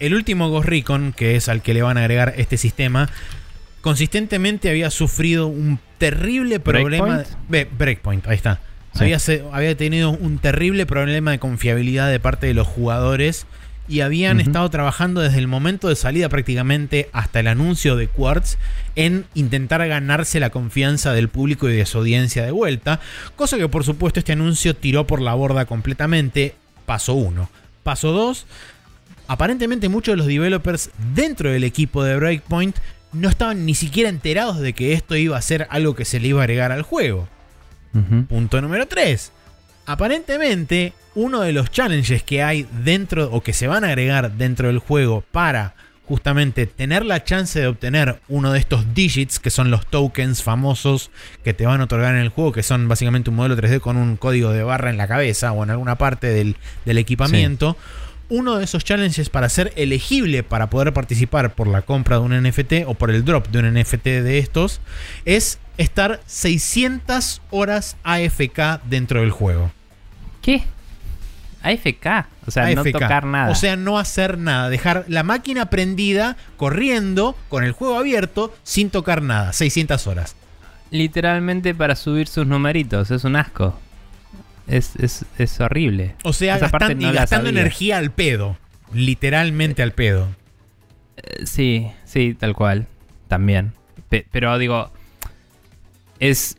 el 0.00 0.14
último 0.14 0.48
Ghost 0.50 0.68
Recon, 0.68 1.12
que 1.16 1.36
es 1.36 1.48
al 1.48 1.62
que 1.62 1.74
le 1.74 1.82
van 1.82 1.96
a 1.96 2.00
agregar 2.00 2.34
este 2.36 2.56
sistema, 2.56 3.08
consistentemente 3.80 4.68
había 4.70 4.90
sufrido 4.90 5.46
un 5.46 5.78
terrible 5.98 6.60
problema. 6.60 7.06
¿Breakpoint? 7.06 7.48
Ve, 7.48 7.68
Breakpoint, 7.78 8.26
ahí 8.26 8.36
está. 8.36 8.60
Sí. 8.94 9.04
Había, 9.04 9.18
se- 9.18 9.44
había 9.52 9.76
tenido 9.76 10.10
un 10.10 10.38
terrible 10.38 10.84
problema 10.86 11.30
de 11.30 11.38
confiabilidad 11.38 12.10
de 12.10 12.18
parte 12.20 12.46
de 12.48 12.54
los 12.54 12.66
jugadores 12.66 13.46
y 13.88 14.00
habían 14.02 14.38
estado 14.40 14.68
trabajando 14.70 15.20
desde 15.20 15.38
el 15.38 15.48
momento 15.48 15.88
de 15.88 15.96
salida 15.96 16.28
prácticamente 16.28 17.08
hasta 17.12 17.40
el 17.40 17.48
anuncio 17.48 17.96
de 17.96 18.06
Quartz 18.06 18.56
en 18.94 19.24
intentar 19.34 19.86
ganarse 19.88 20.38
la 20.38 20.50
confianza 20.50 21.12
del 21.12 21.28
público 21.28 21.68
y 21.68 21.74
de 21.76 21.86
su 21.86 21.98
audiencia 21.98 22.44
de 22.44 22.52
vuelta, 22.52 23.00
cosa 23.34 23.56
que 23.58 23.68
por 23.68 23.82
supuesto 23.84 24.20
este 24.20 24.32
anuncio 24.32 24.76
tiró 24.76 25.06
por 25.06 25.20
la 25.20 25.34
borda 25.34 25.66
completamente. 25.66 26.54
Paso 26.86 27.14
1. 27.14 27.48
Paso 27.82 28.12
2. 28.12 28.46
Aparentemente 29.30 29.88
muchos 29.88 30.14
de 30.14 30.16
los 30.16 30.26
developers 30.26 30.90
dentro 31.14 31.52
del 31.52 31.62
equipo 31.62 32.02
de 32.02 32.16
Breakpoint 32.16 32.76
no 33.12 33.28
estaban 33.28 33.64
ni 33.64 33.76
siquiera 33.76 34.08
enterados 34.08 34.58
de 34.58 34.72
que 34.72 34.92
esto 34.92 35.14
iba 35.14 35.36
a 35.36 35.40
ser 35.40 35.68
algo 35.70 35.94
que 35.94 36.04
se 36.04 36.18
le 36.18 36.26
iba 36.26 36.40
a 36.40 36.42
agregar 36.42 36.72
al 36.72 36.82
juego. 36.82 37.28
Punto 38.28 38.60
número 38.60 38.88
3. 38.88 39.30
Aparentemente, 39.86 40.94
uno 41.14 41.42
de 41.42 41.52
los 41.52 41.70
challenges 41.70 42.24
que 42.24 42.42
hay 42.42 42.66
dentro 42.82 43.30
o 43.30 43.40
que 43.40 43.52
se 43.52 43.68
van 43.68 43.84
a 43.84 43.90
agregar 43.90 44.32
dentro 44.32 44.66
del 44.66 44.80
juego 44.80 45.22
para 45.30 45.76
justamente 46.06 46.66
tener 46.66 47.06
la 47.06 47.22
chance 47.22 47.60
de 47.60 47.68
obtener 47.68 48.18
uno 48.26 48.50
de 48.50 48.58
estos 48.58 48.94
digits, 48.94 49.38
que 49.38 49.50
son 49.50 49.70
los 49.70 49.86
tokens 49.86 50.42
famosos 50.42 51.12
que 51.44 51.54
te 51.54 51.66
van 51.66 51.80
a 51.80 51.84
otorgar 51.84 52.16
en 52.16 52.22
el 52.22 52.30
juego, 52.30 52.50
que 52.50 52.64
son 52.64 52.88
básicamente 52.88 53.30
un 53.30 53.36
modelo 53.36 53.56
3D 53.56 53.78
con 53.78 53.96
un 53.96 54.16
código 54.16 54.50
de 54.50 54.64
barra 54.64 54.90
en 54.90 54.96
la 54.96 55.06
cabeza 55.06 55.52
o 55.52 55.62
en 55.62 55.70
alguna 55.70 55.94
parte 55.94 56.26
del, 56.26 56.56
del 56.84 56.98
equipamiento. 56.98 57.76
Uno 58.30 58.56
de 58.56 58.64
esos 58.64 58.84
challenges 58.84 59.28
para 59.28 59.48
ser 59.48 59.72
elegible 59.76 60.42
para 60.42 60.70
poder 60.70 60.92
participar 60.92 61.54
por 61.54 61.66
la 61.66 61.82
compra 61.82 62.16
de 62.16 62.22
un 62.22 62.42
NFT 62.42 62.86
o 62.86 62.94
por 62.94 63.10
el 63.10 63.24
drop 63.24 63.48
de 63.48 63.58
un 63.58 63.74
NFT 63.74 64.04
de 64.04 64.38
estos 64.38 64.80
es 65.24 65.58
estar 65.78 66.20
600 66.26 67.42
horas 67.50 67.96
AFK 68.04 68.82
dentro 68.84 69.20
del 69.20 69.30
juego. 69.30 69.72
¿Qué? 70.42 70.62
AFK. 71.62 72.26
O 72.46 72.50
sea, 72.50 72.74
no 72.74 72.84
tocar 72.84 73.26
nada. 73.26 73.50
O 73.50 73.54
sea, 73.54 73.76
no 73.76 73.98
hacer 73.98 74.38
nada. 74.38 74.70
Dejar 74.70 75.04
la 75.08 75.22
máquina 75.22 75.66
prendida, 75.66 76.36
corriendo, 76.56 77.36
con 77.48 77.64
el 77.64 77.72
juego 77.72 77.98
abierto, 77.98 78.54
sin 78.62 78.90
tocar 78.90 79.22
nada. 79.22 79.52
600 79.52 80.06
horas. 80.06 80.36
literalmente 80.90 81.74
para 81.74 81.96
subir 81.96 82.28
sus 82.28 82.46
numeritos. 82.46 83.10
Es 83.10 83.24
un 83.24 83.36
asco. 83.36 83.78
Es, 84.70 84.94
es, 84.96 85.24
es 85.38 85.60
horrible. 85.60 86.14
O 86.22 86.32
sea, 86.32 86.56
Esa 86.56 86.68
parte 86.68 86.94
gastan- 86.94 86.98
no 87.02 87.10
y 87.10 87.12
la 87.14 87.20
gastando 87.22 87.48
energía 87.50 87.98
al 87.98 88.10
pedo. 88.12 88.56
Literalmente 88.92 89.82
al 89.82 89.92
pedo. 89.92 90.28
Eh, 91.16 91.44
Sí, 91.46 91.90
sí, 92.04 92.34
tal 92.38 92.54
cual. 92.54 92.86
También. 93.28 93.72
Pe- 94.08 94.26
pero 94.30 94.56
digo, 94.58 94.90
es, 96.20 96.56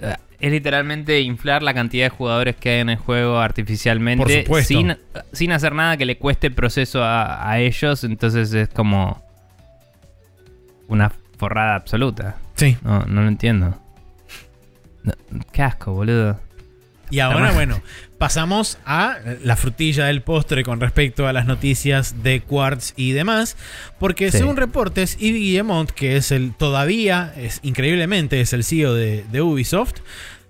eh, 0.00 0.16
es 0.40 0.50
literalmente 0.50 1.20
inflar 1.20 1.62
la 1.62 1.72
cantidad 1.74 2.06
de 2.06 2.10
jugadores 2.10 2.56
que 2.56 2.70
hay 2.70 2.80
en 2.80 2.90
el 2.90 2.96
juego 2.98 3.38
artificialmente. 3.38 4.22
Por 4.24 4.32
supuesto. 4.32 4.68
Sin, 4.74 4.96
sin 5.32 5.52
hacer 5.52 5.72
nada 5.74 5.96
que 5.96 6.04
le 6.04 6.18
cueste 6.18 6.50
proceso 6.50 7.02
a, 7.04 7.48
a 7.48 7.58
ellos. 7.60 8.02
Entonces 8.04 8.52
es 8.54 8.68
como 8.70 9.22
una 10.88 11.12
forrada 11.38 11.74
absoluta. 11.76 12.36
Sí. 12.56 12.76
No, 12.82 13.00
no 13.06 13.22
lo 13.22 13.28
entiendo. 13.28 13.78
No, 15.04 15.12
qué 15.52 15.62
asco, 15.62 15.92
boludo. 15.92 16.38
Y 17.12 17.20
ahora, 17.20 17.52
bueno, 17.52 17.80
pasamos 18.18 18.78
a 18.86 19.18
la 19.44 19.56
frutilla 19.56 20.06
del 20.06 20.22
postre 20.22 20.64
con 20.64 20.80
respecto 20.80 21.28
a 21.28 21.32
las 21.34 21.44
noticias 21.46 22.22
de 22.22 22.40
Quartz 22.40 22.94
y 22.96 23.12
demás. 23.12 23.56
Porque 24.00 24.30
Sí. 24.32 24.38
según 24.38 24.56
reportes, 24.56 25.18
Yves 25.18 25.34
Guillemot, 25.40 25.90
que 25.90 26.16
es 26.16 26.32
el 26.32 26.54
todavía, 26.54 27.32
es 27.36 27.60
increíblemente, 27.62 28.40
es 28.40 28.52
el 28.54 28.64
CEO 28.64 28.94
de, 28.94 29.24
de 29.30 29.42
Ubisoft, 29.42 29.96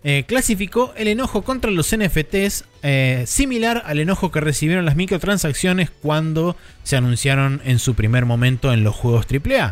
eh, 0.05 0.25
clasificó 0.27 0.93
el 0.97 1.09
enojo 1.09 1.43
contra 1.43 1.71
los 1.71 1.93
NFTs 1.97 2.65
eh, 2.83 3.25
similar 3.27 3.83
al 3.87 3.99
enojo 4.01 4.31
que 4.33 4.41
recibieron 4.41 4.85
las 4.85 4.97
microtransacciones 4.97 5.91
cuando 5.91 6.57
se 6.85 6.97
anunciaron 6.97 7.61
en 7.65 7.79
su 7.79 7.95
primer 7.95 8.25
momento 8.25 8.73
en 8.73 8.83
los 8.85 8.95
juegos 8.95 9.27
AAA. 9.27 9.71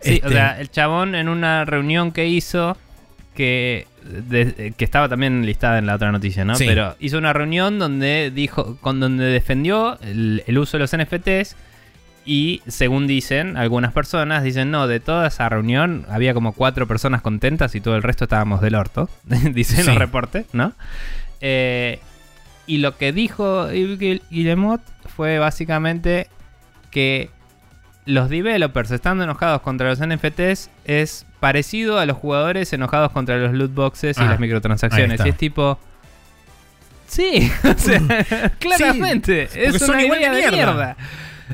Sí, 0.00 0.14
Este, 0.14 0.26
o 0.26 0.30
sea, 0.30 0.60
el 0.60 0.70
chabón 0.70 1.14
en 1.14 1.28
una 1.28 1.64
reunión 1.64 2.12
que 2.12 2.26
hizo, 2.26 2.76
que, 3.34 3.86
de- 4.02 4.74
que 4.76 4.84
estaba 4.84 5.08
también 5.08 5.46
listada 5.46 5.78
en 5.78 5.86
la 5.86 5.94
otra 5.94 6.12
noticia, 6.12 6.44
¿no? 6.44 6.54
Sí. 6.54 6.64
Pero 6.66 6.96
hizo 7.00 7.18
una 7.18 7.32
reunión 7.32 7.78
donde 7.78 8.30
dijo, 8.34 8.76
con 8.80 9.00
donde 9.00 9.24
defendió 9.24 9.98
el, 10.00 10.42
el 10.46 10.58
uso 10.58 10.76
de 10.76 10.80
los 10.82 10.96
NFTs 10.96 11.56
y 12.24 12.62
según 12.68 13.06
dicen 13.06 13.56
algunas 13.56 13.92
personas, 13.92 14.44
dicen, 14.44 14.70
no, 14.70 14.86
de 14.86 15.00
toda 15.00 15.26
esa 15.28 15.48
reunión 15.48 16.06
había 16.08 16.34
como 16.34 16.52
cuatro 16.52 16.86
personas 16.86 17.20
contentas 17.22 17.74
y 17.74 17.80
todo 17.80 17.96
el 17.96 18.02
resto 18.02 18.24
estábamos 18.24 18.60
del 18.60 18.74
orto, 18.76 19.08
dicen 19.52 19.80
Sí. 19.80 19.86
los 19.86 19.96
reportes, 19.96 20.46
¿no? 20.52 20.72
Eh, 21.40 21.98
y 22.66 22.78
lo 22.78 22.96
que 22.96 23.12
dijo 23.12 23.66
Guillemot 23.68 24.80
fue 25.16 25.38
básicamente 25.40 26.28
que 26.92 27.30
los 28.06 28.28
developers 28.28 28.90
estando 28.92 29.24
enojados 29.24 29.62
contra 29.62 29.88
los 29.88 29.98
NFTs 30.00 30.70
es 30.84 31.26
parecido 31.42 31.98
a 31.98 32.06
los 32.06 32.16
jugadores 32.16 32.72
enojados 32.72 33.10
contra 33.10 33.36
los 33.36 33.52
loot 33.52 33.74
boxes 33.74 34.16
y 34.16 34.20
Ah, 34.22 34.26
las 34.26 34.38
microtransacciones. 34.38 35.20
Y 35.26 35.28
es 35.30 35.36
tipo. 35.36 35.76
Sí, 37.08 37.50
o 37.64 37.76
sea, 37.76 38.52
claramente. 38.60 39.48
es 39.54 39.76
son 39.78 39.90
una 39.90 40.04
idea 40.04 40.30
de 40.32 40.38
mierda. 40.38 40.50
mierda. 40.56 40.96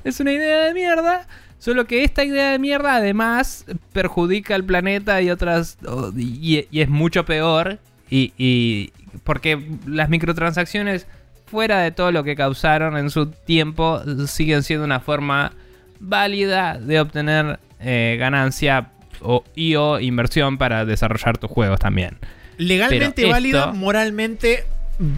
Es 0.05 0.20
una 0.20 0.32
idea 0.32 0.65
de 0.65 0.74
mierda. 0.74 1.27
Solo 1.59 1.86
que 1.86 2.05
esta 2.05 2.23
idea 2.23 2.51
de 2.52 2.59
mierda 2.59 2.97
además 2.97 3.65
perjudica 3.94 4.55
al 4.55 4.62
planeta 4.65 5.23
y 5.23 5.31
otras. 5.31 5.78
y 6.15 6.66
es 6.81 6.89
mucho 6.90 7.24
peor. 7.24 7.78
Y, 8.10 8.35
y- 8.36 8.93
porque 9.24 9.66
las 9.86 10.10
microtransacciones, 10.10 11.06
fuera 11.47 11.81
de 11.81 11.93
todo 11.93 12.12
lo 12.12 12.24
que 12.24 12.36
causaron 12.36 12.98
en 12.98 13.09
su 13.09 13.27
tiempo, 13.31 14.02
siguen 14.27 14.62
siendo 14.62 14.85
una 14.85 15.01
forma 15.01 15.52
válida 15.98 16.78
de 16.78 17.01
obtener 17.01 17.59
eh, 17.81 18.16
ganancia 18.20 18.90
o, 19.23 19.45
y 19.55 19.74
o 19.77 20.01
inversión 20.01 20.59
para 20.59 20.85
desarrollar 20.85 21.39
tus 21.39 21.51
juegos 21.51 21.78
también. 21.81 22.19
legalmente 22.57 23.23
esto- 23.28 23.73
moralmente 23.74 24.65
mm, 24.99 25.15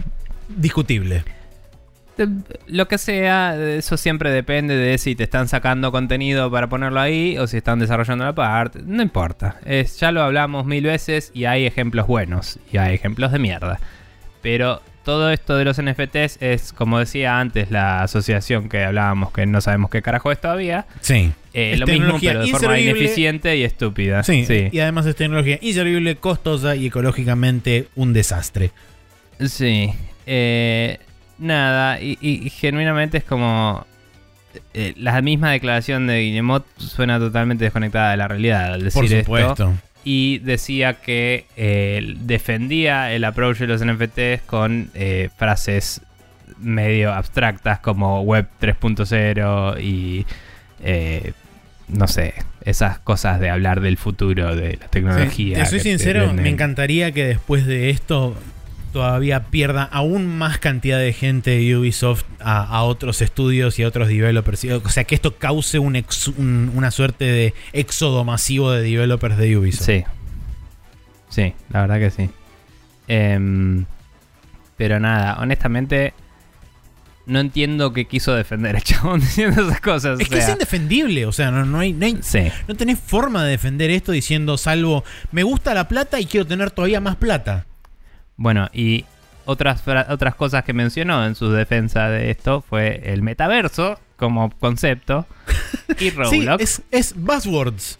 discutible. 0.61 1.23
Lo 2.67 2.87
que 2.87 2.97
sea, 2.99 3.55
eso 3.55 3.97
siempre 3.97 4.29
depende 4.29 4.75
de 4.75 4.97
si 4.99 5.15
te 5.15 5.23
están 5.23 5.47
sacando 5.47 5.91
contenido 5.91 6.51
para 6.51 6.67
ponerlo 6.67 6.99
ahí 6.99 7.37
o 7.39 7.47
si 7.47 7.57
están 7.57 7.79
desarrollando 7.79 8.25
la 8.25 8.35
parte. 8.35 8.79
No 8.85 9.01
importa. 9.01 9.55
Es, 9.65 9.99
ya 9.99 10.11
lo 10.11 10.21
hablamos 10.21 10.65
mil 10.67 10.83
veces 10.83 11.31
y 11.33 11.45
hay 11.45 11.65
ejemplos 11.65 12.05
buenos 12.05 12.59
y 12.71 12.77
hay 12.77 12.93
ejemplos 12.93 13.31
de 13.31 13.39
mierda. 13.39 13.79
Pero 14.43 14.81
todo 15.03 15.31
esto 15.31 15.55
de 15.57 15.65
los 15.65 15.81
NFTs 15.81 16.37
es, 16.41 16.73
como 16.73 16.99
decía 16.99 17.39
antes, 17.39 17.71
la 17.71 18.03
asociación 18.03 18.69
que 18.69 18.83
hablábamos 18.83 19.31
que 19.31 19.47
no 19.47 19.59
sabemos 19.61 19.89
qué 19.89 20.03
carajo 20.03 20.31
es 20.31 20.39
todavía. 20.39 20.85
Sí. 20.99 21.31
Eh, 21.53 21.75
lo 21.77 21.85
mismo, 21.85 22.17
pero 22.21 22.41
de 22.45 22.47
forma 22.47 22.79
ineficiente 22.79 23.57
y 23.57 23.63
estúpida. 23.63 24.23
Sí, 24.23 24.45
sí. 24.45 24.69
y 24.71 24.79
además 24.79 25.05
es 25.05 25.15
tecnología 25.15 25.57
inservible, 25.61 26.15
costosa 26.15 26.75
y 26.75 26.87
ecológicamente 26.87 27.87
un 27.95 28.13
desastre. 28.13 28.71
Sí. 29.45 29.91
Eh, 30.25 30.97
nada, 31.39 31.99
y, 32.01 32.17
y 32.21 32.49
genuinamente 32.51 33.17
es 33.17 33.23
como... 33.25 33.85
eh, 34.73 34.93
la 34.95 35.21
misma 35.21 35.51
declaración 35.51 36.07
de 36.07 36.21
Guillemot 36.21 36.65
suena 36.77 37.19
totalmente 37.19 37.65
desconectada 37.65 38.11
de 38.11 38.17
la 38.17 38.27
realidad 38.27 38.73
al 38.75 38.83
decir 38.83 39.01
Por 39.01 39.05
esto. 39.05 39.23
supuesto. 39.55 39.73
y 40.05 40.37
decía 40.39 40.93
que 41.01 41.45
eh, 41.57 42.15
defendía 42.19 43.11
el 43.13 43.23
approach 43.25 43.57
de 43.57 43.67
los 43.67 43.83
NFTs 43.85 44.41
con 44.45 44.89
frases 45.37 46.01
medio 46.59 47.11
abstractas 47.13 47.79
como 47.79 48.21
Web 48.21 48.47
3.0 48.61 49.81
y 49.83 50.25
eh, 50.83 51.33
no 51.91 52.07
sé, 52.07 52.33
esas 52.63 52.99
cosas 52.99 53.39
de 53.39 53.49
hablar 53.49 53.81
del 53.81 53.97
futuro 53.97 54.55
de 54.55 54.77
la 54.81 54.87
tecnología. 54.87 55.57
Te 55.59 55.65
soy 55.65 55.77
te 55.79 55.83
sincero, 55.83 56.33
me 56.33 56.49
encantaría 56.49 57.11
que 57.11 57.25
después 57.25 57.65
de 57.65 57.89
esto 57.89 58.35
todavía 58.93 59.45
pierda 59.45 59.83
aún 59.83 60.27
más 60.37 60.57
cantidad 60.57 60.99
de 60.99 61.13
gente 61.13 61.51
de 61.51 61.77
Ubisoft 61.77 62.23
a, 62.41 62.63
a 62.63 62.83
otros 62.83 63.21
estudios 63.21 63.79
y 63.79 63.83
a 63.83 63.87
otros 63.87 64.09
developers. 64.09 64.65
O 64.65 64.89
sea, 64.89 65.05
que 65.05 65.15
esto 65.15 65.37
cause 65.37 65.79
un 65.79 65.95
ex- 65.95 66.27
un- 66.27 66.71
una 66.75 66.91
suerte 66.91 67.23
de 67.25 67.53
éxodo 67.71 68.25
masivo 68.25 68.69
de 68.71 68.81
developers 68.81 69.37
de 69.37 69.57
Ubisoft. 69.57 69.85
Sí. 69.85 70.03
Sí, 71.29 71.53
la 71.69 71.81
verdad 71.81 71.99
que 71.99 72.09
sí. 72.11 72.29
Em, 73.07 73.85
pero 74.77 74.99
nada, 74.99 75.37
honestamente, 75.39 76.13
no 77.25 77.39
entiendo 77.39 77.93
qué 77.93 78.05
quiso 78.05 78.33
defender 78.33 78.75
el 78.75 78.83
chabón 78.83 79.19
diciendo 79.21 79.61
esas 79.67 79.81
cosas. 79.81 80.19
Es 80.19 80.27
o 80.27 80.29
que 80.29 80.39
es 80.39 80.49
indefendible, 80.49 81.25
o 81.25 81.31
sea, 81.31 81.51
no, 81.51 81.65
no 81.65 81.79
hay, 81.79 81.93
no, 81.93 82.05
hay- 82.05 82.19
Sí, 82.21 82.51
no 82.67 82.75
tenés 82.75 82.99
forma 82.99 83.43
de 83.43 83.51
defender 83.51 83.89
esto 83.91 84.11
diciendo 84.11 84.57
salvo 84.57 85.03
me 85.31 85.43
gusta 85.43 85.73
la 85.73 85.87
plata 85.87 86.19
y 86.19 86.25
quiero 86.25 86.45
tener 86.47 86.71
todavía 86.71 86.99
más 87.01 87.15
plata. 87.17 87.65
bueno, 88.35 88.69
y 88.73 89.05
otras, 89.45 89.83
otras 90.09 90.35
cosas 90.35 90.63
que 90.63 90.71
mencionó 90.73 91.25
en 91.25 91.35
su 91.35 91.51
defensa 91.51 92.09
de 92.09 92.29
esto 92.31 92.61
fue 92.61 93.01
el 93.05 93.21
metaverso 93.23 93.99
como 94.15 94.51
concepto 94.59 95.25
y 95.99 96.09
Sí, 96.09 96.11
Roblox. 96.11 96.61
es, 96.63 96.81
es 96.91 97.15
buzzwords 97.15 97.97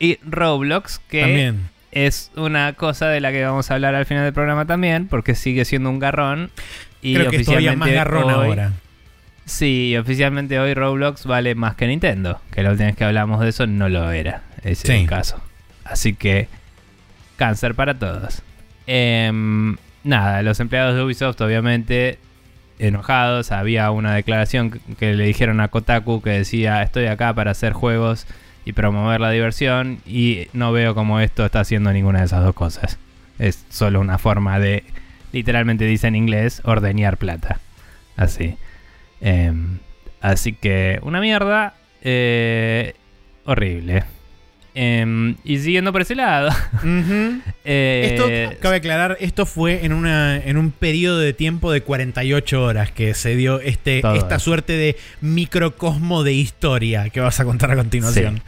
Y 0.00 0.18
Roblox, 0.24 0.98
que 1.08 1.20
también. 1.20 1.70
es 1.92 2.32
una 2.34 2.72
cosa 2.72 3.06
de 3.08 3.20
la 3.20 3.30
que 3.30 3.44
vamos 3.44 3.70
a 3.70 3.74
hablar 3.74 3.94
al 3.94 4.04
final 4.04 4.24
del 4.24 4.32
programa 4.32 4.66
también, 4.66 5.06
porque 5.06 5.36
sigue 5.36 5.64
siendo 5.64 5.90
un 5.90 6.00
garrón. 6.00 6.50
Y 7.04 7.14
Creo 7.14 7.30
que 7.30 7.36
es 7.36 7.46
todavía 7.46 7.76
más 7.76 7.90
garrón 7.90 8.24
hoy- 8.24 8.48
ahora. 8.48 8.72
Sí, 9.44 9.94
oficialmente 9.96 10.58
hoy 10.58 10.72
Roblox 10.74 11.26
vale 11.26 11.54
más 11.54 11.74
que 11.76 11.86
Nintendo. 11.86 12.40
Que 12.50 12.62
la 12.62 12.70
última 12.70 12.86
vez 12.86 12.96
que 12.96 13.04
hablamos 13.04 13.40
de 13.40 13.50
eso 13.50 13.66
no 13.66 13.88
lo 13.90 14.10
era. 14.10 14.42
Ese 14.62 14.92
es 14.94 15.00
el 15.02 15.06
caso. 15.06 15.40
Así 15.84 16.14
que, 16.14 16.48
cáncer 17.36 17.74
para 17.74 17.92
todos. 17.98 18.40
Em, 18.86 19.76
nada, 20.02 20.42
los 20.42 20.60
empleados 20.60 20.94
de 20.96 21.02
Ubisoft 21.02 21.40
obviamente 21.42 22.18
enojados. 22.78 23.52
Había 23.52 23.90
una 23.90 24.14
declaración 24.14 24.80
que 24.98 25.12
le 25.14 25.24
dijeron 25.24 25.60
a 25.60 25.68
Kotaku 25.68 26.22
que 26.22 26.30
decía 26.30 26.82
estoy 26.82 27.06
acá 27.06 27.34
para 27.34 27.50
hacer 27.50 27.72
juegos 27.74 28.26
y 28.64 28.72
promover 28.72 29.20
la 29.20 29.30
diversión 29.30 29.98
y 30.06 30.48
no 30.54 30.72
veo 30.72 30.94
cómo 30.94 31.20
esto 31.20 31.44
está 31.44 31.60
haciendo 31.60 31.92
ninguna 31.92 32.20
de 32.20 32.24
esas 32.24 32.42
dos 32.42 32.54
cosas. 32.54 32.98
Es 33.38 33.64
solo 33.68 34.00
una 34.00 34.16
forma 34.16 34.58
de, 34.58 34.84
literalmente 35.34 35.84
dice 35.84 36.06
en 36.06 36.14
inglés, 36.16 36.62
ordeñar 36.64 37.18
plata. 37.18 37.60
Así. 38.16 38.56
Em, 39.20 39.78
así 40.20 40.52
que 40.54 40.98
una 41.02 41.20
mierda 41.20 41.74
eh, 42.02 42.94
horrible. 43.44 44.04
Em, 44.76 45.36
y 45.44 45.58
siguiendo 45.58 45.92
por 45.92 46.02
ese 46.02 46.14
lado. 46.14 46.50
Eh, 47.66 48.10
Esto, 48.12 48.60
cabe 48.60 48.76
aclarar, 48.76 49.16
esto 49.20 49.46
fue 49.46 49.84
en, 49.86 49.92
una, 49.94 50.36
en 50.36 50.58
un 50.58 50.70
periodo 50.70 51.18
de 51.18 51.32
tiempo 51.32 51.72
de 51.72 51.80
48 51.80 52.62
horas 52.62 52.90
que 52.90 53.14
se 53.14 53.36
dio 53.36 53.58
este, 53.60 53.98
esta 53.98 54.34
eso. 54.36 54.38
suerte 54.38 54.74
de 54.74 54.96
microcosmo 55.22 56.24
de 56.24 56.34
historia 56.34 57.08
que 57.08 57.20
vas 57.20 57.40
a 57.40 57.44
contar 57.44 57.70
a 57.70 57.76
continuación. 57.76 58.42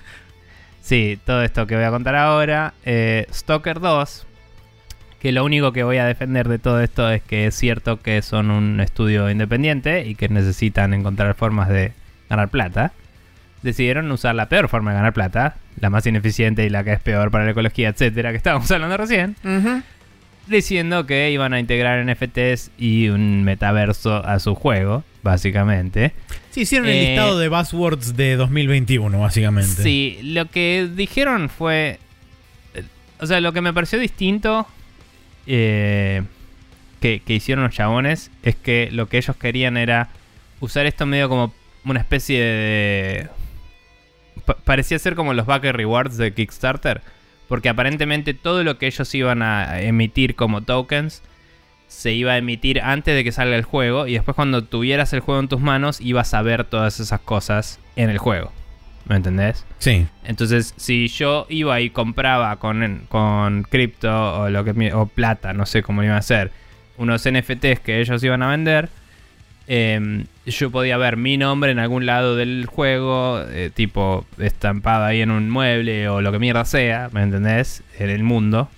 Sí, 0.82 1.18
todo 1.24 1.42
esto 1.42 1.66
que 1.66 1.76
voy 1.76 1.84
a 1.84 1.90
contar 1.90 2.14
ahora. 2.14 2.74
eh, 2.84 3.26
Stalker 3.32 3.80
2. 3.80 4.26
Que 5.26 5.32
lo 5.32 5.44
único 5.44 5.72
que 5.72 5.82
voy 5.82 5.96
a 5.96 6.04
defender 6.04 6.46
de 6.48 6.60
todo 6.60 6.80
esto 6.80 7.10
es 7.10 7.20
que 7.20 7.48
es 7.48 7.54
cierto 7.56 8.00
que 8.00 8.22
son 8.22 8.48
un 8.52 8.78
estudio 8.78 9.28
independiente 9.28 10.06
y 10.06 10.14
que 10.14 10.28
necesitan 10.28 10.94
encontrar 10.94 11.34
formas 11.34 11.68
de 11.68 11.90
ganar 12.30 12.48
plata. 12.48 12.92
Decidieron 13.62 14.08
usar 14.12 14.36
la 14.36 14.48
peor 14.48 14.68
forma 14.68 14.92
de 14.92 14.98
ganar 14.98 15.12
plata, 15.12 15.56
la 15.80 15.90
más 15.90 16.06
ineficiente 16.06 16.64
y 16.64 16.68
la 16.68 16.84
que 16.84 16.92
es 16.92 17.00
peor 17.00 17.32
para 17.32 17.44
la 17.44 17.50
ecología, 17.50 17.88
etcétera, 17.88 18.30
que 18.30 18.36
estábamos 18.36 18.70
hablando 18.70 18.96
recién. 18.96 19.34
diciendo 20.46 21.06
que 21.06 21.32
iban 21.32 21.54
a 21.54 21.58
integrar 21.58 22.06
NFTs 22.06 22.70
y 22.78 23.08
un 23.08 23.42
metaverso 23.42 24.24
a 24.24 24.38
su 24.38 24.54
juego, 24.54 25.02
básicamente. 25.24 26.12
Sí, 26.52 26.60
hicieron 26.60 26.86
el 26.86 26.94
Eh, 26.94 27.06
listado 27.08 27.36
de 27.40 27.48
buzzwords 27.48 28.16
de 28.16 28.36
2021, 28.36 29.18
básicamente. 29.18 29.82
Sí, 29.82 30.20
lo 30.22 30.46
que 30.46 30.88
dijeron 30.94 31.48
fue. 31.48 31.98
eh, 32.74 32.84
O 33.18 33.26
sea, 33.26 33.40
lo 33.40 33.52
que 33.52 33.60
me 33.60 33.72
pareció 33.72 33.98
distinto 33.98 34.68
eh, 35.46 36.22
que, 37.00 37.22
hicieron 37.26 37.64
los 37.64 37.74
chabones 37.74 38.30
es 38.42 38.56
que 38.56 38.88
lo 38.92 39.08
que 39.08 39.18
ellos 39.18 39.36
querían 39.36 39.76
era 39.76 40.08
usar 40.60 40.86
esto 40.86 41.06
medio 41.06 41.28
como 41.28 41.52
una 41.84 42.00
especie 42.00 42.40
de. 42.42 43.28
pa- 44.44 44.56
parecía 44.64 44.98
ser 44.98 45.14
como 45.14 45.34
los 45.34 45.46
backer 45.46 45.76
rewards 45.76 46.16
de 46.16 46.32
Kickstarter. 46.32 47.00
Porque 47.48 47.68
aparentemente 47.68 48.34
todo 48.34 48.64
lo 48.64 48.76
que 48.76 48.88
ellos 48.88 49.14
iban 49.14 49.40
a 49.42 49.80
emitir 49.80 50.34
como 50.34 50.62
tokens 50.62 51.22
se 51.86 52.12
iba 52.12 52.32
a 52.32 52.38
emitir 52.38 52.80
antes 52.80 53.14
de 53.14 53.22
que 53.22 53.30
salga 53.30 53.54
el 53.54 53.62
juego. 53.62 54.08
Y 54.08 54.14
después, 54.14 54.34
cuando 54.34 54.64
tuvieras 54.64 55.12
el 55.12 55.20
juego 55.20 55.40
en 55.40 55.46
tus 55.46 55.60
manos, 55.60 56.00
ibas 56.00 56.34
a 56.34 56.42
ver 56.42 56.64
todas 56.64 56.98
esas 56.98 57.20
cosas 57.20 57.78
en 57.94 58.10
el 58.10 58.18
juego. 58.18 58.52
¿Me 59.08 59.16
entendés? 59.16 59.64
Sí. 59.78 60.06
Entonces, 60.24 60.74
si 60.76 61.06
yo 61.08 61.46
iba 61.48 61.80
y 61.80 61.90
compraba 61.90 62.56
con, 62.56 63.02
con 63.08 63.62
cripto 63.62 64.40
o 64.40 64.50
lo 64.50 64.64
que 64.64 64.92
o 64.92 65.06
plata, 65.06 65.52
no 65.52 65.64
sé 65.64 65.82
cómo 65.82 66.02
iba 66.02 66.16
a 66.16 66.22
ser, 66.22 66.50
unos 66.98 67.28
NFTs 67.28 67.80
que 67.80 68.00
ellos 68.00 68.22
iban 68.24 68.42
a 68.42 68.48
vender, 68.48 68.88
em, 69.68 70.24
yo 70.44 70.70
podía 70.70 70.96
ver 70.96 71.16
mi 71.16 71.36
nombre 71.36 71.70
en 71.70 71.78
algún 71.78 72.04
lado 72.04 72.34
del 72.34 72.66
juego, 72.66 73.42
eh, 73.48 73.70
tipo 73.72 74.26
estampado 74.38 75.04
ahí 75.04 75.20
en 75.20 75.30
un 75.30 75.50
mueble 75.50 76.08
o 76.08 76.20
lo 76.20 76.32
que 76.32 76.40
mierda 76.40 76.64
sea, 76.64 77.08
¿me 77.12 77.22
entendés? 77.22 77.84
En 77.98 78.10
el 78.10 78.24
mundo. 78.24 78.68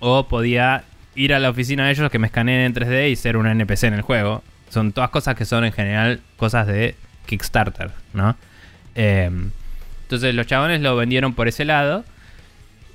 O 0.00 0.26
podía 0.26 0.84
ir 1.14 1.34
a 1.34 1.38
la 1.38 1.50
oficina 1.50 1.86
de 1.86 1.92
ellos 1.92 2.10
que 2.10 2.18
me 2.18 2.28
escaneen 2.28 2.60
en 2.60 2.74
3D 2.74 3.10
y 3.10 3.16
ser 3.16 3.36
una 3.36 3.52
NPC 3.52 3.84
en 3.84 3.94
el 3.94 4.02
juego. 4.02 4.42
Son 4.70 4.92
todas 4.92 5.10
cosas 5.10 5.34
que 5.34 5.44
son 5.44 5.64
en 5.64 5.72
general 5.72 6.20
cosas 6.36 6.66
de 6.66 6.96
Kickstarter, 7.26 7.90
¿no? 8.14 8.36
Em, 8.94 9.50
entonces 10.02 10.34
los 10.34 10.46
chabones 10.46 10.80
lo 10.80 10.96
vendieron 10.96 11.34
por 11.34 11.48
ese 11.48 11.64
lado. 11.64 12.04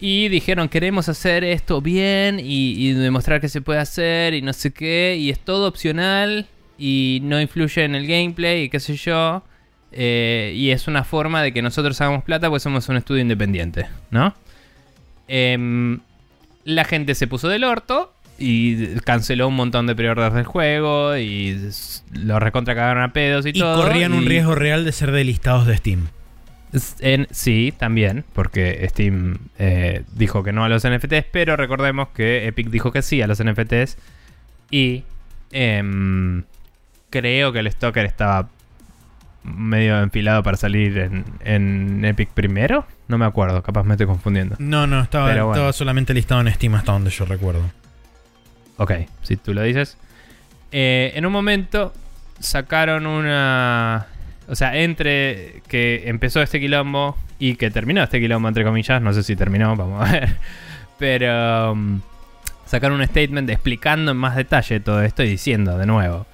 Y 0.02 0.30
dijeron, 0.30 0.70
queremos 0.70 1.10
hacer 1.10 1.44
esto 1.44 1.82
bien 1.82 2.40
y, 2.42 2.94
demostrar 2.94 3.42
que 3.42 3.50
se 3.50 3.62
puede 3.62 3.80
hacer 3.80 4.34
y 4.34 4.42
no 4.42 4.54
sé 4.54 4.72
qué. 4.72 5.18
Y 5.20 5.30
es 5.30 5.40
todo 5.40 5.68
opcional 5.68 6.48
y 6.78 7.20
no 7.24 7.42
influye 7.42 7.84
en 7.84 7.96
el 7.96 8.08
gameplay 8.08 8.64
y 8.64 8.70
qué 8.70 8.80
sé 8.80 8.96
yo. 8.96 9.44
Eh, 9.92 10.54
y 10.56 10.70
es 10.70 10.88
una 10.88 11.04
forma 11.04 11.42
de 11.42 11.52
que 11.52 11.62
nosotros 11.62 12.00
hagamos 12.00 12.24
plata 12.24 12.48
porque 12.48 12.62
somos 12.62 12.88
un 12.90 12.98
estudio 12.98 13.22
independiente, 13.22 13.88
¿no? 14.12 14.34
Em, 15.28 16.00
la 16.64 16.86
gente 16.86 17.16
se 17.16 17.28
puso 17.28 17.50
del 17.50 17.64
orto 17.64 18.14
y 18.40 18.96
canceló 19.06 19.48
un 19.48 19.56
montón 19.56 19.86
de 19.88 19.96
preorders 19.96 20.34
del 20.34 20.46
juego 20.46 21.18
y 21.18 21.70
lo 22.14 22.40
recontra 22.40 22.74
cagaron 22.76 23.04
a 23.04 23.14
pedos 23.14 23.46
y, 23.46 23.50
Y 23.50 23.54
todo. 23.60 23.84
corrían 23.84 24.14
un 24.14 24.24
y- 24.24 24.28
riesgo 24.28 24.56
real 24.56 24.86
de 24.86 24.92
ser 24.92 25.12
delistados 25.12 25.68
de 25.68 25.78
Steam. 25.78 26.08
En- 27.00 27.28
sí, 27.32 27.74
también, 27.78 28.24
porque 28.34 28.86
Steam 28.90 29.40
eh, 29.58 30.04
dijo 30.14 30.44
que 30.44 30.52
no 30.52 30.64
a 30.64 30.70
los 30.70 30.84
NFTs, 30.86 31.26
pero 31.32 31.56
recordemos 31.56 32.10
que 32.10 32.46
Epic 32.48 32.70
dijo 32.70 32.92
que 32.92 33.02
sí 33.02 33.22
a 33.22 33.28
los 33.28 33.44
NFTs. 33.44 33.98
Y 34.72 35.04
em, 35.52 36.44
creo 37.10 37.52
que 37.52 37.60
el 37.60 37.72
Stalker 37.72 38.06
estaba 38.06 38.50
medio 39.44 40.00
enfilado 40.04 40.44
para 40.44 40.58
salir 40.58 40.98
en, 41.00 41.26
en 41.44 42.06
Epic 42.06 42.30
primero. 42.30 42.86
No 43.08 43.18
me 43.18 43.26
acuerdo, 43.26 43.64
capaz 43.64 43.84
me 43.84 43.96
estoy 43.96 44.06
confundiendo. 44.06 44.56
No, 44.60 44.86
no, 44.86 45.02
estaba, 45.02 45.26
bueno. 45.34 45.52
estaba 45.54 45.74
solamente 45.74 46.14
listado 46.14 46.42
en 46.42 46.54
Steam 46.54 46.76
hasta 46.76 46.92
donde 46.92 47.10
yo 47.10 47.26
recuerdo. 47.26 47.64
Ok, 48.80 48.94
si 49.24 49.36
tú 49.36 49.54
lo 49.54 49.62
dices. 49.62 49.98
Eh, 50.72 51.12
en 51.16 51.26
un 51.26 51.34
momento 51.34 51.94
sacaron 52.40 53.06
una... 53.06 54.08
O 54.48 54.56
sea, 54.56 54.78
entre 54.78 55.62
que 55.68 56.04
empezó 56.06 56.42
este 56.42 56.62
quilombo 56.62 57.18
y 57.40 57.56
que 57.56 57.70
terminó 57.72 58.02
este 58.02 58.22
quilombo, 58.22 58.48
entre 58.48 58.64
comillas, 58.64 59.02
no 59.02 59.12
sé 59.12 59.24
si 59.24 59.36
terminó, 59.36 59.76
vamos 59.76 60.08
a 60.08 60.12
ver. 60.14 60.38
Pero 60.98 61.74
um, 61.74 62.00
sacaron 62.66 63.02
un 63.02 63.06
statement 63.06 63.50
explicando 63.50 64.12
en 64.12 64.18
más 64.18 64.38
detalle 64.38 64.80
todo 64.80 65.04
esto 65.04 65.24
y 65.24 65.28
diciendo 65.28 65.78
de 65.78 65.86
nuevo. 65.86 66.26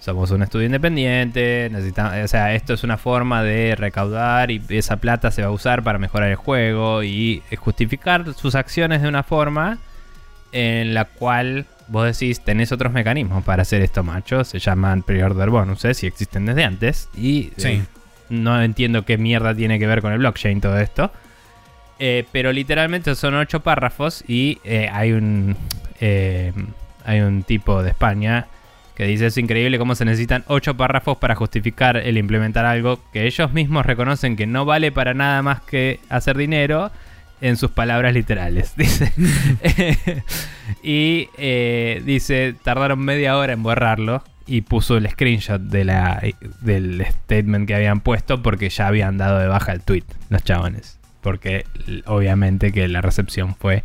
Somos 0.00 0.30
un 0.30 0.42
estudio 0.42 0.66
independiente, 0.66 1.68
necesitamos, 1.70 2.14
o 2.24 2.28
sea, 2.28 2.54
esto 2.54 2.72
es 2.72 2.82
una 2.84 2.96
forma 2.96 3.42
de 3.42 3.76
recaudar 3.76 4.50
y 4.50 4.60
esa 4.70 4.96
plata 4.96 5.30
se 5.30 5.42
va 5.42 5.48
a 5.48 5.52
usar 5.52 5.82
para 5.84 5.98
mejorar 5.98 6.30
el 6.30 6.36
juego 6.36 7.02
y 7.04 7.42
justificar 7.58 8.32
sus 8.34 8.54
acciones 8.54 9.02
de 9.02 9.08
una 9.08 9.22
forma 9.22 9.78
en 10.52 10.94
la 10.94 11.06
cual 11.06 11.66
vos 11.88 12.04
decís 12.18 12.40
tenés 12.40 12.72
otros 12.72 12.92
mecanismos 12.92 13.44
para 13.44 13.62
hacer 13.62 13.82
esto, 13.82 14.02
macho. 14.02 14.44
Se 14.44 14.58
llaman 14.58 15.02
pre-order 15.02 15.50
bonuses 15.50 16.02
y 16.02 16.06
existen 16.06 16.46
desde 16.46 16.64
antes. 16.64 17.08
Y 17.16 17.50
Sí. 17.56 17.68
eh, 17.68 17.82
no 18.30 18.62
entiendo 18.62 19.04
qué 19.04 19.18
mierda 19.18 19.54
tiene 19.54 19.78
que 19.78 19.86
ver 19.86 20.00
con 20.00 20.12
el 20.12 20.18
blockchain 20.18 20.60
todo 20.60 20.78
esto. 20.78 21.12
Eh, 21.98 22.24
pero 22.32 22.52
literalmente 22.52 23.14
son 23.14 23.34
ocho 23.36 23.60
párrafos 23.60 24.24
y 24.26 24.58
eh, 24.64 24.88
hay 24.92 25.12
un 25.12 25.56
eh, 26.00 26.52
hay 27.04 27.20
un 27.20 27.42
tipo 27.44 27.82
de 27.82 27.90
España 27.90 28.46
que 28.96 29.04
dice 29.04 29.26
es 29.26 29.38
increíble 29.38 29.78
cómo 29.78 29.94
se 29.94 30.04
necesitan 30.04 30.42
ocho 30.48 30.76
párrafos 30.76 31.18
para 31.18 31.34
justificar 31.36 31.96
el 31.96 32.18
implementar 32.18 32.64
algo 32.64 32.98
que 33.12 33.26
ellos 33.26 33.52
mismos 33.52 33.86
reconocen 33.86 34.34
que 34.36 34.46
no 34.46 34.64
vale 34.64 34.90
para 34.90 35.14
nada 35.14 35.42
más 35.42 35.60
que 35.60 36.00
hacer 36.08 36.36
dinero 36.36 36.90
en 37.42 37.56
sus 37.56 37.72
palabras 37.72 38.14
literales. 38.14 38.74
Dice. 38.76 39.12
y 40.82 41.28
eh, 41.36 42.00
dice, 42.06 42.54
tardaron 42.62 43.00
media 43.00 43.36
hora 43.36 43.52
en 43.52 43.62
borrarlo 43.62 44.22
y 44.46 44.62
puso 44.62 44.96
el 44.96 45.08
screenshot 45.10 45.60
de 45.60 45.84
la, 45.84 46.22
del 46.60 47.04
statement 47.04 47.66
que 47.66 47.74
habían 47.74 48.00
puesto 48.00 48.42
porque 48.42 48.70
ya 48.70 48.86
habían 48.86 49.18
dado 49.18 49.38
de 49.38 49.46
baja 49.48 49.72
el 49.72 49.82
tweet 49.82 50.04
los 50.30 50.42
chabones. 50.42 50.98
Porque 51.20 51.66
obviamente 52.06 52.72
que 52.72 52.88
la 52.88 53.00
recepción 53.00 53.54
fue 53.54 53.84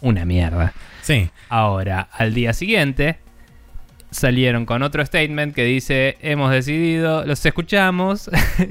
una 0.00 0.24
mierda. 0.24 0.72
Sí. 1.02 1.30
Ahora, 1.48 2.08
al 2.12 2.34
día 2.34 2.52
siguiente, 2.52 3.18
salieron 4.10 4.66
con 4.66 4.82
otro 4.82 5.04
statement 5.04 5.54
que 5.54 5.64
dice, 5.64 6.16
hemos 6.20 6.50
decidido, 6.50 7.24
los 7.24 7.44
escuchamos, 7.44 8.30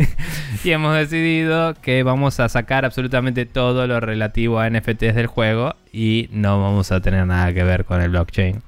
y 0.64 0.72
hemos 0.72 0.96
decidido 0.96 1.76
que 1.82 2.04
vamos 2.04 2.40
a 2.40 2.50
sacar 2.50 2.86
absolutamente 2.86 3.46
todo 3.46 3.88
lo 3.88 4.00
relativo 4.00 4.60
a 4.60 4.70
NFTs 4.70 5.16
del 5.16 5.28
juego 5.28 5.76
y 5.92 6.30
no 6.32 6.62
vamos 6.62 6.92
a 6.92 7.02
tener 7.02 7.26
nada 7.26 7.54
que 7.54 7.64
ver 7.64 7.86
con 7.86 8.02
el 8.02 8.10
blockchain 8.10 8.62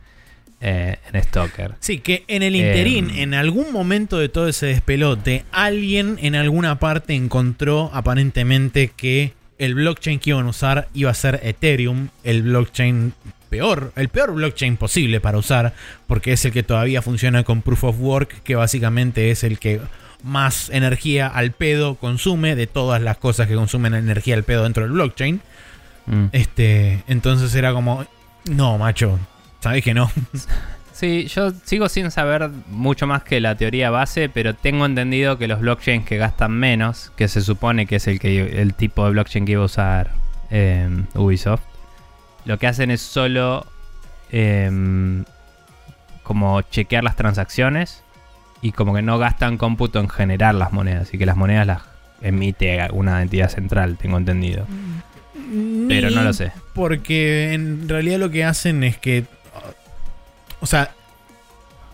eh, 0.61 0.97
en 1.11 1.23
Stalker. 1.23 1.75
Sí, 1.79 1.99
que 1.99 2.25
en 2.27 2.43
el 2.43 2.55
interín, 2.55 3.09
Em. 3.11 3.19
en 3.19 3.33
algún 3.33 3.71
momento 3.71 4.19
de 4.19 4.29
todo 4.29 4.47
ese 4.47 4.67
despelote, 4.67 5.45
alguien 5.51 6.17
en 6.21 6.35
alguna 6.35 6.79
parte 6.79 7.15
encontró 7.15 7.89
aparentemente 7.93 8.91
que 8.95 9.33
el 9.57 9.75
blockchain 9.75 10.19
que 10.19 10.31
iban 10.31 10.45
a 10.45 10.49
usar 10.49 10.87
iba 10.93 11.11
a 11.11 11.13
ser 11.13 11.39
Ethereum, 11.43 12.09
el 12.23 12.43
blockchain 12.43 13.13
peor, 13.49 13.91
el 13.95 14.09
peor 14.09 14.33
blockchain 14.33 14.77
posible 14.77 15.19
para 15.19 15.37
usar, 15.37 15.73
porque 16.07 16.33
es 16.33 16.45
el 16.45 16.51
que 16.51 16.63
todavía 16.63 17.01
funciona 17.01 17.43
con 17.43 17.61
Proof 17.61 17.83
of 17.83 17.99
Work, 17.99 18.43
que 18.43 18.55
básicamente 18.55 19.31
es 19.31 19.43
el 19.43 19.59
que 19.59 19.81
más 20.23 20.69
energía 20.69 21.27
al 21.27 21.51
pedo 21.51 21.95
consume 21.95 22.55
de 22.55 22.67
todas 22.67 23.01
las 23.01 23.17
cosas 23.17 23.47
que 23.47 23.55
consumen 23.55 23.93
energía 23.93 24.35
al 24.35 24.43
pedo 24.43 24.63
dentro 24.63 24.83
del 24.83 24.93
blockchain. 24.93 25.41
Mm. 26.05 26.25
Este, 26.31 27.03
entonces 27.07 27.53
era 27.55 27.73
como, 27.73 28.05
no, 28.45 28.77
macho, 28.77 29.19
sabes 29.59 29.83
que 29.83 29.93
no. 29.93 30.11
Sí, 30.99 31.27
yo 31.27 31.53
sigo 31.63 31.87
sin 31.87 32.11
saber 32.11 32.49
mucho 32.67 33.07
más 33.07 33.23
que 33.23 33.39
la 33.39 33.55
teoría 33.55 33.89
base, 33.89 34.27
pero 34.27 34.53
tengo 34.53 34.85
entendido 34.85 35.37
que 35.37 35.47
los 35.47 35.61
blockchains 35.61 36.05
que 36.05 36.17
gastan 36.17 36.51
menos, 36.51 37.13
que 37.15 37.29
se 37.29 37.39
supone 37.39 37.85
que 37.85 37.95
es 37.95 38.07
el, 38.09 38.19
que, 38.19 38.61
el 38.61 38.73
tipo 38.73 39.05
de 39.05 39.11
blockchain 39.11 39.45
que 39.45 39.53
iba 39.53 39.61
a 39.61 39.65
usar 39.65 40.11
eh, 40.51 40.89
Ubisoft, 41.13 41.61
lo 42.45 42.57
que 42.57 42.67
hacen 42.67 42.91
es 42.91 43.01
solo 43.01 43.65
eh, 44.31 45.23
como 46.23 46.61
chequear 46.61 47.03
las 47.03 47.15
transacciones 47.15 48.03
y 48.61 48.71
como 48.71 48.93
que 48.93 49.01
no 49.01 49.17
gastan 49.17 49.57
cómputo 49.57 49.99
en 49.99 50.09
generar 50.09 50.55
las 50.55 50.71
monedas 50.73 51.13
y 51.13 51.17
que 51.17 51.25
las 51.25 51.37
monedas 51.37 51.67
las 51.67 51.81
emite 52.21 52.87
una 52.91 53.21
entidad 53.21 53.49
central, 53.49 53.97
tengo 53.97 54.17
entendido. 54.17 54.65
Pero 55.87 56.09
no 56.11 56.23
lo 56.23 56.33
sé. 56.33 56.51
Porque 56.73 57.53
en 57.53 57.89
realidad 57.89 58.19
lo 58.19 58.29
que 58.29 58.43
hacen 58.43 58.83
es 58.83 58.97
que. 58.97 59.25
O 60.59 60.65
sea. 60.65 60.91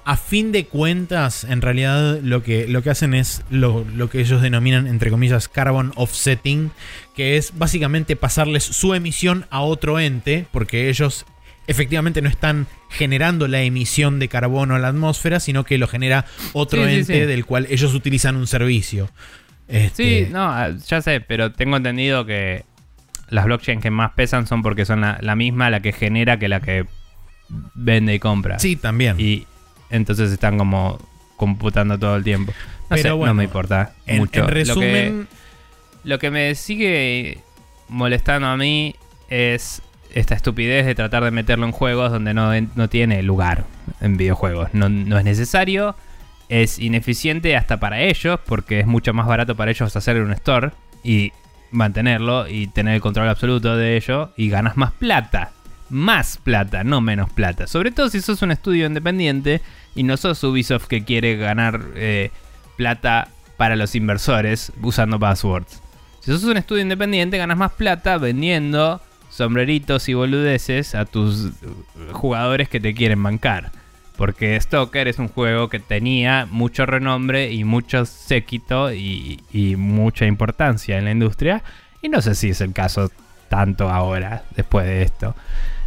A 0.06 0.18
fin 0.18 0.52
de 0.52 0.66
cuentas, 0.66 1.44
en 1.46 1.62
realidad 1.62 2.20
lo 2.22 2.44
que, 2.44 2.68
lo 2.68 2.84
que 2.84 2.92
hacen 2.92 3.16
es 3.16 3.42
lo, 3.50 3.84
lo 3.96 4.10
que 4.10 4.20
ellos 4.22 4.42
denominan, 4.42 4.86
entre 4.86 5.10
comillas, 5.10 5.48
carbon 5.48 5.92
offsetting, 5.96 6.72
que 7.16 7.38
es 7.38 7.58
básicamente 7.58 8.16
pasarles 8.16 8.64
su 8.64 8.94
emisión 8.94 9.48
a 9.50 9.62
otro 9.62 10.00
ente, 10.00 10.46
porque 10.52 10.90
ellos 10.90 11.26
efectivamente 11.68 12.22
no 12.22 12.30
están 12.30 12.68
generando 12.92 13.48
la 13.48 13.64
emisión 13.64 14.20
de 14.20 14.28
carbono 14.28 14.76
a 14.76 14.80
la 14.80 14.90
atmósfera, 14.90 15.40
sino 15.40 15.64
que 15.64 15.80
lo 15.80 15.88
genera 15.88 16.26
otro 16.54 16.86
Sí, 16.86 16.92
ente 16.94 17.22
sí. 17.22 17.26
del 17.26 17.44
cual 17.46 17.66
ellos 17.72 17.96
utilizan 17.96 18.36
un 18.36 18.46
servicio. 18.46 19.10
Este, 19.68 20.26
Sí, 20.28 20.32
no, 20.32 20.44
ah, 20.44 20.70
ya 20.88 21.02
sé, 21.02 21.22
pero 21.22 21.52
tengo 21.54 21.78
entendido 21.78 22.28
que 22.28 22.64
las 23.30 23.46
blockchains 23.46 23.82
que 23.82 23.90
más 23.90 24.12
pesan 24.12 24.46
son 24.46 24.62
porque 24.62 24.86
son 24.86 25.02
la, 25.02 25.18
la 25.22 25.36
misma 25.36 25.72
la 25.72 25.80
que 25.80 25.92
genera 25.92 26.38
que 26.38 26.48
la 26.48 26.60
que 26.60 26.86
vende 27.74 28.14
y 28.14 28.20
compra. 28.20 28.60
sí, 28.60 28.76
también. 28.76 29.16
Y 29.20 29.48
entonces 29.90 30.32
están 30.32 30.58
como 30.58 31.00
computando 31.36 31.98
todo 32.00 32.16
el 32.16 32.24
tiempo. 32.24 32.54
No 32.90 32.90
Pero 32.90 33.02
sé, 33.02 33.12
bueno, 33.12 33.34
no 33.34 33.38
me 33.38 33.44
importa 33.46 33.94
en, 34.06 34.18
mucho. 34.20 34.40
en 34.40 34.42
Lo 34.42 34.48
que- 34.48 34.54
resumen, 34.54 35.28
lo 36.04 36.20
que 36.20 36.32
me 36.32 36.56
sigue 36.56 37.40
molestando 37.90 38.48
a 38.48 38.58
mí 38.58 38.96
es 39.30 39.82
esta 40.14 40.36
estupidez 40.36 40.86
de 40.86 40.96
tratar 40.96 41.24
de 41.24 41.32
meterlo 41.32 41.66
en 41.66 41.72
juegos 41.72 42.12
donde 42.12 42.34
no, 42.34 42.52
no 42.76 42.90
tiene 42.90 43.22
lugar 43.24 43.66
en 44.02 44.16
videojuegos. 44.18 44.70
No, 44.74 44.88
no 44.88 45.18
es 45.18 45.26
necesario, 45.26 45.96
es 46.48 46.80
ineficiente 46.80 47.56
hasta 47.58 47.80
para 47.80 48.02
ellos, 48.02 48.40
porque 48.46 48.80
es 48.80 48.88
mucho 48.88 49.14
más 49.14 49.28
barato 49.28 49.56
para 49.56 49.72
ellos 49.72 49.94
hacer 49.96 50.22
un 50.22 50.32
store 50.32 50.72
y 51.04 51.34
mantenerlo 51.72 52.48
y 52.48 52.68
tener 52.68 52.96
el 52.96 53.02
control 53.02 53.28
absoluto 53.28 53.76
de 53.76 53.98
ello 53.98 54.32
y 54.38 54.50
ganas 54.50 54.78
más 54.78 54.92
plata. 54.94 55.52
Más 55.90 56.38
plata, 56.38 56.84
no 56.84 57.02
menos 57.02 57.30
plata. 57.32 57.68
Sobre 57.68 57.92
todo 57.92 58.10
si 58.10 58.22
sos 58.22 58.42
un 58.42 58.52
estudio 58.52 58.88
independiente 58.88 59.62
y 59.94 60.04
no 60.04 60.18
sos 60.18 60.44
Ubisoft 60.44 60.88
que 60.88 61.04
quiere 61.04 61.38
ganar 61.38 61.82
eh, 61.96 62.32
plata 62.76 63.30
para 63.58 63.76
los 63.76 63.96
inversores 63.96 64.72
usando 64.82 65.20
passwords. 65.20 65.82
Si 66.22 66.32
sos 66.32 66.44
un 66.46 66.58
estudio 66.58 66.82
independiente, 66.82 67.38
ganas 67.38 67.58
más 67.58 67.72
plata 67.74 68.18
vendiendo 68.18 69.00
sombreritos 69.30 70.10
y 70.10 70.14
boludeces 70.14 70.96
a 70.96 71.06
tus 71.06 71.46
uh, 71.46 71.52
jugadores 72.14 72.68
que 72.68 72.80
te 72.80 72.96
quieren 72.96 73.22
bancar. 73.22 73.72
Porque 74.18 74.60
Stalker 74.60 75.08
es 75.08 75.20
un 75.20 75.28
juego 75.28 75.68
que 75.68 75.80
tenía 75.80 76.48
mucho 76.50 76.86
renombre 76.86 77.52
y 77.52 77.66
mucho 77.66 78.06
séquito 78.06 78.94
y 78.94 79.76
mucha 79.78 80.26
importancia 80.26 80.98
en 80.98 81.04
la 81.04 81.12
industria. 81.12 81.64
Y 82.02 82.08
no 82.08 82.22
sé 82.22 82.34
si 82.34 82.52
es 82.52 82.62
el 82.62 82.72
caso 82.72 83.12
tanto 83.50 83.90
ahora, 83.90 84.44
después 84.56 84.86
de 84.86 85.02
esto. 85.02 85.36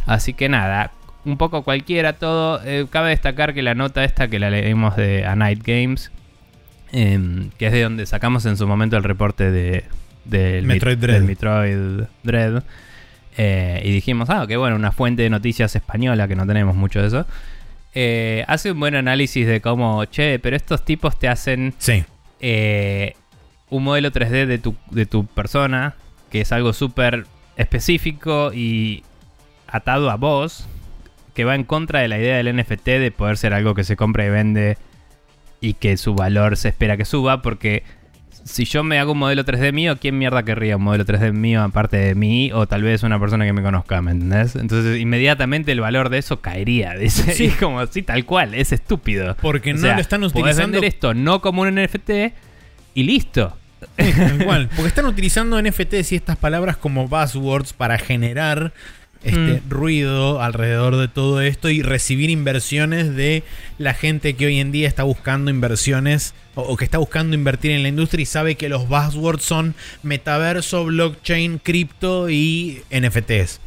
Así 0.05 0.33
que 0.33 0.49
nada, 0.49 0.91
un 1.25 1.37
poco 1.37 1.63
cualquiera 1.63 2.13
todo. 2.13 2.61
Eh, 2.65 2.85
cabe 2.89 3.09
destacar 3.09 3.53
que 3.53 3.61
la 3.61 3.75
nota 3.75 4.03
esta 4.03 4.27
que 4.27 4.39
la 4.39 4.49
leímos 4.49 4.95
de 4.95 5.25
A 5.25 5.35
Night 5.35 5.61
Games, 5.65 6.11
em, 6.91 7.49
que 7.57 7.67
es 7.67 7.71
de 7.73 7.83
donde 7.83 8.05
sacamos 8.05 8.45
en 8.45 8.57
su 8.57 8.67
momento 8.67 8.97
el 8.97 9.03
reporte 9.03 9.51
de, 9.51 9.83
del 10.25 10.65
Metroid 10.65 10.97
Met- 10.97 11.01
Dread. 11.01 11.15
del 11.15 11.23
Metroid 11.25 12.07
Dread. 12.23 12.63
eh, 13.37 13.81
y 13.85 13.91
dijimos, 13.91 14.29
ah, 14.29 14.45
que 14.47 14.57
bueno, 14.57 14.75
una 14.75 14.91
fuente 14.91 15.21
de 15.23 15.29
noticias 15.29 15.75
española, 15.75 16.27
que 16.27 16.35
no 16.35 16.45
tenemos 16.47 16.75
mucho 16.75 16.99
de 17.01 17.07
eso. 17.07 17.25
eh, 17.93 18.43
hace 18.47 18.71
un 18.71 18.79
buen 18.79 18.95
análisis 18.95 19.47
de 19.47 19.61
cómo, 19.61 20.05
che, 20.05 20.39
pero 20.39 20.55
estos 20.55 20.83
tipos 20.85 21.17
te 21.17 21.27
hacen 21.27 21.73
sí. 21.79 22.03
eh, 22.39 23.13
un 23.69 23.83
modelo 23.83 24.11
3D 24.11 24.45
de 24.45 24.57
tu, 24.59 24.75
de 24.91 25.05
tu 25.05 25.25
persona, 25.25 25.95
que 26.31 26.41
es 26.41 26.51
algo 26.51 26.73
súper 26.73 27.25
específico 27.55 28.51
y 28.53 29.03
atado 29.71 30.09
a 30.09 30.15
vos, 30.15 30.67
que 31.33 31.45
va 31.45 31.55
en 31.55 31.63
contra 31.63 31.99
de 32.01 32.07
la 32.07 32.17
idea 32.17 32.37
del 32.37 32.55
NFT 32.55 32.85
de 32.85 33.11
poder 33.11 33.37
ser 33.37 33.53
algo 33.53 33.75
que 33.75 33.83
se 33.83 33.95
compra 33.95 34.25
y 34.25 34.29
vende 34.29 34.77
y 35.61 35.73
que 35.73 35.97
su 35.97 36.15
valor 36.15 36.57
se 36.57 36.69
espera 36.69 36.97
que 36.97 37.05
suba, 37.05 37.41
porque 37.41 37.83
si 38.45 38.65
yo 38.65 38.83
me 38.83 38.97
hago 38.99 39.11
un 39.11 39.19
modelo 39.19 39.43
3D 39.45 39.73
mío, 39.73 39.97
¿quién 39.99 40.17
mierda 40.17 40.43
querría 40.43 40.77
un 40.77 40.83
modelo 40.83 41.05
3D 41.05 41.33
mío 41.33 41.61
aparte 41.61 41.97
de 41.97 42.15
mí 42.15 42.51
o 42.51 42.65
tal 42.67 42.81
vez 42.83 43.03
una 43.03 43.19
persona 43.19 43.45
que 43.45 43.53
me 43.53 43.61
conozca, 43.61 44.01
¿me 44.01 44.11
entendés? 44.11 44.55
Entonces 44.55 44.99
inmediatamente 44.99 45.71
el 45.71 45.81
valor 45.81 46.09
de 46.09 46.17
eso 46.19 46.41
caería, 46.41 46.93
dice. 46.97 47.33
Sí. 47.33 47.43
Y 47.43 47.47
es 47.47 47.55
como, 47.57 47.85
sí, 47.87 48.01
tal 48.01 48.25
cual, 48.25 48.53
es 48.55 48.71
estúpido. 48.71 49.35
Porque 49.41 49.71
O 49.71 49.75
no 49.75 49.81
sea, 49.81 49.95
lo 49.95 50.01
están 50.01 50.21
podés 50.21 50.33
utilizando. 50.35 50.71
vender 50.73 50.85
esto 50.85 51.13
no 51.13 51.41
como 51.41 51.61
un 51.61 51.75
NFT 51.75 52.09
y 52.95 53.03
listo. 53.03 53.55
Cual. 54.43 54.67
Porque 54.75 54.87
están 54.87 55.05
utilizando 55.05 55.61
NFTs 55.61 56.11
y 56.11 56.15
estas 56.15 56.37
palabras 56.37 56.75
como 56.77 57.07
buzzwords 57.07 57.73
para 57.73 57.97
generar 57.97 58.73
este 59.23 59.61
Mm. 59.61 59.69
ruido 59.69 60.41
alrededor 60.41 60.95
de 60.95 61.07
todo 61.09 61.41
esto 61.41 61.69
y 61.69 61.81
recibir 61.81 62.29
inversiones 62.29 63.15
de 63.15 63.43
la 63.77 63.93
gente 63.93 64.35
que 64.35 64.45
hoy 64.45 64.59
en 64.59 64.71
día 64.71 64.87
está 64.87 65.03
buscando 65.03 65.51
inversiones 65.51 66.33
o, 66.55 66.61
o 66.61 66.77
que 66.77 66.85
está 66.85 66.97
buscando 66.99 67.35
invertir 67.35 67.71
en 67.71 67.83
la 67.83 67.89
industria 67.89 68.23
y 68.23 68.25
sabe 68.25 68.55
que 68.55 68.69
los 68.69 68.87
buzzwords 68.87 69.43
son 69.43 69.75
metaverso, 70.03 70.85
blockchain, 70.85 71.59
cripto 71.59 72.29
y 72.29 72.81
NFTs. 72.91 73.59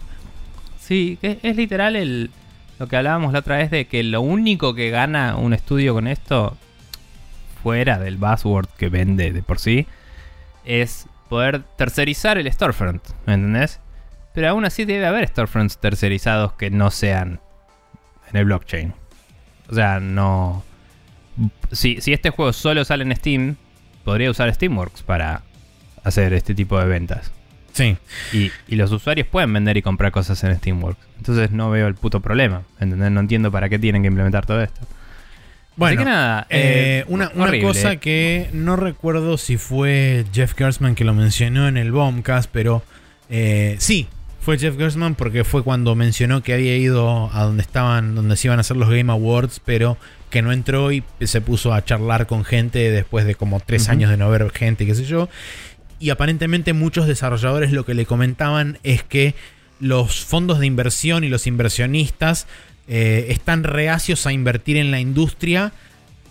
Sí, 0.80 1.18
es 1.22 1.56
literal 1.56 1.96
el, 1.96 2.30
lo 2.78 2.88
que 2.88 2.96
hablábamos 2.96 3.32
la 3.32 3.40
otra 3.40 3.58
vez 3.58 3.70
de 3.70 3.84
que 3.84 4.02
lo 4.02 4.20
único 4.22 4.74
que 4.74 4.90
gana 4.90 5.36
un 5.36 5.52
estudio 5.52 5.94
con 5.94 6.06
esto, 6.06 6.56
fuera 7.62 7.98
del 7.98 8.16
buzzword 8.16 8.66
que 8.78 8.88
vende 8.88 9.32
de 9.32 9.42
por 9.42 9.58
sí, 9.60 9.86
es 10.64 11.06
poder 11.28 11.62
tercerizar 11.76 12.38
el 12.38 12.50
storefront, 12.52 13.02
¿me 13.26 13.34
entendés? 13.34 13.78
Pero 14.34 14.48
aún 14.48 14.64
así 14.64 14.84
debe 14.84 15.06
haber 15.06 15.28
storefronts 15.28 15.78
tercerizados 15.78 16.54
que 16.54 16.70
no 16.70 16.90
sean 16.90 17.40
en 18.30 18.36
el 18.36 18.44
blockchain. 18.46 18.94
O 19.68 19.74
sea, 19.74 20.00
no... 20.00 20.64
Si, 21.70 22.00
si 22.00 22.12
este 22.12 22.30
juego 22.30 22.52
solo 22.52 22.84
sale 22.84 23.04
en 23.04 23.16
Steam, 23.16 23.56
podría 24.04 24.30
usar 24.30 24.52
Steamworks 24.52 25.02
para 25.02 25.42
hacer 26.04 26.32
este 26.32 26.54
tipo 26.54 26.78
de 26.78 26.86
ventas. 26.86 27.32
Sí. 27.72 27.96
Y, 28.32 28.50
y 28.68 28.76
los 28.76 28.92
usuarios 28.92 29.26
pueden 29.26 29.52
vender 29.52 29.76
y 29.76 29.82
comprar 29.82 30.12
cosas 30.12 30.42
en 30.44 30.56
Steamworks. 30.56 31.00
Entonces 31.18 31.50
no 31.50 31.70
veo 31.70 31.86
el 31.86 31.94
puto 31.94 32.20
problema. 32.20 32.62
¿entendés? 32.80 33.10
No 33.10 33.20
entiendo 33.20 33.50
para 33.50 33.68
qué 33.68 33.78
tienen 33.78 34.02
que 34.02 34.08
implementar 34.08 34.44
todo 34.44 34.62
esto. 34.62 34.80
Bueno, 35.76 35.92
Así 35.92 36.04
que 36.04 36.10
nada, 36.10 36.46
eh, 36.50 36.98
eh, 37.00 37.04
una, 37.08 37.30
una 37.34 37.58
cosa 37.60 37.96
que 37.96 38.50
no 38.52 38.76
recuerdo 38.76 39.38
si 39.38 39.56
fue 39.56 40.26
Jeff 40.30 40.54
Gersman 40.54 40.94
que 40.94 41.04
lo 41.04 41.14
mencionó 41.14 41.66
en 41.66 41.78
el 41.78 41.92
Bombcast, 41.92 42.50
pero 42.52 42.82
eh, 43.30 43.76
sí, 43.78 44.06
fue 44.42 44.58
Jeff 44.58 44.76
Gersman 44.76 45.14
porque 45.14 45.44
fue 45.44 45.62
cuando 45.62 45.94
mencionó 45.94 46.42
que 46.42 46.52
había 46.52 46.76
ido 46.76 47.30
a 47.32 47.44
donde 47.44 47.62
estaban, 47.62 48.16
donde 48.16 48.36
se 48.36 48.48
iban 48.48 48.58
a 48.58 48.62
hacer 48.62 48.76
los 48.76 48.90
Game 48.90 49.10
Awards, 49.12 49.60
pero 49.64 49.96
que 50.30 50.42
no 50.42 50.50
entró 50.50 50.90
y 50.90 51.04
se 51.20 51.40
puso 51.40 51.72
a 51.72 51.84
charlar 51.84 52.26
con 52.26 52.44
gente 52.44 52.90
después 52.90 53.24
de 53.24 53.36
como 53.36 53.60
tres 53.60 53.88
años 53.88 54.10
de 54.10 54.16
no 54.16 54.28
ver 54.30 54.50
gente, 54.50 54.84
qué 54.84 54.96
sé 54.96 55.04
yo. 55.04 55.28
Y 56.00 56.10
aparentemente 56.10 56.72
muchos 56.72 57.06
desarrolladores 57.06 57.70
lo 57.70 57.86
que 57.86 57.94
le 57.94 58.04
comentaban 58.04 58.78
es 58.82 59.04
que 59.04 59.36
los 59.78 60.24
fondos 60.24 60.58
de 60.58 60.66
inversión 60.66 61.22
y 61.22 61.28
los 61.28 61.46
inversionistas 61.46 62.48
eh, 62.88 63.26
están 63.28 63.62
reacios 63.62 64.26
a 64.26 64.32
invertir 64.32 64.76
en 64.76 64.90
la 64.90 64.98
industria 64.98 65.72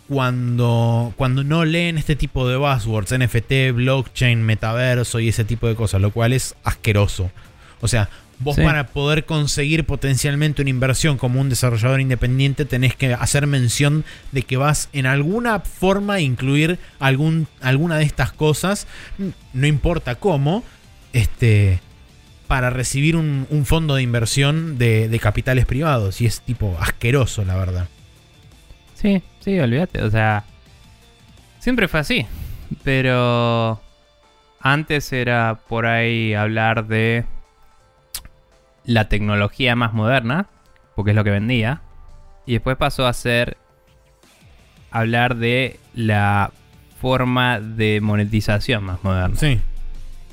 cuando, 0.10 1.14
cuando 1.16 1.46
no 1.46 1.64
leen 1.64 1.98
este 1.98 2.18
tipo 2.18 2.46
de 2.50 2.58
buzzwords, 2.58 3.18
NFT, 3.18 3.74
blockchain, 3.74 4.44
metaverso 4.44 5.22
y 5.22 5.30
ese 5.30 5.46
tipo 5.46 5.68
de 5.68 5.76
cosas, 5.76 6.02
lo 6.02 6.12
cual 6.12 6.34
es 6.34 6.56
asqueroso. 6.66 7.32
O 7.82 7.88
sea, 7.88 8.10
vos 8.40 8.56
Sí. 8.56 8.64
para 8.64 8.88
poder 8.88 9.26
conseguir 9.26 9.86
potencialmente 9.86 10.62
una 10.62 10.70
inversión 10.72 11.18
como 11.18 11.40
un 11.41 11.49
desarrollador 11.49 12.02
independiente 12.02 12.66
tenés 12.66 12.95
que 12.95 13.14
hacer 13.14 13.45
mención 13.48 14.03
de 14.32 14.41
que 14.44 14.58
vas 14.58 14.90
en 14.94 15.06
alguna 15.06 15.60
forma 15.60 16.16
a 16.16 16.20
incluir 16.22 16.80
algún, 16.99 17.48
alguna 17.62 17.98
de 17.98 18.03
estas 18.06 18.32
cosas, 18.32 18.88
no 19.53 19.68
importa 19.68 20.16
cómo, 20.16 20.64
este, 21.14 21.80
para 22.48 22.70
recibir 22.70 23.16
un, 23.16 23.45
un 23.49 23.66
fondo 23.66 23.95
de 23.95 24.02
inversión 24.02 24.78
de, 24.78 25.08
de 25.08 25.20
capitales 25.20 25.66
privados. 25.66 26.20
Y 26.22 26.26
es 26.26 26.41
tipo 26.41 26.76
asqueroso, 26.80 27.45
la 27.45 27.56
verdad. 27.56 27.88
Sí, 28.95 29.22
sí, 29.40 29.60
olvídate. 29.60 30.02
O 30.03 30.10
sea, 30.12 30.44
siempre 31.60 31.88
fue 31.88 31.99
así. 32.02 32.26
Pero 32.84 33.82
antes 34.60 35.12
era 35.14 35.60
por 35.68 35.86
ahí 35.86 36.34
hablar 36.34 36.88
de 36.88 37.26
la 38.86 39.08
tecnología 39.10 39.76
más 39.76 39.94
moderna, 39.94 40.48
porque 40.95 41.12
es 41.12 41.16
lo 41.16 41.24
que 41.24 41.30
vendía. 41.32 41.82
Y 42.45 42.53
después 42.53 42.78
pasó 42.78 43.06
a 43.08 43.14
ser 43.14 43.58
hablar 44.90 45.36
de 45.36 45.80
la 45.94 46.52
forma 46.99 47.60
de 47.60 47.99
monetización 48.02 48.84
más 48.84 49.03
moderna. 49.03 49.36
Sí. 49.38 49.60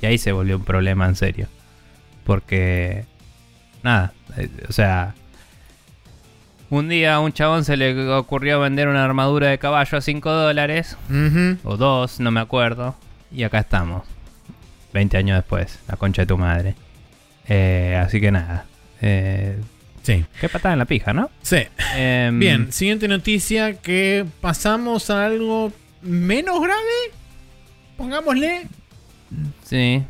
Y 0.01 0.05
ahí 0.05 0.17
se 0.17 0.31
volvió 0.31 0.57
un 0.57 0.63
problema 0.63 1.05
en 1.07 1.15
serio. 1.15 1.47
Porque. 2.25 3.05
Nada. 3.83 4.13
eh, 4.37 4.49
O 4.67 4.73
sea. 4.73 5.13
Un 6.71 6.87
día 6.87 7.15
a 7.15 7.19
un 7.19 7.33
chabón 7.33 7.65
se 7.65 7.77
le 7.77 8.07
ocurrió 8.13 8.59
vender 8.59 8.87
una 8.87 9.03
armadura 9.03 9.47
de 9.47 9.57
caballo 9.57 9.97
a 9.97 10.01
5 10.01 10.29
dólares. 10.31 10.97
O 11.63 11.77
2, 11.77 12.19
no 12.19 12.29
me 12.29 12.39
acuerdo. 12.39 12.95
Y 13.31 13.41
acá 13.43 13.59
estamos. 13.59 14.03
20 14.93 15.17
años 15.17 15.37
después. 15.37 15.79
La 15.87 15.95
concha 15.97 16.21
de 16.21 16.25
tu 16.27 16.37
madre. 16.37 16.75
Eh, 17.49 17.99
así 18.01 18.21
que 18.21 18.31
nada. 18.31 18.65
Eh, 19.01 19.57
Sí. 20.03 20.23
qué 20.39 20.47
patada 20.49 20.73
en 20.73 20.79
la 20.79 20.85
pija, 20.85 21.13
¿no? 21.13 21.29
Sí. 21.41 21.57
Em, 21.95 22.39
Bien, 22.39 22.71
siguiente 22.71 23.07
noticia 23.07 23.73
que 23.73 24.25
pasamos 24.41 25.09
a 25.09 25.25
algo 25.25 25.73
menos 26.01 26.61
grave. 26.61 27.13
Pongámosle. 27.97 28.67
Sí. 29.65 30.03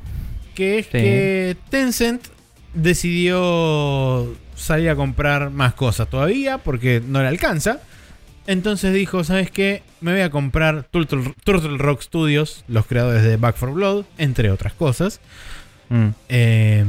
Que 0.56 0.80
es 0.80 0.86
Sí. 0.86 0.92
que 0.92 1.58
Tencent 1.70 2.28
decidió 2.74 4.34
salir 4.56 4.90
a 4.90 4.96
comprar 4.96 5.50
más 5.50 5.74
cosas 5.74 6.10
todavía 6.10 6.58
porque 6.60 7.02
no 7.06 7.22
le 7.22 7.28
alcanza. 7.28 7.80
Entonces 8.48 8.94
dijo, 8.94 9.24
¿sabes 9.24 9.52
qué? 9.52 9.84
Me 10.02 10.12
voy 10.12 10.22
a 10.22 10.30
comprar 10.30 10.84
Turtle, 10.84 11.34
Turtle 11.44 11.78
Rock 11.78 12.02
Studios, 12.02 12.64
los 12.68 12.86
creadores 12.86 13.24
de 13.24 13.38
Back 13.38 13.56
4 13.60 13.74
Blood, 13.74 14.06
entre 14.18 14.50
otras 14.52 14.74
cosas. 14.74 15.20
Mm. 15.90 16.08
Eh, 16.30 16.86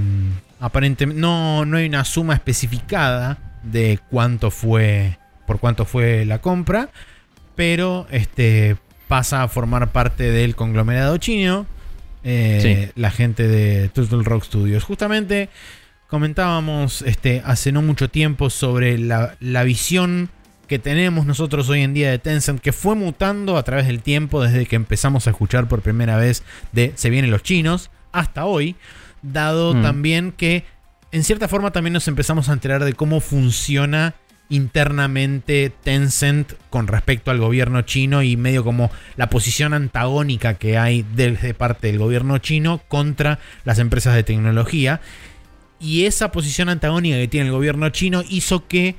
aparentemente 0.60 1.20
no, 1.20 1.64
no 1.64 1.77
hay 1.78 1.86
una 1.86 2.05
suma 2.05 2.35
especificada 2.35 3.39
de 3.62 3.98
cuánto 4.10 4.51
fue 4.51 5.18
por 5.47 5.59
cuánto 5.59 5.85
fue 5.85 6.24
la 6.24 6.40
compra, 6.40 6.90
pero 7.56 8.06
este 8.10 8.77
pasa 9.09 9.43
a 9.43 9.48
formar 9.48 9.90
parte 9.90 10.31
del 10.31 10.55
conglomerado 10.55 11.16
chino. 11.16 11.66
eh, 12.22 12.93
La 12.94 13.10
gente 13.10 13.48
de 13.48 13.89
Turtle 13.89 14.22
Rock 14.22 14.44
Studios. 14.44 14.85
Justamente 14.85 15.48
comentábamos 16.06 17.02
este, 17.02 17.43
hace 17.44 17.72
no 17.72 17.82
mucho 17.82 18.09
tiempo 18.10 18.51
sobre 18.51 18.98
la, 18.98 19.36
la 19.40 19.64
visión 19.64 20.28
que 20.68 20.78
tenemos 20.78 21.27
nosotros 21.27 21.68
hoy 21.68 21.82
en 21.82 21.94
día 21.94 22.10
de 22.10 22.20
Tencent, 22.20 22.60
que 22.60 22.72
fue 22.72 22.94
mutando 22.94 23.56
a 23.56 23.64
través 23.64 23.89
del 23.89 24.02
tiempo 24.02 24.40
desde 24.40 24.66
que 24.66 24.77
empezamos 24.77 25.27
a 25.27 25.31
escuchar 25.31 25.66
por 25.66 25.82
primera 25.82 26.16
vez 26.16 26.44
de 26.70 26.93
Se 26.94 27.10
vienen 27.10 27.32
los 27.32 27.43
chinos 27.43 27.90
hasta 28.12 28.45
hoy, 28.45 28.77
dado 29.23 29.74
Mm. 29.74 29.82
también 29.82 30.32
que 30.32 30.65
en 31.12 31.24
cierta 31.24 31.49
forma 31.49 31.73
también 31.73 31.93
nos 31.93 32.09
empezamos 32.09 32.49
a 32.49 32.53
enterar 32.53 32.85
de 32.85 32.93
cómo 32.93 33.20
funciona 33.20 34.15
internamente 34.49 35.73
Tencent 35.85 36.53
con 36.70 36.89
respecto 36.89 37.31
al 37.31 37.39
gobierno 37.39 37.82
chino 37.82 38.23
y 38.23 38.37
medio 38.37 38.65
como 38.65 38.91
la 39.16 39.31
posición 39.31 39.74
antagónica 39.74 40.55
que 40.55 40.77
hay 40.77 41.05
desde 41.15 41.55
parte 41.55 41.87
del 41.87 41.99
gobierno 41.99 42.39
chino 42.39 42.81
contra 42.89 43.39
las 43.65 43.78
empresas 43.78 44.15
de 44.15 44.24
tecnología. 44.24 45.01
Y 45.78 46.05
esa 46.05 46.32
posición 46.32 46.69
antagónica 46.69 47.16
que 47.16 47.28
tiene 47.28 47.47
el 47.47 47.53
gobierno 47.53 47.89
chino 47.91 48.23
hizo 48.28 48.66
que 48.66 48.97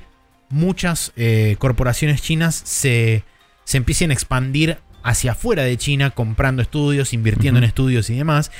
muchas 0.48 1.12
eh, 1.16 1.56
corporaciones 1.58 2.22
chinas 2.22 2.54
se, 2.64 3.24
se 3.64 3.76
empiecen 3.76 4.10
a 4.10 4.14
expandir 4.14 4.78
hacia 5.02 5.32
afuera 5.32 5.64
de 5.64 5.76
China, 5.76 6.10
comprando 6.10 6.62
estudios, 6.62 7.12
invirtiendo 7.12 7.58
en 7.58 7.64
estudios 7.64 8.08
y 8.10 8.16
demás. 8.16 8.50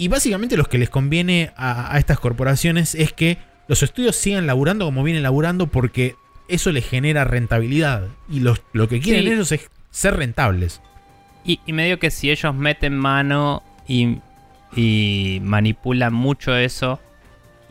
Y 0.00 0.08
básicamente 0.08 0.56
lo 0.56 0.64
que 0.64 0.78
les 0.78 0.88
conviene 0.88 1.52
a, 1.56 1.94
a 1.94 1.98
estas 1.98 2.18
corporaciones 2.18 2.94
es 2.94 3.12
que 3.12 3.36
los 3.68 3.82
estudios 3.82 4.16
sigan 4.16 4.46
laburando 4.46 4.86
como 4.86 5.02
vienen 5.02 5.22
laburando 5.22 5.66
porque 5.66 6.14
eso 6.48 6.72
les 6.72 6.88
genera 6.88 7.24
rentabilidad. 7.24 8.08
Y 8.28 8.40
los- 8.40 8.62
lo 8.72 8.88
que 8.88 8.98
quieren 9.00 9.24
Sí. 9.24 9.30
ellos 9.32 9.52
es 9.52 9.68
ser 9.90 10.16
rentables. 10.16 10.80
Y, 11.44 11.60
y 11.66 11.74
medio 11.74 11.98
que 11.98 12.10
si 12.10 12.30
ellos 12.30 12.54
meten 12.54 12.96
mano 12.96 13.62
y, 13.86 14.18
y 14.74 15.40
manipulan 15.42 16.14
mucho 16.14 16.56
eso, 16.56 16.98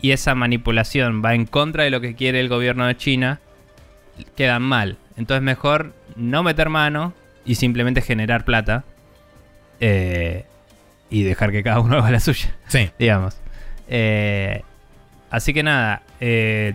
y 0.00 0.12
esa 0.12 0.34
manipulación 0.36 1.22
va 1.24 1.34
en 1.34 1.46
contra 1.46 1.82
de 1.82 1.90
lo 1.90 2.00
que 2.00 2.14
quiere 2.14 2.38
el 2.40 2.48
gobierno 2.48 2.86
de 2.86 2.96
China, 2.96 3.40
quedan 4.36 4.62
mal. 4.62 4.98
Entonces 5.16 5.42
mejor 5.42 5.94
no 6.14 6.42
meter 6.44 6.68
mano 6.68 7.12
y 7.44 7.56
simplemente 7.56 8.00
generar 8.02 8.44
plata 8.44 8.84
eh, 9.80 10.44
y 11.10 11.22
dejar 11.24 11.52
que 11.52 11.62
cada 11.62 11.80
uno 11.80 11.96
haga 11.98 12.10
la 12.10 12.20
suya 12.20 12.54
Sí. 12.68 12.90
digamos. 12.98 13.36
Eh, 13.88 14.62
así 15.30 15.52
que 15.52 15.62
nada, 15.62 16.02
eh, 16.20 16.74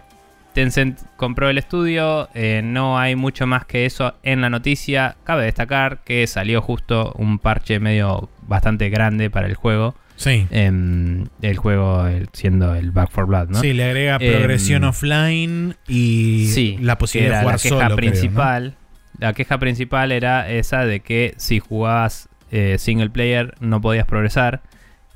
Tencent 0.53 0.99
compró 1.18 1.49
el 1.49 1.57
estudio, 1.57 2.30
eh, 2.34 2.62
no 2.64 2.98
hay 2.98 3.16
mucho 3.16 3.45
más 3.48 3.66
que 3.66 3.86
eso 3.86 4.16
en 4.24 4.41
la 4.41 4.49
noticia. 4.49 5.16
Cabe 5.26 5.44
destacar 5.45 5.99
que 6.06 6.26
salió 6.28 6.62
justo 6.62 7.14
un 7.18 7.40
parche 7.40 7.80
medio 7.80 8.30
bastante 8.48 8.90
grande 8.90 9.30
para 9.30 9.48
el 9.48 9.56
juego. 9.56 9.95
Sí. 10.16 10.48
Em, 10.52 11.26
el 11.41 11.57
juego 11.57 12.07
el- 12.07 12.30
siendo 12.32 12.74
el 12.74 12.91
Back 12.91 13.10
4 13.14 13.28
Blood, 13.28 13.49
¿no? 13.49 13.60
Sí, 13.60 13.74
le 13.74 13.84
agrega 13.84 14.16
Em, 14.22 14.32
progresión 14.34 14.86
offline 14.86 15.76
y 15.90 16.48
Sí, 16.53 16.78
la 16.80 16.98
posibilidad 16.98 17.40
de 17.40 17.44
jugar 17.44 17.56
la 17.56 17.62
queja 17.62 17.70
solo. 17.70 17.80
creo, 17.80 17.90
¿no? 17.90 17.95
principal. 17.98 18.76
La 19.20 19.34
queja 19.34 19.57
principal 19.57 20.12
era 20.14 20.49
esa 20.49 20.86
de 20.86 21.02
que 21.02 21.34
si 21.36 21.60
jugabas 21.60 22.30
eh, 22.52 22.78
single 22.80 23.10
player 23.10 23.56
no 23.60 23.82
podías 23.82 24.06
progresar, 24.06 24.62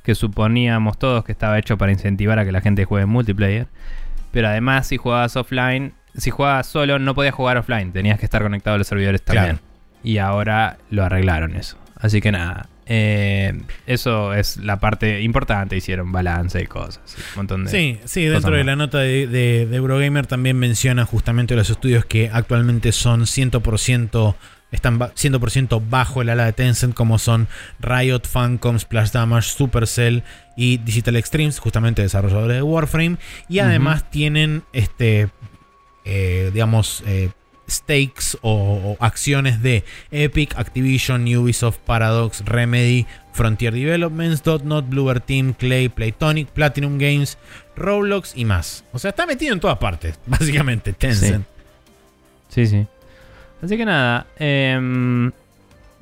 que 0.04 0.16
suponíamos 0.16 0.98
todos 0.98 1.24
que 1.26 1.32
estaba 1.32 1.58
hecho 1.60 1.78
para 1.78 1.92
incentivar 1.92 2.40
a 2.40 2.46
que 2.46 2.52
la 2.52 2.62
gente 2.62 2.86
juegue 2.86 3.04
en 3.04 3.10
multiplayer. 3.10 3.68
Pero 4.32 4.48
además 4.48 4.88
si 4.88 4.98
jugabas 4.98 5.36
offline, 5.36 5.94
si 6.16 6.30
jugabas 6.32 6.68
solo 6.68 7.00
no 7.00 7.16
podías 7.16 7.34
jugar 7.34 7.58
offline, 7.58 7.92
tenías 7.92 8.20
que 8.20 8.26
estar 8.26 8.42
conectado 8.42 8.76
a 8.76 8.78
los 8.78 8.88
servidores 8.88 9.22
también. 9.22 9.58
Claro. 9.58 9.60
Y 10.04 10.18
ahora 10.18 10.78
lo 10.90 11.04
arreglaron 11.04 11.56
eso. 11.56 11.78
Así 11.96 12.22
que 12.22 12.32
nada, 12.32 12.70
eh, 12.86 13.62
eso 13.86 14.34
es 14.34 14.56
la 14.58 14.80
parte 14.80 15.22
importante, 15.22 15.76
hicieron 15.76 16.12
balance 16.14 16.62
y 16.62 16.66
cosas. 16.66 17.02
Un 17.34 17.40
montón 17.42 17.66
de... 17.66 17.70
Sí, 17.72 18.00
sí, 18.06 18.26
dentro 18.26 18.56
de 18.56 18.64
la 18.64 18.76
nota 18.78 19.00
de, 19.00 19.28
de- 19.28 19.66
de 19.66 19.76
Eurogamer 19.76 20.26
también 20.26 20.58
menciona 20.58 21.06
justamente 21.06 21.56
los 21.56 21.70
estudios 21.70 22.06
que 22.06 22.30
actualmente 22.32 22.94
son 22.94 23.22
100%, 23.24 24.36
están 24.72 25.00
ba- 25.00 25.12
100% 25.16 25.82
bajo 25.90 26.22
el 26.22 26.30
ala 26.30 26.46
de 26.46 26.54
Tencent, 26.54 26.94
como 26.94 27.18
son 27.20 27.48
Riot, 27.80 28.22
Funcom, 28.30 28.78
Splash 28.80 29.12
Damage, 29.12 29.50
Supercell 29.50 30.24
y 30.56 30.78
Digital 30.78 31.16
Extremes, 31.16 31.60
justamente 31.60 32.02
desarrolladores 32.02 32.58
de 32.58 32.62
Warframe. 32.64 33.18
Y 33.48 33.60
además 33.60 34.10
tienen, 34.12 34.64
este, 34.74 35.30
eh, 36.06 36.52
digamos, 36.54 37.04
eh, 37.08 37.30
stakes 37.70 38.36
o, 38.42 38.98
o 39.00 39.04
acciones 39.04 39.62
de 39.62 39.84
Epic, 40.12 40.56
Activision, 40.58 41.24
Ubisoft, 41.36 41.78
Paradox, 41.78 42.44
Remedy, 42.46 43.06
Frontier 43.32 43.74
Developments, 43.74 44.42
Dotnot, 44.44 44.90
Bluebird 44.90 45.22
Team, 45.22 45.54
Clay, 45.54 45.88
Playtonic, 45.88 46.48
Platinum 46.50 46.98
Games, 46.98 47.38
Roblox 47.76 48.34
y 48.36 48.44
más. 48.46 48.84
O 48.92 48.98
sea, 49.00 49.12
está 49.12 49.26
metido 49.28 49.54
en 49.54 49.60
todas 49.60 49.78
partes, 49.78 50.20
básicamente, 50.26 50.94
Tencent. 50.94 51.46
Sí, 52.50 52.66
sí. 52.66 52.88
Así 53.62 53.76
que 53.78 53.86
nada, 53.86 54.26
em, 54.38 55.32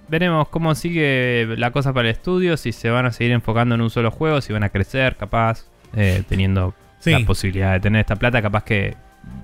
veremos 0.09 0.47
cómo 0.49 0.75
sigue 0.75 1.47
la 1.57 1.71
cosa 1.71 1.91
para 1.93 2.07
el 2.09 2.13
estudio, 2.15 2.55
si 2.57 2.71
se 2.71 2.89
van 2.89 3.05
a 3.05 3.11
seguir 3.11 3.31
enfocando 3.33 3.75
en 3.75 3.81
un 3.81 3.89
solo 3.89 4.11
juego, 4.11 4.41
si 4.41 4.53
van 4.53 4.63
a 4.63 4.69
crecer, 4.69 5.15
capaz, 5.15 5.65
eh, 5.95 6.23
teniendo 6.29 6.73
Sí. 6.99 7.11
la 7.11 7.19
posibilidad 7.25 7.73
de 7.73 7.79
tener 7.79 8.01
esta 8.01 8.15
plata, 8.15 8.41
capaz 8.41 8.63
que 8.63 8.95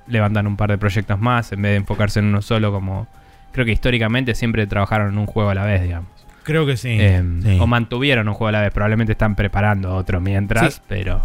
levantan 0.07 0.47
un 0.47 0.55
par 0.57 0.69
de 0.69 0.77
proyectos 0.77 1.19
más 1.19 1.51
en 1.51 1.61
vez 1.61 1.71
de 1.71 1.75
enfocarse 1.77 2.19
en 2.19 2.25
uno 2.25 2.41
solo, 2.41 2.71
como 2.71 3.07
creo 3.51 3.65
que 3.65 3.71
históricamente 3.71 4.33
siempre 4.35 4.65
trabajaron 4.67 5.09
en 5.13 5.17
un 5.17 5.25
juego 5.27 5.49
a 5.49 5.55
la 5.55 5.65
vez, 5.65 5.81
digamos. 5.83 6.09
Creo 6.43 6.65
que 6.65 6.75
sí. 6.77 6.97
Em, 6.99 7.41
sí. 7.41 7.57
O 7.59 7.67
mantuvieron 7.67 8.27
un 8.27 8.33
juego 8.33 8.49
a 8.49 8.51
la 8.51 8.61
vez, 8.61 8.71
probablemente 8.71 9.13
están 9.13 9.35
preparando 9.35 9.95
otro 9.95 10.19
mientras, 10.19 10.75
Sí. 10.75 10.81
pero... 10.87 11.21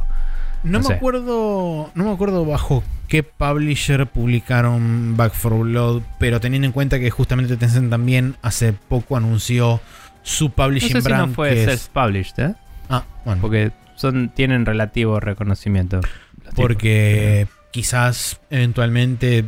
No, 0.63 0.73
No 0.73 0.79
me 0.81 0.85
sé. 0.87 0.93
acuerdo. 0.95 1.91
No 1.95 2.05
me 2.05 2.11
acuerdo 2.13 2.45
bajo 2.45 2.83
qué 3.07 3.23
publisher 3.23 4.07
publicaron 4.07 5.17
Back 5.17 5.33
for 5.35 5.55
Blood. 5.59 6.03
Pero 6.19 6.41
teniendo 6.41 6.67
en 6.67 6.73
cuenta 6.73 6.99
que 6.99 7.11
justamente 7.11 7.57
Tencent 7.57 7.91
también 7.91 8.37
hace 8.43 8.73
poco 8.73 9.17
anunció 9.17 9.81
su 10.23 10.47
No 10.47 10.55
publishing 10.55 10.97
si 10.97 11.09
brand. 11.09 11.29
no 11.29 11.35
fue 11.35 11.65
self-published, 11.65 12.39
¿eh? 12.51 12.55
Ah, 12.91 13.05
bueno. 13.25 13.41
Porque 13.41 13.73
son, 13.97 14.29
tienen 14.31 14.67
relativo 14.67 15.21
reconocimiento. 15.21 16.01
tipos. 16.01 16.55
Porque 16.57 17.47
quizás 17.71 18.41
eventualmente. 18.51 19.45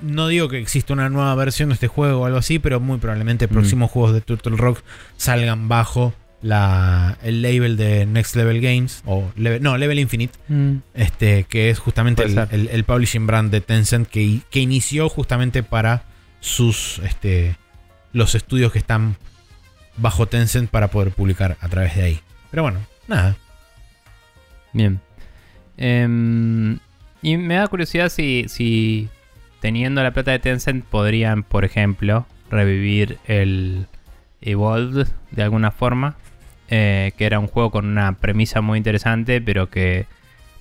No 0.00 0.26
digo 0.26 0.48
que 0.48 0.58
exista 0.58 0.92
una 0.94 1.08
nueva 1.08 1.32
versión 1.36 1.68
de 1.68 1.74
este 1.74 1.86
juego 1.86 2.22
o 2.22 2.24
algo 2.26 2.38
así, 2.38 2.58
pero 2.58 2.80
muy 2.80 2.98
probablemente 2.98 3.46
Mm. 3.46 3.50
próximos 3.50 3.90
juegos 3.90 4.12
de 4.12 4.20
Turtle 4.20 4.56
Rock 4.56 4.80
salgan 5.16 5.68
bajo 5.68 6.12
la, 6.42 7.16
el 7.22 7.40
label 7.42 7.76
de 7.76 8.04
Next 8.06 8.34
Level 8.36 8.60
Games. 8.60 9.02
O 9.06 9.30
level, 9.36 9.62
no, 9.62 9.76
Level 9.78 9.98
Infinite. 9.98 10.38
Mm, 10.48 10.76
Este, 10.94 11.44
que 11.44 11.70
es 11.70 11.78
justamente 11.78 12.24
el- 12.24 12.68
el 12.68 12.84
publishing 12.84 13.26
brand 13.26 13.50
de 13.50 13.60
Tencent 13.60 14.08
que, 14.08 14.40
que 14.50 14.60
inició 14.60 15.08
justamente 15.08 15.62
para 15.62 16.02
sus 16.40 16.98
este, 17.04 17.56
los 18.12 18.34
estudios 18.34 18.72
que 18.72 18.78
están 18.78 19.16
bajo 19.96 20.26
Tencent 20.26 20.68
para 20.70 20.88
poder 20.88 21.12
publicar 21.12 21.56
a 21.60 21.68
través 21.68 21.94
de 21.96 22.02
ahí. 22.02 22.20
Pero 22.50 22.62
bueno, 22.64 22.80
nada. 23.08 23.36
Bien. 24.72 25.00
Em, 25.76 26.78
y 27.22 27.36
me 27.36 27.54
da 27.54 27.66
curiosidad 27.68 28.08
si, 28.08 28.46
si 28.48 29.08
teniendo 29.60 30.02
la 30.02 30.10
plata 30.12 30.30
de 30.32 30.38
Tencent 30.38 30.84
podrían, 30.84 31.42
por 31.44 31.64
ejemplo, 31.64 32.26
revivir 32.50 33.18
el 33.26 33.86
Evolved 34.40 35.08
de 35.30 35.42
alguna 35.42 35.70
forma. 35.70 36.16
Eh, 36.74 37.12
que 37.18 37.26
era 37.26 37.38
un 37.38 37.48
juego 37.48 37.70
con 37.70 37.84
una 37.84 38.14
premisa 38.14 38.62
muy 38.62 38.78
interesante, 38.78 39.42
pero 39.42 39.68
que 39.68 40.06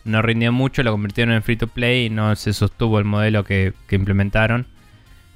no 0.03 0.21
rindió 0.21 0.51
mucho, 0.51 0.83
lo 0.83 0.91
convirtieron 0.91 1.33
en 1.33 1.41
free 1.41 1.55
to 1.55 1.67
play 1.67 2.07
y 2.07 2.09
no 2.09 2.35
se 2.35 2.51
sostuvo 2.51 2.99
el 2.99 3.05
modelo 3.05 3.45
que, 3.45 3.71
implementaron. 3.91 4.67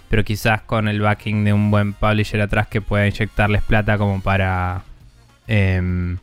Pero 0.09 0.25
quizás 0.25 0.63
con 0.63 0.89
el 0.89 0.99
backing 0.99 1.45
de 1.45 1.53
un 1.53 1.71
buen 1.71 1.93
publisher 1.93 2.41
atrás 2.41 2.67
que 2.67 2.81
pueda 2.81 3.07
inyectarles 3.07 3.61
plata 3.63 3.97
como 3.97 4.19
para 4.19 4.83
em, 5.47 6.17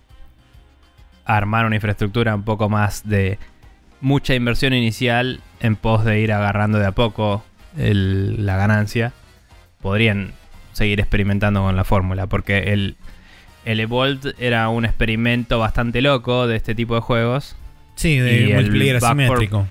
armar 1.25 1.65
una 1.65 1.77
infraestructura 1.77 2.35
un 2.35 2.43
poco 2.43 2.69
más 2.69 3.09
de 3.09 3.39
mucha 4.03 4.35
inversión 4.35 4.75
inicial 4.75 5.41
en 5.61 5.77
pos 5.77 6.05
de 6.05 6.21
ir 6.21 6.31
agarrando 6.31 6.79
de 6.79 6.85
a 6.85 6.93
poco 6.93 7.43
la 7.75 8.57
ganancia, 8.59 9.15
podrían 9.81 10.33
seguir 10.75 11.01
experimentando 11.01 11.63
con 11.63 11.75
la 11.75 11.85
fórmula. 11.85 12.27
Porque 12.27 12.75
el, 12.75 12.99
el 13.65 13.81
Evolved 13.81 14.35
era 14.39 14.69
un 14.69 14.85
experimento 14.85 15.59
bastante 15.59 16.01
loco 16.03 16.47
de 16.47 16.57
este 16.57 16.75
tipo 16.75 16.95
de 16.95 17.01
juegos. 17.01 17.57
Sí, 17.95 18.19
de 18.19 18.53
multiplayer 18.55 18.99
for- 19.01 19.09
asimétrico. 19.11 19.67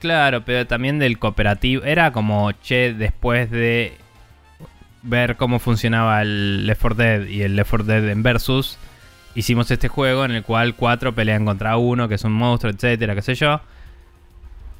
Claro, 0.00 0.44
pero 0.44 0.66
también 0.66 0.98
del 0.98 1.18
cooperativo. 1.18 1.82
Era 1.84 2.12
como, 2.12 2.52
che, 2.52 2.92
después 2.92 3.50
de 3.50 3.96
ver 5.02 5.36
cómo 5.36 5.58
funcionaba 5.58 6.20
el 6.22 6.66
Left 6.66 6.80
4 6.82 6.94
Dead 6.96 7.26
y 7.26 7.42
el 7.42 7.56
Left 7.56 7.70
4 7.70 7.86
Dead 7.86 8.08
en 8.10 8.22
Versus, 8.22 8.76
hicimos 9.34 9.70
este 9.70 9.88
juego 9.88 10.24
en 10.24 10.32
el 10.32 10.42
cual 10.42 10.74
cuatro 10.74 11.14
pelean 11.14 11.44
contra 11.46 11.76
uno, 11.78 12.08
que 12.08 12.16
es 12.16 12.24
un 12.24 12.32
monstruo, 12.32 12.72
etcétera, 12.72 13.14
qué 13.14 13.22
sé 13.22 13.34
yo. 13.34 13.60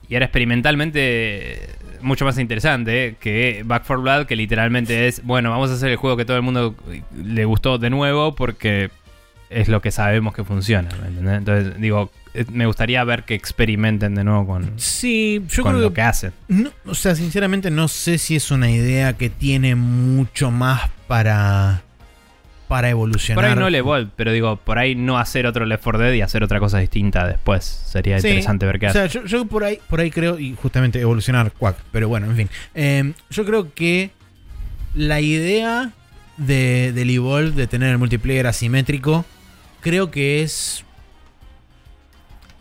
Y 0.08 0.14
era 0.14 0.24
experimentalmente 0.26 1.68
mucho 2.00 2.24
más 2.24 2.38
interesante 2.38 3.06
eh, 3.06 3.14
que 3.18 3.62
Back 3.64 3.84
4 3.86 4.02
Blood, 4.02 4.26
que 4.26 4.36
literalmente 4.36 5.08
es, 5.08 5.22
bueno, 5.24 5.50
vamos 5.50 5.70
a 5.70 5.74
hacer 5.74 5.90
el 5.90 5.96
juego 5.96 6.16
que 6.16 6.24
todo 6.24 6.36
el 6.36 6.42
mundo 6.42 6.74
le 7.22 7.44
gustó 7.44 7.78
de 7.78 7.90
nuevo 7.90 8.34
porque 8.34 8.90
es 9.50 9.68
lo 9.68 9.80
que 9.82 9.90
sabemos 9.90 10.34
que 10.34 10.44
funciona. 10.44 10.88
¿me 11.00 11.08
entendés? 11.08 11.38
Entonces, 11.38 11.80
digo, 11.80 12.10
eh, 12.34 12.44
me 12.52 12.66
gustaría 12.66 13.02
ver 13.04 13.24
que 13.24 13.34
experimenten 13.34 14.14
de 14.14 14.24
nuevo 14.24 14.46
con, 14.46 14.78
Sí, 14.78 15.42
yo 15.48 15.62
con 15.62 15.72
creo 15.72 15.82
lo 15.82 15.88
que, 15.90 15.96
que 15.96 16.02
hacen. 16.02 16.32
no, 16.48 16.70
o 16.86 16.94
sea, 16.94 17.14
sinceramente 17.14 17.70
no 17.70 17.88
sé 17.88 18.18
si 18.18 18.36
es 18.36 18.50
una 18.50 18.70
idea 18.70 19.14
que 19.14 19.30
tiene 19.30 19.74
mucho 19.74 20.50
más 20.50 20.90
para 21.06 21.82
para 22.68 22.88
evolucionar. 22.90 23.42
Por 23.42 23.50
ahí 23.50 23.58
no 23.58 23.66
el 23.66 23.74
Evolve, 23.74 24.10
pero 24.14 24.30
digo, 24.32 24.56
por 24.56 24.78
ahí 24.78 24.94
no 24.94 25.18
hacer 25.18 25.46
otro 25.46 25.64
Left 25.66 25.82
4 25.82 26.00
Dead 26.00 26.12
y 26.12 26.20
hacer 26.20 26.42
otra 26.44 26.60
cosa 26.60 26.78
distinta 26.78 27.26
después. 27.26 27.64
Sería 27.64 28.20
Sí, 28.20 28.28
interesante 28.28 28.66
ver 28.66 28.78
qué 28.78 28.86
O 28.88 28.92
sea, 28.92 29.04
hace. 29.04 29.14
yo, 29.20 29.24
yo 29.24 29.44
por 29.46 29.64
ahí 29.64 29.78
por 29.88 30.00
ahí 30.00 30.10
creo 30.10 30.38
y 30.38 30.54
justamente 30.54 31.00
evolucionar 31.00 31.50
Quack, 31.52 31.76
pero 31.90 32.08
bueno, 32.08 32.26
en 32.26 32.36
fin. 32.36 32.50
Eh, 32.74 33.12
yo 33.30 33.44
creo 33.44 33.72
que 33.74 34.10
la 34.94 35.20
idea 35.20 35.90
de, 36.36 36.92
del 36.94 37.10
Evolve 37.10 37.50
de 37.52 37.66
tener 37.66 37.90
el 37.90 37.98
multiplayer 37.98 38.46
asimétrico 38.46 39.24
creo 39.80 40.10
que 40.10 40.42
es 40.42 40.84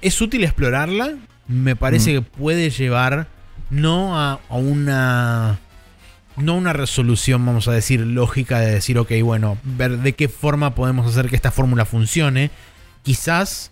es 0.01 0.21
útil 0.21 0.43
explorarla. 0.43 1.15
Me 1.47 1.75
parece 1.75 2.11
Mm. 2.11 2.13
que 2.15 2.21
puede 2.21 2.69
llevar 2.69 3.27
no 3.69 4.17
a, 4.19 4.39
a 4.49 4.55
una 4.55 5.57
no 6.37 6.55
una 6.55 6.73
resolución, 6.73 7.45
vamos 7.45 7.67
a 7.67 7.73
decir, 7.73 7.99
lógica 8.01 8.59
de 8.59 8.71
decir, 8.71 8.97
ok, 8.97 9.11
bueno, 9.23 9.57
ver 9.63 9.97
de 9.99 10.13
qué 10.13 10.29
forma 10.29 10.75
podemos 10.75 11.07
hacer 11.07 11.29
que 11.29 11.35
esta 11.35 11.51
fórmula 11.51 11.85
funcione. 11.85 12.51
Quizás 13.03 13.71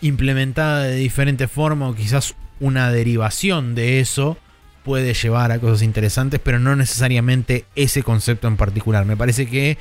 implementada 0.00 0.82
de 0.82 0.96
diferente 0.96 1.48
forma 1.48 1.88
o 1.88 1.94
quizás 1.94 2.34
una 2.60 2.90
derivación 2.90 3.74
de 3.74 4.00
eso 4.00 4.36
puede 4.84 5.14
llevar 5.14 5.50
a 5.50 5.58
cosas 5.58 5.82
interesantes, 5.82 6.40
pero 6.44 6.58
no 6.58 6.76
necesariamente 6.76 7.64
ese 7.74 8.02
concepto 8.02 8.48
en 8.48 8.56
particular. 8.56 9.06
Me 9.06 9.16
parece 9.16 9.46
que 9.46 9.78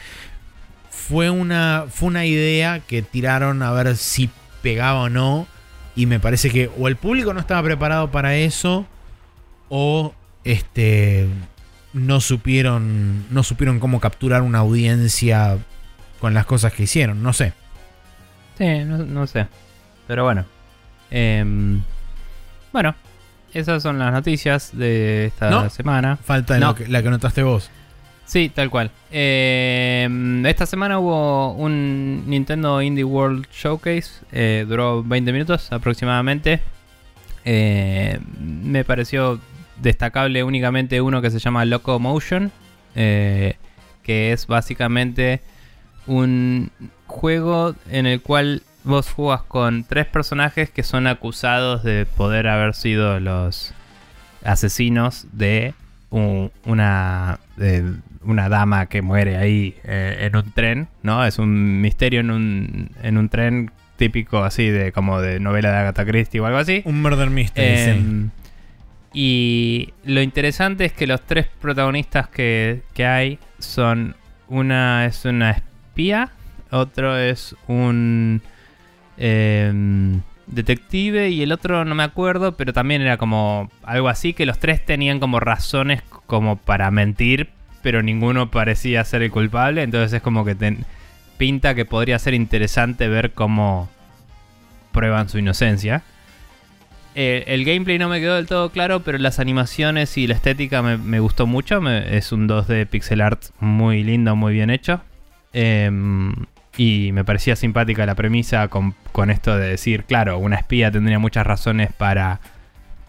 fue 0.89 1.29
una, 1.29 1.85
fue 1.89 2.07
una 2.07 2.25
idea 2.25 2.79
que 2.79 3.01
tiraron 3.01 3.61
a 3.61 3.71
ver 3.71 3.97
si 3.97 4.29
pegaba 4.61 5.01
o 5.01 5.09
no. 5.09 5.47
Y 5.95 6.07
me 6.07 6.19
parece 6.19 6.49
que 6.49 6.71
o 6.79 6.87
el 6.87 6.95
público 6.95 7.33
no 7.33 7.39
estaba 7.39 7.61
preparado 7.61 8.09
para 8.09 8.35
eso. 8.35 8.87
O 9.69 10.15
este. 10.43 11.27
No 11.93 12.19
supieron. 12.21 13.25
No 13.31 13.43
supieron 13.43 13.79
cómo 13.79 13.99
capturar 13.99 14.41
una 14.41 14.59
audiencia 14.59 15.57
con 16.19 16.33
las 16.33 16.45
cosas 16.45 16.73
que 16.73 16.83
hicieron. 16.83 17.21
No 17.23 17.33
sé. 17.33 17.53
Sí, 18.57 18.65
no, 18.85 18.97
no 18.99 19.27
sé. 19.27 19.47
Pero 20.07 20.23
bueno. 20.23 20.45
Em, 21.11 21.81
bueno, 22.71 22.95
esas 23.53 23.83
son 23.83 23.99
las 23.99 24.11
noticias 24.11 24.71
de 24.73 25.25
esta 25.27 25.49
No. 25.49 25.69
semana. 25.69 26.17
Falta 26.17 26.57
No. 26.59 26.73
que- 26.75 26.87
la 26.87 27.03
que 27.03 27.09
notaste 27.09 27.43
vos. 27.43 27.69
Sí, 28.25 28.49
tal 28.49 28.69
cual. 28.69 28.89
Em, 29.11 30.45
esta 30.45 30.65
semana 30.65 30.97
hubo 30.97 31.53
un 31.53 32.23
Nintendo 32.27 32.81
Indie 32.81 33.03
World 33.03 33.45
Showcase. 33.51 34.23
eh, 34.31 34.65
duró 34.67 35.03
20 35.03 35.31
minutos 35.33 35.71
aproximadamente. 35.71 36.61
Eh, 37.45 38.19
me 38.39 38.83
pareció 38.85 39.39
destacable 39.81 40.43
únicamente 40.43 41.01
uno 41.01 41.21
que 41.21 41.31
se 41.31 41.39
llama 41.39 41.65
Locomotion. 41.65 42.51
eh, 42.95 43.55
que 44.03 44.33
es 44.33 44.47
básicamente 44.47 45.41
un 46.07 46.69
juego 47.07 47.73
en 47.89 48.05
el 48.05 48.21
cual 48.21 48.61
vos 48.83 49.09
jugas 49.09 49.41
con 49.43 49.85
tres 49.85 50.05
personajes 50.05 50.69
que 50.69 50.83
son 50.83 51.07
acusados 51.07 51.83
de 51.83 52.05
poder 52.05 52.47
haber 52.49 52.75
sido 52.75 53.19
los 53.21 53.73
asesinos 54.43 55.25
de 55.31 55.73
un- 56.09 56.51
una, 56.65 57.39
de 57.55 57.93
una 58.23 58.49
dama 58.49 58.85
que 58.87 59.01
muere 59.01 59.37
ahí 59.37 59.75
eh, 59.85 60.17
en 60.29 60.35
un 60.35 60.51
tren, 60.51 60.87
¿no? 61.01 61.25
Es 61.25 61.39
un 61.39 61.81
misterio 61.81 62.19
en 62.19 62.29
un, 62.31 62.89
en 63.01 63.17
un 63.17 63.29
tren 63.29 63.71
típico 63.95 64.43
así 64.43 64.67
de 64.69 64.91
como 64.91 65.21
de 65.21 65.39
novela 65.39 65.71
de 65.71 65.77
Agatha 65.77 66.05
Christie 66.05 66.41
o 66.41 66.45
algo 66.45 66.57
así. 66.59 66.81
Un 66.85 67.01
murder 67.01 67.29
mystery. 67.29 67.77
sí. 67.77 68.29
Y 69.13 69.93
lo 70.03 70.21
interesante 70.21 70.85
es 70.85 70.93
que 70.93 71.05
los 71.07 71.21
tres 71.21 71.47
protagonistas 71.61 72.27
que, 72.29 72.81
que 72.93 73.05
hay 73.05 73.39
son. 73.59 74.15
Una 74.47 75.05
es 75.05 75.25
una 75.25 75.51
espía, 75.51 76.31
otro 76.71 77.17
es 77.17 77.55
un. 77.67 78.41
em, 79.17 80.21
detective 80.47 81.29
y 81.29 81.41
el 81.41 81.51
otro 81.51 81.85
no 81.85 81.95
me 81.95 82.03
acuerdo, 82.03 82.57
pero 82.57 82.73
también 82.73 83.01
era 83.01 83.17
como 83.17 83.71
algo 83.83 84.09
así, 84.09 84.33
que 84.33 84.45
los 84.45 84.59
tres 84.59 84.85
tenían 84.85 85.19
como 85.19 85.39
razones 85.39 86.01
como 86.25 86.57
para 86.57 86.91
mentir, 86.91 87.49
pero 87.81 88.03
ninguno 88.03 88.51
parecía 88.51 89.03
ser 89.05 89.21
el 89.23 89.31
culpable, 89.31 89.83
entonces 89.83 90.13
es 90.13 90.21
como 90.21 90.43
que 90.45 90.55
ten- 90.55 90.85
pinta 91.37 91.73
que 91.75 91.85
podría 91.85 92.19
ser 92.19 92.33
interesante 92.33 93.07
ver 93.07 93.31
cómo 93.31 93.89
prueban 94.91 95.29
su 95.29 95.39
inocencia. 95.39 96.03
Eh, 97.15 97.43
el 97.47 97.63
gameplay 97.63 97.99
no 97.99 98.09
me 98.09 98.19
quedó 98.19 98.35
del 98.35 98.47
todo 98.47 98.69
claro, 98.69 99.01
pero 99.01 99.17
las 99.17 99.39
animaciones 99.39 100.17
y 100.17 100.25
la 100.25 100.33
estética 100.33 100.81
me, 100.81 101.19
gustó 101.19 101.45
mucho. 101.45 101.87
Es 101.89 102.31
un 102.31 102.47
2D 102.47 102.87
pixel 102.87 103.21
art 103.21 103.43
muy 103.59 104.03
lindo, 104.03 104.35
muy 104.35 104.53
bien 104.53 104.69
hecho. 104.69 105.01
Em, 105.53 106.33
y 106.77 107.11
me 107.13 107.23
parecía 107.23 107.55
simpática 107.55 108.05
la 108.05 108.15
premisa 108.15 108.67
con, 108.67 108.95
con 109.11 109.29
esto 109.29 109.55
de 109.55 109.67
decir, 109.67 110.05
claro, 110.05 110.39
una 110.39 110.55
espía 110.55 110.91
tendría 110.91 111.19
muchas 111.19 111.45
razones 111.45 111.93
para, 111.93 112.39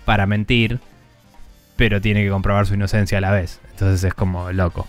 para 0.05 0.27
mentir, 0.27 0.81
pero 1.77 2.01
tiene 2.01 2.23
que 2.23 2.31
comprobar 2.31 2.67
su 2.67 2.75
inocencia 2.75 3.19
a 3.19 3.21
la 3.23 3.33
vez. 3.33 3.61
Entonces 3.71 4.05
es 4.05 4.15
como 4.15 4.53
loco. 4.53 4.87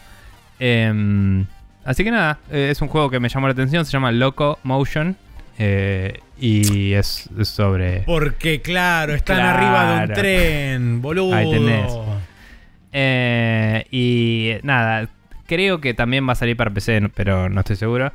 Em, 0.59 1.45
así 1.85 2.03
que 2.03 2.11
nada, 2.11 2.39
eh, 2.51 2.69
es 2.71 2.81
un 2.81 2.89
juego 2.89 3.09
que 3.09 3.19
me 3.19 3.29
llamó 3.29 3.47
la 3.47 3.53
atención, 3.53 3.85
se 3.85 3.91
llama 3.91 4.11
Loco 4.11 4.59
Motion. 4.63 5.15
Eh, 5.57 6.19
y 6.39 6.93
es, 6.93 7.29
es 7.39 7.47
sobre... 7.47 8.01
Porque, 8.01 8.61
claro, 8.61 9.13
están 9.13 9.37
Claro. 9.37 9.57
arriba 9.57 9.95
de 9.95 10.03
un 10.07 10.13
tren, 10.13 11.01
boludo. 11.01 11.33
Ahí 11.35 11.49
tenés. 11.49 11.93
Eh, 12.91 13.85
y 13.91 14.53
nada, 14.63 15.09
creo 15.47 15.81
que 15.81 15.93
también 15.93 16.27
va 16.27 16.33
a 16.33 16.35
salir 16.35 16.55
para 16.55 16.71
PC, 16.71 17.09
pero 17.13 17.49
no 17.49 17.59
estoy 17.61 17.75
seguro. 17.75 18.11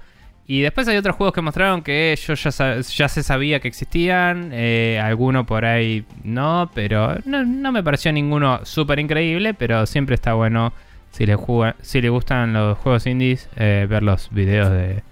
Y 0.47 0.63
después 0.63 0.89
hay 0.89 0.97
otros 0.97 1.15
juegos 1.15 1.33
que 1.33 1.43
mostraron 1.43 1.83
que 1.83 2.19
yo 2.27 2.35
ya, 2.35 2.51
ya 2.81 3.09
se 3.09 3.23
sabía 3.23 3.61
que 3.61 3.69
existían. 3.69 4.51
eh, 4.53 5.01
alguno 5.03 5.47
por 5.47 5.65
ahí 5.65 6.05
no, 6.25 6.71
pero 6.75 7.17
no, 7.25 7.45
no 7.45 7.71
me 7.73 7.83
pareció 7.85 8.13
ninguno 8.13 8.61
súper 8.65 8.99
increíble. 8.99 9.55
Pero 9.55 9.87
siempre 9.87 10.17
está 10.17 10.35
bueno 10.35 10.73
si 11.13 11.25
le, 11.25 11.37
juga- 11.37 11.77
si 11.83 12.01
gustan 12.09 12.53
los 12.53 12.77
juegos 12.79 13.07
indies, 13.07 13.49
eh, 13.57 13.87
ver 13.89 14.03
los 14.03 14.29
videos 14.33 14.71
de, 14.71 15.03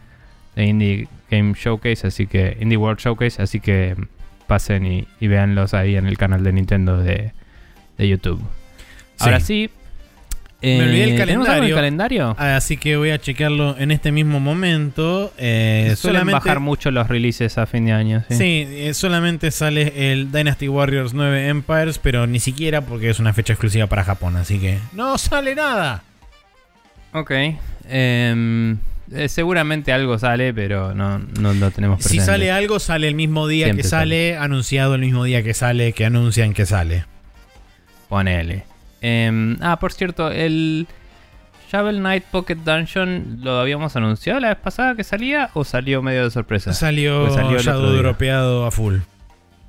de 0.56 0.64
Indie 0.64 1.08
Game 1.30 1.54
Showcase. 1.54 2.06
Así 2.06 2.26
que, 2.26 2.56
Indie 2.60 2.76
World 2.76 3.00
Showcase. 3.00 3.42
Así 3.42 3.60
que 3.60 3.96
pasen 4.46 4.86
y, 4.86 5.06
y 5.20 5.28
véanlos 5.28 5.74
ahí 5.74 5.96
en 5.96 6.06
el 6.06 6.16
canal 6.16 6.42
de 6.42 6.52
Nintendo 6.52 6.98
de, 6.98 7.32
de 7.98 8.08
YouTube. 8.08 8.42
Ahora 9.18 9.40
sí. 9.40 9.70
Me 10.60 10.82
olvidé 10.82 11.04
el 11.04 11.10
eh, 11.12 11.16
¿tenemos 11.18 11.48
algo 11.48 11.62
en 11.62 11.68
el 11.70 11.74
calendario. 11.76 12.34
calendario? 12.34 12.56
Así 12.56 12.78
que 12.78 12.96
voy 12.96 13.10
a 13.10 13.20
chequearlo 13.20 13.78
en 13.78 13.92
este 13.92 14.10
mismo 14.10 14.40
momento. 14.40 15.32
Eh, 15.38 15.94
Suelen 15.96 16.22
solamente, 16.22 16.32
bajar 16.32 16.58
mucho 16.58 16.90
los 16.90 17.06
releases 17.06 17.58
a 17.58 17.66
fin 17.66 17.86
de 17.86 17.92
año. 17.92 18.24
Sí. 18.28 18.34
Sí, 18.34 18.66
eh, 18.68 18.92
solamente 18.94 19.52
sale 19.52 20.12
el 20.12 20.32
Dynasty 20.32 20.66
Warriors 20.68 21.14
9 21.14 21.46
Empires, 21.48 21.98
pero 21.98 22.26
ni 22.26 22.40
siquiera 22.40 22.80
porque 22.80 23.08
es 23.08 23.20
una 23.20 23.32
fecha 23.32 23.52
exclusiva 23.52 23.86
para 23.86 24.02
Japón, 24.02 24.34
así 24.36 24.58
que 24.58 24.78
no 24.94 25.16
sale 25.16 25.54
nada. 25.54 26.02
Ok. 27.12 27.30
Em, 27.88 28.78
eh, 29.12 29.28
seguramente 29.28 29.92
algo 29.92 30.18
sale, 30.18 30.52
pero 30.54 30.94
no, 30.94 31.18
no 31.18 31.54
lo 31.54 31.70
tenemos 31.70 31.98
Si 32.02 32.08
presente. 32.10 32.26
sale 32.26 32.50
algo, 32.52 32.78
sale 32.78 33.08
el 33.08 33.14
mismo 33.14 33.46
día 33.46 33.66
Siempre 33.66 33.82
que 33.82 33.88
sale, 33.88 34.36
anunciado 34.36 34.94
el 34.94 35.00
mismo 35.02 35.24
día 35.24 35.42
que 35.42 35.54
sale, 35.54 35.92
que 35.92 36.04
anuncian 36.04 36.52
que 36.54 36.66
sale. 36.66 37.04
Ponele. 38.08 38.64
Em, 39.00 39.56
ah, 39.60 39.78
por 39.78 39.92
cierto, 39.92 40.30
el 40.30 40.86
Shovel 41.70 41.98
Knight 41.98 42.24
Pocket 42.24 42.56
Dungeon 42.56 43.38
lo 43.42 43.60
habíamos 43.60 43.94
anunciado 43.96 44.40
la 44.40 44.48
vez 44.48 44.58
pasada 44.58 44.94
que 44.94 45.04
salía 45.04 45.50
o 45.54 45.64
salió 45.64 46.02
medio 46.02 46.24
de 46.24 46.30
sorpresa. 46.30 46.72
Salió, 46.72 47.30
salió 47.30 47.58
día. 47.60 47.98
dropeado 47.98 48.66
a 48.66 48.70
full. 48.70 48.96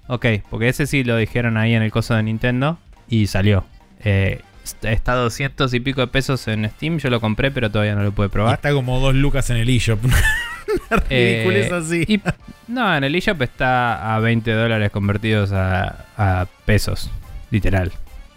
Ok, 0.07 0.26
porque 0.49 0.70
ese 0.70 0.88
sí 0.88 1.03
lo 1.03 1.18
dijeron 1.18 1.57
ahí 1.57 1.74
en 1.76 1.84
el 1.84 1.91
coso 1.91 2.16
de 2.16 2.24
Nintendo 2.24 2.80
y 3.10 3.28
salió. 3.28 3.66
Eh, 4.03 4.41
está 4.82 5.14
a 5.14 5.16
200 5.16 5.74
y 5.74 5.80
pico 5.80 6.02
de 6.02 6.08
pesos 6.08 6.48
en 6.48 6.70
Steam, 6.70 6.98
yo 7.00 7.10
lo 7.10 7.20
compré, 7.22 7.52
pero 7.52 7.70
todavía 7.72 7.96
no 7.96 8.04
lo 8.04 8.12
pude 8.12 8.28
Y 8.28 8.30
probar. 8.30 8.56
está 8.56 8.72
como 8.72 9.00
dos 9.00 9.16
lucas 9.16 9.50
en 9.50 9.58
el 9.58 9.70
eShop. 9.70 10.00
Eh, 11.10 11.68
así. 11.74 12.04
y- 12.08 12.22
no, 12.68 12.96
en 12.96 13.04
el 13.04 13.16
eShop 13.16 13.41
está 13.41 14.16
a 14.16 14.20
20 14.20 14.52
dólares 14.52 14.91
convertidos 14.91 15.52
a, 15.52 16.06
a 16.16 16.46
pesos, 16.66 17.10
literal. 17.50 17.91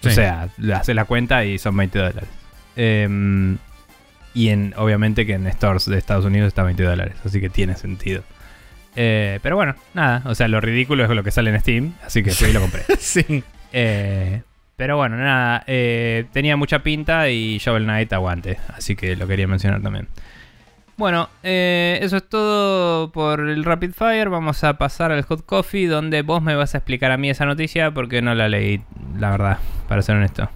O 0.05 0.09
sea, 0.09 0.49
haces 0.75 0.95
la 0.97 1.05
cuenta 1.05 1.45
y 1.45 1.59
son 1.59 1.77
20 1.77 1.99
dólares. 1.99 2.29
Em, 2.75 3.59
y 4.35 4.49
en, 4.49 4.73
obviamente 4.79 5.27
que 5.27 5.35
en 5.35 5.47
stores 5.53 5.85
de 5.87 5.99
Estados 5.99 6.25
Unidos 6.25 6.49
está 6.49 6.63
a 6.63 6.65
20 6.65 6.83
dólares, 6.83 7.15
así 7.25 7.39
que 7.41 7.51
tiene 7.51 7.77
sentido. 7.77 8.23
Eh, 8.97 9.39
pero 9.43 9.57
bueno, 9.57 9.75
nada, 9.95 10.23
o 10.25 10.35
sea, 10.35 10.49
lo 10.49 10.61
ridículo 10.61 11.05
es 11.05 11.11
lo 11.11 11.23
que 11.23 11.31
sale 11.31 11.51
en 11.51 11.61
Steam, 11.61 11.93
así 12.05 12.23
que 12.23 12.31
fui 12.31 12.49
y 12.49 12.53
lo 12.55 12.61
compré. 12.63 12.83
sí. 12.99 13.45
Eh, 13.75 14.41
pero 14.83 14.97
bueno, 14.97 15.17
nada, 15.17 15.63
eh, 15.69 16.25
tenía 16.33 16.57
mucha 16.57 16.81
pinta 16.81 17.29
y 17.29 17.59
Shovel 17.59 17.85
Knight 17.85 18.13
aguante, 18.13 18.59
así 18.75 18.97
que 18.97 19.15
lo 19.15 19.29
quería 19.29 19.47
mencionar 19.47 19.81
también. 19.81 20.09
Bueno, 20.97 21.29
eh, 21.45 22.01
eso 22.03 22.17
es 22.17 22.29
todo 22.29 23.13
por 23.13 23.39
el 23.49 23.63
Rapid 23.63 23.93
Fire. 23.93 24.29
Vamos 24.29 24.65
a 24.65 24.79
pasar 24.79 25.13
al 25.13 25.23
Hot 25.23 25.47
Coffee, 25.47 25.87
donde 25.87 26.23
vos 26.23 26.43
me 26.43 26.57
vas 26.57 26.75
a 26.75 26.79
explicar 26.79 27.13
a 27.13 27.17
mí 27.17 27.31
esa 27.31 27.47
noticia 27.47 27.93
porque 27.93 28.23
no 28.23 28.35
la 28.35 28.49
leí, 28.49 28.83
la 29.21 29.31
verdad, 29.31 29.59
para 29.87 30.03
ser 30.03 30.17
honesto. 30.17 30.51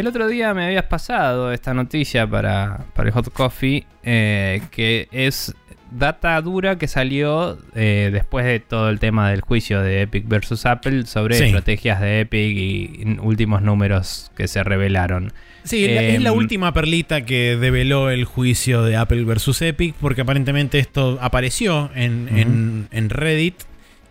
El 0.00 0.06
otro 0.06 0.26
día 0.28 0.52
me 0.54 0.64
habías 0.66 0.84
pasado 0.84 1.52
esta 1.52 1.74
noticia 1.74 2.26
para, 2.26 2.84
para 2.94 3.08
el 3.08 3.14
Hot 3.14 3.32
Coffee, 3.32 3.86
eh, 4.02 4.62
que 4.70 5.08
es 5.12 5.54
data 5.92 6.40
dura 6.40 6.78
que 6.78 6.86
salió 6.86 7.58
eh, 7.74 8.10
después 8.12 8.44
de 8.46 8.60
todo 8.60 8.90
el 8.90 9.00
tema 9.00 9.30
del 9.30 9.40
juicio 9.40 9.82
de 9.82 10.02
Epic 10.02 10.28
versus 10.28 10.64
Apple 10.64 11.04
sobre 11.06 11.34
Sí. 11.36 11.44
estrategias 11.44 12.00
de 12.00 12.20
Epic 12.20 12.56
y 12.56 13.16
últimos 13.20 13.60
números 13.62 14.30
que 14.36 14.46
se 14.46 14.62
revelaron. 14.62 15.32
Sí, 15.64 15.84
es 15.84 16.22
la 16.22 16.30
Em, 16.30 16.36
última 16.36 16.72
perlita 16.72 17.22
que 17.26 17.56
develó 17.60 18.08
el 18.10 18.24
juicio 18.24 18.82
de 18.84 18.96
Apple 18.96 19.24
versus 19.24 19.60
Epic, 19.62 19.94
porque 20.00 20.20
aparentemente 20.22 20.78
esto 20.78 21.18
apareció 21.20 21.90
en, 21.96 22.28
en- 22.34 22.88
en 22.92 23.10
Reddit 23.10 23.56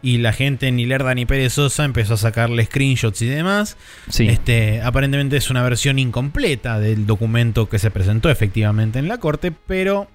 y 0.02 0.18
la 0.20 0.34
gente 0.34 0.72
ni 0.72 0.86
lerda 0.86 1.14
ni 1.14 1.26
perezosa 1.26 1.86
empezó 1.86 2.14
a 2.14 2.18
sacarle 2.18 2.66
screenshots 2.66 3.22
y 3.22 3.28
demás. 3.28 3.78
Sí. 4.10 4.28
Este, 4.28 4.82
aparentemente 4.82 5.38
es 5.38 5.50
una 5.50 5.64
versión 5.64 6.00
incompleta 6.00 6.80
del 6.80 7.06
documento 7.06 7.70
que 7.70 7.80
se 7.80 7.92
presentó 7.92 8.30
efectivamente 8.30 9.00
en 9.00 9.08
la 9.08 9.18
corte, 9.18 9.52
pero 9.52 10.10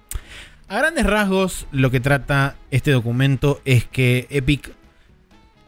a 0.67 0.77
grandes 0.79 1.05
rasgos 1.05 1.67
lo 1.71 1.91
que 1.91 1.99
trata 1.99 2.55
este 2.71 2.91
documento 2.91 3.61
es 3.65 3.85
que 3.85 4.27
Epic 4.29 4.71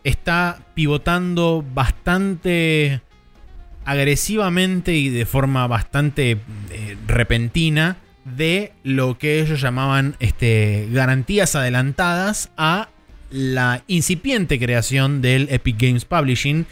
está 0.04 0.60
pivotando 0.74 1.64
bastante 1.74 3.02
agresivamente 3.86 4.94
y 4.94 5.10
de 5.10 5.26
forma 5.26 5.68
bastante 5.68 6.32
eh, 6.72 6.98
repentina 7.08 7.98
de 8.36 8.74
lo 8.84 9.18
que 9.18 9.40
ellos 9.40 9.62
llamaban 9.62 10.16
este, 10.20 10.88
garantías 10.92 11.56
adelantadas 11.56 12.52
a 12.58 12.90
la 13.30 13.84
incipiente 13.88 14.60
creación 14.60 15.22
del 15.22 15.48
Epic 15.52 15.78
Games 15.80 16.06
Publishing, 16.06 16.66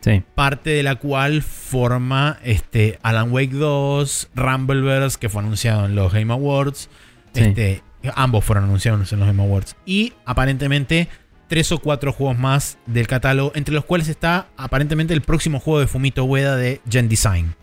sí. 0.00 0.22
parte 0.34 0.70
de 0.70 0.82
la 0.82 0.96
cual 0.96 1.42
forma 1.42 2.38
este, 2.44 2.98
Alan 3.02 3.32
Wake 3.32 3.54
2, 3.54 4.30
Rumbleverse, 4.34 5.18
que 5.18 5.28
fue 5.28 5.42
anunciado 5.42 5.86
en 5.86 5.94
los 5.94 6.12
Game 6.12 6.32
Awards. 6.32 6.88
Sí. 7.34 7.42
Este, 7.42 7.82
ambos 8.14 8.44
fueron 8.44 8.64
anunciados 8.64 9.12
en 9.12 9.18
los 9.18 9.26
Game 9.26 9.42
Awards. 9.42 9.76
Y 9.86 10.12
aparentemente 10.24 11.08
tres 11.50 11.72
o 11.72 11.78
cuatro 11.78 12.12
juegos 12.12 12.38
más 12.38 12.78
del 12.86 13.08
catálogo, 13.08 13.52
entre 13.56 13.74
los 13.74 13.84
cuales 13.84 14.08
está 14.08 14.46
aparentemente 14.56 15.12
el 15.14 15.20
próximo 15.20 15.58
juego 15.58 15.80
de 15.80 15.88
Fumito 15.88 16.24
Ueda 16.24 16.56
de 16.56 16.80
Gen 16.88 17.08
Design. 17.08 17.54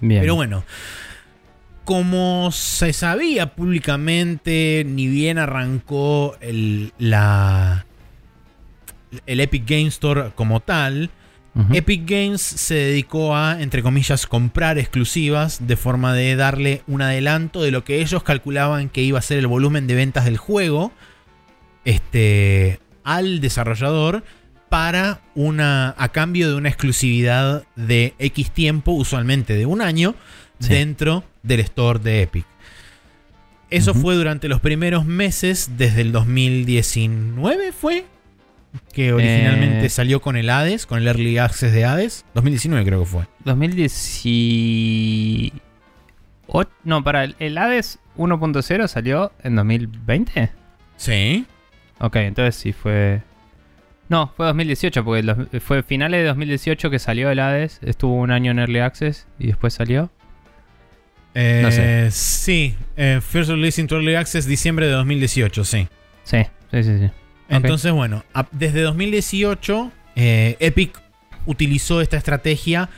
Bien. 0.00 0.20
Pero 0.20 0.34
bueno, 0.34 0.64
como 1.88 2.50
se 2.52 2.92
sabía 2.92 3.54
públicamente, 3.54 4.84
ni 4.86 5.06
bien 5.06 5.38
arrancó 5.38 6.36
el, 6.42 6.92
la, 6.98 7.86
el 9.24 9.40
Epic 9.40 9.66
Game 9.66 9.86
Store 9.86 10.32
como 10.34 10.60
tal. 10.60 11.08
Epic 11.72 12.02
Games 12.04 12.42
se 12.42 12.74
dedicó 12.74 13.34
a, 13.34 13.62
entre 13.62 13.82
comillas, 13.82 14.26
comprar 14.26 14.78
exclusivas 14.78 15.66
de 15.66 15.76
forma 15.78 16.12
de 16.12 16.36
darle 16.36 16.82
un 16.88 17.00
adelanto 17.00 17.62
de 17.62 17.70
lo 17.70 17.84
que 17.84 18.02
ellos 18.02 18.22
calculaban 18.22 18.90
que 18.90 19.00
iba 19.00 19.18
a 19.18 19.22
ser 19.22 19.38
el 19.38 19.46
volumen 19.46 19.86
de 19.86 19.94
ventas 19.94 20.26
del 20.26 20.36
juego 20.36 20.92
este, 21.86 22.80
al 23.02 23.40
desarrollador 23.40 24.24
para 24.68 25.22
una 25.34 25.94
a 25.96 26.10
cambio 26.10 26.50
de 26.50 26.54
una 26.56 26.68
exclusividad 26.68 27.64
de 27.76 28.12
X 28.18 28.50
tiempo, 28.50 28.92
usualmente 28.92 29.54
de 29.54 29.64
un 29.64 29.80
año, 29.80 30.14
Sí. 30.60 30.70
dentro 30.70 31.22
del 31.48 31.60
store 31.60 31.98
de 31.98 32.22
Epic. 32.22 32.46
Eso 33.70 33.92
fue 33.92 34.14
durante 34.14 34.48
los 34.48 34.60
primeros 34.60 35.04
meses, 35.04 35.72
desde 35.76 36.00
el 36.02 36.12
2019 36.12 37.72
fue, 37.72 38.06
que 38.94 39.12
originalmente 39.12 39.86
Eh. 39.86 39.90
salió 39.90 40.20
con 40.22 40.36
el 40.36 40.48
Hades, 40.48 40.86
con 40.86 40.98
el 40.98 41.06
Early 41.06 41.36
Access 41.38 41.72
de 41.72 41.84
Hades. 41.84 42.24
2019 42.34 42.84
creo 42.86 43.00
que 43.00 43.06
fue. 43.06 43.24
2018. 43.44 45.52
No, 46.84 47.04
para 47.04 47.24
el, 47.24 47.36
el 47.38 47.58
Hades 47.58 47.98
1.0 48.16 48.88
salió 48.88 49.32
en 49.42 49.56
2020. 49.56 50.50
Sí. 50.96 51.44
Ok, 52.00 52.16
entonces 52.16 52.54
sí 52.56 52.72
fue. 52.72 53.22
No, 54.08 54.32
fue 54.36 54.46
2018, 54.46 55.04
porque 55.04 55.22
los- 55.22 55.36
fue 55.62 55.82
finales 55.82 56.20
de 56.20 56.26
2018 56.28 56.88
que 56.90 56.98
salió 56.98 57.30
el 57.30 57.40
Hades. 57.40 57.78
Estuvo 57.82 58.14
un 58.14 58.30
año 58.30 58.52
en 58.52 58.58
Early 58.60 58.78
Access 58.78 59.26
y 59.38 59.48
después 59.48 59.74
salió. 59.74 60.10
Eh, 61.34 61.60
No 61.62 61.70
sé. 61.70 62.10
Sí, 62.10 62.74
eh, 62.96 63.20
First 63.26 63.50
Release 63.50 63.80
into 63.80 63.96
Early 63.96 64.14
Access, 64.14 64.46
diciembre 64.46 64.86
de 64.86 64.92
2018, 64.92 65.64
sí. 65.64 65.88
Sí, 66.24 66.38
sí, 66.72 66.82
sí. 66.82 66.98
sí. 66.98 67.10
Entonces, 67.48 67.92
bueno, 67.92 68.24
a- 68.34 68.46
desde 68.52 68.82
2018, 68.82 69.90
eh, 70.16 70.56
Epic 70.60 71.00
utilizó 71.46 72.00
esta 72.02 72.16
estrategia 72.16 72.88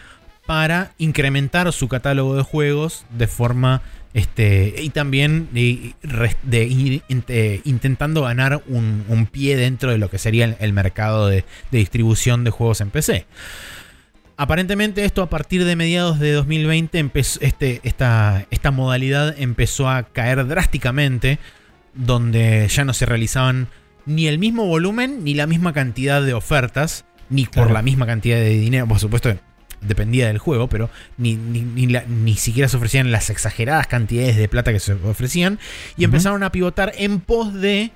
para 0.47 0.90
incrementar 0.98 1.73
su 1.73 1.86
catálogo 1.89 2.35
de 2.36 2.43
juegos 2.43 3.05
de 3.16 3.27
forma. 3.28 3.82
Este, 4.12 4.74
y 4.82 4.90
también 4.90 5.48
de, 5.52 5.94
inte- 7.09 7.61
intentando 7.65 8.23
ganar 8.23 8.61
un, 8.66 9.05
un 9.09 9.27
pie 9.27 9.57
dentro 9.57 9.93
de 9.93 9.98
lo 9.98 10.11
que 10.11 10.19
sería 10.19 10.47
el, 10.47 10.57
el 10.59 10.73
mercado 10.73 11.28
de, 11.28 11.44
de 11.70 11.78
distribución 11.78 12.43
de 12.43 12.51
juegos 12.51 12.81
en 12.81 12.90
PC. 12.90 13.27
Aparentemente 14.43 15.05
esto 15.05 15.21
a 15.21 15.29
partir 15.29 15.67
de 15.67 15.77
mediados 15.77 16.19
de 16.19 16.33
2020 16.33 16.99
empezó, 16.99 17.39
este, 17.43 17.81
esta, 17.83 18.47
esta 18.51 18.71
modalidad 18.71 19.35
empezó 19.39 19.87
a 19.91 20.05
caer 20.05 20.47
drásticamente, 20.47 21.39
donde 21.93 22.67
ya 22.69 22.87
no 22.87 22.95
se 22.95 23.05
realizaban 23.05 23.69
ni 24.07 24.29
el 24.29 24.39
mismo 24.39 24.65
volumen 24.65 25.25
ni 25.25 25.35
la 25.35 25.47
misma 25.47 25.75
cantidad 25.75 26.23
de 26.23 26.33
ofertas, 26.33 27.05
ni 27.29 27.45
por 27.45 27.71
la 27.71 27.83
misma 27.83 28.07
cantidad 28.07 28.39
de 28.39 28.49
dinero, 28.59 28.89
por 28.89 28.99
supuesto 28.99 29.37
dependía 29.83 30.29
del 30.29 30.39
juego, 30.39 30.69
pero 30.71 30.89
ni, 31.19 31.37
ni, 31.37 31.61
ni 31.61 31.87
la- 31.89 32.05
ni 32.09 32.35
siquiera 32.37 32.67
se 32.71 32.79
ofrecían 32.79 33.12
las 33.12 33.29
exageradas 33.29 33.89
cantidades 33.89 34.39
de 34.39 34.49
plata 34.49 34.73
que 34.73 34.81
se 34.81 34.95
ofrecían, 34.95 35.59
y 35.99 36.05
empezaron 36.05 36.43
a 36.45 36.51
pivotar 36.51 36.95
en 36.97 37.21
pos 37.21 37.53
de, 37.53 37.91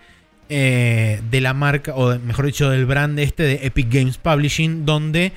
eh, 0.51 1.23
de 1.31 1.41
la 1.41 1.55
marca, 1.55 1.95
o 1.95 2.11
de- 2.11 2.19
mejor 2.19 2.45
dicho, 2.45 2.69
del 2.69 2.85
brand 2.85 3.19
este 3.19 3.45
de 3.45 3.61
Epic 3.67 3.89
Games 3.91 4.19
Publishing, 4.19 4.85
donde 4.85 5.33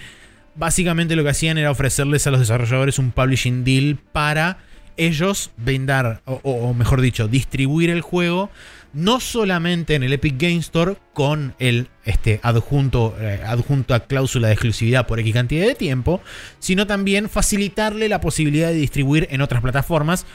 básicamente 0.57 1.15
lo 1.15 1.23
que 1.23 1.29
hacían 1.29 1.57
era 1.57 1.71
ofrecerles 1.71 2.27
a 2.27 2.31
los 2.31 2.39
desarrolladores 2.39 2.99
un 2.99 3.11
publishing 3.11 3.63
deal 3.63 3.97
para 4.11 4.57
ellos 4.97 5.51
brindar, 5.57 6.21
o, 6.25 6.73
mejor 6.73 7.01
dicho, 7.01 7.27
distribuir 7.27 7.91
el 7.91 8.01
juego 8.01 8.49
no 8.93 9.19
solamente 9.19 9.93
en 9.93 10.01
el 10.01 10.13
Epic 10.13 10.35
Game 10.39 10.57
Store 10.57 10.95
con 11.13 11.53
el 11.59 11.88
este, 12.03 12.39
adjunto, 12.41 13.15
eh, 13.19 13.41
adjunto 13.45 13.93
a 13.93 13.99
cláusula 13.99 14.47
de 14.47 14.53
exclusividad 14.53 15.05
por 15.05 15.19
X 15.19 15.34
cantidad 15.34 15.67
de 15.67 15.75
tiempo, 15.75 16.21
sino 16.57 16.88
también 16.88 17.29
facilitarle 17.29 18.09
la 18.09 18.21
posibilidad 18.21 18.69
de 18.69 18.75
distribuir 18.75 19.27
en 19.29 19.41
otras 19.41 19.61
plataformas, 19.61 20.25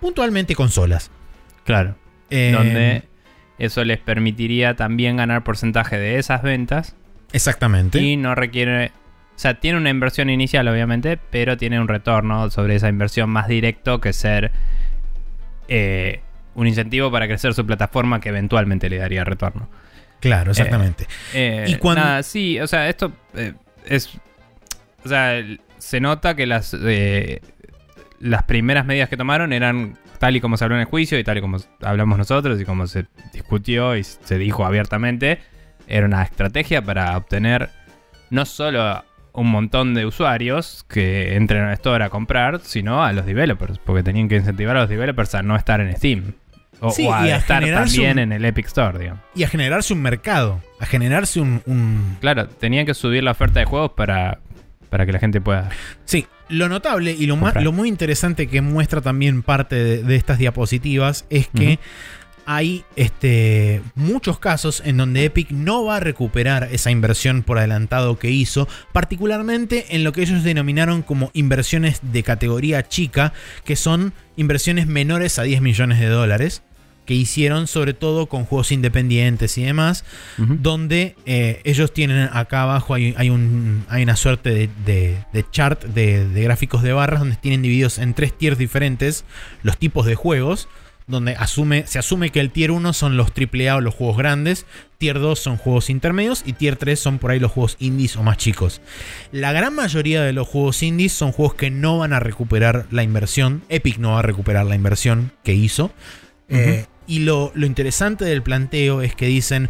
puntualmente 0.00 0.54
consolas. 0.54 1.10
Claro. 1.64 1.96
Eh, 2.30 2.52
Donde 2.54 3.02
eso 3.58 3.84
les 3.84 3.98
permitiría 3.98 4.76
también 4.76 5.18
ganar 5.18 5.44
porcentaje 5.44 5.98
de 5.98 6.18
esas 6.18 6.42
ventas. 6.42 6.96
Exactamente. 7.32 8.00
Y 8.00 8.16
no 8.16 8.34
requiere. 8.34 8.92
O 9.40 9.42
sea, 9.42 9.54
tiene 9.54 9.78
una 9.78 9.88
inversión 9.88 10.28
inicial, 10.28 10.68
obviamente, 10.68 11.16
pero 11.30 11.56
tiene 11.56 11.80
un 11.80 11.88
retorno 11.88 12.50
sobre 12.50 12.74
esa 12.74 12.90
inversión 12.90 13.30
más 13.30 13.48
directo 13.48 13.98
que 13.98 14.12
ser 14.12 14.52
eh, 15.66 16.20
un 16.54 16.66
incentivo 16.66 17.10
para 17.10 17.26
crecer 17.26 17.54
su 17.54 17.64
plataforma 17.64 18.20
que 18.20 18.28
eventualmente 18.28 18.90
le 18.90 18.98
daría 18.98 19.24
retorno. 19.24 19.66
Claro, 20.20 20.50
exactamente. 20.50 21.06
Eh, 21.32 21.64
Y 21.68 21.76
cuando- 21.76 22.02
Nada, 22.04 22.22
sí, 22.22 22.60
o 22.60 22.66
sea, 22.66 22.90
esto 22.90 23.12
eh, 23.34 23.54
es. 23.86 24.10
O 25.06 25.08
sea, 25.08 25.42
se 25.78 26.00
nota 26.00 26.36
que 26.36 26.46
las. 26.46 26.76
eh, 26.78 27.40
las 28.18 28.42
primeras 28.42 28.84
medidas 28.84 29.08
que 29.08 29.16
tomaron 29.16 29.54
eran 29.54 29.96
tal 30.18 30.36
y 30.36 30.42
como 30.42 30.58
se 30.58 30.64
habló 30.64 30.76
en 30.76 30.82
el 30.82 30.86
juicio 30.86 31.18
y 31.18 31.24
tal 31.24 31.38
y 31.38 31.40
como 31.40 31.56
hablamos 31.80 32.18
nosotros 32.18 32.60
y 32.60 32.66
como 32.66 32.86
se 32.86 33.06
discutió 33.32 33.96
y 33.96 34.04
se 34.04 34.36
dijo 34.36 34.66
abiertamente. 34.66 35.38
Era 35.88 36.04
una 36.04 36.22
estrategia 36.24 36.82
para 36.82 37.16
obtener 37.16 37.70
no 38.28 38.44
solo 38.44 39.02
un 39.32 39.48
montón 39.50 39.94
de 39.94 40.06
usuarios 40.06 40.84
que 40.88 41.36
entren 41.36 41.62
al 41.64 41.72
store 41.74 42.04
a 42.04 42.10
comprar, 42.10 42.60
sino 42.62 43.04
a 43.04 43.12
los 43.12 43.26
developers, 43.26 43.78
porque 43.78 44.02
tenían 44.02 44.28
que 44.28 44.36
incentivar 44.36 44.76
a 44.76 44.80
los 44.80 44.88
developers 44.88 45.34
a 45.34 45.42
no 45.42 45.56
estar 45.56 45.80
en 45.80 45.94
Steam. 45.96 46.32
O, 46.82 46.90
Sí, 46.90 47.06
o 47.06 47.12
a, 47.14 47.26
y 47.26 47.30
a 47.30 47.36
estar 47.36 47.62
también 47.62 48.12
un- 48.12 48.18
en 48.20 48.32
el 48.32 48.44
Epic 48.44 48.66
Store, 48.66 48.98
digamos. 48.98 49.22
Y 49.34 49.42
a 49.44 49.48
generarse 49.48 49.92
un 49.92 50.00
mercado, 50.02 50.60
a 50.78 50.86
generarse 50.86 51.38
un- 51.40 51.62
un, 51.66 52.16
Claro, 52.20 52.48
tenían 52.48 52.86
que 52.86 52.94
subir 52.94 53.22
la 53.22 53.32
oferta 53.32 53.60
de 53.60 53.66
juegos 53.66 53.92
para, 53.92 54.38
para 54.88 55.04
que 55.04 55.12
la 55.12 55.18
gente 55.18 55.40
pueda. 55.42 55.68
Sí, 56.06 56.26
lo 56.48 56.68
notable 56.70 57.12
y 57.12 57.26
lo, 57.26 57.38
Comprar. 57.38 57.62
lo 57.62 57.72
muy 57.72 57.88
interesante 57.88 58.46
que 58.46 58.62
muestra 58.62 59.02
también 59.02 59.42
parte 59.42 59.76
de, 59.76 60.02
de 60.02 60.16
estas 60.16 60.38
diapositivas 60.38 61.26
es 61.30 61.48
que. 61.48 61.78
Hay 62.46 62.84
este, 62.96 63.82
muchos 63.94 64.38
casos 64.38 64.82
en 64.84 64.96
donde 64.96 65.24
Epic 65.24 65.50
no 65.50 65.84
va 65.84 65.96
a 65.96 66.00
recuperar 66.00 66.68
esa 66.72 66.90
inversión 66.90 67.42
por 67.42 67.58
adelantado 67.58 68.18
que 68.18 68.30
hizo, 68.30 68.68
particularmente 68.92 69.86
en 69.96 70.04
lo 70.04 70.12
que 70.12 70.22
ellos 70.22 70.44
denominaron 70.44 71.02
como 71.02 71.30
inversiones 71.34 72.00
de 72.02 72.22
categoría 72.22 72.86
chica, 72.88 73.32
que 73.64 73.76
son 73.76 74.12
inversiones 74.36 74.86
menores 74.86 75.38
a 75.38 75.42
10 75.42 75.60
millones 75.60 75.98
de 75.98 76.06
dólares, 76.06 76.62
que 77.06 77.14
hicieron 77.14 77.66
sobre 77.66 77.92
todo 77.92 78.26
con 78.26 78.44
juegos 78.44 78.70
independientes 78.70 79.58
y 79.58 79.64
demás, 79.64 80.04
donde 80.38 81.16
eh, 81.26 81.60
ellos 81.64 81.92
tienen 81.92 82.28
acá 82.32 82.62
abajo 82.62 82.94
hay, 82.94 83.14
hay 83.16 83.30
un, 83.30 83.84
hay 83.88 84.04
una 84.04 84.14
suerte 84.14 84.50
de, 84.50 84.70
de- 84.86 85.18
de 85.32 85.44
chart 85.50 85.82
de, 85.84 86.28
de 86.28 86.42
gráficos 86.44 86.82
de 86.84 86.92
barras 86.92 87.18
donde 87.20 87.34
tienen 87.36 87.62
divididos 87.62 87.98
en 87.98 88.14
tres 88.14 88.36
tiers 88.36 88.58
diferentes 88.58 89.24
los 89.64 89.76
tipos 89.76 90.06
de 90.06 90.14
juegos. 90.14 90.68
Donde 91.10 91.32
asume, 91.32 91.86
se 91.86 91.98
asume 91.98 92.30
que 92.30 92.40
el 92.40 92.50
tier 92.50 92.70
1 92.70 92.92
son 92.92 93.16
los 93.16 93.28
AAA 93.30 93.76
o 93.76 93.80
los 93.80 93.94
juegos 93.94 94.16
grandes, 94.16 94.64
tier 94.98 95.18
2 95.18 95.38
son 95.38 95.56
juegos 95.56 95.90
intermedios 95.90 96.42
y 96.46 96.52
tier 96.52 96.76
3 96.76 96.98
son 96.98 97.18
por 97.18 97.30
ahí 97.30 97.40
los 97.40 97.50
juegos 97.50 97.76
indies 97.80 98.16
o 98.16 98.22
más 98.22 98.36
chicos. 98.36 98.80
La 99.32 99.52
gran 99.52 99.74
mayoría 99.74 100.22
de 100.22 100.32
los 100.32 100.48
juegos 100.48 100.82
indies 100.82 101.12
son 101.12 101.32
juegos 101.32 101.54
que 101.54 101.70
no 101.70 101.98
van 101.98 102.12
a 102.12 102.20
recuperar 102.20 102.86
la 102.90 103.02
inversión. 103.02 103.62
Epic 103.68 103.98
no 103.98 104.12
va 104.12 104.20
a 104.20 104.22
recuperar 104.22 104.66
la 104.66 104.76
inversión 104.76 105.32
que 105.42 105.54
hizo. 105.54 105.90
Eh, 106.48 106.86
y 107.06 107.20
lo, 107.20 107.52
lo 107.54 107.66
interesante 107.66 108.24
del 108.24 108.42
planteo 108.42 109.02
es 109.02 109.14
que 109.14 109.26
dicen 109.26 109.68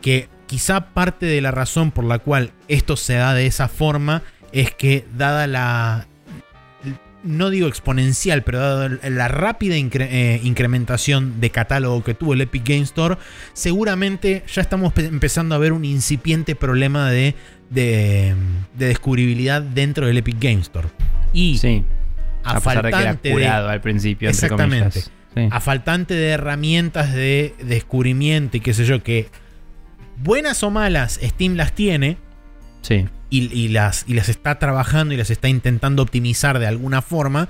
que 0.00 0.28
quizá 0.46 0.92
parte 0.92 1.26
de 1.26 1.40
la 1.40 1.50
razón 1.50 1.90
por 1.90 2.04
la 2.04 2.18
cual 2.18 2.52
esto 2.68 2.96
se 2.96 3.14
da 3.14 3.34
de 3.34 3.46
esa 3.46 3.68
forma 3.68 4.22
es 4.52 4.74
que 4.74 5.04
dada 5.16 5.46
la... 5.46 6.06
No 7.22 7.50
digo 7.50 7.68
exponencial, 7.68 8.42
pero 8.42 8.60
dada 8.60 8.98
la 9.10 9.28
rápida 9.28 9.76
incre- 9.76 10.08
eh, 10.10 10.40
incrementación 10.42 11.40
de 11.40 11.50
catálogo 11.50 12.02
que 12.02 12.14
tuvo 12.14 12.32
el 12.32 12.40
Epic 12.40 12.64
Game 12.66 12.82
Store, 12.82 13.16
seguramente 13.52 14.42
ya 14.52 14.62
estamos 14.62 14.92
pe- 14.92 15.04
empezando 15.04 15.54
a 15.54 15.58
ver 15.58 15.72
un 15.72 15.84
incipiente 15.84 16.54
problema 16.56 17.10
de, 17.10 17.34
de, 17.68 18.34
de 18.74 18.86
descubribilidad 18.86 19.60
dentro 19.60 20.06
del 20.06 20.16
Epic 20.16 20.36
Game 20.40 20.60
Store. 20.62 20.88
Y 21.34 21.58
Sí, 21.58 21.84
a, 22.42 22.52
a 22.52 22.54
pesar 22.60 22.76
de 22.76 22.82
que 22.82 22.88
era 22.88 22.96
faltante 22.98 23.28
de- 23.28 23.34
curado 23.34 23.68
al 23.68 23.80
principio, 23.82 24.28
entre 24.30 24.46
Exactamente. 24.46 25.00
Sí. 25.00 25.48
a 25.50 25.60
faltante 25.60 26.14
de 26.14 26.28
herramientas 26.30 27.12
de 27.12 27.54
descubrimiento 27.62 28.56
y 28.56 28.60
qué 28.60 28.72
sé 28.74 28.84
yo, 28.86 29.02
que 29.02 29.28
buenas 30.22 30.62
o 30.62 30.70
malas 30.70 31.20
Steam 31.22 31.54
las 31.54 31.72
tiene 31.72 32.16
sí. 32.82 33.04
Y, 33.30 33.52
y 33.56 33.68
las, 33.68 34.04
y 34.06 34.14
las 34.14 34.28
está 34.28 34.58
trabajando 34.58 35.14
y 35.14 35.16
las 35.16 35.30
está 35.30 35.48
intentando 35.48 36.02
optimizar 36.02 36.58
de 36.58 36.66
alguna 36.66 37.00
forma, 37.02 37.48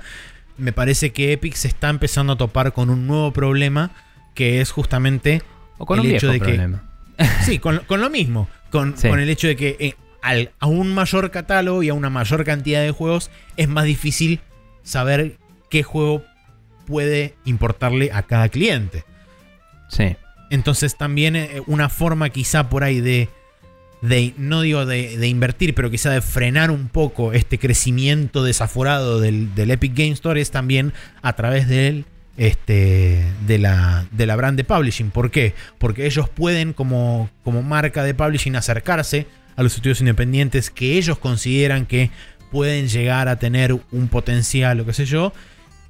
me 0.57 0.71
parece 0.71 1.11
que 1.11 1.33
Epic 1.33 1.55
se 1.55 1.67
está 1.67 1.89
empezando 1.89 2.33
a 2.33 2.37
topar 2.37 2.71
con 2.73 2.89
un 2.89 3.07
nuevo 3.07 3.33
problema 3.33 3.91
que 4.35 4.61
es 4.61 4.71
justamente 4.71 5.41
O 5.77 5.85
con 5.85 5.99
el 5.99 6.05
un 6.07 6.11
hecho 6.13 6.31
de 6.31 6.39
que-. 6.39 6.71
Sí, 7.43 7.59
con, 7.59 7.79
con 7.87 7.99
lo 8.01 8.09
mismo. 8.09 8.47
Con, 8.71 8.97
Sí. 8.97 9.09
con 9.09 9.19
el 9.19 9.29
hecho 9.29 9.47
de 9.47 9.55
que 9.55 9.75
eh, 9.79 9.95
al- 10.21 10.51
a 10.59 10.67
un 10.67 10.93
mayor 10.93 11.29
catálogo 11.31 11.83
y 11.83 11.89
a 11.89 11.93
una 11.93 12.09
mayor 12.09 12.43
cantidad 12.45 12.81
de 12.81 12.91
juegos 12.91 13.31
es 13.57 13.67
más 13.67 13.85
difícil 13.85 14.39
saber 14.83 15.37
qué 15.69 15.83
juego 15.83 16.23
puede 16.85 17.35
importarle 17.45 18.11
a 18.13 18.23
cada 18.23 18.49
cliente. 18.49 19.03
Sí. 19.89 20.15
Entonces 20.49 20.97
también 20.97 21.35
eh, 21.35 21.61
una 21.67 21.89
forma 21.89 22.29
quizá 22.29 22.69
por 22.69 22.83
ahí 22.83 22.99
de 23.01 23.29
de, 24.01 24.33
no 24.37 24.61
digo 24.61 24.85
de, 24.85 25.27
invertir, 25.27 25.75
pero 25.75 25.91
quizá 25.91 26.09
de 26.09 26.21
frenar 26.21 26.71
un 26.71 26.87
poco 26.87 27.33
este 27.33 27.59
crecimiento 27.59 28.43
desaforado 28.43 29.19
del, 29.19 29.53
del 29.55 29.71
Epic 29.71 29.93
Game 29.95 30.11
Store 30.11 30.41
es 30.41 30.51
también 30.51 30.93
a 31.21 31.33
través 31.33 31.67
del 31.67 32.05
este, 32.37 33.23
de, 33.45 33.57
la, 33.59 34.07
de 34.11 34.25
la 34.25 34.35
brand 34.35 34.57
de 34.57 34.63
publishing. 34.63 35.11
¿Por 35.11 35.31
qué? 35.31 35.53
Porque 35.77 36.05
ellos 36.05 36.29
pueden, 36.29 36.73
como, 36.73 37.29
como 37.43 37.61
marca 37.61 38.03
de 38.03 38.13
publishing, 38.13 38.55
acercarse 38.55 39.27
a 39.55 39.63
los 39.63 39.75
estudios 39.75 39.99
independientes 39.99 40.71
que 40.71 40.97
ellos 40.97 41.19
consideran 41.19 41.85
que 41.85 42.09
pueden 42.51 42.87
llegar 42.87 43.27
a 43.27 43.37
tener 43.37 43.77
un 43.91 44.07
potencial 44.07 44.79
o 44.79 44.85
qué 44.85 44.93
sé 44.93 45.05
yo. 45.05 45.33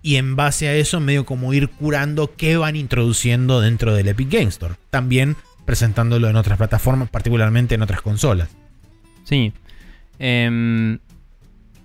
Y 0.03 0.15
en 0.15 0.35
base 0.35 0.67
a 0.67 0.75
eso, 0.75 0.99
medio 0.99 1.25
como 1.25 1.53
ir 1.53 1.69
curando 1.69 2.35
qué 2.35 2.57
van 2.57 2.75
introduciendo 2.75 3.61
dentro 3.61 3.93
del 3.93 4.07
Epic 4.07 4.31
Game 4.31 4.49
Store. 4.49 4.75
También 4.89 5.37
presentándolo 5.65 6.29
en 6.29 6.35
otras 6.35 6.57
plataformas, 6.57 7.09
particularmente 7.09 7.75
en 7.75 7.81
otras 7.81 8.01
consolas. 8.01 8.49
Sí. 9.23 9.53
Em, 10.19 10.99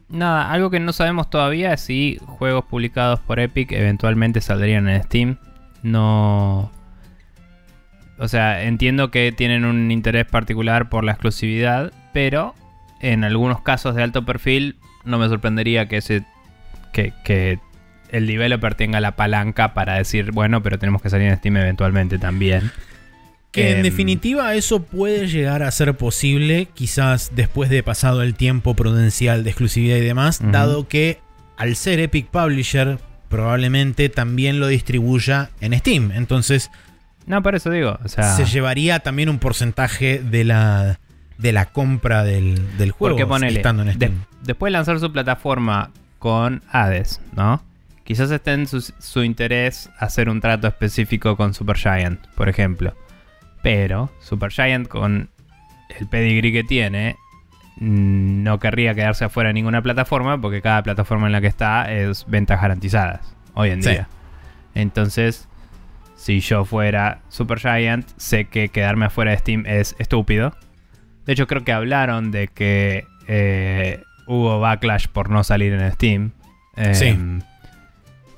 nada, 0.09 0.51
algo 0.51 0.71
que 0.71 0.81
no 0.81 0.93
sabemos 0.93 1.31
todavía 1.31 1.73
es 1.73 1.81
si 1.81 2.19
juegos 2.25 2.65
publicados 2.65 3.21
por 3.21 3.41
Epic 3.41 3.73
eventualmente 3.73 4.41
saldrían 4.41 4.89
en 4.89 5.03
Steam. 5.03 5.39
No. 5.83 6.71
O 8.19 8.29
sea, 8.29 8.63
entiendo 8.65 9.11
que 9.11 9.33
tienen 9.33 9.65
un 9.65 9.91
interés 9.91 10.27
particular 10.27 10.89
por 10.89 11.05
la 11.05 11.13
exclusividad, 11.13 11.93
pero 12.13 12.55
en 13.01 13.25
algunos 13.25 13.61
casos 13.61 13.95
de 13.95 14.03
alto 14.03 14.25
perfil 14.25 14.77
no 15.05 15.19
me 15.19 15.29
sorprendería 15.29 15.87
que 15.87 15.99
ese 15.99 16.25
que, 16.93 17.13
que 17.25 17.59
el 18.11 18.27
developer 18.27 18.75
tenga 18.75 19.01
la 19.01 19.17
palanca 19.17 19.75
para 19.75 19.95
decir, 19.95 20.33
bueno, 20.33 20.63
pero 20.63 20.79
tenemos 20.79 21.03
que 21.03 21.11
salir 21.11 21.29
en 21.29 21.37
Steam 21.37 21.57
eventualmente 21.59 22.19
también. 22.19 22.71
Que 23.57 23.71
en 23.73 23.77
Em, 23.79 23.83
definitiva 23.83 24.55
eso 24.55 24.83
puede 24.83 25.27
llegar 25.27 25.63
a 25.65 25.71
ser 25.73 25.97
posible, 25.97 26.69
quizás 26.75 27.33
después 27.35 27.69
de 27.71 27.83
pasado 27.83 28.23
el 28.23 28.35
tiempo 28.35 28.75
prudencial 28.75 29.43
de 29.45 29.51
exclusividad 29.51 29.97
y 29.97 30.01
demás, 30.03 30.41
dado 30.53 30.87
que 30.89 31.19
al 31.57 31.75
ser 31.75 31.99
Epic 32.01 32.27
Publisher 32.29 32.99
probablemente 33.29 34.09
también 34.09 34.61
lo 34.61 34.69
distribuya 34.69 35.51
en 35.61 35.77
Steam. 35.79 36.13
Entonces 36.13 36.71
No, 37.27 37.43
por 37.43 37.55
eso 37.57 37.71
digo. 37.71 37.99
O 38.05 38.09
sea, 38.09 38.37
se 38.37 38.45
llevaría 38.45 39.01
también 39.01 39.29
un 39.29 39.39
porcentaje 39.41 40.21
de 40.21 40.45
la, 40.45 41.01
de 41.39 41.53
la 41.53 41.67
compra 41.67 42.23
del, 42.23 42.77
del 42.79 42.93
juego 42.93 43.17
Porque 43.17 43.27
ponele, 43.27 43.57
estando 43.57 43.83
en 43.83 43.89
de- 43.89 43.95
Steam. 43.95 44.25
después 44.45 44.71
de 44.71 44.73
lanzar 44.73 45.01
su 45.01 45.11
plataforma 45.11 45.91
con 46.21 46.63
Hades, 46.71 47.21
¿no? 47.35 47.63
Quizás 48.05 48.31
esté 48.31 48.53
en 48.53 48.69
su, 48.69 48.81
su 49.01 49.25
interés 49.25 49.91
hacer 49.99 50.29
un 50.29 50.41
trato 50.41 50.69
específico 50.69 51.37
con 51.37 51.53
Supergiant, 51.55 52.25
por 52.37 52.49
ejemplo. 52.49 52.95
Pero 53.67 54.11
Supergiant, 54.21 54.87
con 54.87 55.29
el 55.99 56.07
pedigree 56.07 56.53
que 56.53 56.63
tiene, 56.65 57.17
mm, 57.79 58.43
no 58.45 58.61
querría 58.61 58.95
quedarse 58.95 59.25
afuera 59.25 59.49
de 59.49 59.55
ninguna 59.55 59.83
plataforma 59.83 60.41
porque 60.41 60.63
cada 60.63 60.83
plataforma 60.85 61.27
en 61.27 61.33
la 61.33 61.41
que 61.41 61.49
está 61.49 61.93
es 61.93 62.27
ventas 62.29 62.61
garantizadas 62.63 63.35
hoy 63.55 63.71
en 63.71 63.83
Sí. 63.83 63.91
día. 63.91 64.09
Entonces, 64.77 65.49
si 66.15 66.39
yo 66.41 66.65
fuera 66.65 67.23
Supergiant, 67.29 68.07
sé 68.17 68.45
que 68.45 68.69
quedarme 68.69 69.07
afuera 69.07 69.33
de 69.33 69.39
Steam 69.39 69.65
es 69.67 69.97
estúpido. 69.99 70.55
De 71.25 71.33
hecho, 71.33 71.49
creo 71.49 71.65
que 71.65 71.73
hablaron 71.73 72.31
de 72.31 72.47
que 72.49 73.05
eh, 73.27 74.01
hubo 74.29 74.61
backlash 74.61 75.09
por 75.09 75.29
no 75.31 75.43
salir 75.43 75.73
en 75.73 75.91
Steam. 75.93 76.31
Eh, 76.77 76.95
Sí. 76.95 77.19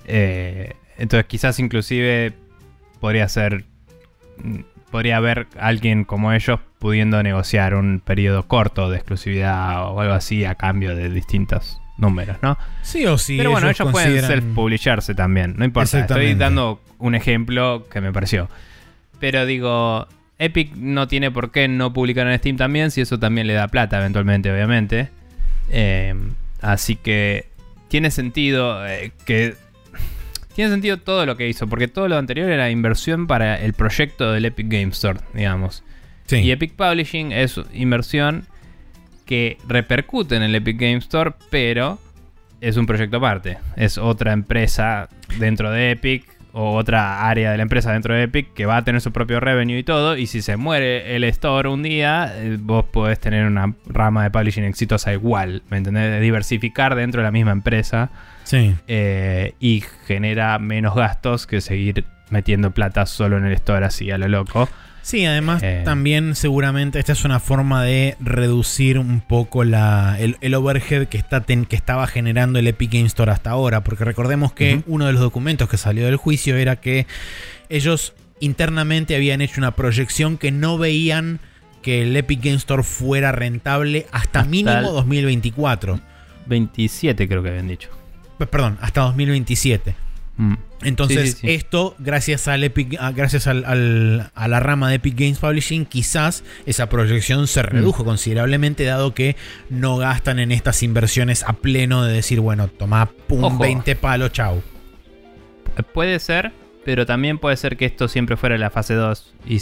eh, 0.06 0.72
entonces, 0.96 1.26
quizás 1.26 1.58
inclusive 1.60 2.32
podría 3.00 3.28
ser. 3.28 3.66
Podría 4.90 5.18
haber 5.18 5.46
alguien 5.58 6.04
como 6.04 6.32
ellos 6.32 6.60
pudiendo 6.78 7.22
negociar 7.22 7.74
un 7.74 8.00
periodo 8.00 8.46
corto 8.46 8.90
de 8.90 8.96
exclusividad 8.96 9.84
o 9.90 10.00
algo 10.00 10.14
así 10.14 10.44
a 10.44 10.54
cambio 10.54 10.96
de 10.96 11.10
distintos 11.10 11.80
números, 11.98 12.38
¿no? 12.42 12.56
Sí 12.82 13.04
o 13.06 13.18
sí. 13.18 13.36
Pero 13.36 13.50
bueno, 13.50 13.68
ellos 13.68 13.90
pueden 13.90 14.24
self-publisharse 14.24 15.14
también, 15.14 15.54
no 15.58 15.64
importa. 15.64 16.00
Estoy 16.00 16.34
dando 16.34 16.80
un 16.98 17.14
ejemplo 17.14 17.86
que 17.90 18.00
me 18.00 18.12
pareció. 18.12 18.48
Pero 19.20 19.44
digo, 19.44 20.06
Epic 20.38 20.74
no 20.76 21.08
tiene 21.08 21.30
por 21.30 21.50
qué 21.50 21.68
no 21.68 21.92
publicar 21.92 22.26
en 22.28 22.38
Steam 22.38 22.56
también, 22.56 22.90
si 22.90 23.00
eso 23.00 23.18
también 23.18 23.46
le 23.46 23.54
da 23.54 23.68
plata 23.68 23.98
eventualmente, 23.98 24.50
obviamente. 24.50 25.10
Eh, 25.70 26.14
así 26.62 26.96
que 26.96 27.46
tiene 27.88 28.10
sentido 28.10 28.86
eh, 28.86 29.12
que... 29.26 29.54
Tiene 30.58 30.72
sentido 30.72 30.96
todo 30.96 31.24
lo 31.24 31.36
que 31.36 31.48
hizo, 31.48 31.68
porque 31.68 31.86
todo 31.86 32.08
lo 32.08 32.18
anterior 32.18 32.50
era 32.50 32.68
inversión 32.68 33.28
para 33.28 33.54
el 33.60 33.74
proyecto 33.74 34.32
del 34.32 34.44
Epic 34.44 34.66
Game 34.68 34.88
Store, 34.88 35.20
digamos. 35.32 35.84
Sí. 36.26 36.38
Y 36.38 36.50
Epic 36.50 36.72
Publishing 36.72 37.30
es 37.30 37.60
inversión 37.72 38.44
que 39.24 39.58
repercute 39.68 40.34
en 40.34 40.42
el 40.42 40.52
Epic 40.56 40.76
Game 40.76 40.96
Store, 40.96 41.30
pero 41.48 42.00
es 42.60 42.76
un 42.76 42.86
proyecto 42.86 43.18
aparte. 43.18 43.58
Es 43.76 43.98
otra 43.98 44.32
empresa 44.32 45.08
dentro 45.38 45.70
de 45.70 45.92
Epic 45.92 46.24
o 46.52 46.74
otra 46.74 47.28
área 47.28 47.52
de 47.52 47.56
la 47.56 47.62
empresa 47.62 47.92
dentro 47.92 48.14
de 48.14 48.24
Epic 48.24 48.52
que 48.52 48.66
va 48.66 48.78
a 48.78 48.84
tener 48.84 49.00
su 49.00 49.12
propio 49.12 49.38
revenue 49.38 49.78
y 49.78 49.84
todo. 49.84 50.16
Y 50.16 50.26
si 50.26 50.42
se 50.42 50.56
muere 50.56 51.14
el 51.14 51.22
store 51.22 51.68
un 51.68 51.84
día, 51.84 52.32
eh, 52.34 52.56
vos 52.58 52.84
podés 52.84 53.20
tener 53.20 53.46
una 53.46 53.74
rama 53.86 54.24
de 54.24 54.32
publishing 54.32 54.64
exitosa 54.64 55.12
igual. 55.12 55.62
¿Me 55.70 55.76
entendés? 55.76 56.10
De 56.10 56.18
diversificar 56.18 56.96
dentro 56.96 57.20
de 57.20 57.26
la 57.26 57.30
misma 57.30 57.52
empresa 57.52 58.10
Sí. 58.48 58.74
eh, 58.88 59.54
y 59.60 59.84
genera 60.06 60.58
menos 60.58 60.94
gastos 60.94 61.46
que 61.46 61.60
seguir 61.60 62.04
metiendo 62.30 62.70
plata 62.72 63.04
solo 63.06 63.36
en 63.36 63.44
el 63.44 63.52
store 63.52 63.84
así 63.86 64.10
a 64.10 64.16
lo 64.18 64.26
loco. 64.28 64.68
Sí, 65.02 65.24
además 65.24 65.62
Eh. 65.62 65.82
también 65.86 66.34
seguramente 66.34 66.98
esta 66.98 67.12
es 67.12 67.24
una 67.24 67.40
forma 67.40 67.82
de 67.82 68.16
reducir 68.20 68.98
un 68.98 69.20
poco 69.22 69.64
la, 69.64 70.16
el, 70.18 70.36
el 70.42 70.54
overhead 70.54 71.06
que, 71.08 71.16
está 71.18 71.40
ten- 71.42 71.64
que 71.64 71.76
estaba 71.76 72.06
generando 72.06 72.58
el 72.58 72.66
Epic 72.66 72.92
Game 72.92 73.06
Store 73.06 73.30
hasta 73.32 73.50
ahora, 73.50 73.82
porque 73.84 74.04
recordemos 74.04 74.52
que 74.52 74.82
uno 74.86 75.06
de 75.06 75.12
los 75.12 75.22
documentos 75.22 75.68
que 75.68 75.76
salió 75.78 76.04
del 76.04 76.16
juicio 76.16 76.56
era 76.56 76.76
que 76.76 77.06
ellos 77.70 78.12
internamente 78.40 79.14
habían 79.16 79.40
hecho 79.40 79.60
una 79.60 79.70
proyección 79.72 80.36
que 80.38 80.52
no 80.52 80.76
veían 80.78 81.40
que 81.82 82.02
el 82.02 82.14
Epic 82.16 82.42
Game 82.42 82.56
Store 82.56 82.82
fuera 82.82 83.32
rentable 83.32 84.06
hasta, 84.12 84.40
Hasta 84.40 84.44
mínimo 84.50 84.76
el- 84.78 84.84
2024. 84.84 86.00
27 86.46 87.28
creo 87.28 87.42
que 87.42 87.48
habían 87.50 87.68
dicho. 87.68 87.88
Perdón, 88.38 88.78
hasta 88.80 89.00
2027. 89.02 89.94
Mm. 90.36 90.54
Entonces, 90.82 91.30
Sí, 91.32 91.32
sí, 91.32 91.38
sí. 91.48 91.50
esto, 91.54 91.96
gracias 91.98 92.46
al 92.46 92.62
Epic, 92.62 92.96
a- 93.00 93.10
gracias 93.10 93.48
al- 93.48 93.64
al- 93.64 94.30
a 94.36 94.46
la 94.46 94.60
rama 94.60 94.88
de 94.88 94.94
Epic 94.96 95.18
Games 95.18 95.38
Publishing, 95.38 95.84
quizás 95.86 96.44
esa 96.66 96.88
proyección 96.88 97.42
Mm. 97.42 97.46
se 97.48 97.62
redujo 97.64 98.04
considerablemente, 98.04 98.84
dado 98.84 99.12
que 99.14 99.34
no 99.70 99.96
gastan 99.96 100.38
en 100.38 100.52
estas 100.52 100.84
inversiones 100.84 101.42
a 101.42 101.54
pleno 101.54 102.04
de 102.04 102.12
decir, 102.12 102.38
bueno, 102.38 102.68
toma 102.68 103.06
pum, 103.26 103.42
Ojo. 103.42 103.58
20 103.58 103.96
palos, 103.96 104.30
chau. 104.32 104.62
Eh, 105.76 105.82
Puede 105.82 106.20
ser, 106.20 106.52
pero 106.84 107.04
también 107.04 107.38
puede 107.38 107.56
ser 107.56 107.76
que 107.76 107.86
esto 107.86 108.06
siempre 108.06 108.36
fuera 108.36 108.56
la 108.56 108.70
fase 108.70 108.94
2 108.94 109.34
y, 109.44 109.56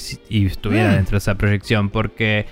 estuviera 0.46 0.90
Mm. 0.90 0.94
dentro 0.96 1.12
de 1.12 1.18
esa 1.18 1.34
proyección, 1.36 1.88
porque 1.88 2.44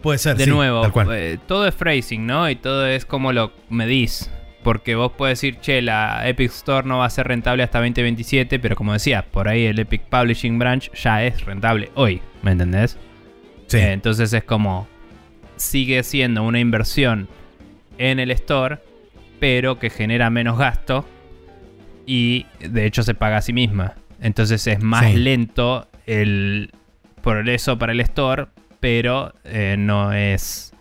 Puede 0.00 0.16
ser, 0.18 0.36
de 0.38 0.44
sí, 0.44 0.50
nuevo, 0.50 0.86
eh, 1.12 1.38
todo 1.46 1.66
es 1.66 1.74
phrasing, 1.74 2.24
¿no? 2.24 2.48
Y 2.48 2.56
todo 2.56 2.86
es 2.86 3.04
como 3.04 3.32
lo 3.34 3.52
medís. 3.68 4.30
Porque 4.62 4.94
vos 4.96 5.12
puedes 5.16 5.40
decir, 5.40 5.58
che, 5.60 5.80
la 5.82 6.28
Epic 6.28 6.50
Store 6.50 6.86
no 6.86 6.98
va 6.98 7.06
a 7.06 7.10
ser 7.10 7.28
rentable 7.28 7.62
hasta 7.62 7.78
2027, 7.78 8.58
pero 8.58 8.74
como 8.76 8.92
decía, 8.92 9.22
por 9.30 9.48
ahí 9.48 9.64
el 9.66 9.78
Epic 9.78 10.02
Publishing 10.02 10.58
Branch 10.58 10.90
ya 10.92 11.24
es 11.24 11.44
rentable 11.44 11.90
hoy, 11.94 12.20
¿me 12.42 12.50
entendés? 12.52 12.98
Sí. 13.68 13.78
Eh, 13.78 13.92
entonces 13.92 14.32
es 14.32 14.44
como, 14.44 14.88
sigue 15.56 16.02
siendo 16.02 16.42
una 16.42 16.58
inversión 16.58 17.28
en 17.98 18.18
el 18.18 18.30
store, 18.32 18.78
pero 19.40 19.78
que 19.78 19.90
genera 19.90 20.28
menos 20.30 20.58
gasto 20.58 21.06
y 22.06 22.46
de 22.60 22.86
hecho 22.86 23.02
se 23.02 23.14
paga 23.14 23.36
a 23.38 23.42
sí 23.42 23.52
misma. 23.52 23.94
Entonces 24.20 24.66
es 24.66 24.82
más 24.82 25.06
Sí. 25.12 25.16
lento 25.18 25.86
el 26.06 26.72
progreso 27.22 27.78
para 27.78 27.92
el 27.92 28.00
store, 28.00 28.46
pero 28.80 29.32
eh, 29.44 29.76
no 29.78 30.12
es 30.12 30.72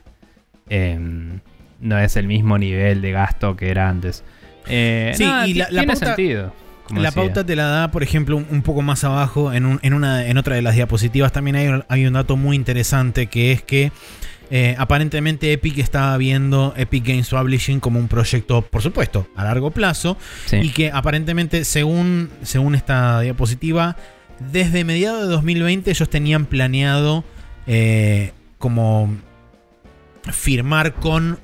em, 0.70 1.40
no 1.80 1.98
es 1.99 2.16
el 2.16 2.28
mismo 2.28 2.58
nivel 2.58 3.02
de 3.02 3.12
gasto 3.12 3.56
que 3.56 3.70
era 3.70 3.90
antes. 3.90 4.24
Eh, 4.68 5.14
Sí, 5.16 5.24
y 5.24 5.54
la- 5.56 5.66
la 5.66 5.82
tiene 5.82 5.88
pauta- 5.94 6.06
sentido. 6.08 6.54
La 6.90 6.95
decía. 7.02 7.12
pauta 7.12 7.45
te 7.45 7.56
la 7.56 7.66
da, 7.66 7.91
por 7.91 8.02
ejemplo, 8.04 8.38
un, 8.38 8.48
un 8.49 8.62
poco 8.62 8.82
más 8.82 9.04
abajo, 9.04 9.52
en, 9.52 9.66
un- 9.66 9.80
en 9.84 9.94
una, 9.94 10.26
en 10.28 10.38
otra 10.38 10.56
de 10.56 10.62
las 10.62 10.76
diapositivas 10.76 11.32
también 11.34 11.56
hay, 11.58 11.68
un- 11.68 11.84
hay 11.90 12.06
un 12.06 12.14
dato 12.14 12.38
muy 12.38 12.56
interesante 12.56 13.28
que 13.28 13.52
es 13.52 13.62
que 13.62 13.91
eh, 14.49 14.76
aparentemente 14.78 15.52
Epic 15.52 15.78
estaba 15.80 16.16
viendo 16.18 16.74
Epic 16.78 17.06
Games 17.06 17.28
Publishing 17.30 17.82
como 17.82 17.99
un 17.99 18.08
proyecto, 18.08 18.62
por 18.62 18.82
supuesto, 18.82 19.28
a 19.36 19.44
largo 19.44 19.72
plazo 19.72 20.16
Sí. 20.45 20.58
y 20.64 20.70
que 20.70 20.90
aparentemente, 20.90 21.66
según, 21.66 22.30
según 22.44 22.74
esta 22.74 23.20
diapositiva, 23.20 23.98
desde 24.40 24.86
mediados 24.86 25.24
de 25.24 25.28
2020 25.28 25.91
ellos 25.91 26.10
tenían 26.10 26.45
planeado 26.45 27.26
eh, 27.68 28.32
como 28.58 29.14
firmar 30.32 30.94
con 30.94 31.40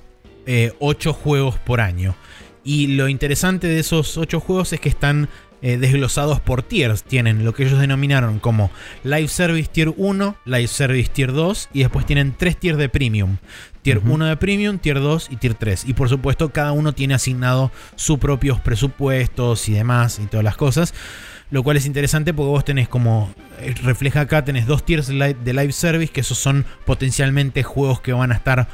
8 0.80 1.14
juegos 1.14 1.58
por 1.60 1.82
año. 1.82 2.16
Y 2.64 2.88
lo 2.88 3.10
interesante 3.10 3.68
de 3.68 3.80
esos 3.80 4.18
8 4.18 4.40
juegos 4.40 4.74
es 4.74 4.80
que 4.80 4.90
están 4.90 5.30
eh, 5.66 5.78
desglosados 5.78 6.42
por 6.42 6.62
tiers. 6.62 7.04
Tienen 7.04 7.46
lo 7.46 7.54
que 7.54 7.64
ellos 7.64 7.80
denominaron 7.80 8.40
como 8.40 8.70
Live 9.06 9.30
Service 9.30 9.70
Tier 9.72 9.94
1, 9.96 10.36
Live 10.44 10.68
Service 10.68 11.10
Tier 11.14 11.32
2 11.32 11.70
y 11.72 11.80
después 11.80 12.06
tienen 12.06 12.36
tres 12.38 12.58
tiers 12.58 12.78
de 12.78 12.90
Premium. 12.90 13.38
Tier 13.82 14.00
Ujú. 14.00 14.16
1 14.16 14.26
de 14.26 14.36
Premium, 14.36 14.78
Tier 14.78 15.00
2 15.00 15.30
y 15.32 15.38
Tier 15.38 15.54
3. 15.54 15.86
Y 15.88 15.94
por 15.94 16.10
supuesto 16.10 16.52
cada 16.52 16.74
uno 16.74 16.92
tiene 16.92 17.14
asignado 17.14 17.72
sus 17.96 18.20
propios 18.20 18.60
presupuestos 18.60 19.70
y 19.70 19.72
demás 19.72 20.20
y 20.22 20.26
todas 20.26 20.44
las 20.44 20.58
cosas. 20.58 20.94
Lo 21.50 21.64
cual 21.64 21.78
es 21.78 21.86
interesante 21.86 22.34
porque 22.34 22.50
vos 22.50 22.66
tenés 22.66 22.90
como 22.90 23.34
eh, 23.62 23.74
refleja 23.84 24.20
acá, 24.20 24.44
tenés 24.44 24.66
dos 24.68 24.84
tiers 24.84 25.08
de 25.08 25.54
live 25.54 25.72
service, 25.72 26.12
que 26.12 26.22
esos 26.22 26.38
son 26.38 26.66
potencialmente 26.86 27.64
juegos 27.64 28.02
que 28.02 28.12
van 28.12 28.34
a 28.34 28.36
estar 28.36 28.68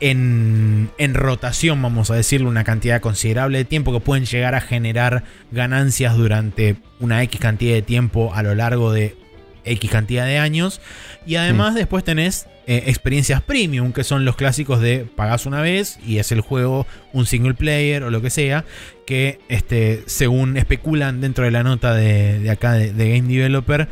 en, 0.00 0.90
en 0.98 1.14
rotación, 1.14 1.80
vamos 1.82 2.10
a 2.10 2.14
decirlo, 2.14 2.48
una 2.48 2.64
cantidad 2.64 3.00
considerable 3.00 3.58
de 3.58 3.64
tiempo 3.64 3.92
que 3.92 4.00
pueden 4.00 4.24
llegar 4.24 4.54
a 4.54 4.60
generar 4.60 5.24
ganancias 5.50 6.16
durante 6.16 6.76
una 7.00 7.22
X 7.22 7.40
cantidad 7.40 7.74
de 7.74 7.82
tiempo 7.82 8.32
a 8.34 8.42
lo 8.42 8.54
largo 8.54 8.92
de 8.92 9.16
X 9.64 9.90
cantidad 9.90 10.26
de 10.26 10.38
años. 10.38 10.80
Y 11.26 11.36
además 11.36 11.74
después 11.74 12.04
tenés 12.04 12.46
eh, 12.68 12.84
experiencias 12.86 13.42
premium, 13.42 13.92
que 13.92 14.04
son 14.04 14.24
los 14.24 14.36
clásicos 14.36 14.80
de 14.80 15.04
pagás 15.04 15.46
una 15.46 15.60
vez 15.60 15.98
y 16.06 16.18
es 16.18 16.32
el 16.32 16.40
juego 16.40 16.86
un 17.12 17.26
single 17.26 17.54
player 17.54 18.02
o 18.02 18.10
lo 18.10 18.22
que 18.22 18.30
sea, 18.30 18.64
que 19.06 19.38
este, 19.48 20.02
según 20.06 20.56
especulan 20.56 21.20
dentro 21.20 21.44
de 21.44 21.50
la 21.50 21.62
nota 21.62 21.94
de, 21.94 22.38
de 22.40 22.50
acá 22.50 22.72
de, 22.72 22.92
de 22.92 23.16
Game 23.16 23.28
Developer, 23.28 23.88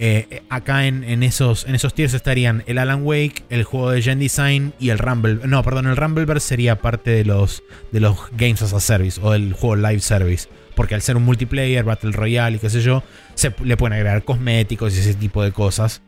eh, 0.00 0.42
acá 0.48 0.86
en, 0.86 1.02
en 1.02 1.24
esos, 1.24 1.66
en 1.66 1.74
esos 1.74 1.92
tiers 1.92 2.14
estarían 2.14 2.62
el 2.66 2.78
Alan 2.78 3.04
Wake, 3.04 3.42
el 3.50 3.64
juego 3.64 3.90
de 3.90 4.00
Gen 4.00 4.20
Design 4.20 4.72
y 4.78 4.90
el 4.90 4.98
Rumble. 4.98 5.40
No, 5.44 5.62
perdón, 5.64 5.88
el 5.88 5.96
Rumbleverse 5.96 6.46
sería 6.46 6.76
parte 6.76 7.10
de 7.10 7.24
los, 7.24 7.64
de 7.90 7.98
los 7.98 8.16
Games 8.36 8.62
as 8.62 8.72
a 8.72 8.80
Service 8.80 9.20
o 9.20 9.32
del 9.32 9.54
juego 9.54 9.74
Live 9.74 10.00
Service. 10.00 10.48
Porque 10.76 10.94
al 10.94 11.02
ser 11.02 11.16
un 11.16 11.24
multiplayer, 11.24 11.82
Battle 11.84 12.12
Royale 12.12 12.56
y 12.56 12.60
qué 12.60 12.70
sé 12.70 12.80
yo, 12.80 13.02
se 13.34 13.52
le 13.64 13.76
pueden 13.76 13.94
agregar 13.94 14.22
cosméticos 14.22 14.94
y 14.96 15.00
ese 15.00 15.14
tipo 15.14 15.42
de 15.42 15.50
cosas, 15.50 16.00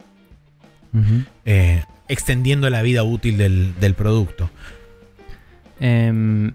eh, 1.44 1.82
extendiendo 2.06 2.70
la 2.70 2.82
vida 2.82 3.02
útil 3.02 3.36
del, 3.36 3.74
del 3.80 3.94
producto. 3.94 4.48
Em, 5.80 6.52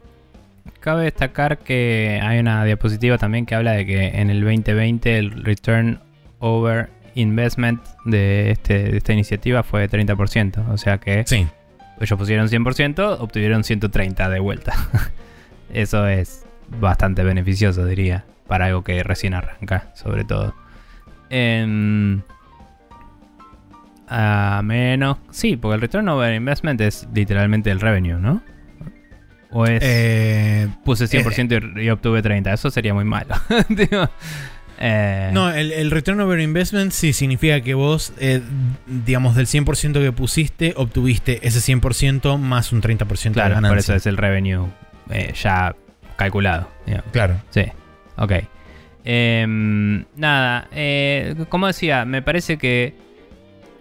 cabe 0.79 1.03
destacar 1.03 1.57
que 1.57 2.21
hay 2.23 2.39
una 2.39 2.63
diapositiva 2.63 3.17
también 3.17 3.45
que 3.45 3.55
habla 3.55 3.73
de 3.73 3.85
que 3.85 4.07
en 4.07 4.29
el 4.29 4.39
2020 4.39 5.17
el 5.17 5.43
return 5.43 5.99
over 6.39 6.94
investment 7.15 7.81
de, 8.03 8.51
este, 8.51 8.91
de 8.91 8.97
esta 8.97 9.13
iniciativa 9.13 9.63
fue 9.63 9.87
de 9.87 9.89
30%. 9.89 10.69
O 10.69 10.77
sea 10.77 10.99
que 10.99 11.23
Sí, 11.25 11.47
ellos 11.99 12.19
pusieron 12.19 12.47
100%, 12.47 13.17
obtuvieron 13.19 13.63
130 13.63 14.29
de 14.29 14.39
vuelta. 14.39 14.73
Eso 15.73 16.07
es 16.07 16.45
bastante 16.79 17.23
beneficioso, 17.23 17.85
diría, 17.85 18.25
para 18.47 18.65
algo 18.65 18.83
que 18.83 19.01
recién 19.03 19.33
arranca, 19.33 19.91
sobre 19.95 20.23
todo. 20.25 20.53
Em, 21.29 22.21
a 24.07 24.61
menos... 24.63 25.17
Sí, 25.31 25.57
porque 25.57 25.75
el 25.75 25.81
return 25.81 26.07
over 26.09 26.33
investment 26.33 26.81
es 26.81 27.07
literalmente 27.13 27.71
el 27.71 27.79
revenue, 27.79 28.19
¿no? 28.19 28.41
O 29.51 29.65
es... 29.65 29.81
Eh, 29.83 30.67
puse 30.83 31.05
100% 31.05 31.77
y, 31.77 31.85
y 31.85 31.89
obtuve 31.89 32.21
30. 32.21 32.53
Eso 32.53 32.69
sería 32.69 32.93
muy 32.93 33.05
malo. 33.05 33.35
Eh, 34.79 35.29
No, 35.33 35.51
el, 35.51 35.71
el 35.71 35.91
return 35.91 36.19
over 36.19 36.39
investment 36.39 36.91
sí 36.91 37.13
significa 37.13 37.61
que 37.61 37.73
vos, 37.73 38.13
eh, 38.19 38.41
digamos, 38.85 39.35
del 39.35 39.47
100% 39.47 39.93
que 40.01 40.11
pusiste, 40.11 40.73
obtuviste 40.75 41.39
ese 41.47 41.59
100% 41.59 42.37
más 42.37 42.71
un 42.71 42.81
30% 42.81 43.23
de 43.23 43.31
claro, 43.31 43.55
ganancia. 43.55 43.69
por 43.69 43.77
eso 43.77 43.95
es 43.95 44.05
el 44.05 44.17
revenue 44.17 44.67
eh, 45.09 45.33
ya 45.41 45.75
calculado. 46.17 46.69
digamos. 46.85 47.11
Claro. 47.11 47.35
Sí, 47.51 47.63
ok. 48.17 48.33
Em, 49.03 50.05
nada, 50.15 50.67
como 51.49 51.67
decía, 51.67 52.05
me 52.05 52.21
parece 52.21 52.57
que. 52.57 52.95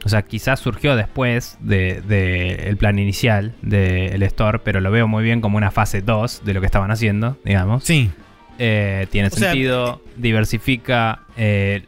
O 0.05 0.09
sea, 0.11 0.21
quizás 0.21 0.61
surgió 0.61 0.97
después 0.97 1.57
del 1.61 2.07
de, 2.07 2.55
el 2.69 2.77
plan 2.77 2.99
inicial 2.99 3.55
del 3.63 4.23
store, 4.25 4.59
pero 4.59 4.81
lo 4.83 4.91
veo 4.91 5.09
muy 5.09 5.25
bien 5.25 5.41
como 5.41 5.57
una 5.57 5.71
fase 5.71 6.03
2 6.03 6.43
de 6.45 6.53
lo 6.53 6.61
que 6.61 6.67
estaban 6.67 6.91
haciendo, 6.91 7.39
digamos. 7.43 7.85
Sí, 7.85 8.11
Eh, 8.59 9.07
tiene 9.11 9.29
O 9.29 9.31
sea, 9.31 9.51
sentido, 9.51 10.01
diversifica. 10.17 11.21
eh, 11.37 11.83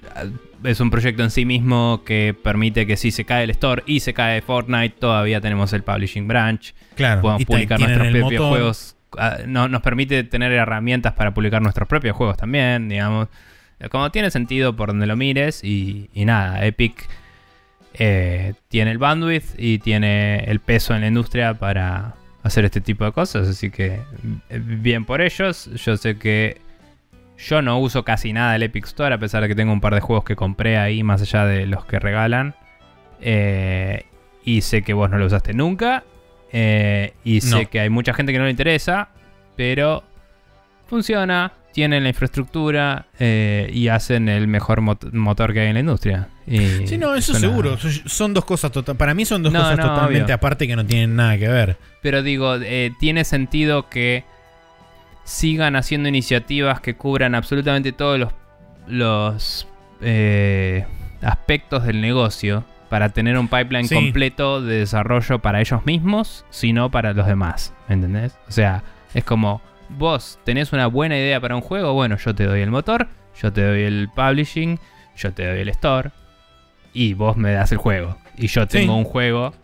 es 0.64 0.80
un 0.80 0.90
proyecto 0.90 1.22
en 1.22 1.30
sí 1.30 1.44
mismo 1.44 2.02
que 2.05 2.34
permite 2.43 2.86
que 2.86 2.97
si 2.97 3.10
se 3.12 3.24
cae 3.24 3.44
el 3.44 3.51
store 3.51 3.82
y 3.86 4.01
se 4.01 4.14
cae 4.14 4.40
Fortnite, 4.43 4.97
todavía 4.98 5.40
tenemos 5.40 5.72
el 5.72 5.82
publishing 5.82 6.26
branch. 6.26 6.74
claro. 6.97 7.20
Podemos 7.22 7.44
publicar 7.44 7.78
nuestros 7.78 8.09
propios 8.09 8.32
motor. 8.32 8.48
juegos. 8.48 8.97
ah, 9.18 9.36
no- 9.47 9.68
nos 9.68 9.82
permite 9.82 10.24
tener 10.24 10.51
herramientas 10.52 11.12
para 11.12 11.32
publicar 11.32 11.62
nuestros 11.62 11.86
propios 11.88 12.16
juegos 12.16 12.36
también, 12.36 12.88
digamos. 12.88 13.28
Eh, 13.78 13.88
Como 13.88 14.10
tiene 14.10 14.30
sentido 14.30 14.74
por 14.74 14.88
donde 14.88 15.06
lo 15.06 15.14
mires 15.16 15.62
y, 15.62 16.10
y 16.14 16.24
nada, 16.24 16.64
Epic 16.66 17.06
eh, 17.98 18.55
tiene 18.68 18.90
el 18.90 18.98
bandwidth 18.98 19.55
y 19.59 19.78
tiene 19.78 20.44
el 20.44 20.60
peso 20.60 20.94
en 20.94 21.02
la 21.02 21.06
industria 21.06 21.55
para 21.55 22.14
hacer 22.47 22.64
este 22.64 22.81
tipo 22.81 23.05
de 23.05 23.12
cosas, 23.12 23.48
así 23.48 23.70
que 23.70 24.01
eh, 24.51 24.60
bien 24.62 25.05
por 25.05 25.20
ellos. 25.20 25.70
Yo 25.74 25.97
sé 25.97 26.16
que 26.18 26.60
yo 27.39 27.60
no 27.62 27.78
uso 27.78 28.05
casi 28.05 28.32
nada 28.32 28.56
el 28.56 28.62
Epic 28.62 28.86
Store, 28.86 29.14
a 29.14 29.18
pesar 29.18 29.43
de 29.43 29.48
que 29.48 29.55
tengo 29.55 29.73
un 29.73 29.81
par 29.81 29.94
de 29.94 30.01
juegos 30.01 30.24
que 30.24 30.36
compré 30.36 30.78
ahí, 30.78 31.02
más 31.02 31.20
allá 31.23 31.44
de 31.44 31.66
los 31.66 31.85
que 31.85 31.98
regalan. 31.98 32.55
Eh, 33.20 34.05
y 34.44 34.60
sé 34.62 34.82
que 34.82 34.93
vos 34.94 35.10
no 35.10 35.18
lo 35.18 35.27
usaste 35.27 35.52
nunca. 35.55 36.05
eh, 36.52 37.12
y 37.24 37.40
sé 37.40 37.62
No. 37.64 37.68
que 37.70 37.81
hay 37.81 37.90
mucha 37.90 38.14
gente 38.14 38.32
que 38.32 38.39
no 38.39 38.44
le 38.44 38.51
interesa, 38.52 39.09
pero 39.56 40.05
funciona, 40.86 41.52
tienen 41.77 42.05
la 42.05 42.09
infraestructura 42.09 43.05
eh, 43.19 43.70
y 43.70 43.89
hacen 43.89 44.31
el 44.31 44.48
mejor 44.48 44.81
mot- 44.81 45.12
motor 45.12 45.53
que 45.53 45.61
hay 45.61 45.66
en 45.66 45.74
la 45.74 45.81
industria. 45.81 46.28
Y 46.47 46.86
Sí, 46.86 46.97
no, 46.97 47.15
eso 47.15 47.35
suena- 47.35 47.48
seguro. 47.48 47.77
Son 48.07 48.32
dos 48.32 48.47
cosas 48.47 48.73
tota- 48.73 48.94
Para 48.94 49.12
mí 49.12 49.27
son 49.27 49.43
dos 49.43 49.53
No, 49.53 49.59
cosas 49.61 49.77
no, 49.77 49.82
totalmente 49.90 50.24
obvio. 50.24 50.35
aparte 50.36 50.66
que 50.66 50.74
no 50.74 50.86
tienen 50.86 51.16
nada 51.16 51.36
que 51.36 51.48
ver. 51.48 51.77
Pero 52.01 52.23
digo, 52.23 52.55
eh, 52.57 52.93
tiene 52.98 53.24
sentido 53.24 53.90
que 53.90 54.24
sigan 55.24 55.77
haciendo 55.77 56.09
iniciativas 56.09 56.81
que 56.81 56.94
cubran 56.97 57.35
absolutamente 57.35 57.93
todos 57.93 58.19
los, 58.20 58.32
los 58.89 59.69
eh, 60.01 60.86
aspectos 61.20 61.85
del 61.85 62.01
negocio 62.01 62.65
para 62.89 63.11
tener 63.11 63.36
un 63.36 63.48
pipeline 63.48 63.86
Sí. 63.86 63.94
completo 63.94 64.62
de 64.62 64.78
desarrollo 64.78 65.40
para 65.40 65.61
ellos 65.61 65.85
mismos, 65.85 66.47
sino 66.48 66.90
para 66.90 67.12
los 67.12 67.27
demás. 67.27 67.74
¿Me 67.86 67.97
entendés? 67.97 68.35
O 68.48 68.53
sea, 68.53 68.82
es 69.12 69.24
como 69.24 69.61
vos 69.90 70.38
tenés 70.44 70.72
una 70.72 70.86
buena 70.86 71.16
idea 71.16 71.40
para 71.40 71.54
un 71.56 71.62
juego, 71.62 71.92
bueno, 71.94 72.16
yo 72.16 72.34
te 72.34 72.44
doy 72.44 72.60
el 72.60 72.70
motor, 72.70 73.08
yo 73.40 73.52
te 73.52 73.62
doy 73.62 73.82
el 73.82 74.08
publishing, 74.14 74.78
yo 75.16 75.32
te 75.32 75.46
doy 75.46 75.60
el 75.60 75.68
store 75.70 76.10
y 76.92 77.14
vos 77.14 77.36
me 77.36 77.52
das 77.52 77.72
el 77.72 77.78
juego. 77.78 78.16
Y 78.36 78.46
yo 78.48 78.66
tengo 78.66 78.92
Sí. 78.94 78.98
un 78.98 79.04
juego 79.04 79.54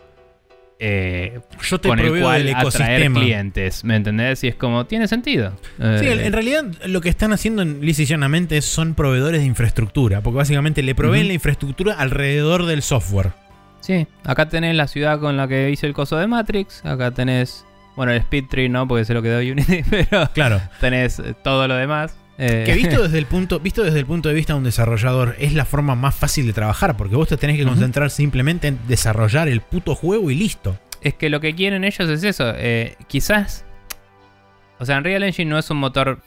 eh, 0.79 1.39
Yo 1.61 1.79
te 1.79 1.87
con 1.87 1.97
el 1.99 2.19
cual 2.21 2.45
del 2.45 2.55
atraer 2.55 3.09
clientes, 3.11 3.85
¿me 3.85 3.95
entendés? 3.95 4.43
Y 4.43 4.49
es 4.49 4.55
como, 4.55 4.85
tiene 4.85 5.07
sentido. 5.07 5.53
Sí, 5.77 6.07
Eh, 6.07 6.25
en 6.25 6.33
realidad 6.33 6.65
lo 6.87 6.99
que 6.99 7.07
están 7.07 7.31
haciendo 7.31 7.61
en 7.61 7.79
lisa 7.79 8.01
y 8.01 8.05
llanamente 8.05 8.61
son 8.61 8.93
proveedores 8.93 9.39
de 9.41 9.47
infraestructura, 9.47 10.19
porque 10.21 10.37
básicamente 10.37 10.81
le 10.83 10.93
proveen 10.93 11.27
la 11.27 11.33
infraestructura 11.35 11.93
alrededor 11.93 12.65
del 12.65 12.81
software. 12.81 13.31
sí, 13.79 14.07
acá 14.25 14.49
tenés 14.49 14.75
la 14.75 14.87
ciudad 14.87 15.19
con 15.21 15.37
la 15.37 15.47
que 15.47 15.69
hice 15.69 15.87
el 15.87 15.93
coso 15.93 16.17
de 16.17 16.27
Matrix, 16.27 16.83
acá 16.85 17.11
tenés, 17.11 17.65
bueno, 17.95 18.11
el 18.11 18.19
Speed 18.19 18.45
Tree 18.49 18.69
no, 18.69 18.87
porque 18.87 19.05
se 19.05 19.13
lo 19.13 19.21
quedó 19.21 19.39
Unity, 19.39 19.83
pero 19.89 20.29
Claro. 20.33 20.61
tenés 20.79 21.19
eh, 21.19 21.33
todo 21.43 21.67
lo 21.67 21.75
demás. 21.75 22.15
Eh, 22.37 22.63
Que 22.65 22.73
visto 22.73 23.01
desde 23.03 23.17
el 23.19 23.25
punto, 23.27 23.59
visto 23.59 23.83
desde 23.83 23.99
el 23.99 24.05
punto 24.05 24.29
de 24.29 24.35
vista 24.35 24.53
de 24.53 24.57
un 24.59 24.63
desarrollador, 24.65 25.35
es 25.39 25.53
la 25.53 25.65
forma 25.65 25.95
más 25.95 26.15
fácil 26.15 26.47
de 26.47 26.53
trabajar, 26.53 26.97
porque 26.97 27.15
vos 27.15 27.27
te 27.29 27.37
tenés 27.37 27.57
que 27.57 27.63
concentrar 27.65 28.09
simplemente 28.09 28.67
en 28.67 28.79
desarrollar 28.87 29.47
el 29.47 29.61
puto 29.61 29.93
juego 29.95 30.31
y 30.31 30.35
listo. 30.35 30.77
Es 31.01 31.13
que 31.13 31.29
lo 31.29 31.39
que 31.41 31.53
quieren 31.53 31.83
ellos 31.83 32.09
es 32.09 32.23
eso. 32.23 32.53
eh, 32.55 32.95
quizás. 33.07 33.65
O 34.79 34.85
sea, 34.85 34.97
Unreal 34.97 35.23
Engine 35.23 35.49
no 35.49 35.59
es 35.59 35.69
un 35.69 35.77
motor 35.77 36.21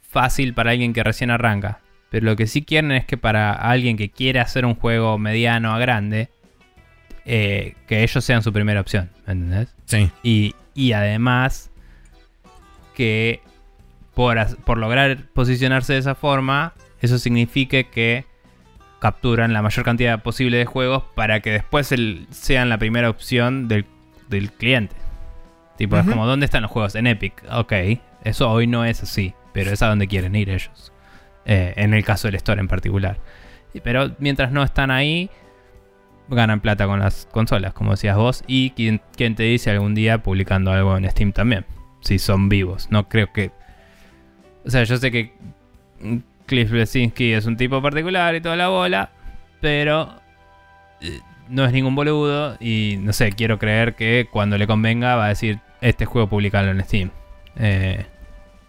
fácil 0.00 0.54
para 0.54 0.70
alguien 0.70 0.92
que 0.92 1.02
recién 1.04 1.30
arranca. 1.30 1.80
Pero 2.10 2.26
lo 2.26 2.36
que 2.36 2.46
sí 2.46 2.62
quieren 2.62 2.90
es 2.92 3.04
que 3.04 3.16
para 3.16 3.52
alguien 3.52 3.96
que 3.96 4.08
quiere 4.10 4.40
hacer 4.40 4.64
un 4.64 4.74
juego 4.74 5.18
mediano 5.18 5.72
a 5.74 5.78
grande. 5.78 6.28
eh, 7.26 7.74
que 7.86 8.02
ellos 8.02 8.24
sean 8.24 8.42
su 8.42 8.52
primera 8.52 8.80
opción. 8.80 9.10
¿Me 9.26 9.32
entendés? 9.34 9.68
Sí. 9.84 10.10
Y, 10.22 10.54
y 10.74 10.92
además. 10.92 11.70
Que 12.94 13.40
por, 14.14 14.36
por 14.64 14.78
lograr 14.78 15.18
posicionarse 15.34 15.94
de 15.94 15.98
esa 16.00 16.14
forma. 16.14 16.74
Eso 17.00 17.18
signifique 17.18 17.88
que 17.88 18.26
capturan 18.98 19.54
la 19.54 19.62
mayor 19.62 19.84
cantidad 19.84 20.22
posible 20.22 20.58
de 20.58 20.66
juegos 20.66 21.04
para 21.14 21.40
que 21.40 21.50
después 21.52 21.90
el- 21.92 22.26
sean 22.30 22.68
la 22.68 22.76
primera 22.76 23.08
opción 23.08 23.68
del, 23.68 23.86
del 24.28 24.52
cliente. 24.52 24.94
Tipo, 25.78 25.96
es 25.96 26.06
como, 26.06 26.26
¿dónde 26.26 26.44
están 26.44 26.60
los 26.60 26.70
juegos? 26.70 26.94
En 26.94 27.06
Epic. 27.06 27.42
Ok, 27.50 27.72
eso 28.24 28.50
hoy 28.50 28.66
no 28.66 28.84
es 28.84 29.02
así, 29.02 29.32
pero 29.54 29.70
es 29.70 29.80
a 29.80 29.86
donde 29.88 30.06
quieren 30.08 30.34
ir 30.36 30.50
ellos. 30.50 30.92
Eh, 31.46 31.72
en 31.76 31.94
el 31.94 32.04
caso 32.04 32.28
del 32.28 32.34
Store 32.34 32.60
en 32.60 32.68
particular. 32.68 33.16
Pero 33.82 34.14
mientras 34.18 34.52
no 34.52 34.62
están 34.62 34.90
ahí, 34.90 35.30
ganan 36.30 36.60
plata 36.60 36.86
con 36.86 37.00
las 37.00 37.26
consolas, 37.30 37.72
como 37.72 37.92
decías 37.92 38.16
vos. 38.16 38.44
Y 38.46 38.70
quien, 38.70 39.00
quien 39.16 39.34
te 39.34 39.44
dice 39.44 39.70
algún 39.70 39.94
día 39.94 40.22
publicando 40.22 40.72
algo 40.72 40.96
en 40.96 41.08
Steam 41.10 41.32
también. 41.32 41.66
Si 42.00 42.18
son 42.18 42.48
vivos. 42.48 42.88
No 42.90 43.08
creo 43.08 43.32
que. 43.32 43.50
O 44.64 44.70
sea, 44.70 44.84
yo 44.84 44.96
sé 44.96 45.10
que 45.10 45.32
Cliff 46.46 46.70
Blesinski 46.70 47.32
es 47.32 47.46
un 47.46 47.56
tipo 47.56 47.80
particular 47.80 48.34
y 48.34 48.40
toda 48.40 48.56
la 48.56 48.68
bola, 48.68 49.10
pero 49.60 50.20
eh, 51.00 51.20
no 51.48 51.64
es 51.64 51.72
ningún 51.72 51.94
boludo 51.94 52.56
y 52.60 52.96
no 53.00 53.12
sé, 53.12 53.32
quiero 53.32 53.58
creer 53.58 53.94
que 53.94 54.28
cuando 54.30 54.58
le 54.58 54.66
convenga 54.66 55.16
va 55.16 55.26
a 55.26 55.28
decir 55.28 55.60
este 55.80 56.06
juego 56.06 56.28
publicalo 56.28 56.70
en 56.70 56.82
Steam. 56.82 57.10
Eh, 57.56 58.06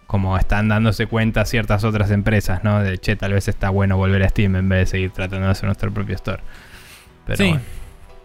como 0.06 0.36
están 0.36 0.68
dándose 0.68 1.06
cuenta 1.06 1.46
ciertas 1.46 1.84
otras 1.84 2.10
empresas, 2.10 2.62
¿no? 2.64 2.82
De 2.82 2.98
che, 2.98 3.16
tal 3.16 3.32
vez 3.32 3.48
está 3.48 3.70
bueno 3.70 3.96
volver 3.96 4.22
a 4.22 4.28
Steam 4.28 4.56
en 4.56 4.68
vez 4.68 4.80
de 4.80 4.86
seguir 4.86 5.10
tratando 5.10 5.46
de 5.46 5.52
hacer 5.52 5.64
nuestro 5.64 5.90
propio 5.92 6.14
store. 6.16 6.42
Pero 7.36 7.44
sí. 7.44 7.50
bueno. 7.50 7.64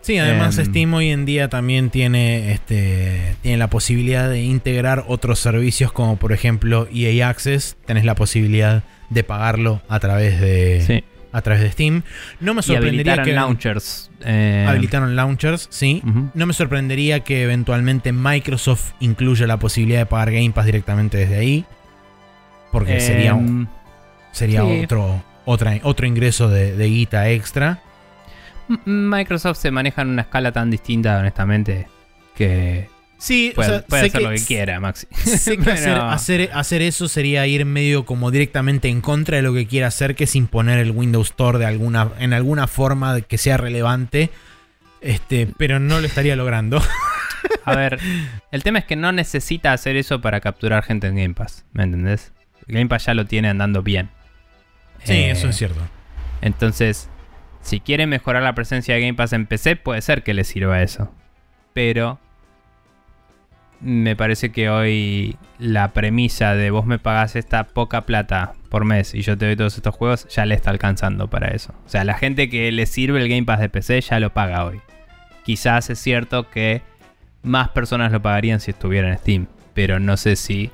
Sí, 0.01 0.17
además 0.19 0.57
Em, 0.57 0.65
Steam 0.67 0.93
hoy 0.93 1.09
en 1.09 1.25
día 1.25 1.49
también 1.49 1.89
tiene, 1.89 2.53
este, 2.53 3.35
tiene 3.41 3.57
la 3.57 3.69
posibilidad 3.69 4.29
de 4.29 4.41
integrar 4.41 5.03
otros 5.07 5.39
servicios 5.39 5.91
como 5.91 6.15
por 6.15 6.31
ejemplo 6.31 6.87
EA 6.93 7.27
Access. 7.27 7.75
Tenés 7.85 8.05
la 8.05 8.15
posibilidad 8.15 8.83
de 9.09 9.23
pagarlo 9.25 9.81
a 9.89 9.99
través 9.99 10.39
de, 10.39 10.81
Sí. 10.87 11.03
a 11.33 11.41
través 11.41 11.61
de 11.61 11.71
Steam. 11.71 12.03
No 12.39 12.53
me 12.53 12.59
Y 12.59 12.63
sorprendería 12.63 13.13
habilitaron 13.13 13.25
que 13.25 13.33
launchers. 13.33 14.11
eh, 14.23 14.65
habilitaron 14.69 15.15
launchers, 15.17 15.67
sí. 15.71 16.01
No 16.33 16.45
me 16.45 16.53
sorprendería 16.53 17.19
que 17.21 17.43
eventualmente 17.43 18.13
Microsoft 18.13 18.91
incluya 19.01 19.45
la 19.45 19.57
posibilidad 19.59 19.99
de 19.99 20.05
pagar 20.05 20.31
Game 20.31 20.51
Pass 20.51 20.65
directamente 20.67 21.17
desde 21.17 21.37
ahí. 21.37 21.65
Porque 22.71 23.01
sería, 23.01 23.33
un- 23.33 23.47
Em, 23.47 23.67
sería 24.31 24.61
sí. 24.61 24.81
otro, 24.85 25.21
otra, 25.45 25.77
otro 25.83 26.05
ingreso 26.07 26.47
de, 26.49 26.75
de 26.77 26.85
guita 26.87 27.29
extra. 27.29 27.79
Microsoft 28.85 29.57
se 29.57 29.71
maneja 29.71 30.01
en 30.01 30.09
una 30.09 30.23
escala 30.23 30.51
tan 30.51 30.69
distinta, 30.69 31.17
honestamente, 31.19 31.87
que 32.35 32.89
Sí, 33.19 33.51
puede, 33.55 33.69
o 33.69 33.71
sea, 33.79 33.85
puede 33.87 34.01
sé 34.03 34.07
hacer 34.09 34.19
que- 34.21 34.27
lo 34.27 34.33
que 34.35 34.45
quiera, 34.45 34.79
Maxi. 34.79 35.07
Sé 35.15 35.57
que 35.57 35.71
hacer, 35.71 35.97
hacer, 35.97 36.49
hacer 36.53 36.81
eso 36.83 37.07
sería 37.07 37.47
ir 37.47 37.65
medio 37.65 38.05
como 38.05 38.29
directamente 38.29 38.89
en 38.89 39.01
contra 39.01 39.37
de 39.37 39.43
lo 39.43 39.53
que 39.53 39.65
quiere 39.65 39.85
hacer, 39.87 40.15
que 40.15 40.25
es 40.25 40.35
imponer 40.35 40.77
el 40.79 40.91
Windows 40.91 41.29
Store 41.29 41.57
de 41.57 41.65
alguna, 41.65 42.09
en 42.19 42.33
alguna 42.33 42.67
forma 42.67 43.19
que 43.21 43.37
sea 43.39 43.57
relevante. 43.57 44.29
Este, 45.01 45.47
pero 45.57 45.79
no 45.79 45.99
lo 45.99 46.05
estaría 46.07 46.35
logrando. 46.35 46.81
A 47.65 47.75
ver, 47.75 47.99
el 48.51 48.63
tema 48.63 48.79
es 48.79 48.85
que 48.85 48.95
no 48.95 49.11
necesita 49.11 49.73
hacer 49.73 49.95
eso 49.95 50.21
para 50.21 50.39
capturar 50.41 50.83
gente 50.83 51.07
en 51.07 51.15
Game 51.15 51.33
Pass, 51.33 51.65
¿me 51.73 51.83
entendés? 51.83 52.31
Game 52.67 52.87
Pass 52.87 53.05
ya 53.05 53.13
lo 53.13 53.25
tiene 53.25 53.49
andando 53.49 53.81
bien. 53.83 54.09
Sí, 55.03 55.13
Eh, 55.13 55.31
eso 55.31 55.49
es 55.49 55.55
cierto. 55.57 55.81
Entonces, 56.41 57.09
si 57.67 57.81
quiere 57.81 58.07
mejorar 58.07 58.43
la 58.43 58.55
presencia 58.55 58.95
de 58.95 59.01
Game 59.01 59.15
Pass 59.15 59.33
en 59.33 59.45
PC, 59.45 59.75
puede 59.75 60.01
ser 60.01 60.23
que 60.23 60.33
le 60.33 60.45
sirva 60.45 60.81
eso. 60.81 61.11
Pero 61.73 62.17
me 63.81 64.15
parece 64.15 64.53
que 64.53 64.69
hoy 64.69 65.35
la 65.59 65.89
premisa 65.89 66.55
de 66.55 66.71
vos 66.71 66.85
me 66.85 66.97
pagás 66.97 67.35
esta 67.35 67.65
poca 67.65 68.05
plata 68.05 68.53
por 68.69 68.85
mes 68.85 69.13
y 69.13 69.21
yo 69.21 69.37
te 69.37 69.47
doy 69.47 69.57
todos 69.57 69.75
estos 69.75 69.93
juegos 69.93 70.27
ya 70.29 70.45
le 70.45 70.55
está 70.55 70.69
alcanzando 70.69 71.29
para 71.29 71.49
eso. 71.49 71.73
O 71.85 71.89
sea, 71.89 72.05
la 72.05 72.13
gente 72.13 72.49
que 72.49 72.71
le 72.71 72.85
sirve 72.85 73.21
el 73.21 73.27
Game 73.27 73.43
Pass 73.43 73.59
de 73.59 73.67
PC 73.67 73.99
ya 73.99 74.21
lo 74.21 74.29
paga 74.29 74.63
hoy. 74.63 74.79
Quizás 75.43 75.89
es 75.89 75.99
cierto 75.99 76.49
que 76.49 76.81
más 77.43 77.67
personas 77.69 78.13
lo 78.13 78.21
pagarían 78.21 78.61
si 78.61 78.71
estuviera 78.71 79.09
en 79.09 79.17
Steam, 79.17 79.47
pero 79.73 79.99
no 79.99 80.15
sé 80.15 80.37
si 80.37 80.71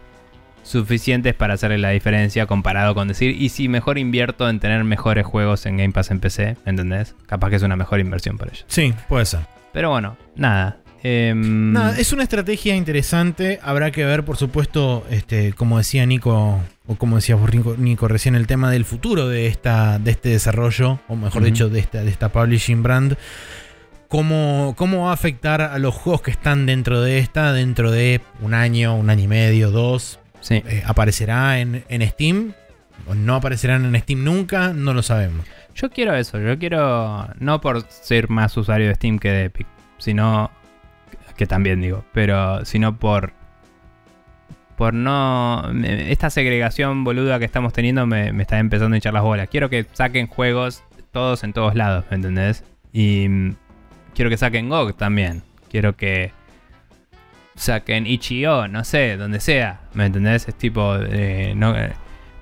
suficientes 0.63 1.35
para 1.35 1.53
hacerle 1.53 1.77
la 1.77 1.89
diferencia 1.89 2.45
comparado 2.47 2.95
con 2.95 3.07
decir, 3.07 3.35
y 3.39 3.49
si 3.49 3.67
mejor 3.67 3.97
invierto 3.97 4.49
en 4.49 4.59
tener 4.59 4.83
mejores 4.83 5.25
juegos 5.25 5.65
en 5.65 5.77
Game 5.77 5.91
Pass 5.91 6.09
en 6.11 6.19
PC, 6.19 6.57
¿entendés? 6.65 7.15
Capaz 7.27 7.49
que 7.49 7.57
es 7.57 7.63
una 7.63 7.75
mejor 7.75 7.99
inversión 7.99 8.37
para 8.37 8.51
ellos. 8.51 8.65
Sí, 8.67 8.93
puede 9.07 9.25
ser. 9.25 9.41
Pero 9.73 9.89
bueno, 9.89 10.17
nada. 10.35 10.77
Em, 11.05 11.73
Nada, 11.73 11.99
es 11.99 12.13
una 12.13 12.23
estrategia 12.23 12.75
interesante. 12.75 13.59
Habrá 13.61 13.91
que 13.91 14.05
ver, 14.05 14.23
por 14.23 14.37
supuesto, 14.37 15.05
este, 15.09 15.51
como 15.51 15.77
decía 15.77 16.05
Nico, 16.05 16.61
o 16.87 16.95
como 16.95 17.17
decía 17.17 17.35
vos, 17.35 17.53
Nico, 17.53 17.75
Nico, 17.77 18.07
recién, 18.07 18.35
el 18.35 18.47
tema 18.47 18.71
del 18.71 18.85
futuro 18.85 19.27
de, 19.27 19.47
esta, 19.47 19.99
de 19.99 20.11
este 20.11 20.29
desarrollo, 20.29 21.01
o 21.09 21.17
mejor 21.17 21.43
dicho, 21.43 21.67
de 21.67 21.79
esta, 21.79 22.03
de 22.03 22.09
esta 22.09 22.29
publishing 22.29 22.83
brand. 22.83 23.17
Cómo, 24.07 24.75
cómo 24.77 25.05
va 25.05 25.09
a 25.09 25.13
afectar 25.13 25.61
a 25.61 25.77
los 25.79 25.93
juegos 25.93 26.21
que 26.21 26.31
están 26.31 26.65
dentro 26.65 27.01
de 27.01 27.17
esta, 27.17 27.51
dentro 27.51 27.91
de 27.91 28.21
un 28.41 28.53
año, 28.53 28.95
un 28.95 29.09
año 29.09 29.23
y 29.23 29.27
medio, 29.27 29.71
dos. 29.71 30.19
Sí. 30.43 30.61
Eh, 30.67 30.83
¿Aparecerá 30.85 31.59
en, 31.59 31.85
en 31.87 32.07
Steam? 32.09 32.53
¿O 33.07 33.15
no 33.15 33.35
aparecerán 33.35 33.85
en 33.85 33.99
Steam 34.01 34.23
nunca? 34.23 34.73
No 34.73 34.93
lo 34.93 35.01
sabemos. 35.01 35.45
Yo 35.73 35.89
quiero 35.89 36.13
eso, 36.15 36.39
yo 36.39 36.59
quiero, 36.59 37.27
no 37.39 37.59
por 37.59 37.83
ser 37.89 38.29
más 38.29 38.55
usuario 38.55 38.87
de 38.89 38.95
Steam 38.95 39.17
que 39.17 39.31
de 39.31 39.43
Epic, 39.45 39.65
sino, 39.97 40.51
que 41.35 41.47
también 41.47 41.81
digo, 41.81 42.05
pero 42.13 42.63
sino 42.63 42.99
por, 42.99 43.33
por 44.77 44.93
no, 44.93 45.63
esta 45.83 46.29
segregación 46.29 47.03
boluda 47.03 47.39
que 47.39 47.45
estamos 47.45 47.73
teniendo 47.73 48.05
me, 48.05 48.31
me 48.33 48.43
está 48.43 48.59
empezando 48.59 48.93
a 48.93 48.97
hinchar 48.97 49.13
las 49.13 49.23
bolas. 49.23 49.47
Quiero 49.49 49.69
que 49.69 49.87
saquen 49.93 50.27
juegos 50.27 50.83
todos 51.11 51.43
en 51.43 51.53
todos 51.53 51.73
lados, 51.73 52.05
¿me 52.11 52.17
entendés? 52.17 52.63
Y 52.91 53.27
mm, 53.27 53.55
quiero 54.13 54.29
que 54.29 54.37
saquen 54.37 54.69
GOG 54.69 54.95
también, 54.95 55.41
quiero 55.71 55.95
que 55.95 56.33
saquen 57.55 58.07
Itch.io, 58.07 58.67
no 58.67 58.83
sé, 58.83 59.17
donde 59.17 59.39
sea, 59.39 59.81
¿me 59.93 60.05
entendés? 60.05 60.47
Es 60.47 60.55
tipo, 60.55 60.95
eh, 60.97 61.53
no, 61.55 61.75
eh, 61.77 61.93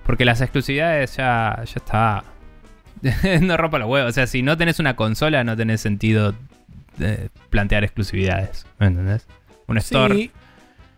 porque 0.06 0.26
las 0.26 0.42
exclusividades 0.42 1.16
ya, 1.18 1.64
ya 1.66 1.74
está 1.76 2.24
no 3.42 3.58
rompa 3.58 3.80
los 3.80 3.90
huevos. 3.90 4.10
O 4.10 4.14
sea, 4.14 4.28
si 4.28 4.42
no 4.42 4.58
tenés 4.58 4.80
una 4.80 4.96
consola, 4.96 5.44
no 5.44 5.58
tenés 5.58 5.82
sentido 5.82 6.36
de 6.98 7.30
plantear 7.50 7.84
exclusividades. 7.84 8.66
¿Me 8.80 8.88
entendés? 8.88 9.26
Un 9.68 9.78
store 9.80 10.16
Sí, 10.16 10.32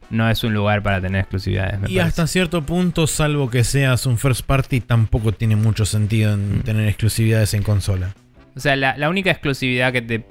no 0.10 0.30
es 0.30 0.44
un 0.44 0.54
lugar 0.54 0.84
para 0.84 1.00
tener 1.02 1.22
exclusividades. 1.22 1.80
Me 1.80 1.90
y 1.90 1.96
parece. 1.96 2.02
hasta 2.02 2.28
cierto 2.28 2.64
punto, 2.66 3.08
salvo 3.08 3.50
que 3.50 3.64
seas 3.64 4.06
un 4.06 4.18
first 4.18 4.46
party, 4.46 4.82
tampoco 4.82 5.32
tiene 5.32 5.56
mucho 5.56 5.86
sentido 5.86 6.34
en 6.34 6.60
Mm. 6.60 6.62
tener 6.64 6.88
exclusividades 6.88 7.54
en 7.54 7.64
consola. 7.64 8.14
O 8.56 8.60
sea, 8.60 8.76
la, 8.76 8.98
la 8.98 9.10
única 9.10 9.32
exclusividad 9.32 9.92
que 9.94 10.02
te 10.02 10.26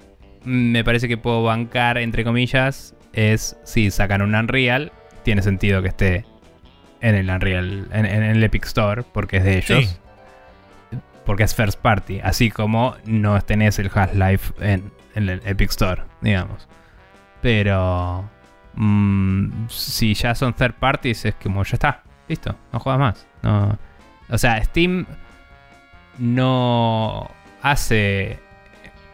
me 0.44 0.82
parece 0.84 1.08
que 1.08 1.16
puedo 1.16 1.42
bancar, 1.44 1.98
entre 1.98 2.24
comillas, 2.24 2.94
es 3.12 3.56
si 3.64 3.90
sacan 3.90 4.22
un 4.22 4.34
Unreal. 4.34 4.92
Tiene 5.22 5.42
sentido 5.42 5.82
que 5.82 5.88
esté 5.88 6.24
en 7.00 7.14
el 7.14 7.30
Unreal, 7.30 7.88
en, 7.92 8.06
en 8.06 8.22
el 8.22 8.42
Epic 8.42 8.64
Store, 8.66 9.02
porque 9.02 9.38
es 9.38 9.44
de 9.44 9.58
ellos. 9.58 9.84
Sí. 9.84 10.98
Porque 11.24 11.44
es 11.44 11.54
first 11.54 11.80
party. 11.80 12.20
Así 12.20 12.50
como 12.50 12.96
no 13.04 13.40
tenés 13.42 13.78
el 13.78 13.90
Half-Life 13.92 14.54
en, 14.60 14.92
en 15.14 15.28
el 15.28 15.42
Epic 15.44 15.70
Store, 15.70 16.02
digamos. 16.20 16.68
Pero 17.40 18.28
mm, 18.74 19.66
si 19.68 20.14
ya 20.14 20.34
son 20.34 20.54
third 20.54 20.74
parties, 20.74 21.24
es 21.24 21.34
como 21.34 21.62
ya 21.64 21.74
está. 21.74 22.02
Listo, 22.28 22.56
no 22.72 22.80
juegas 22.80 23.00
más. 23.00 23.26
No, 23.42 23.78
o 24.28 24.38
sea, 24.38 24.62
Steam 24.64 25.06
no 26.18 27.30
hace 27.62 28.38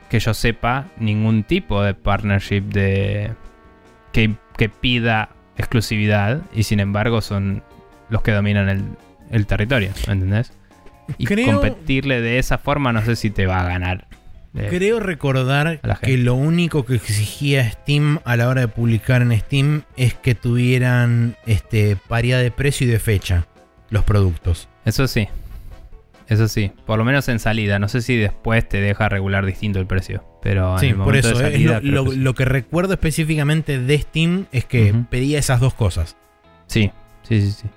que 0.08 0.20
yo 0.20 0.34
sepa 0.34 0.86
ningún 0.98 1.42
tipo 1.44 1.82
de 1.82 1.94
partnership 1.94 2.62
de 2.62 3.34
que, 4.12 4.34
que 4.56 4.68
pida 4.68 5.30
exclusividad 5.56 6.42
y 6.54 6.62
sin 6.64 6.80
embargo 6.80 7.20
son 7.20 7.62
los 8.10 8.22
que 8.22 8.32
dominan 8.32 8.68
el, 8.68 8.84
el 9.30 9.46
territorio, 9.46 9.90
¿me 10.06 10.12
entendés? 10.14 10.52
Y 11.18 11.24
Creo- 11.26 11.46
competirle 11.52 12.20
de 12.20 12.38
esa 12.38 12.58
forma 12.58 12.92
no 12.92 13.04
sé 13.04 13.16
si 13.16 13.30
te 13.30 13.46
va 13.46 13.60
a 13.60 13.64
ganar. 13.68 14.06
Eh, 14.54 14.66
Creo 14.70 14.98
recordar 14.98 15.80
que 16.02 16.16
lo 16.16 16.34
único 16.34 16.84
que 16.86 16.94
exigía 16.94 17.70
Steam 17.70 18.18
a 18.24 18.36
la 18.36 18.48
hora 18.48 18.62
de 18.62 18.68
publicar 18.68 19.20
en 19.22 19.38
Steam 19.38 19.82
es 19.96 20.14
que 20.14 20.34
tuvieran 20.34 21.36
este, 21.46 21.96
paridad 22.08 22.40
de 22.40 22.50
precio 22.50 22.86
y 22.86 22.90
de 22.90 22.98
fecha 22.98 23.46
los 23.90 24.04
productos. 24.04 24.68
Eso 24.84 25.06
sí. 25.06 25.28
Eso 26.28 26.46
sí, 26.46 26.72
por 26.86 26.98
lo 26.98 27.04
menos 27.04 27.26
en 27.28 27.38
salida. 27.38 27.78
No 27.78 27.88
sé 27.88 28.02
si 28.02 28.16
después 28.16 28.68
te 28.68 28.80
deja 28.80 29.08
regular 29.08 29.46
distinto 29.46 29.78
el 29.80 29.86
precio. 29.86 30.24
Pero 30.42 30.74
en 30.74 30.78
Sí, 30.78 30.86
el 30.88 30.96
por 30.96 31.16
eso. 31.16 31.36
de 31.38 31.48
eh, 31.48 31.54
es 31.54 31.84
lo, 31.90 32.04
que 32.04 32.10
sí. 32.12 32.16
lo 32.18 32.34
que 32.34 32.44
recuerdo 32.44 32.92
específicamente 32.92 33.78
de 33.78 33.98
Steam 33.98 34.46
es 34.52 34.64
que 34.66 34.94
pedía 35.10 35.38
esas 35.38 35.60
dos 35.60 35.72
cosas. 35.74 36.16
Sí, 36.66 36.90
sí, 37.22 37.40
sí, 37.40 37.50
sí. 37.52 37.68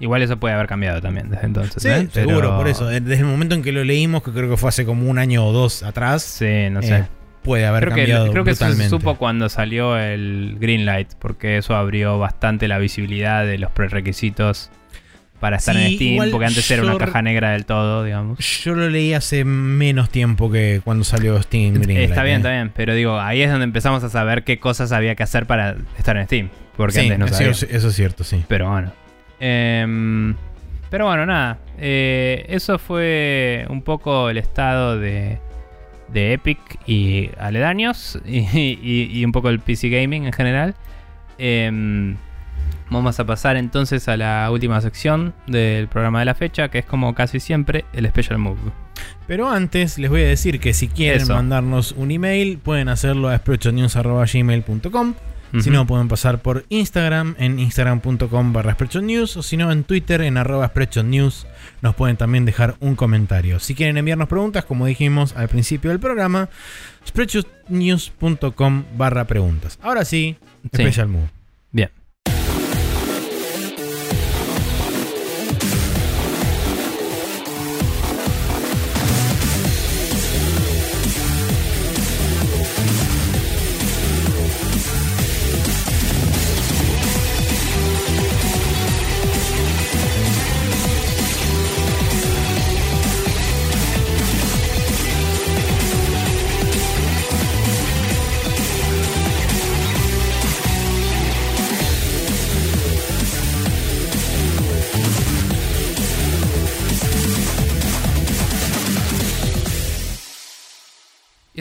Igual 0.00 0.20
eso 0.22 0.36
puede 0.36 0.54
haber 0.54 0.66
cambiado 0.66 1.00
también 1.00 1.30
desde 1.30 1.46
entonces. 1.46 1.84
¿eh? 1.84 2.08
Pero- 2.12 2.28
seguro, 2.28 2.56
por 2.56 2.68
eso. 2.68 2.90
Eh, 2.90 3.00
Desde 3.00 3.22
el 3.22 3.28
momento 3.28 3.54
en 3.54 3.62
que 3.62 3.72
lo 3.72 3.82
leímos, 3.84 4.22
que 4.22 4.30
creo 4.32 4.50
que 4.50 4.56
fue 4.56 4.68
hace 4.68 4.84
como 4.84 5.08
un 5.08 5.18
año 5.18 5.46
o 5.46 5.52
dos 5.52 5.82
atrás, 5.84 6.22
Sí, 6.22 6.68
no 6.70 6.82
sé. 6.82 6.96
eh, 6.98 7.04
puede 7.42 7.64
haber 7.66 7.84
creo 7.84 7.94
que, 7.94 8.00
cambiado 8.02 8.30
creo 8.32 8.44
que 8.44 8.54
se 8.56 8.88
supo 8.90 9.14
cuando 9.16 9.48
salió 9.48 9.96
el 9.96 10.56
Greenlight, 10.58 11.14
porque 11.20 11.56
eso 11.56 11.76
abrió 11.76 12.18
bastante 12.18 12.66
la 12.68 12.78
visibilidad 12.78 13.46
de 13.46 13.56
los 13.58 13.70
prerequisitos 13.70 14.70
para 15.40 15.56
estar 15.58 15.74
Sí, 15.76 15.82
en 15.82 15.92
Steam, 16.18 16.30
porque 16.30 16.46
antes 16.46 16.70
era 16.70 16.82
una 16.82 16.96
caja 16.98 17.20
negra 17.22 17.50
del 17.50 17.66
todo, 17.66 18.04
digamos. 18.04 18.38
Yo 18.64 18.74
lo 18.74 18.88
leí 18.88 19.12
hace 19.12 19.44
menos 19.44 20.08
tiempo 20.10 20.50
que 20.50 20.80
cuando 20.84 21.04
salió 21.04 21.40
Steam 21.42 21.76
está 21.76 22.22
bien, 22.22 22.36
eh. 22.36 22.36
está 22.38 22.50
bien, 22.50 22.72
pero 22.74 22.94
digo, 22.94 23.20
ahí 23.20 23.42
es 23.42 23.50
donde 23.50 23.64
empezamos 23.64 24.02
a 24.04 24.08
saber 24.08 24.44
qué 24.44 24.58
cosas 24.58 24.92
había 24.92 25.14
que 25.14 25.22
hacer 25.22 25.46
para 25.46 25.76
estar 25.98 26.16
en 26.16 26.24
Steam, 26.26 26.48
porque 26.76 26.94
Sí, 26.94 27.00
antes 27.00 27.18
no 27.18 27.28
sabía. 27.28 27.50
eso 27.50 27.66
es 27.88 27.94
cierto, 27.94 28.24
sí. 28.24 28.42
Pero 28.48 28.70
bueno. 28.70 28.92
Em, 29.40 30.34
pero 30.90 31.04
bueno, 31.06 31.26
nada. 31.26 31.58
Eh, 31.78 32.46
eso 32.48 32.78
fue 32.78 33.66
un 33.68 33.82
poco 33.82 34.30
el 34.30 34.38
estado 34.38 34.98
de, 34.98 35.38
de 36.08 36.32
Epic 36.32 36.58
y 36.86 37.28
aledaños. 37.38 38.18
Y, 38.26 38.38
y- 38.82 39.10
y 39.12 39.24
un 39.24 39.32
poco 39.32 39.50
el 39.50 39.60
PC 39.60 39.90
Gaming 39.90 40.24
en 40.24 40.32
general. 40.32 40.74
Vamos 42.90 43.18
a 43.18 43.26
pasar 43.26 43.56
entonces 43.56 44.08
a 44.08 44.16
la 44.16 44.48
última 44.50 44.80
sección 44.80 45.34
del 45.46 45.88
programa 45.88 46.20
de 46.20 46.24
la 46.26 46.34
fecha, 46.34 46.68
que 46.68 46.78
es 46.78 46.84
como 46.84 47.14
casi 47.14 47.40
siempre 47.40 47.84
el 47.92 48.06
Special 48.08 48.38
Move. 48.38 48.58
Pero 49.26 49.50
antes 49.50 49.98
les 49.98 50.08
voy 50.10 50.22
a 50.22 50.26
decir 50.28 50.60
que 50.60 50.72
si 50.72 50.88
quieren 50.88 51.22
Eso. 51.22 51.34
mandarnos 51.34 51.92
un 51.92 52.10
email, 52.10 52.58
pueden 52.58 52.88
hacerlo 52.88 53.28
a 53.28 53.36
spreadshotnews.gmail.com. 53.38 55.14
Si 55.60 55.70
no, 55.70 55.86
pueden 55.86 56.08
pasar 56.08 56.42
por 56.42 56.66
Instagram 56.68 57.34
en 57.38 57.58
instagram.com 57.58 58.52
barra 58.52 58.72
Spreadshot 58.74 59.36
o 59.36 59.42
si 59.42 59.56
no, 59.56 59.72
en 59.72 59.84
Twitter 59.84 60.20
en 60.20 60.36
arroba 60.36 60.70
News. 61.04 61.46
Nos 61.80 61.94
pueden 61.94 62.16
también 62.16 62.44
dejar 62.44 62.74
un 62.80 62.94
comentario. 62.94 63.58
Si 63.58 63.74
quieren 63.74 63.96
enviarnos 63.96 64.28
preguntas, 64.28 64.64
como 64.64 64.84
dijimos 64.86 65.34
al 65.34 65.48
principio 65.48 65.90
del 65.90 66.00
programa, 66.00 66.50
spreadshotnews.com 67.06 68.84
barra 68.96 69.24
preguntas. 69.24 69.78
Ahora 69.82 70.04
sí, 70.04 70.36
Sí. 70.72 70.82
Special 70.82 71.08
Move. 71.08 71.30
Bien. 71.70 71.90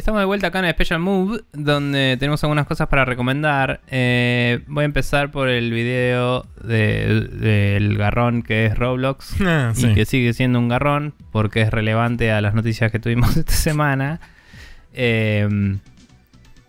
Estamos 0.06 0.22
de 0.22 0.26
vuelta 0.26 0.48
acá 0.48 0.60
en 0.60 0.70
Special 0.72 1.00
Move, 1.00 1.42
donde 1.52 2.16
tenemos 2.20 2.44
algunas 2.44 2.68
cosas 2.68 2.88
para 2.90 3.06
recomendar. 3.06 3.82
Eh, 3.88 4.60
voy 4.68 4.84
a 4.84 4.86
empezar 4.86 5.32
por 5.32 5.50
el 5.50 5.72
video 5.72 6.46
de- 6.64 7.22
del 7.32 7.98
garrón 7.98 8.44
que 8.44 8.68
es 8.68 8.78
Roblox. 8.78 9.36
Ah, 9.42 9.72
sí. 9.74 9.88
Y 9.88 9.96
que 9.96 10.06
sigue 10.06 10.34
siendo 10.34 10.60
un 10.60 10.70
garrón, 10.70 11.16
porque 11.32 11.62
es 11.62 11.72
relevante 11.72 12.32
a 12.32 12.40
las 12.42 12.54
noticias 12.54 12.92
que 12.92 13.00
tuvimos 13.00 13.36
esta 13.38 13.52
semana. 13.54 14.20
Eh, 14.94 15.76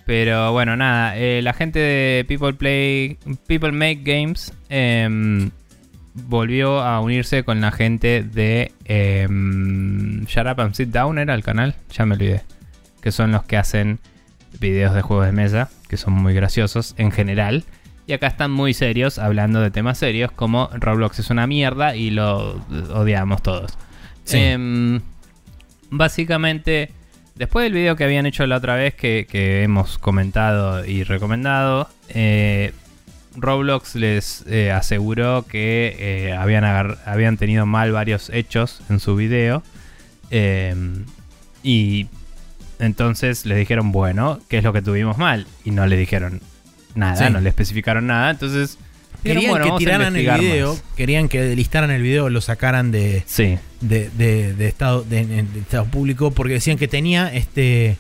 pero 0.07 0.53
bueno, 0.53 0.75
nada, 0.77 1.19
eh, 1.19 1.43
la 1.43 1.53
gente 1.53 1.79
de 1.79 2.25
People 2.27 2.55
Play, 2.55 3.19
People 3.47 3.73
Make 3.73 4.01
Games 4.03 4.55
em, 4.71 5.51
volvió 6.15 6.81
a 6.81 7.01
unirse 7.01 7.43
con 7.45 7.61
la 7.61 7.71
gente 7.71 8.23
de 8.23 8.73
em, 8.87 10.25
Shut 10.25 10.47
Up 10.47 10.61
and 10.63 10.73
Sit 10.75 10.89
Down, 10.89 11.19
era 11.19 11.35
el 11.35 11.43
canal, 11.43 11.75
ya 11.91 12.07
me 12.07 12.15
olvidé. 12.15 12.41
Que 13.07 13.13
son 13.13 13.31
los 13.31 13.45
que 13.45 13.57
hacen 13.57 14.01
videos 14.59 14.93
de 14.93 15.01
juegos 15.01 15.27
de 15.27 15.31
mesa, 15.31 15.71
que 15.89 15.97
son 15.97 16.13
muy 16.15 16.35
graciosos 16.35 16.97
en 16.99 17.13
general. 17.13 17.63
Y 18.09 18.15
acá 18.15 18.27
están 18.27 18.51
muy 18.51 18.75
serios, 18.75 19.21
hablando 19.21 19.61
de 19.61 19.71
temas 19.71 19.99
serios, 19.99 20.33
como 20.33 20.71
Roblox 20.75 21.21
es 21.21 21.31
una 21.31 21.47
mierda 21.47 21.95
y 21.95 22.11
lo 22.11 22.61
odiamos 22.93 23.45
todos. 23.45 23.79
Sí. 24.25 24.39
Em, 24.39 25.03
básicamente, 25.89 26.91
después 27.37 27.63
del 27.63 27.75
video 27.75 27.95
que 27.95 28.03
habían 28.03 28.27
hecho 28.27 28.45
la 28.45 28.57
otra 28.57 28.75
vez, 28.75 28.97
que, 28.97 29.29
que 29.31 29.63
hemos 29.63 29.99
comentado 29.99 30.85
y 30.85 31.05
recomendado, 31.05 31.89
eh, 32.09 32.73
Roblox 33.37 33.95
les 33.95 34.45
eh, 34.49 34.73
aseguró 34.73 35.47
que 35.47 35.95
eh, 35.97 36.33
habían, 36.33 36.65
habían 36.65 37.37
tenido 37.37 37.67
mal 37.67 37.93
varios 37.93 38.31
hechos 38.31 38.83
en 38.91 38.99
su 38.99 39.15
video. 39.15 39.63
Em, 40.31 41.05
y 41.63 42.09
entonces 42.79 43.47
les 43.47 43.59
dijeron, 43.59 43.93
bueno, 43.93 44.41
¿qué 44.49 44.59
es 44.59 44.65
lo 44.65 44.73
que 44.73 44.83
tuvimos 44.83 45.19
mal? 45.19 45.47
Y 45.65 45.71
no 45.71 45.87
le 45.87 45.97
dijeron 45.97 46.41
nada, 46.95 47.27
Sí. 47.27 47.33
no 47.33 47.41
le 47.41 47.49
especificaron 47.49 48.07
nada. 48.07 48.31
Entonces, 48.31 48.79
dijeron, 49.23 49.41
Querían 49.43 49.51
bueno, 49.51 49.65
que 49.65 49.69
vamos 49.71 49.77
a 49.77 49.85
tiraran 49.85 50.17
el 50.17 50.41
video, 50.41 50.73
más. 50.75 50.83
querían 50.97 51.29
que 51.29 51.57
listaran 51.57 51.91
el 51.91 52.03
video, 52.03 52.29
lo 52.31 52.41
sacaran 52.41 52.91
de, 52.93 53.23
Sí, 53.27 53.59
de, 53.81 54.11
de- 54.11 54.55
de 54.55 54.69
estado, 54.69 55.03
de, 55.03 55.45
estado 55.61 55.85
público 55.87 56.31
porque 56.31 56.55
decían 56.55 56.79
que 56.79 56.89
tenía 56.89 57.33
este 57.33 57.99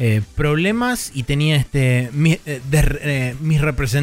eh, 0.00 0.22
problemas 0.36 1.10
y 1.12 1.24
tenía 1.24 1.56
este 1.56 2.10
mi- 2.12 2.38
eh, 2.46 2.60
de- 2.70 2.98
eh, 3.02 3.34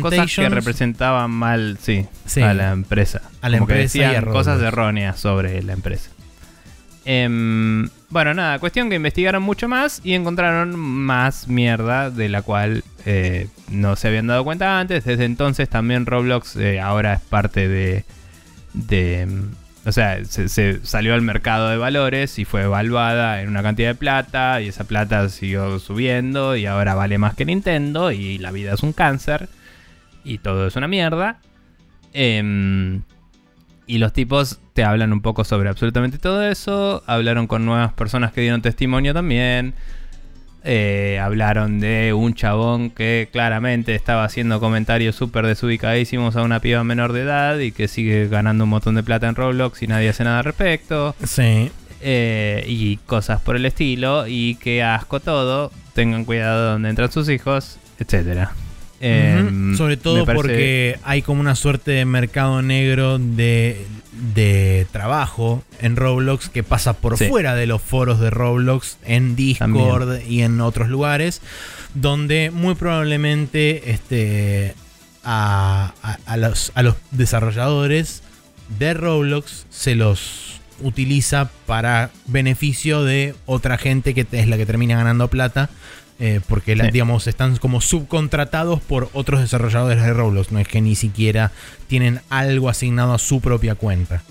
cosas 0.01 0.35
que 0.35 0.49
representaban 0.49 1.31
mal, 1.31 1.77
sí, 1.81 2.05
Sí. 2.25 2.41
a 2.41 2.53
la 2.53 2.71
empresa. 2.73 3.21
A 3.41 3.47
la 3.47 3.59
Como 3.59 3.71
empresa 3.71 3.97
y 3.97 4.01
decían 4.01 4.25
Roblox. 4.25 4.37
cosas 4.47 4.61
erróneas 4.61 5.17
sobre 5.17 5.63
la 5.63 5.71
empresa. 5.71 6.09
Em, 7.05 7.87
bueno, 8.15 8.33
nada, 8.33 8.59
cuestión 8.59 8.89
que 8.89 8.95
investigaron 8.95 9.43
mucho 9.43 9.67
más 9.67 9.99
y 10.01 10.13
encontraron 10.13 10.79
más 10.79 11.49
mierda 11.49 12.09
de 12.09 12.29
la 12.29 12.43
cual 12.43 12.85
eh, 13.05 13.49
no 13.69 13.97
se 13.97 14.07
habían 14.07 14.27
dado 14.27 14.45
cuenta 14.45 14.79
antes. 14.79 15.03
Desde 15.03 15.25
entonces 15.25 15.67
también 15.67 16.05
Roblox 16.05 16.55
eh, 16.55 16.79
ahora 16.79 17.15
es 17.15 17.19
parte 17.19 17.67
de... 17.67 18.05
em, 18.89 19.51
o 19.85 19.91
sea, 19.91 20.23
se, 20.23 20.47
se 20.47 20.79
salió 20.85 21.13
al 21.13 21.23
mercado 21.23 21.67
de 21.67 21.75
valores 21.75 22.39
y 22.39 22.45
fue 22.45 22.61
evaluada 22.61 23.41
en 23.41 23.49
una 23.49 23.61
cantidad 23.61 23.89
de 23.89 23.95
plata 23.95 24.61
y 24.61 24.69
esa 24.69 24.85
plata 24.85 25.27
siguió 25.27 25.77
subiendo 25.79 26.55
y 26.55 26.67
ahora 26.67 26.95
vale 26.95 27.17
más 27.17 27.35
que 27.35 27.43
Nintendo 27.43 28.13
y 28.13 28.37
la 28.37 28.51
vida 28.51 28.75
es 28.75 28.81
un 28.81 28.93
cáncer 28.93 29.49
y 30.23 30.37
todo 30.37 30.67
es 30.67 30.77
una 30.77 30.87
mierda. 30.87 31.39
Em, 32.13 33.01
y 33.87 33.97
los 33.97 34.13
tipos 34.13 34.59
te 34.73 34.83
hablan 34.83 35.13
un 35.13 35.21
poco 35.21 35.43
sobre 35.43 35.69
absolutamente 35.69 36.17
todo 36.17 36.43
eso. 36.43 37.03
Hablaron 37.05 37.47
con 37.47 37.65
nuevas 37.65 37.93
personas 37.93 38.31
que 38.31 38.41
dieron 38.41 38.61
testimonio 38.61 39.13
también. 39.13 39.73
Eh, 40.63 41.19
hablaron 41.21 41.79
de 41.79 42.13
un 42.13 42.33
chabón 42.33 42.89
que 42.89 43.29
claramente 43.31 43.93
estaba 43.93 44.23
haciendo 44.23 44.59
comentarios 44.59 45.15
súper 45.15 45.45
desubicadísimos 45.45 46.35
a 46.35 46.41
una 46.41 46.59
piba 46.59 46.83
menor 46.83 47.13
de 47.13 47.21
edad 47.21 47.59
y 47.59 47.71
que 47.71 47.87
sigue 47.87 48.27
ganando 48.27 48.63
un 48.63 48.71
montón 48.71 48.95
de 48.95 49.03
plata 49.03 49.27
en 49.27 49.35
Roblox 49.35 49.83
y 49.83 49.87
nadie 49.87 50.09
hace 50.09 50.23
nada 50.23 50.39
al 50.39 50.45
respecto. 50.45 51.15
sí 51.23 51.71
Eh, 52.01 52.63
y 52.67 52.97
cosas 52.97 53.41
por 53.41 53.55
el 53.55 53.65
estilo. 53.65 54.27
Y 54.27 54.55
que 54.55 54.83
asco 54.83 55.19
todo. 55.19 55.71
Tengan 55.93 56.25
cuidado 56.25 56.71
donde 56.71 56.89
entran 56.89 57.11
sus 57.11 57.29
hijos, 57.29 57.77
etcétera. 57.99 58.51
Em, 59.01 59.75
sobre 59.77 59.97
todo 59.97 60.25
parece- 60.25 60.35
porque 60.41 60.99
hay 61.03 61.21
como 61.21 61.41
una 61.41 61.55
suerte 61.55 61.91
de 61.91 62.05
mercado 62.05 62.61
negro 62.61 63.17
de, 63.19 63.85
de 64.33 64.87
trabajo 64.91 65.63
en 65.81 65.95
Roblox 65.97 66.47
que 66.49 66.63
pasa 66.63 66.93
por 66.93 67.17
Sí. 67.17 67.27
fuera 67.27 67.55
de 67.55 67.65
los 67.67 67.81
foros 67.81 68.19
de 68.21 68.29
Roblox 68.29 68.97
en 69.05 69.35
Discord 69.35 70.21
y 70.27 70.41
en 70.43 70.61
otros 70.61 70.87
lugares 70.89 71.41
donde 71.93 72.51
muy 72.51 72.75
probablemente 72.75 73.91
este 73.91 74.73
a, 75.23 75.93
a- 76.01 76.17
a 76.25 76.37
los, 76.37 76.71
a 76.75 76.83
los 76.83 76.95
desarrolladores 77.11 78.21
de 78.79 78.93
Roblox 78.93 79.65
se 79.69 79.95
los 79.95 80.61
utiliza 80.81 81.49
para 81.65 82.11
beneficio 82.27 83.03
de 83.03 83.33
otra 83.45 83.77
gente 83.77 84.13
que 84.13 84.25
es 84.31 84.47
la 84.47 84.57
que 84.57 84.65
termina 84.65 84.95
ganando 84.95 85.27
plata 85.29 85.69
eh, 86.19 86.39
porque 86.47 86.75
Sí. 86.75 86.81
digamos 86.91 87.27
están 87.27 87.57
como 87.57 87.81
subcontratados 87.81 88.81
por 88.81 89.09
otros 89.13 89.41
desarrolladores 89.41 90.01
de 90.01 90.13
Roblox 90.13 90.51
no 90.51 90.59
es 90.59 90.67
que 90.67 90.81
ni 90.81 90.95
siquiera 90.95 91.51
tienen 91.87 92.21
algo 92.29 92.69
asignado 92.69 93.13
a 93.13 93.19
su 93.19 93.41
propia 93.41 93.75
cuenta 93.75 94.21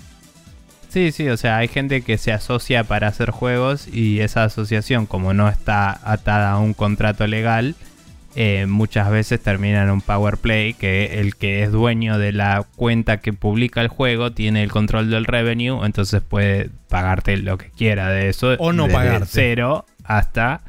Sí, 0.89 1.11
sí, 1.11 1.27
o 1.27 1.35
sea, 1.35 1.57
hay 1.57 1.67
gente 1.67 2.03
que 2.03 2.17
se 2.17 2.31
asocia 2.31 2.85
para 2.85 3.09
hacer 3.09 3.29
juegos 3.29 3.85
y 3.91 4.21
esa 4.21 4.45
asociación, 4.45 5.07
como 5.07 5.33
no 5.33 5.49
está 5.49 5.99
atada 6.09 6.51
a 6.53 6.57
un 6.59 6.73
contrato 6.73 7.27
legal, 7.27 7.75
eh, 8.37 8.65
muchas 8.65 9.09
veces 9.11 9.41
termina 9.43 9.83
en 9.83 9.89
un 9.89 9.99
power 9.99 10.37
play 10.37 10.73
que 10.73 11.19
el 11.19 11.35
que 11.35 11.63
es 11.63 11.71
dueño 11.73 12.17
de 12.17 12.31
la 12.31 12.65
cuenta 12.77 13.17
que 13.17 13.33
publica 13.33 13.81
el 13.81 13.89
juego 13.89 14.31
tiene 14.31 14.63
el 14.63 14.71
control 14.71 15.09
del 15.09 15.25
revenue, 15.25 15.85
entonces 15.85 16.21
puede 16.21 16.69
pagarte 16.87 17.35
lo 17.35 17.57
que 17.57 17.71
quiera 17.71 18.09
de 18.09 18.29
eso. 18.29 18.55
O 18.59 18.71
no 18.71 18.87
pagarte. 18.87 19.27
Cero 19.29 19.85
hasta 20.05 20.61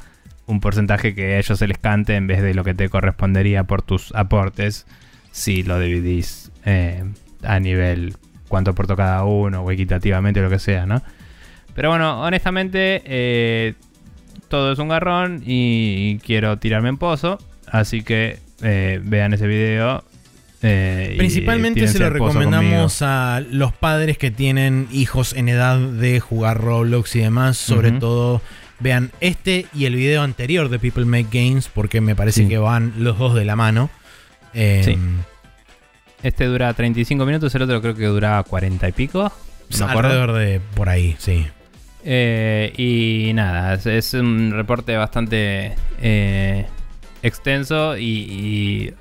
un 0.46 0.60
porcentaje 0.60 1.14
que 1.14 1.34
a 1.34 1.38
ellos 1.38 1.58
se 1.58 1.66
les 1.66 1.78
cante 1.78 2.14
en 2.16 2.26
vez 2.26 2.42
de 2.42 2.54
lo 2.54 2.64
que 2.64 2.74
te 2.74 2.88
correspondería 2.88 3.64
por 3.64 3.82
tus 3.82 4.14
aportes 4.14 4.86
si 5.32 5.62
lo 5.62 5.78
dividís 5.78 6.50
eh, 6.64 7.04
a 7.42 7.60
nivel 7.60 8.16
cuánto 8.48 8.70
aportó 8.70 8.96
cada 8.96 9.24
uno 9.24 9.62
o 9.62 9.70
equitativamente 9.70 10.40
lo 10.40 10.48
que 10.48 10.58
sea, 10.58 10.86
¿no? 10.86 11.02
Pero 11.74 11.90
bueno, 11.90 12.22
honestamente 12.22 13.02
eh, 13.04 13.74
todo 14.48 14.72
es 14.72 14.78
un 14.78 14.88
garrón 14.88 15.42
y 15.44 16.18
quiero 16.24 16.58
tirarme 16.58 16.88
en 16.88 16.96
pozo, 16.96 17.38
así 17.66 18.02
que 18.02 18.38
eh, 18.62 19.00
vean 19.02 19.34
ese 19.34 19.46
video. 19.46 20.04
Principalmente 20.60 21.86
se 21.86 21.98
lo 21.98 22.10
recomendamos 22.10 23.00
a 23.02 23.40
los 23.50 23.72
padres 23.72 24.18
que 24.18 24.32
tienen 24.32 24.88
hijos 24.90 25.32
en 25.34 25.48
edad 25.48 25.78
de 25.78 26.18
jugar 26.18 26.60
Roblox 26.60 27.14
y 27.14 27.20
demás. 27.20 27.56
Sobre 27.56 27.92
todo, 27.92 28.40
vean 28.80 29.10
este 29.20 29.66
y 29.74 29.86
el 29.86 29.94
video 29.96 30.22
anterior 30.22 30.68
de 30.68 30.78
People 30.78 31.04
Make 31.04 31.28
Games, 31.32 31.68
porque 31.72 32.00
me 32.00 32.14
parece 32.14 32.42
Sí. 32.42 32.48
que 32.48 32.58
van 32.58 32.92
los 32.98 33.18
dos 33.18 33.34
de 33.34 33.44
la 33.44 33.56
mano. 33.56 33.90
Eh, 34.54 34.82
Sí. 34.84 34.96
Este 36.22 36.46
dura 36.46 36.72
35 36.72 37.24
minutos, 37.26 37.54
el 37.54 37.62
otro 37.62 37.80
creo 37.80 37.94
que 37.94 38.06
duraba 38.06 38.42
40 38.42 38.88
y 38.88 38.92
pico. 38.92 39.30
No. 39.78 39.88
Alrededor 39.88 40.32
de 40.32 40.60
por 40.74 40.88
ahí, 40.88 41.14
sí. 41.18 41.46
Eh, 42.04 42.72
y 42.76 43.32
nada, 43.34 43.74
es, 43.74 43.86
es 43.86 44.14
un 44.14 44.52
reporte 44.52 44.96
bastante 44.96 45.74
eh, 46.00 46.66
extenso 47.22 47.96
y, 47.98 48.04
y 48.06 48.94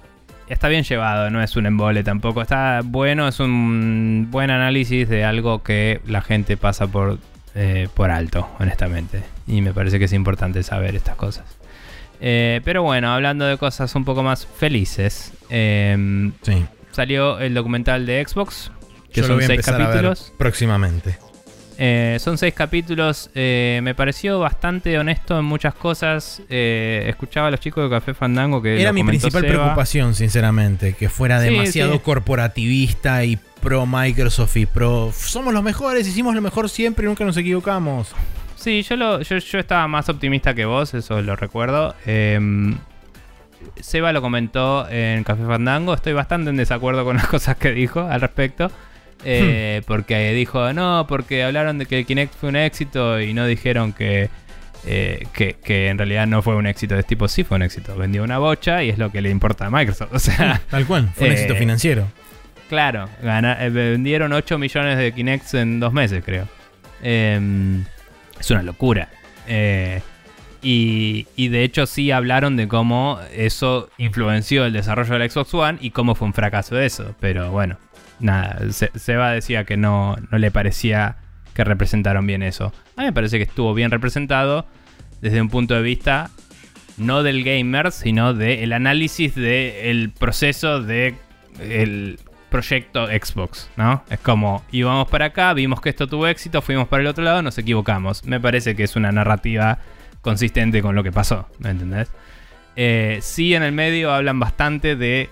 está 0.49 0.67
bien 0.67 0.83
llevado, 0.83 1.29
no 1.29 1.41
es 1.41 1.55
un 1.55 1.65
embole 1.67 2.03
tampoco. 2.03 2.41
Está 2.41 2.81
bueno, 2.83 3.27
es 3.27 3.39
un 3.39 4.27
buen 4.31 4.49
análisis 4.51 5.07
de 5.07 5.23
algo 5.23 5.63
que 5.63 6.01
la 6.07 6.21
gente 6.21 6.57
pasa 6.57 6.87
por, 6.87 7.19
eh, 7.55 7.87
por 7.93 8.11
alto, 8.11 8.47
honestamente. 8.59 9.23
Y 9.47 9.61
me 9.61 9.73
parece 9.73 9.97
que 9.99 10.05
es 10.05 10.13
importante 10.13 10.61
saber 10.63 10.95
estas 10.95 11.15
cosas. 11.15 11.45
Eh, 12.21 12.61
pero 12.63 12.83
bueno, 12.83 13.13
hablando 13.13 13.45
de 13.45 13.57
cosas 13.57 13.93
un 13.95 14.05
poco 14.05 14.23
más 14.23 14.45
felices, 14.45 15.31
eh, 15.49 16.31
Sí. 16.41 16.65
salió 16.91 17.39
el 17.39 17.53
documental 17.53 18.05
de 18.05 18.23
Xbox, 18.25 18.71
que 19.11 19.21
Yo 19.21 19.21
lo 19.23 19.27
son 19.27 19.35
voy 19.37 19.43
a 19.43 19.47
seis 19.47 19.57
empezar 19.59 19.75
a 19.75 19.77
ver 19.79 19.87
capítulos. 19.87 20.33
próximamente. 20.37 21.17
Eh, 21.77 22.15
son 22.21 22.37
seis 22.37 22.53
capítulos. 22.53 23.29
eh, 23.35 23.81
me 23.83 23.93
pareció 23.95 24.39
bastante 24.39 24.97
honesto 24.97 25.37
en 25.37 25.43
muchas 25.43 25.73
cosas. 25.73 26.41
Eh, 26.49 27.05
escuchaba 27.09 27.49
a 27.49 27.51
los 27.51 27.59
chicos 27.59 27.83
de 27.83 27.89
Café 27.93 28.13
Fandango 28.13 28.61
que. 28.61 28.79
Era 28.79 28.91
lo 28.91 28.93
mi 28.93 29.03
principal 29.03 29.41
Seba. 29.41 29.53
preocupación, 29.55 30.15
sinceramente, 30.15 30.93
que 30.93 31.09
fuera 31.09 31.41
Sí, 31.41 31.49
demasiado 31.49 31.93
sí. 31.95 31.99
corporativista 31.99 33.25
y 33.25 33.37
pro 33.65 33.85
Microsoft 33.85 34.55
y 34.57 34.65
pro 34.65 35.11
somos 35.13 35.53
los 35.53 35.63
mejores, 35.63 36.07
hicimos 36.07 36.35
lo 36.35 36.41
mejor 36.41 36.69
siempre 36.69 37.05
y 37.05 37.07
nunca 37.07 37.25
nos 37.25 37.35
equivocamos. 37.37 38.13
Sí, 38.55 38.83
yo, 38.83 38.95
lo, 38.95 39.21
yo, 39.21 39.37
yo 39.37 39.59
estaba 39.59 39.87
más 39.87 40.07
optimista 40.09 40.53
que 40.53 40.65
vos, 40.65 40.93
eso 40.93 41.21
lo 41.21 41.35
recuerdo. 41.35 41.95
Eh, 42.05 42.39
Seba 43.79 44.11
lo 44.13 44.21
comentó 44.21 44.87
en 44.89 45.23
Café 45.23 45.43
Fandango. 45.45 45.93
Estoy 45.93 46.13
bastante 46.13 46.49
en 46.51 46.57
desacuerdo 46.57 47.03
con 47.03 47.17
las 47.17 47.27
cosas 47.35 47.57
que 47.57 47.71
dijo 47.71 48.01
al 48.01 48.21
respecto. 48.21 48.71
Eh, 49.23 49.81
Porque 49.87 50.31
dijo, 50.33 50.71
no, 50.73 51.05
porque 51.07 51.43
hablaron 51.43 51.79
de 51.79 51.85
que 51.87 51.99
el 51.99 52.05
Kinect 52.05 52.35
fue 52.35 52.49
un 52.49 52.55
éxito 52.57 53.19
y 53.19 53.33
no 53.33 53.47
dijeron 53.47 53.91
que, 53.93 54.29
eh, 54.85 55.25
que, 55.33 55.55
que 55.63 55.87
en 55.89 55.97
realidad 55.97 56.27
no 56.27 56.41
fue 56.43 56.55
un 56.55 56.67
éxito. 56.67 56.95
Es 56.95 57.07
tipo, 57.07 57.27
sí 57.27 57.43
fue 57.43 57.57
un 57.57 57.63
éxito. 57.63 57.95
Vendió 57.95 58.23
una 58.23 58.37
bocha 58.37 58.83
y 58.83 58.89
es 58.89 58.99
lo 58.99 59.11
que 59.11 59.21
le 59.21 59.29
importa 59.31 59.65
a 59.65 59.69
Microsoft. 59.71 60.09
O 60.13 60.19
sea, 60.19 60.61
Tal 60.69 60.85
cual, 60.85 61.09
fue 61.15 61.27
un 61.27 61.33
Eh, 61.33 61.35
éxito 61.35 61.55
financiero. 61.55 62.07
Claro, 62.69 63.07
eh, 63.21 63.69
vendieron 63.71 64.33
8 64.33 64.57
millones 64.57 64.97
de 64.97 65.11
Kinects 65.13 65.53
en 65.53 65.79
dos 65.79 65.93
meses, 65.93 66.23
creo. 66.25 66.47
Eh, 67.03 67.39
es 68.39 68.51
una 68.51 68.63
locura. 68.63 69.09
Eh, 69.47 70.01
y, 70.63 71.27
y 71.35 71.49
de 71.49 71.63
hecho 71.63 71.85
sí 71.85 72.09
hablaron 72.09 72.55
de 72.57 72.67
cómo 72.67 73.19
eso 73.35 73.89
influenció 73.99 74.65
el 74.65 74.73
desarrollo 74.73 75.19
del 75.19 75.29
Xbox 75.29 75.53
One 75.53 75.77
y 75.79 75.91
cómo 75.91 76.15
fue 76.15 76.27
un 76.27 76.33
fracaso 76.33 76.79
eso. 76.79 77.15
Pero 77.19 77.51
bueno, 77.51 77.77
nada, 78.19 78.71
Se- 78.71 78.89
Seba 78.95 79.31
decía 79.31 79.63
que 79.65 79.77
no, 79.77 80.15
no 80.31 80.37
le 80.39 80.49
parecía 80.49 81.17
que 81.53 81.63
representaron 81.63 82.25
bien 82.25 82.41
eso. 82.41 82.73
A 82.97 83.01
mí 83.01 83.05
me 83.05 83.13
parece 83.13 83.37
que 83.37 83.43
estuvo 83.43 83.75
bien 83.75 83.91
representado 83.91 84.65
desde 85.21 85.39
un 85.39 85.49
punto 85.49 85.75
de 85.75 85.81
vista 85.83 86.31
no 86.97 87.21
del 87.21 87.43
gamer, 87.43 87.91
sino 87.91 88.33
del 88.33 88.73
análisis 88.73 89.35
del 89.35 90.09
proceso 90.17 90.81
de 90.81 91.13
el 91.59 92.19
proyecto 92.55 93.07
Xbox, 93.07 93.69
¿no? 93.75 94.01
Es 94.09 94.19
como 94.19 94.63
íbamos 94.71 95.09
para 95.09 95.25
acá, 95.25 95.53
vimos 95.53 95.81
que 95.81 95.89
esto 95.89 96.07
tuvo 96.07 96.25
éxito, 96.25 96.61
fuimos 96.61 96.87
para 96.87 97.01
el 97.01 97.07
otro 97.07 97.21
lado, 97.21 97.41
nos 97.41 97.57
equivocamos. 97.57 98.23
Me 98.23 98.39
parece 98.39 98.77
que 98.77 98.83
es 98.83 98.95
una 98.95 99.11
narrativa 99.11 99.79
consistente 100.21 100.81
con 100.81 100.95
lo 100.95 101.03
que 101.03 101.11
pasó, 101.11 101.49
¿me 101.59 101.71
entendés? 101.71 102.09
Eh, 102.77 103.19
sí, 103.21 103.55
en 103.55 103.63
el 103.63 103.73
medio 103.73 104.13
hablan 104.13 104.39
bastante 104.39 104.95
de 104.95 105.29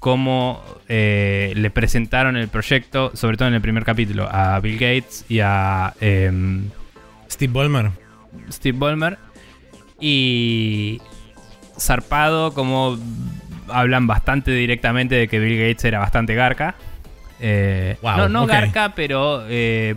cómo 0.00 0.62
eh, 0.86 1.54
le 1.56 1.70
presentaron 1.70 2.36
el 2.36 2.48
proyecto, 2.48 3.10
sobre 3.14 3.38
todo 3.38 3.48
en 3.48 3.54
el 3.54 3.62
primer 3.62 3.84
capítulo, 3.84 4.28
a 4.30 4.60
Bill 4.60 4.74
Gates 4.74 5.24
y 5.30 5.40
a 5.40 5.94
em, 5.98 6.68
Steve 7.30 7.54
Ballmer. 7.54 7.90
Steve 8.52 8.76
Ballmer. 8.78 9.16
Y 9.98 11.00
zarpado, 11.78 12.52
como 12.52 12.98
hablan 13.70 14.06
bastante 14.06 14.50
directamente 14.52 15.14
de 15.14 15.28
que 15.28 15.38
Bill 15.38 15.58
Gates 15.58 15.84
era 15.84 15.98
bastante 15.98 16.34
garca. 16.34 16.74
Eh, 17.40 17.96
Wow, 18.02 18.16
no, 18.16 18.28
no 18.28 18.46
garca, 18.46 18.94
pero 18.94 19.44
eh, 19.48 19.94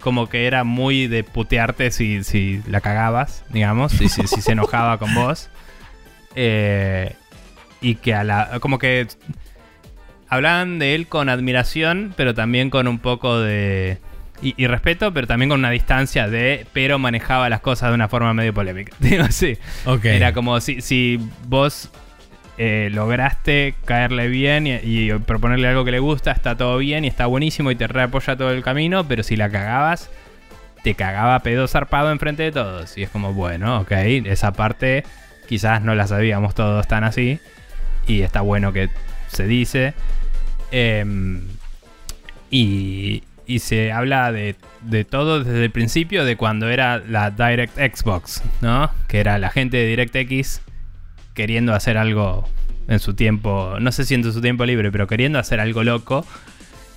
como 0.00 0.28
que 0.28 0.46
era 0.46 0.64
muy 0.64 1.06
de 1.06 1.22
putearte 1.24 1.90
si, 1.90 2.24
si 2.24 2.62
la 2.68 2.80
cagabas, 2.80 3.44
digamos, 3.50 3.92
si, 3.92 4.08
si- 4.08 4.26
si 4.26 4.40
se 4.40 4.52
enojaba 4.52 4.98
con 4.98 5.14
vos. 5.14 5.50
Eh, 6.34 7.14
y 7.80 7.96
que 7.96 8.14
a 8.14 8.24
la. 8.24 8.58
como 8.60 8.78
que 8.78 9.06
hablaban 10.28 10.78
de 10.78 10.94
él 10.94 11.06
con 11.08 11.28
admiración, 11.28 12.12
pero 12.16 12.34
también 12.34 12.70
con 12.70 12.88
un 12.88 12.98
poco 12.98 13.38
de. 13.40 13.98
Y, 14.42 14.54
y 14.62 14.66
respeto, 14.66 15.14
pero 15.14 15.26
también 15.26 15.48
con 15.48 15.60
una 15.60 15.70
distancia 15.70 16.28
de. 16.28 16.66
Pero 16.72 16.98
manejaba 16.98 17.48
las 17.48 17.60
cosas 17.60 17.88
de 17.90 17.94
una 17.94 18.08
forma 18.08 18.34
medio 18.34 18.52
polémica. 18.52 18.92
Digo, 19.00 19.24
sí. 19.30 19.56
Era 20.16 20.32
como 20.32 20.60
si, 20.60 20.80
si 20.82 21.18
vos 21.46 21.90
eh, 22.58 22.88
lograste 22.90 23.74
caerle 23.84 24.28
bien 24.28 24.66
y, 24.66 25.12
proponerle 25.26 25.68
algo 25.68 25.84
que 25.84 25.90
le 25.90 25.98
gusta, 25.98 26.32
está 26.32 26.56
todo 26.56 26.78
bien 26.78 27.04
y 27.04 27.08
está 27.08 27.26
buenísimo 27.26 27.70
y 27.70 27.76
te 27.76 27.86
reapoya 27.86 28.36
todo 28.36 28.50
el 28.50 28.62
camino, 28.62 29.06
pero 29.06 29.22
si 29.22 29.36
la 29.36 29.50
cagabas, 29.50 30.10
te 30.82 30.94
cagaba 30.94 31.40
pedo 31.40 31.68
zarpado 31.68 32.10
enfrente 32.10 32.44
de 32.44 32.52
todos. 32.52 32.96
Y 32.96 33.02
es 33.02 33.10
como, 33.10 33.34
bueno, 33.34 33.80
ok, 33.80 33.92
esa 33.92 34.52
parte 34.52 35.04
quizás 35.48 35.82
no 35.82 35.94
la 35.94 36.06
sabíamos 36.06 36.54
todos 36.54 36.86
tan 36.88 37.04
así. 37.04 37.40
Y 38.06 38.22
está 38.22 38.40
bueno 38.40 38.72
que 38.72 38.88
se 39.28 39.46
dice. 39.46 39.94
Em, 40.70 41.42
y, 42.50 43.22
y 43.46 43.58
se 43.58 43.92
habla 43.92 44.32
de, 44.32 44.56
de 44.82 45.04
todo 45.04 45.42
desde 45.44 45.64
el 45.64 45.70
principio, 45.70 46.24
de 46.24 46.36
cuando 46.36 46.68
era 46.70 46.98
la 46.98 47.30
Direct 47.30 47.76
Xbox, 47.76 48.42
¿no? 48.60 48.90
Que 49.08 49.20
era 49.20 49.38
la 49.38 49.50
gente 49.50 49.76
de 49.76 49.86
DirectX 49.86 50.60
queriendo 51.36 51.72
hacer 51.74 51.96
algo 51.98 52.48
en 52.88 52.98
su 52.98 53.14
tiempo, 53.14 53.76
no 53.80 53.92
sé 53.92 54.04
si 54.04 54.14
en 54.14 54.24
su 54.24 54.40
tiempo 54.40 54.64
libre, 54.66 54.90
pero 54.90 55.06
queriendo 55.06 55.38
hacer 55.38 55.60
algo 55.60 55.84
loco. 55.84 56.26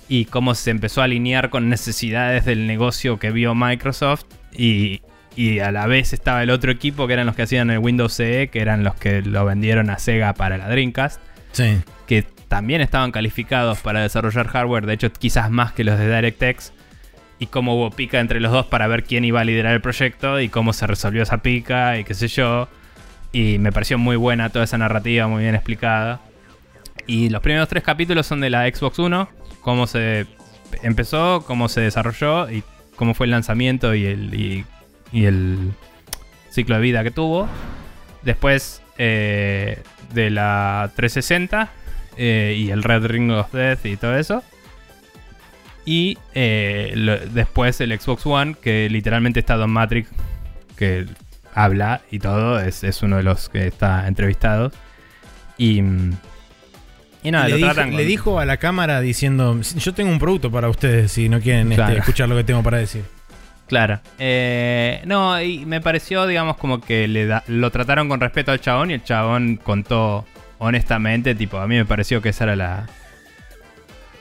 Y 0.08 0.24
cómo 0.24 0.56
se 0.56 0.72
empezó 0.72 1.02
a 1.02 1.04
alinear 1.04 1.50
con 1.50 1.68
necesidades 1.68 2.44
del 2.44 2.66
negocio 2.66 3.20
que 3.20 3.30
vio 3.30 3.54
Microsoft. 3.54 4.24
Y, 4.52 5.02
y 5.36 5.60
a 5.60 5.70
la 5.70 5.86
vez 5.86 6.12
estaba 6.12 6.42
el 6.42 6.50
otro 6.50 6.72
equipo 6.72 7.06
que 7.06 7.12
eran 7.12 7.26
los 7.26 7.36
que 7.36 7.42
hacían 7.42 7.70
el 7.70 7.78
Windows 7.78 8.12
CE, 8.16 8.48
que 8.48 8.60
eran 8.60 8.82
los 8.82 8.96
que 8.96 9.22
lo 9.22 9.44
vendieron 9.44 9.88
a 9.90 9.98
Sega 10.00 10.34
para 10.34 10.58
la 10.58 10.68
Dreamcast 10.68 11.20
Sí. 11.52 11.78
que 12.08 12.24
también 12.48 12.80
estaban 12.80 13.12
calificados 13.12 13.78
para 13.78 14.02
desarrollar 14.02 14.48
hardware, 14.48 14.86
de 14.86 14.94
hecho 14.94 15.12
quizás 15.12 15.50
más 15.50 15.72
que 15.72 15.84
los 15.84 15.96
de 15.98 16.12
DirectX, 16.12 16.72
y 17.38 17.46
cómo 17.46 17.76
hubo 17.76 17.90
pica 17.90 18.18
entre 18.18 18.40
los 18.40 18.50
dos 18.52 18.66
para 18.66 18.88
ver 18.88 19.04
quién 19.04 19.24
iba 19.24 19.40
a 19.40 19.44
liderar 19.44 19.72
el 19.74 19.80
proyecto 19.80 20.40
y 20.40 20.48
cómo 20.48 20.72
se 20.72 20.86
resolvió 20.88 21.22
esa 21.22 21.38
pica 21.38 21.98
y 21.98 22.04
qué 22.04 22.14
sé 22.14 22.26
yo. 22.28 22.68
Y 23.32 23.58
me 23.58 23.72
pareció 23.72 23.98
muy 23.98 24.16
buena 24.16 24.50
toda 24.50 24.64
esa 24.64 24.78
narrativa, 24.78 25.28
muy 25.28 25.42
bien 25.42 25.54
explicada. 25.54 26.20
Y 27.06 27.28
los 27.28 27.42
primeros 27.42 27.68
tres 27.68 27.82
capítulos 27.82 28.26
son 28.26 28.40
de 28.40 28.50
la 28.50 28.68
Xbox 28.68 28.98
One, 28.98 29.26
cómo 29.60 29.86
se 29.86 30.26
empezó, 30.82 31.44
cómo 31.46 31.68
se 31.68 31.80
desarrolló 31.80 32.50
y 32.50 32.62
cómo 32.96 33.14
fue 33.14 33.26
el 33.26 33.30
lanzamiento 33.30 33.94
y 33.94 34.04
el, 34.04 34.34
y, 34.34 34.64
el 35.12 35.72
ciclo 36.50 36.76
de 36.76 36.82
vida 36.82 37.02
que 37.02 37.10
tuvo. 37.10 37.48
Después 38.22 38.82
eh, 38.98 39.82
de 40.12 40.30
la 40.30 40.90
360 40.96 41.70
eh, 42.16 42.54
y 42.58 42.70
el 42.70 42.82
Red 42.82 43.06
Ring 43.06 43.30
of 43.30 43.52
Death 43.52 43.86
y 43.86 43.96
todo 43.96 44.16
eso. 44.16 44.42
Y 45.84 46.18
eh, 46.34 47.28
después 47.32 47.80
el 47.80 47.98
Xbox 47.98 48.26
One, 48.26 48.54
que 48.60 48.88
literalmente 48.90 49.40
está 49.40 49.56
Don 49.56 49.70
Matrix, 49.70 50.10
que 50.76 51.06
habla 51.54 52.00
y 52.10 52.18
todo, 52.18 52.60
es, 52.60 52.84
es 52.84 53.02
uno 53.02 53.16
de 53.18 53.22
los 53.22 53.48
que 53.48 53.66
está 53.66 54.06
entrevistado. 54.08 54.72
Y, 55.58 55.78
y 57.22 57.30
nada, 57.30 57.44
le, 57.46 57.50
lo 57.50 57.56
dijo, 57.58 57.72
tratan 57.74 57.96
le 57.96 58.04
dijo 58.04 58.40
a 58.40 58.44
la 58.46 58.56
cámara 58.56 59.00
diciendo, 59.00 59.60
yo 59.60 59.92
tengo 59.94 60.10
un 60.10 60.18
producto 60.18 60.50
para 60.50 60.68
ustedes 60.68 61.12
si 61.12 61.28
no 61.28 61.40
quieren 61.40 61.70
este, 61.72 61.98
escuchar 61.98 62.28
lo 62.28 62.36
que 62.36 62.44
tengo 62.44 62.62
para 62.62 62.78
decir. 62.78 63.04
Claro. 63.66 64.00
Eh, 64.18 65.00
no, 65.06 65.40
y 65.40 65.64
me 65.64 65.80
pareció, 65.80 66.26
digamos, 66.26 66.56
como 66.56 66.80
que 66.80 67.06
le 67.06 67.26
da- 67.26 67.44
lo 67.46 67.70
trataron 67.70 68.08
con 68.08 68.18
respeto 68.20 68.50
al 68.52 68.60
chabón 68.60 68.90
y 68.90 68.94
el 68.94 69.04
chabón 69.04 69.56
contó 69.62 70.26
honestamente, 70.58 71.34
tipo, 71.36 71.58
a 71.58 71.66
mí 71.68 71.76
me 71.76 71.84
pareció 71.84 72.20
que 72.20 72.30
esa 72.30 72.44
era 72.44 72.56
la, 72.56 72.86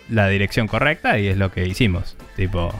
la 0.09 0.27
dirección 0.27 0.67
correcta 0.67 1.17
y 1.19 1.27
es 1.27 1.37
lo 1.37 1.51
que 1.51 1.65
hicimos. 1.67 2.15
Tipo, 2.35 2.73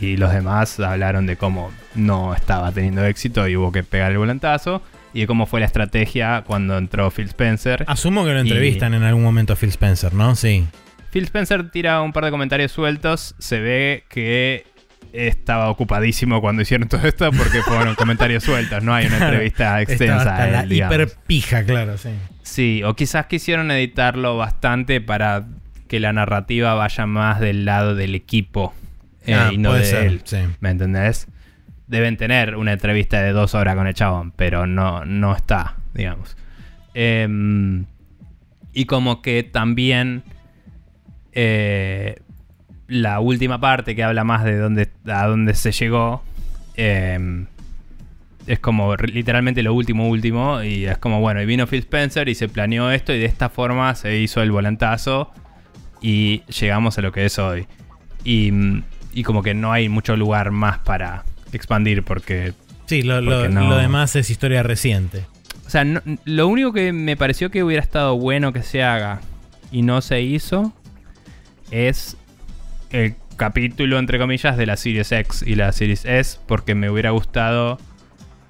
y 0.00 0.16
los 0.16 0.32
demás 0.32 0.78
hablaron 0.80 1.26
de 1.26 1.36
cómo 1.36 1.70
no 1.94 2.34
estaba 2.34 2.72
teniendo 2.72 3.04
éxito 3.04 3.48
y 3.48 3.56
hubo 3.56 3.72
que 3.72 3.82
pegar 3.82 4.12
el 4.12 4.18
volantazo 4.18 4.82
y 5.14 5.20
de 5.20 5.26
cómo 5.26 5.46
fue 5.46 5.60
la 5.60 5.66
estrategia 5.66 6.44
cuando 6.46 6.76
entró 6.78 7.10
Phil 7.10 7.26
Spencer. 7.26 7.84
Asumo 7.88 8.24
que 8.24 8.32
lo 8.32 8.38
Y- 8.38 8.42
entrevistan 8.42 8.94
en 8.94 9.02
algún 9.02 9.22
momento 9.24 9.54
a 9.54 9.56
Phil 9.56 9.70
Spencer, 9.70 10.12
¿no? 10.14 10.34
Sí. 10.36 10.66
Phil 11.10 11.24
Spencer 11.24 11.70
tira 11.70 12.02
un 12.02 12.12
par 12.12 12.24
de 12.26 12.30
comentarios 12.30 12.70
sueltos. 12.70 13.34
Se 13.38 13.58
ve 13.60 14.04
que 14.10 14.66
estaba 15.12 15.70
ocupadísimo 15.70 16.40
cuando 16.42 16.60
hicieron 16.62 16.86
todo 16.88 17.06
esto 17.06 17.30
porque 17.32 17.62
fueron 17.62 17.94
comentarios 17.96 18.44
sueltos. 18.44 18.82
No 18.82 18.94
hay 18.94 19.06
una 19.06 19.16
entrevista 19.18 19.80
extensa. 19.80 20.16
hasta 20.18 20.46
la 20.48 20.60
él, 20.60 20.68
digamos. 20.68 20.94
hiper 20.94 21.08
pija, 21.26 21.64
claro, 21.64 21.96
sí. 21.96 22.10
Sí, 22.42 22.82
o 22.84 22.94
quisás 22.94 23.26
quisieron 23.26 23.70
editarlo 23.70 24.36
bastante 24.36 25.00
para 25.00 25.44
que 25.88 25.98
la 26.00 26.12
narrativa 26.12 26.74
vaya 26.74 27.06
más 27.06 27.40
del 27.40 27.64
lado 27.64 27.94
del 27.94 28.14
equipo 28.14 28.74
eh, 29.28 29.34
Ah, 29.34 29.50
y 29.52 29.58
no 29.58 29.70
puede 29.70 29.80
de 29.82 29.86
ser, 29.86 30.06
él. 30.06 30.20
sí. 30.24 30.38
¿Me 30.60 30.70
entendés? 30.70 31.28
Deben 31.86 32.16
tener 32.16 32.56
una 32.56 32.72
entrevista 32.72 33.22
de 33.22 33.32
dos 33.32 33.54
horas 33.54 33.74
con 33.74 33.86
el 33.86 33.94
chabón, 33.94 34.32
pero 34.32 34.66
no, 34.66 35.04
no 35.04 35.34
está, 35.34 35.76
digamos. 35.94 36.36
Em, 36.94 37.86
y 38.72 38.84
como 38.86 39.22
que 39.22 39.42
también 39.42 40.22
eh, 41.32 42.16
la 42.88 43.20
última 43.20 43.60
parte 43.60 43.94
que 43.94 44.02
habla 44.02 44.24
más 44.24 44.44
de 44.44 44.56
dónde, 44.58 44.88
a 45.06 45.26
dónde 45.26 45.54
se 45.54 45.72
llegó 45.72 46.22
em, 46.76 47.46
es 48.46 48.58
como 48.60 48.96
literalmente 48.96 49.62
lo 49.62 49.74
último 49.74 50.08
último 50.08 50.62
y 50.62 50.86
es 50.86 50.98
como 50.98 51.20
bueno 51.20 51.40
y 51.42 51.46
vino 51.46 51.66
Phil 51.66 51.80
Spencer 51.80 52.28
y 52.28 52.34
se 52.34 52.48
planeó 52.48 52.90
esto 52.90 53.12
y 53.12 53.18
de 53.18 53.26
esta 53.26 53.48
forma 53.50 53.94
se 53.94 54.16
hizo 54.18 54.42
el 54.42 54.50
volantazo 54.50 55.30
y 56.00 56.42
llegamos 56.44 56.96
a 56.98 57.02
lo 57.02 57.12
que 57.12 57.26
es 57.26 57.38
hoy 57.38 57.66
y, 58.24 58.50
mm, 58.52 58.82
y 59.18 59.22
como 59.24 59.42
que 59.42 59.52
no 59.54 59.72
hay 59.72 59.88
mucho 59.88 60.16
lugar 60.16 60.50
más 60.50 60.78
para 60.78 61.24
expandir 61.52 62.02
porque 62.04 62.52
Sí, 62.86 63.02
lo, 63.02 63.20
lo- 63.20 63.40
Porque 63.40 63.48
no- 63.52 63.68
lo 63.68 63.76
demás 63.76 64.14
es 64.16 64.30
historia 64.30 64.62
reciente. 64.62 65.24
o 65.66 65.70
sea, 65.70 65.84
no- 65.84 66.00
lo 66.24 66.46
único 66.48 66.72
que 66.72 66.92
me 66.92 67.16
pareció 67.16 67.50
que 67.50 67.62
hubiera 67.64 67.82
estado 67.82 68.16
bueno 68.16 68.52
que 68.52 68.62
se 68.62 68.82
haga 68.82 69.20
y 69.70 69.82
no 69.82 70.00
se 70.00 70.22
hizo 70.22 70.72
es 71.70 72.16
el 72.90 73.14
capítulo, 73.36 73.98
entre 73.98 74.18
comillas, 74.18 74.56
de 74.56 74.66
la 74.66 74.76
Series 74.76 75.12
X 75.12 75.42
y 75.46 75.54
la 75.54 75.70
Series 75.72 76.04
S, 76.04 76.38
porque 76.46 76.74
me 76.74 76.88
hubiera 76.90 77.10
gustado 77.10 77.78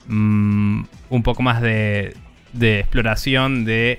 mm, 0.06 0.84
un 1.10 1.22
poco 1.22 1.42
más 1.42 1.60
de, 1.60 2.14
de 2.52 2.80
exploración 2.80 3.64
de 3.64 3.98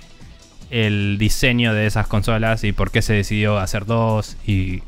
el 0.72 1.18
diseño 1.18 1.74
de 1.74 1.88
esas 1.88 2.08
consolas 2.08 2.64
y 2.64 2.72
por 2.74 2.92
qué 2.92 3.02
se 3.02 3.14
decidió 3.14 3.58
hacer 3.58 3.86
dos 3.86 4.38
y, 4.46 4.84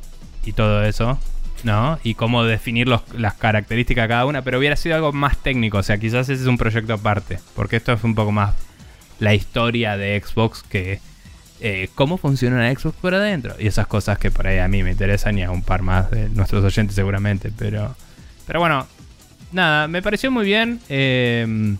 y 0.46 0.54
todo 0.54 0.84
eso. 0.86 1.20
¿No? 1.64 2.00
Y 2.04 2.16
cómo 2.16 2.44
definir 2.44 2.88
los- 2.88 3.02
las 3.18 3.34
características 3.36 4.06
de 4.06 4.10
cada 4.10 4.26
una, 4.26 4.42
pero 4.44 4.58
hubiera 4.60 4.76
sido 4.76 4.96
algo 4.96 5.12
más 5.14 5.38
técnico, 5.38 5.78
o 5.78 5.84
sea, 5.84 5.98
quizás 5.98 6.30
ese 6.30 6.42
es 6.42 6.48
un 6.48 6.58
proyecto 6.58 6.94
aparte, 6.94 7.40
porque 7.56 7.76
esto 7.78 7.94
es 7.94 8.04
un 8.04 8.16
poco 8.16 8.32
más 8.32 8.54
la 9.20 9.34
historia 9.36 9.98
de 9.98 10.20
Xbox 10.20 10.64
que 10.64 11.00
eh, 11.60 11.90
cómo 11.94 12.18
funciona 12.18 12.74
Xbox 12.74 12.96
por 13.00 13.14
adentro 13.14 13.54
y 13.60 13.68
esas 13.68 13.86
cosas 13.86 14.18
que 14.18 14.32
por 14.32 14.48
ahí 14.48 14.58
a 14.58 14.68
mí 14.68 14.82
me 14.82 14.92
interesan 14.92 15.38
y 15.38 15.44
a 15.44 15.52
un 15.52 15.62
par 15.62 15.84
más 15.84 16.10
de 16.10 16.28
nuestros 16.30 16.64
oyentes 16.64 16.96
seguramente, 16.96 17.52
pero 17.56 17.96
pero 18.48 18.60
bueno, 18.60 18.88
nada, 19.52 19.88
me 19.88 20.02
pareció 20.02 20.32
muy 20.32 20.44
bien, 20.46 20.80
eh, 20.90 21.76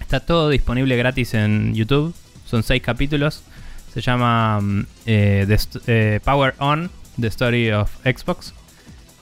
está 0.00 0.20
todo 0.20 0.50
disponible 0.50 0.96
gratis 0.98 1.32
en 1.32 1.74
YouTube, 1.74 2.14
son 2.44 2.62
seis 2.62 2.82
capítulos, 2.82 3.42
se 3.94 4.02
llama 4.02 4.60
mm, 4.60 4.86
eh, 5.06 5.56
eh, 5.86 6.20
Power 6.22 6.54
On, 6.58 6.90
The 7.18 7.28
Story 7.28 7.70
of 7.72 7.90
Xbox 8.04 8.52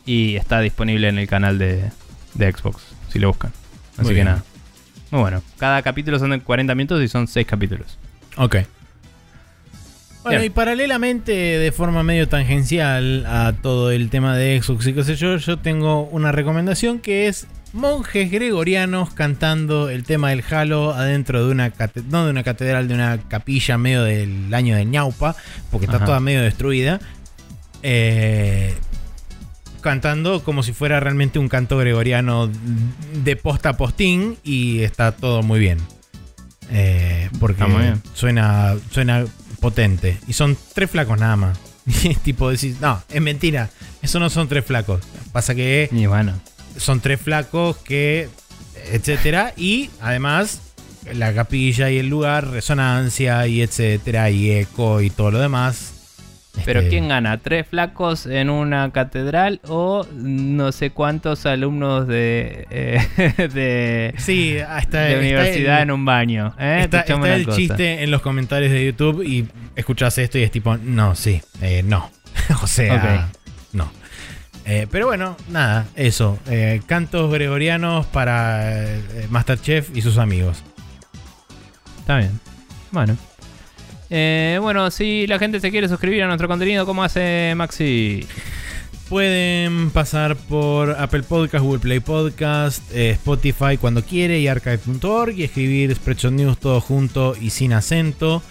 y 0.06 0.36
está 0.36 0.60
disponible 0.60 1.08
en 1.08 1.18
el 1.18 1.28
canal 1.28 1.58
de, 1.58 1.90
de 2.34 2.52
Xbox, 2.52 2.82
si 3.12 3.18
lo 3.18 3.28
buscan. 3.28 3.52
Así 3.94 4.02
Muy 4.02 4.08
que 4.10 4.14
bien. 4.14 4.26
nada. 4.26 4.44
Muy 5.10 5.20
bueno. 5.20 5.42
Cada 5.58 5.82
capítulo 5.82 6.18
son 6.18 6.30
de 6.30 6.40
40 6.40 6.74
minutos 6.74 7.02
y 7.02 7.08
son 7.08 7.28
6 7.28 7.46
capítulos. 7.46 7.98
Ok. 8.36 8.56
Bueno, 10.22 10.38
Bien. 10.38 10.44
y 10.44 10.54
paralelamente, 10.54 11.32
de 11.32 11.72
forma 11.72 12.02
medio 12.04 12.28
tangencial 12.28 13.26
a 13.26 13.52
todo 13.60 13.90
el 13.90 14.08
tema 14.08 14.36
de 14.36 14.62
Xbox 14.62 14.86
y 14.86 14.92
qué 14.92 15.02
sé 15.02 15.16
yo, 15.16 15.36
yo 15.36 15.58
tengo 15.58 16.04
una 16.04 16.30
recomendación 16.30 17.00
que 17.00 17.26
es 17.26 17.48
monjes 17.72 18.30
gregorianos 18.30 19.12
cantando 19.14 19.88
el 19.90 20.04
tema 20.04 20.30
del 20.30 20.44
Halo 20.48 20.92
adentro 20.94 21.44
de 21.44 21.50
una 21.50 21.72
no 22.08 22.24
de 22.24 22.30
una 22.30 22.44
catedral, 22.44 22.86
de 22.86 22.94
una 22.94 23.18
capilla 23.28 23.78
medio 23.78 24.04
del 24.04 24.54
año 24.54 24.76
de 24.76 24.84
ñaupa, 24.84 25.34
porque 25.72 25.86
está 25.86 25.96
Ajá. 25.96 26.06
toda 26.06 26.20
medio 26.20 26.40
destruida. 26.42 27.00
Eh, 27.82 28.74
cantando 29.82 30.42
como 30.42 30.62
si 30.62 30.72
fuera 30.72 30.98
realmente 31.00 31.38
un 31.38 31.48
canto 31.48 31.76
gregoriano 31.76 32.48
de 33.22 33.36
posta 33.36 33.70
a 33.70 33.76
postín 33.76 34.38
y 34.42 34.80
está 34.80 35.12
todo 35.12 35.42
muy 35.42 35.60
bien. 35.60 35.78
Eh, 36.70 37.28
porque 37.38 37.62
Está 37.62 37.66
muy 37.66 37.82
bien. 37.82 38.02
Suena, 38.14 38.74
suena 38.90 39.26
potente. 39.60 40.18
Y 40.26 40.32
son 40.32 40.56
tres 40.74 40.90
flacos 40.90 41.18
nada 41.18 41.36
más. 41.36 41.58
Y 42.04 42.14
tipo 42.14 42.48
decís, 42.50 42.80
no, 42.80 43.02
es 43.10 43.20
mentira. 43.20 43.68
Eso 44.02 44.18
no 44.20 44.30
son 44.30 44.48
tres 44.48 44.64
flacos. 44.64 45.00
Pasa 45.32 45.54
que 45.54 45.88
Y 45.92 46.06
bueno. 46.06 46.32
son 46.76 47.00
tres 47.00 47.20
flacos 47.20 47.76
que, 47.78 48.28
etcétera, 48.92 49.52
y 49.56 49.90
además 50.00 50.60
la 51.12 51.34
capilla 51.34 51.90
y 51.90 51.98
el 51.98 52.08
lugar, 52.08 52.48
resonancia 52.48 53.46
y 53.48 53.60
etcétera, 53.62 54.30
y 54.30 54.50
eco 54.52 55.00
y 55.00 55.10
todo 55.10 55.32
lo 55.32 55.40
demás. 55.40 55.91
Pero 56.64 56.80
Este, 56.80 56.90
¿quién 56.90 57.08
gana? 57.08 57.38
¿Tres 57.38 57.66
flacos 57.66 58.26
en 58.26 58.50
una 58.50 58.90
catedral 58.92 59.60
o 59.68 60.06
no 60.14 60.70
sé 60.70 60.90
cuántos 60.90 61.46
alumnos 61.46 62.06
de, 62.06 62.66
eh, 62.70 63.48
de, 63.54 64.14
Sí, 64.18 64.58
hasta 64.58 65.00
de 65.00 65.18
universidad 65.18 65.78
el- 65.78 65.84
en 65.84 65.90
un 65.92 66.04
baño? 66.04 66.54
¿eh? 66.58 66.80
Está, 66.84 67.00
el 67.00 67.44
cosa. 67.46 67.56
chiste 67.56 68.02
en 68.04 68.10
los 68.10 68.20
comentarios 68.20 68.70
de 68.70 68.84
YouTube 68.84 69.22
y 69.22 69.48
escuchás 69.76 70.18
esto 70.18 70.38
y 70.38 70.42
es 70.42 70.50
tipo, 70.50 70.76
no, 70.76 71.14
sí, 71.14 71.40
eh, 71.62 71.82
no. 71.84 72.10
o 72.62 72.66
sea, 72.66 73.28
no. 73.72 73.90
Pero 74.64 75.06
bueno, 75.06 75.36
nada, 75.48 75.86
eso. 75.96 76.38
cantos 76.86 77.32
gregorianos 77.32 78.06
para 78.06 78.62
Masterchef 79.30 79.90
y 79.96 80.02
sus 80.02 80.18
amigos. 80.18 80.62
Está 82.00 82.18
bien. 82.18 82.38
Bueno. 82.90 83.16
Eh, 84.14 84.58
bueno, 84.60 84.90
si 84.90 85.26
la 85.26 85.38
gente 85.38 85.58
se 85.58 85.70
quiere 85.70 85.88
suscribir 85.88 86.22
a 86.22 86.26
nuestro 86.26 86.46
contenido, 86.46 86.84
¿cómo 86.84 87.02
hace 87.02 87.54
Maxi? 87.56 88.26
Pueden 89.08 89.88
pasar 89.88 90.36
por 90.36 90.90
Apple 90.90 91.22
Podcast, 91.22 91.64
Google 91.64 91.80
Play 91.80 92.00
Podcast, 92.00 92.82
eh, 92.94 93.12
Spotify 93.12 93.78
cuando 93.80 94.04
quiere 94.04 94.38
y 94.38 94.48
archive.org 94.48 95.38
y 95.38 95.44
escribir 95.44 95.94
Spreadshot 95.94 96.32
News 96.32 96.58
todo 96.58 96.82
junto 96.82 97.34
y 97.40 97.48
sin 97.48 97.72
acento. 97.72 98.42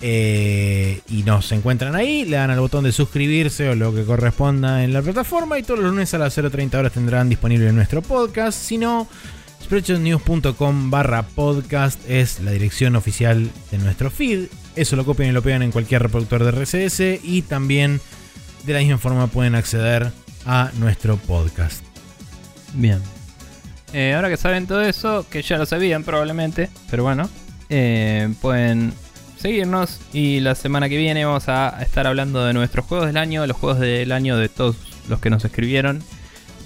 Eh, 0.00 1.00
y 1.08 1.22
nos 1.22 1.52
encuentran 1.52 1.94
ahí, 1.94 2.24
le 2.24 2.36
dan 2.36 2.50
al 2.50 2.58
botón 2.58 2.82
de 2.82 2.90
suscribirse 2.90 3.68
o 3.68 3.76
lo 3.76 3.94
que 3.94 4.02
corresponda 4.02 4.82
en 4.82 4.92
la 4.92 5.02
plataforma 5.02 5.56
y 5.56 5.62
todos 5.62 5.78
los 5.78 5.90
lunes 5.90 6.12
a 6.14 6.18
las 6.18 6.36
0.30 6.36 6.74
horas 6.74 6.92
tendrán 6.92 7.28
disponible 7.28 7.70
nuestro 7.70 8.02
podcast. 8.02 8.58
Si 8.58 8.76
no, 8.76 9.06
spreadshotnews.com 9.62 10.90
barra 10.90 11.22
podcast 11.22 12.00
es 12.10 12.40
la 12.40 12.50
dirección 12.50 12.96
oficial 12.96 13.48
de 13.70 13.78
nuestro 13.78 14.10
feed. 14.10 14.48
Eso 14.76 14.96
lo 14.96 15.04
copian 15.04 15.30
y 15.30 15.32
lo 15.32 15.42
pegan 15.42 15.62
en 15.62 15.72
cualquier 15.72 16.02
reproductor 16.02 16.44
de 16.44 16.50
RSS 16.50 17.20
y 17.22 17.42
también 17.42 18.00
de 18.64 18.72
la 18.72 18.80
misma 18.80 18.98
forma 18.98 19.26
pueden 19.28 19.54
acceder 19.54 20.10
a 20.46 20.70
nuestro 20.78 21.16
podcast. 21.16 21.84
Bien. 22.74 23.00
Eh, 23.92 24.14
ahora 24.14 24.28
que 24.28 24.36
saben 24.36 24.66
todo 24.66 24.82
eso, 24.82 25.24
que 25.30 25.42
ya 25.42 25.56
lo 25.56 25.66
sabían 25.66 26.02
probablemente, 26.02 26.68
pero 26.90 27.04
bueno, 27.04 27.30
eh, 27.68 28.32
pueden 28.40 28.92
seguirnos 29.38 30.00
y 30.12 30.40
la 30.40 30.54
semana 30.54 30.88
que 30.88 30.96
viene 30.96 31.24
vamos 31.24 31.48
a 31.48 31.80
estar 31.80 32.06
hablando 32.06 32.44
de 32.44 32.52
nuestros 32.54 32.86
juegos 32.86 33.06
del 33.06 33.18
año, 33.18 33.46
los 33.46 33.56
juegos 33.56 33.78
del 33.78 34.10
año 34.10 34.36
de 34.36 34.48
todos 34.48 34.76
los 35.08 35.20
que 35.20 35.30
nos 35.30 35.44
escribieron. 35.44 36.02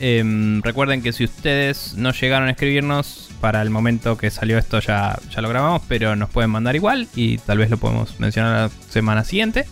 Em, 0.01 0.63
recuerden 0.63 1.03
que 1.03 1.13
si 1.13 1.25
ustedes 1.25 1.95
no 1.97 2.13
llegaron 2.13 2.49
a 2.49 2.53
escribirnos, 2.53 3.28
para 3.41 3.63
el 3.63 3.71
momento 3.71 4.17
que 4.17 4.31
salió 4.31 4.59
esto 4.59 4.81
ya, 4.81 5.19
ya 5.35 5.41
lo 5.43 5.49
grabamos, 5.49 5.83
pero 5.89 6.17
nos 6.17 6.31
pueden 6.31 6.51
mandar 6.51 6.77
igual 6.77 7.09
y 7.15 7.39
tal 7.39 7.59
vez 7.59 7.71
lo 7.71 7.77
podemos 7.79 8.19
mencionar 8.21 8.71
la 8.71 8.91
semana 8.91 9.25
siguiente. 9.25 9.67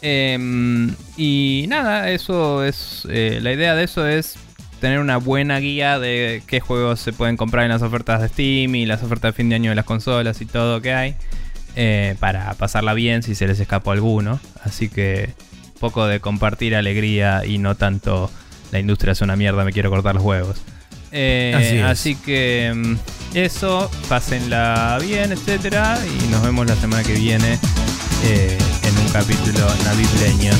Em, 0.00 0.94
y 1.16 1.66
nada, 1.68 2.10
eso 2.10 2.64
es. 2.64 3.06
eh, 3.10 3.38
la 3.42 3.52
idea 3.52 3.74
de 3.74 3.84
eso 3.84 4.06
es 4.06 4.36
tener 4.80 4.98
una 4.98 5.16
buena 5.18 5.58
guía 5.60 5.98
de 6.00 6.42
qué 6.46 6.58
juegos 6.60 6.98
se 7.00 7.12
pueden 7.12 7.36
comprar 7.36 7.64
en 7.64 7.70
las 7.70 7.82
ofertas 7.82 8.20
de 8.20 8.28
Steam 8.28 8.74
y 8.74 8.86
las 8.86 9.02
ofertas 9.02 9.30
de 9.30 9.36
fin 9.36 9.48
de 9.48 9.54
año 9.56 9.70
de 9.70 9.76
las 9.76 9.84
consolas 9.84 10.40
y 10.40 10.46
todo 10.46 10.80
que 10.82 10.92
hay. 10.94 11.16
eh, 11.76 12.16
para 12.20 12.52
pasarla 12.54 12.94
bien 12.94 13.22
si 13.22 13.34
se 13.34 13.46
les 13.46 13.58
escapó 13.60 13.92
alguno. 13.92 14.40
Así 14.64 14.88
que 14.88 15.34
un 15.74 15.80
poco 15.80 16.06
de 16.06 16.20
compartir 16.20 16.74
alegría 16.76 17.44
y 17.46 17.58
no 17.58 17.76
tanto 17.76 18.30
la 18.72 18.78
industria 18.80 19.12
es 19.12 19.20
una 19.22 19.36
mierda, 19.36 19.64
me 19.64 19.72
quiero 19.72 19.90
cortar 19.90 20.14
los 20.16 20.24
huevos. 20.24 20.62
Eh, 21.12 21.52
Así 21.54 21.76
es. 21.76 21.84
así 21.84 22.14
que 22.16 22.72
mm, 22.74 22.96
eso, 23.36 23.90
pásenla 24.08 24.98
bien, 25.00 25.32
etcétera, 25.32 25.98
y 26.06 26.28
nos 26.28 26.42
vemos 26.42 26.66
la 26.66 26.76
semana 26.76 27.02
que 27.02 27.14
viene 27.14 27.58
eh, 28.24 28.58
en 28.82 28.98
un 28.98 29.12
capítulo 29.12 29.66
navideño. 29.84 30.52